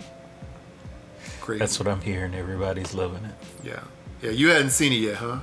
Great. 1.42 1.60
that's 1.60 1.78
what 1.78 1.88
I'm 1.88 2.02
hearing. 2.02 2.34
Everybody's 2.34 2.96
loving 2.96 3.26
it. 3.26 3.36
Yeah, 3.64 3.84
yeah. 4.22 4.32
You 4.32 4.48
hadn't 4.48 4.72
seen 4.72 4.94
it 4.94 4.96
yet, 4.96 5.18
huh? 5.18 5.42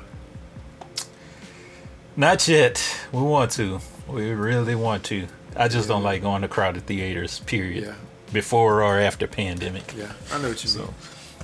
Not 2.16 2.48
yet. 2.48 2.82
We 3.12 3.20
want 3.20 3.52
to. 3.52 3.81
We 4.09 4.32
really 4.32 4.74
want 4.74 5.05
to. 5.05 5.28
I 5.56 5.68
just 5.68 5.88
don't 5.88 6.02
like 6.02 6.22
going 6.22 6.42
to 6.42 6.48
crowded 6.48 6.86
theaters. 6.86 7.40
Period. 7.40 7.84
Yeah. 7.84 7.94
Before 8.32 8.82
or 8.82 8.98
after 8.98 9.26
pandemic. 9.26 9.92
Yeah, 9.96 10.10
I 10.32 10.40
know 10.40 10.48
what 10.48 10.64
you 10.64 10.70
mean. 10.80 10.88
So- 10.88 10.94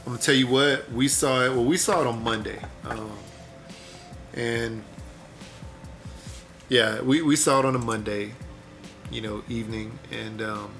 I'm 0.07 0.13
gonna 0.15 0.19
tell 0.19 0.35
you 0.35 0.47
what 0.47 0.91
we 0.91 1.07
saw 1.07 1.45
it. 1.45 1.51
Well, 1.53 1.65
we 1.67 1.77
saw 1.77 2.01
it 2.01 2.07
on 2.07 2.23
Monday, 2.25 2.59
um, 2.87 3.11
and 4.33 4.83
yeah, 6.71 7.01
we, 7.03 7.21
we 7.21 7.37
saw 7.37 7.59
it 7.61 7.65
on 7.67 7.75
a 7.75 7.79
Monday, 7.79 8.33
you 9.11 9.21
know, 9.21 9.43
evening, 9.51 9.99
and 10.11 10.41
um, 10.41 10.71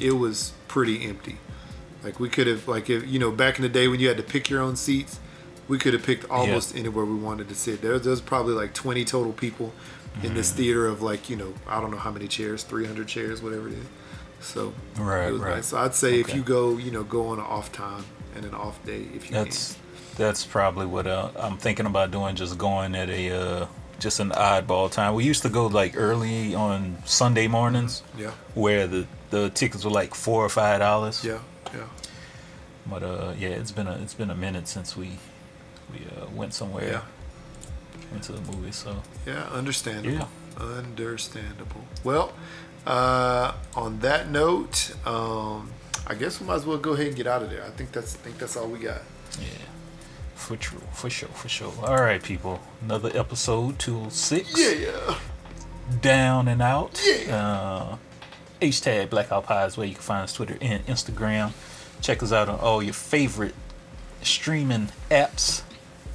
it 0.00 0.12
was 0.12 0.52
pretty 0.66 1.04
empty. 1.06 1.36
Like 2.02 2.18
we 2.18 2.28
could 2.28 2.46
have, 2.48 2.66
like 2.66 2.90
if 2.90 3.06
you 3.06 3.18
know, 3.20 3.30
back 3.30 3.56
in 3.56 3.62
the 3.62 3.68
day 3.68 3.86
when 3.88 4.00
you 4.00 4.08
had 4.08 4.16
to 4.16 4.22
pick 4.22 4.50
your 4.50 4.60
own 4.62 4.74
seats, 4.74 5.20
we 5.68 5.78
could 5.78 5.92
have 5.92 6.02
picked 6.04 6.28
almost 6.30 6.74
anywhere 6.76 7.04
we 7.04 7.14
wanted 7.14 7.48
to 7.48 7.54
sit. 7.54 7.82
There, 7.82 7.98
there's 8.00 8.20
probably 8.20 8.54
like 8.54 8.74
20 8.74 9.04
total 9.04 9.32
people 9.32 9.72
in 10.22 10.34
this 10.34 10.48
Mm-hmm. 10.50 10.56
theater 10.58 10.86
of 10.86 11.02
like 11.02 11.28
you 11.30 11.36
know, 11.36 11.52
I 11.68 11.80
don't 11.80 11.90
know 11.90 11.98
how 11.98 12.10
many 12.10 12.26
chairs, 12.28 12.62
300 12.64 13.06
chairs, 13.08 13.42
whatever 13.42 13.68
it 13.68 13.74
is. 13.74 13.86
So 14.40 14.72
Right, 14.98 15.28
it 15.28 15.32
was 15.32 15.40
right. 15.40 15.56
nice. 15.56 15.66
So 15.66 15.78
I'd 15.78 15.94
say 15.94 16.20
if 16.20 16.34
you 16.34 16.42
go, 16.42 16.76
you 16.78 16.90
know, 16.90 17.02
go 17.04 17.28
on 17.28 17.38
an 17.38 17.44
off 17.44 17.72
time 17.72 18.04
and 18.34 18.44
an 18.44 18.54
off 18.54 18.84
day 18.84 19.06
if 19.14 19.28
you 19.30 19.32
That's 19.36 19.76
that's 20.16 20.44
probably 20.46 20.86
what 20.86 21.06
uh, 21.06 21.30
I'm 21.36 21.58
thinking 21.58 21.86
about 21.86 22.10
doing. 22.10 22.36
Just 22.36 22.56
going 22.58 22.94
at 22.94 23.10
a 23.10 23.30
uh, 23.30 23.66
just 23.98 24.20
an 24.20 24.30
oddball 24.30 24.90
time. 24.90 25.14
We 25.14 25.24
used 25.24 25.42
to 25.42 25.48
go 25.50 25.66
like 25.66 25.94
early 25.96 26.54
on 26.54 26.98
Sunday 27.04 27.48
mornings. 27.48 28.02
Yeah, 28.18 28.30
where 28.54 28.86
the 28.86 29.06
the 29.30 29.50
tickets 29.50 29.84
were 29.84 29.90
like 29.90 30.14
four 30.14 30.44
or 30.44 30.48
five 30.48 30.80
dollars. 30.80 31.24
yeah, 31.24 31.40
yeah. 31.74 31.84
But 32.86 33.02
uh, 33.02 33.32
yeah, 33.38 33.48
it's 33.48 33.72
been 33.72 33.86
a 33.88 33.96
it's 34.02 34.14
been 34.14 34.30
a 34.30 34.36
minute 34.36 34.68
since 34.68 34.96
we 34.96 35.18
we 35.92 35.98
uh, 36.16 36.26
went 36.34 36.54
somewhere, 36.54 36.86
Yeah. 36.88 37.02
Went 38.16 38.24
to 38.24 38.32
the 38.32 38.52
movie. 38.56 38.72
So 38.72 39.02
Yeah, 39.26 39.42
understandable. 39.52 40.28
Yeah. 40.58 40.64
Understandable. 40.64 41.84
Well, 42.02 42.32
uh, 42.86 43.52
on 43.74 43.98
that 44.00 44.30
note, 44.30 44.92
um, 45.06 45.70
I 46.06 46.14
guess 46.14 46.40
we 46.40 46.46
might 46.46 46.54
as 46.54 46.64
well 46.66 46.78
go 46.78 46.92
ahead 46.94 47.08
and 47.08 47.16
get 47.16 47.26
out 47.26 47.42
of 47.42 47.50
there. 47.50 47.62
I 47.64 47.70
think 47.70 47.92
that's 47.92 48.14
I 48.14 48.18
think 48.18 48.38
that's 48.38 48.56
all 48.56 48.68
we 48.68 48.78
got. 48.78 49.02
yeah, 49.40 49.46
for 50.34 50.56
true, 50.56 50.80
for 50.92 51.10
sure, 51.10 51.28
for 51.30 51.48
sure. 51.48 51.72
All 51.82 51.96
right, 52.00 52.22
people, 52.22 52.60
another 52.82 53.10
episode 53.14 53.78
two 53.78 53.98
oh 54.06 54.08
six. 54.08 54.48
Yeah, 54.56 54.86
yeah. 54.86 55.18
down 56.00 56.48
and 56.48 56.62
out. 56.62 57.00
Yeah. 57.04 57.36
Uh, 57.36 57.96
hashtag 58.62 59.10
Blackout 59.10 59.44
Pod 59.44 59.68
is 59.68 59.76
where 59.76 59.86
you 59.86 59.94
can 59.94 60.02
find 60.02 60.24
us 60.24 60.32
Twitter 60.32 60.56
and 60.62 60.86
Instagram. 60.86 61.52
Check 62.00 62.22
us 62.22 62.32
out 62.32 62.48
on 62.48 62.60
all 62.60 62.82
your 62.82 62.94
favorite 62.94 63.54
streaming 64.22 64.88
apps, 65.10 65.62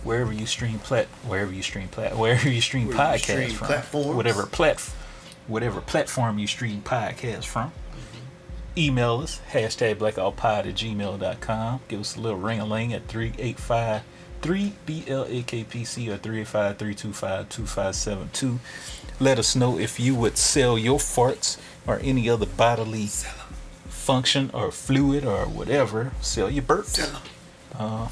wherever 0.03 0.31
you 0.33 0.45
stream 0.45 0.79
plat, 0.79 1.07
wherever 1.27 1.51
you 1.51 1.61
stream 1.63 1.87
plat, 1.87 2.17
wherever 2.17 2.49
you 2.49 2.61
stream 2.61 2.87
Where 2.87 2.95
you 2.95 3.01
podcasts 3.01 3.21
stream 3.21 3.49
from, 3.51 3.67
platforms. 3.67 4.15
whatever 4.15 4.45
plat, 4.45 4.79
whatever 5.47 5.81
platform 5.81 6.39
you 6.39 6.47
stream 6.47 6.81
podcasts 6.81 7.45
from. 7.45 7.69
Mm-hmm. 7.69 8.79
Email 8.79 9.17
us 9.19 9.41
hashtag 9.51 9.95
blackoutpod 9.95 10.65
at 10.67 10.75
gmail.com. 10.75 11.81
Give 11.87 11.99
us 11.99 12.15
a 12.15 12.19
little 12.21 12.39
ring 12.39 12.59
a 12.59 12.65
ling 12.65 12.93
at 12.93 13.07
385 13.07 14.03
3BLAKPC 14.41 16.07
or 16.07 16.17
385 16.17 16.77
325 16.77 17.49
2572. 17.49 18.59
Let 19.19 19.37
us 19.37 19.55
know 19.55 19.77
if 19.77 19.99
you 19.99 20.15
would 20.15 20.37
sell 20.37 20.77
your 20.79 20.97
farts 20.97 21.57
or 21.85 21.99
any 22.01 22.27
other 22.29 22.47
bodily 22.47 23.07
function 23.87 24.49
or 24.53 24.71
fluid 24.71 25.25
or 25.25 25.45
whatever. 25.45 26.11
Sell 26.21 26.49
your 26.49 26.63
burps. 26.63 26.85
Sell 26.85 27.09
'em. 27.17 27.21
Uh, 27.77 28.07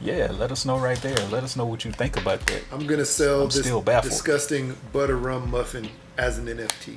Yeah, 0.00 0.30
let 0.32 0.50
us 0.52 0.64
know 0.64 0.78
right 0.78 0.98
there. 1.00 1.16
Let 1.28 1.44
us 1.44 1.56
know 1.56 1.64
what 1.64 1.84
you 1.84 1.92
think 1.92 2.16
about 2.16 2.44
that. 2.46 2.62
I'm 2.72 2.86
gonna 2.86 3.04
sell 3.04 3.42
I'm 3.42 3.48
this 3.48 3.60
still 3.60 3.80
baffled. 3.80 4.10
disgusting 4.12 4.76
butter 4.92 5.16
rum 5.16 5.50
muffin 5.50 5.88
as 6.18 6.38
an 6.38 6.46
NFT. 6.46 6.96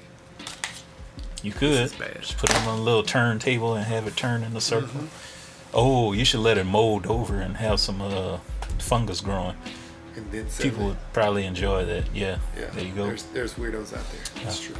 You 1.43 1.51
could 1.51 1.89
just 1.95 2.37
put 2.37 2.49
it 2.49 2.55
on 2.67 2.79
a 2.79 2.81
little 2.81 3.03
turntable 3.03 3.75
and 3.75 3.85
have 3.85 4.07
it 4.07 4.15
turn 4.15 4.43
in 4.43 4.55
a 4.57 4.61
circle. 4.61 5.01
Oh, 5.73 6.11
you 6.11 6.25
should 6.25 6.39
let 6.39 6.57
it 6.57 6.63
mold 6.65 7.05
over 7.05 7.39
and 7.39 7.57
have 7.57 7.79
some 7.79 8.01
uh, 8.01 8.37
fungus 8.79 9.21
growing. 9.21 9.55
And 10.15 10.29
then 10.31 10.47
People 10.59 10.85
it. 10.85 10.87
would 10.87 10.97
probably 11.13 11.45
enjoy 11.45 11.85
that. 11.85 12.05
Yeah, 12.13 12.39
Yeah, 12.57 12.65
there 12.71 12.83
you 12.83 12.93
go. 12.93 13.05
There's 13.05 13.23
there's 13.25 13.53
weirdos 13.53 13.95
out 13.95 14.03
there. 14.11 14.43
That's 14.43 14.59
true. 14.59 14.75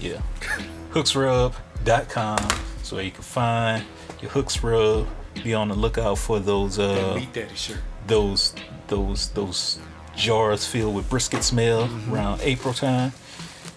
Yeah. 0.00 0.20
Hooksrub.com. 0.92 2.38
So 2.82 2.98
you 2.98 3.12
can 3.12 3.22
find 3.22 3.84
your 4.20 4.30
hooks 4.32 4.62
rub. 4.64 5.06
Be 5.42 5.54
on 5.54 5.68
the 5.68 5.74
lookout 5.74 6.18
for 6.18 6.38
those 6.40 6.78
uh 6.78 7.14
meat 7.16 7.32
daddy 7.32 7.54
shirt. 7.54 7.78
those 8.06 8.54
those 8.88 9.30
those 9.30 9.78
jars 10.16 10.66
filled 10.66 10.94
with 10.94 11.08
brisket 11.08 11.42
smell 11.42 11.88
Mm-hmm. 11.88 12.14
around 12.14 12.40
April 12.42 12.74
time. 12.74 13.12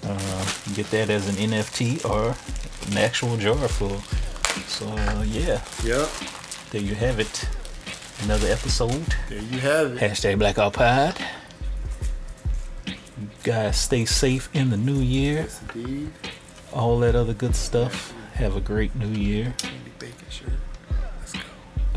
Uh, 0.04 0.46
get 0.76 0.90
that 0.92 1.10
as 1.10 1.28
an 1.30 1.36
NFT 1.36 2.06
or 2.06 2.36
an 2.92 2.98
actual 2.98 3.38
jar 3.38 3.56
full. 3.68 4.00
So 4.68 4.86
uh, 4.88 5.24
yeah, 5.28 5.62
Yep. 5.84 6.10
there 6.72 6.82
you 6.82 6.94
have 6.96 7.20
it. 7.20 7.48
Another 8.24 8.48
episode. 8.48 9.16
There 9.30 9.40
you 9.42 9.60
have 9.60 9.94
it. 9.94 10.00
Hashtag 10.00 10.38
Blackout 10.40 10.74
Pod. 10.74 11.18
You 12.86 13.28
guys 13.44 13.78
stay 13.78 14.06
safe 14.06 14.50
in 14.54 14.70
the 14.70 14.78
new 14.78 15.00
year. 15.00 15.42
Yes, 15.44 15.62
indeed. 15.74 16.12
All 16.74 17.00
that 17.00 17.16
other 17.16 17.34
good 17.34 17.56
stuff. 17.56 18.14
Have 18.36 18.56
a 18.56 18.62
great 18.62 18.96
new 18.96 19.08
year. 19.08 19.54
Candy 19.58 19.92
bacon 20.00 20.30
shirt. 20.30 20.50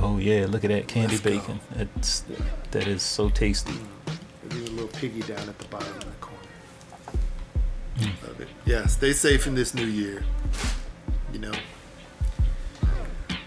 Go. 0.01 0.07
Oh 0.07 0.19
yeah, 0.19 0.47
look 0.49 0.65
at 0.65 0.71
that 0.71 0.89
candy 0.89 1.15
Let's 1.17 1.21
go. 1.25 1.31
bacon. 1.31 1.61
That's 1.75 2.25
that 2.71 2.87
is 2.87 3.03
so 3.03 3.29
tasty. 3.29 3.73
There's 4.45 4.69
a 4.69 4.73
little 4.73 4.89
piggy 4.89 5.21
down 5.21 5.49
at 5.49 5.59
the 5.59 5.65
bottom 5.67 5.89
of 5.95 6.01
the 6.01 6.11
corner. 6.21 6.39
Mm. 7.99 8.23
Love 8.29 8.41
it. 8.41 8.49
Yeah, 8.65 8.87
stay 8.87 9.13
safe 9.13 9.47
in 9.47 9.55
this 9.55 9.75
new 9.75 9.87
year. 9.87 10.25
You 11.33 11.41
know, 11.41 11.53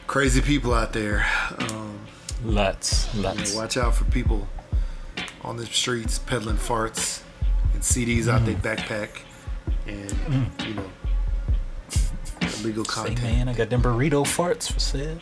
crazy 0.07 0.41
people 0.41 0.73
out 0.73 0.93
there. 0.93 1.25
Um, 1.57 1.99
Lots, 2.43 3.13
you 3.13 3.21
know, 3.21 3.29
lots. 3.29 3.55
watch 3.55 3.77
out 3.77 3.95
for 3.95 4.03
people 4.05 4.47
on 5.43 5.57
the 5.57 5.65
streets 5.67 6.17
peddling 6.19 6.57
farts 6.57 7.21
and 7.73 7.81
CDs 7.83 8.27
out 8.27 8.45
their 8.45 8.55
Mm. 8.55 8.61
backpack, 8.61 9.09
and 9.87 10.51
you 10.67 10.73
know, 10.73 10.89
illegal 12.59 12.83
Say 12.85 12.91
content. 12.93 13.21
man, 13.21 13.49
I 13.49 13.53
got 13.53 13.69
them 13.69 13.81
burrito 13.83 14.23
farts 14.25 14.71
for 14.71 14.79
sale. 14.79 15.17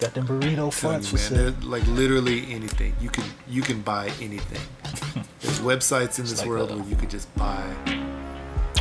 Got 0.00 0.14
them 0.14 0.26
burrito 0.26 0.68
farts 0.70 1.12
you, 1.12 1.18
for 1.18 1.34
man, 1.34 1.54
sale. 1.60 1.70
like 1.70 1.86
literally 1.86 2.52
anything. 2.52 2.94
You 3.00 3.08
can 3.10 3.24
you 3.48 3.62
can 3.62 3.80
buy 3.80 4.10
anything. 4.20 4.60
There's 5.40 5.60
websites 5.60 6.18
in 6.18 6.24
this 6.24 6.38
like 6.40 6.48
world 6.48 6.70
a- 6.72 6.76
where 6.76 6.86
you 6.86 6.96
could 6.96 7.10
just 7.10 7.32
buy. 7.36 7.62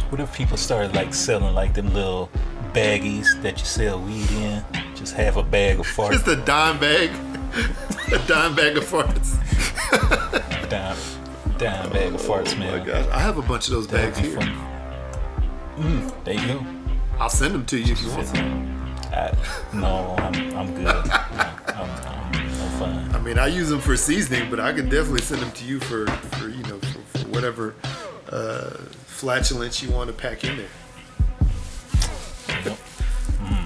What 0.09 0.19
if 0.19 0.33
people 0.35 0.57
started 0.57 0.93
like 0.95 1.13
selling 1.13 1.53
like 1.55 1.73
them 1.73 1.93
little 1.93 2.29
baggies 2.73 3.41
that 3.41 3.59
you 3.59 3.65
sell 3.65 3.99
weed 3.99 4.29
in? 4.31 4.63
Just 4.95 5.13
have 5.15 5.37
a 5.37 5.43
bag 5.43 5.79
of 5.79 5.87
farts. 5.87 6.11
Just 6.13 6.27
a 6.27 6.35
dime 6.35 6.79
bag, 6.79 7.09
a 8.11 8.19
dime 8.27 8.55
bag 8.55 8.77
of 8.77 8.83
farts. 8.85 9.37
dime, 10.69 10.97
dime 11.57 11.89
bag 11.91 12.13
of 12.13 12.21
farts, 12.21 12.57
man. 12.57 12.73
Oh 12.73 12.77
my 12.79 12.85
gosh, 12.85 13.07
I 13.09 13.19
have 13.19 13.37
a 13.37 13.41
bunch 13.41 13.67
of 13.67 13.73
those 13.73 13.87
That'd 13.87 14.13
bags 14.13 14.27
here. 14.27 14.37
Mm, 15.77 16.23
there 16.23 16.33
you 16.35 16.47
go. 16.47 16.65
I'll 17.19 17.29
send 17.29 17.53
them 17.53 17.65
to 17.67 17.77
you 17.79 17.93
if 17.93 18.01
you 18.01 18.09
want 18.09 18.27
some. 18.27 18.82
I, 19.13 19.35
no, 19.73 20.15
I'm, 20.17 20.57
I'm 20.57 20.73
good. 20.75 20.87
I'm, 20.87 21.09
I'm, 21.67 22.35
I'm 22.35 22.69
fine. 22.79 23.15
I 23.15 23.19
mean, 23.19 23.37
I 23.37 23.47
use 23.47 23.69
them 23.69 23.79
for 23.79 23.95
seasoning, 23.95 24.49
but 24.49 24.59
I 24.59 24.73
can 24.73 24.89
definitely 24.89 25.21
send 25.21 25.41
them 25.41 25.51
to 25.51 25.65
you 25.65 25.79
for, 25.79 26.07
for 26.07 26.49
you 26.49 26.63
know, 26.63 26.79
for, 26.79 27.19
for 27.19 27.27
whatever 27.29 27.75
uh, 28.31 28.71
flatulence 29.05 29.81
you 29.81 29.91
want 29.91 30.07
to 30.07 30.13
pack 30.13 30.43
in 30.43 30.57
there. 30.57 30.67
Yep. 32.65 32.77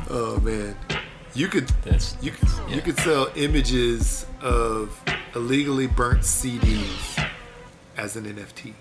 Oh 0.10 0.40
man, 0.42 0.76
you 1.34 1.48
could 1.48 1.68
That's 1.84 2.16
you 2.22 2.32
could 2.32 2.50
you 2.70 2.82
could 2.82 2.98
sell 3.00 3.30
images 3.36 4.26
of 4.42 5.00
illegally 5.36 5.88
burnt 5.88 6.22
CDs 6.22 7.28
as 7.98 8.16
an 8.16 8.26
NFT. 8.26 8.74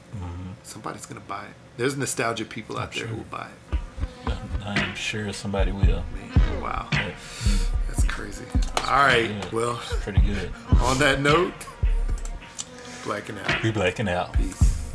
Somebody's 0.62 1.06
gonna 1.06 1.20
buy 1.20 1.44
it. 1.44 1.54
There's 1.76 1.96
nostalgia 1.96 2.44
people 2.44 2.78
out 2.78 2.92
there 2.92 3.06
who 3.06 3.16
will 3.16 3.24
buy 3.24 3.48
it. 3.72 3.78
I'm 4.64 4.94
sure 4.94 5.32
somebody 5.32 5.72
will. 5.72 6.02
Man, 6.14 6.60
wow, 6.60 6.88
that's 7.88 8.04
crazy. 8.04 8.44
All 8.88 9.04
right, 9.04 9.28
good. 9.42 9.52
well, 9.52 9.76
Pretty 10.00 10.20
good. 10.20 10.50
on 10.80 10.98
that 10.98 11.20
note, 11.20 11.52
blacking 13.04 13.38
out. 13.38 13.62
We 13.62 13.70
blacking 13.70 14.08
out. 14.08 14.32
Peace. 14.32 14.92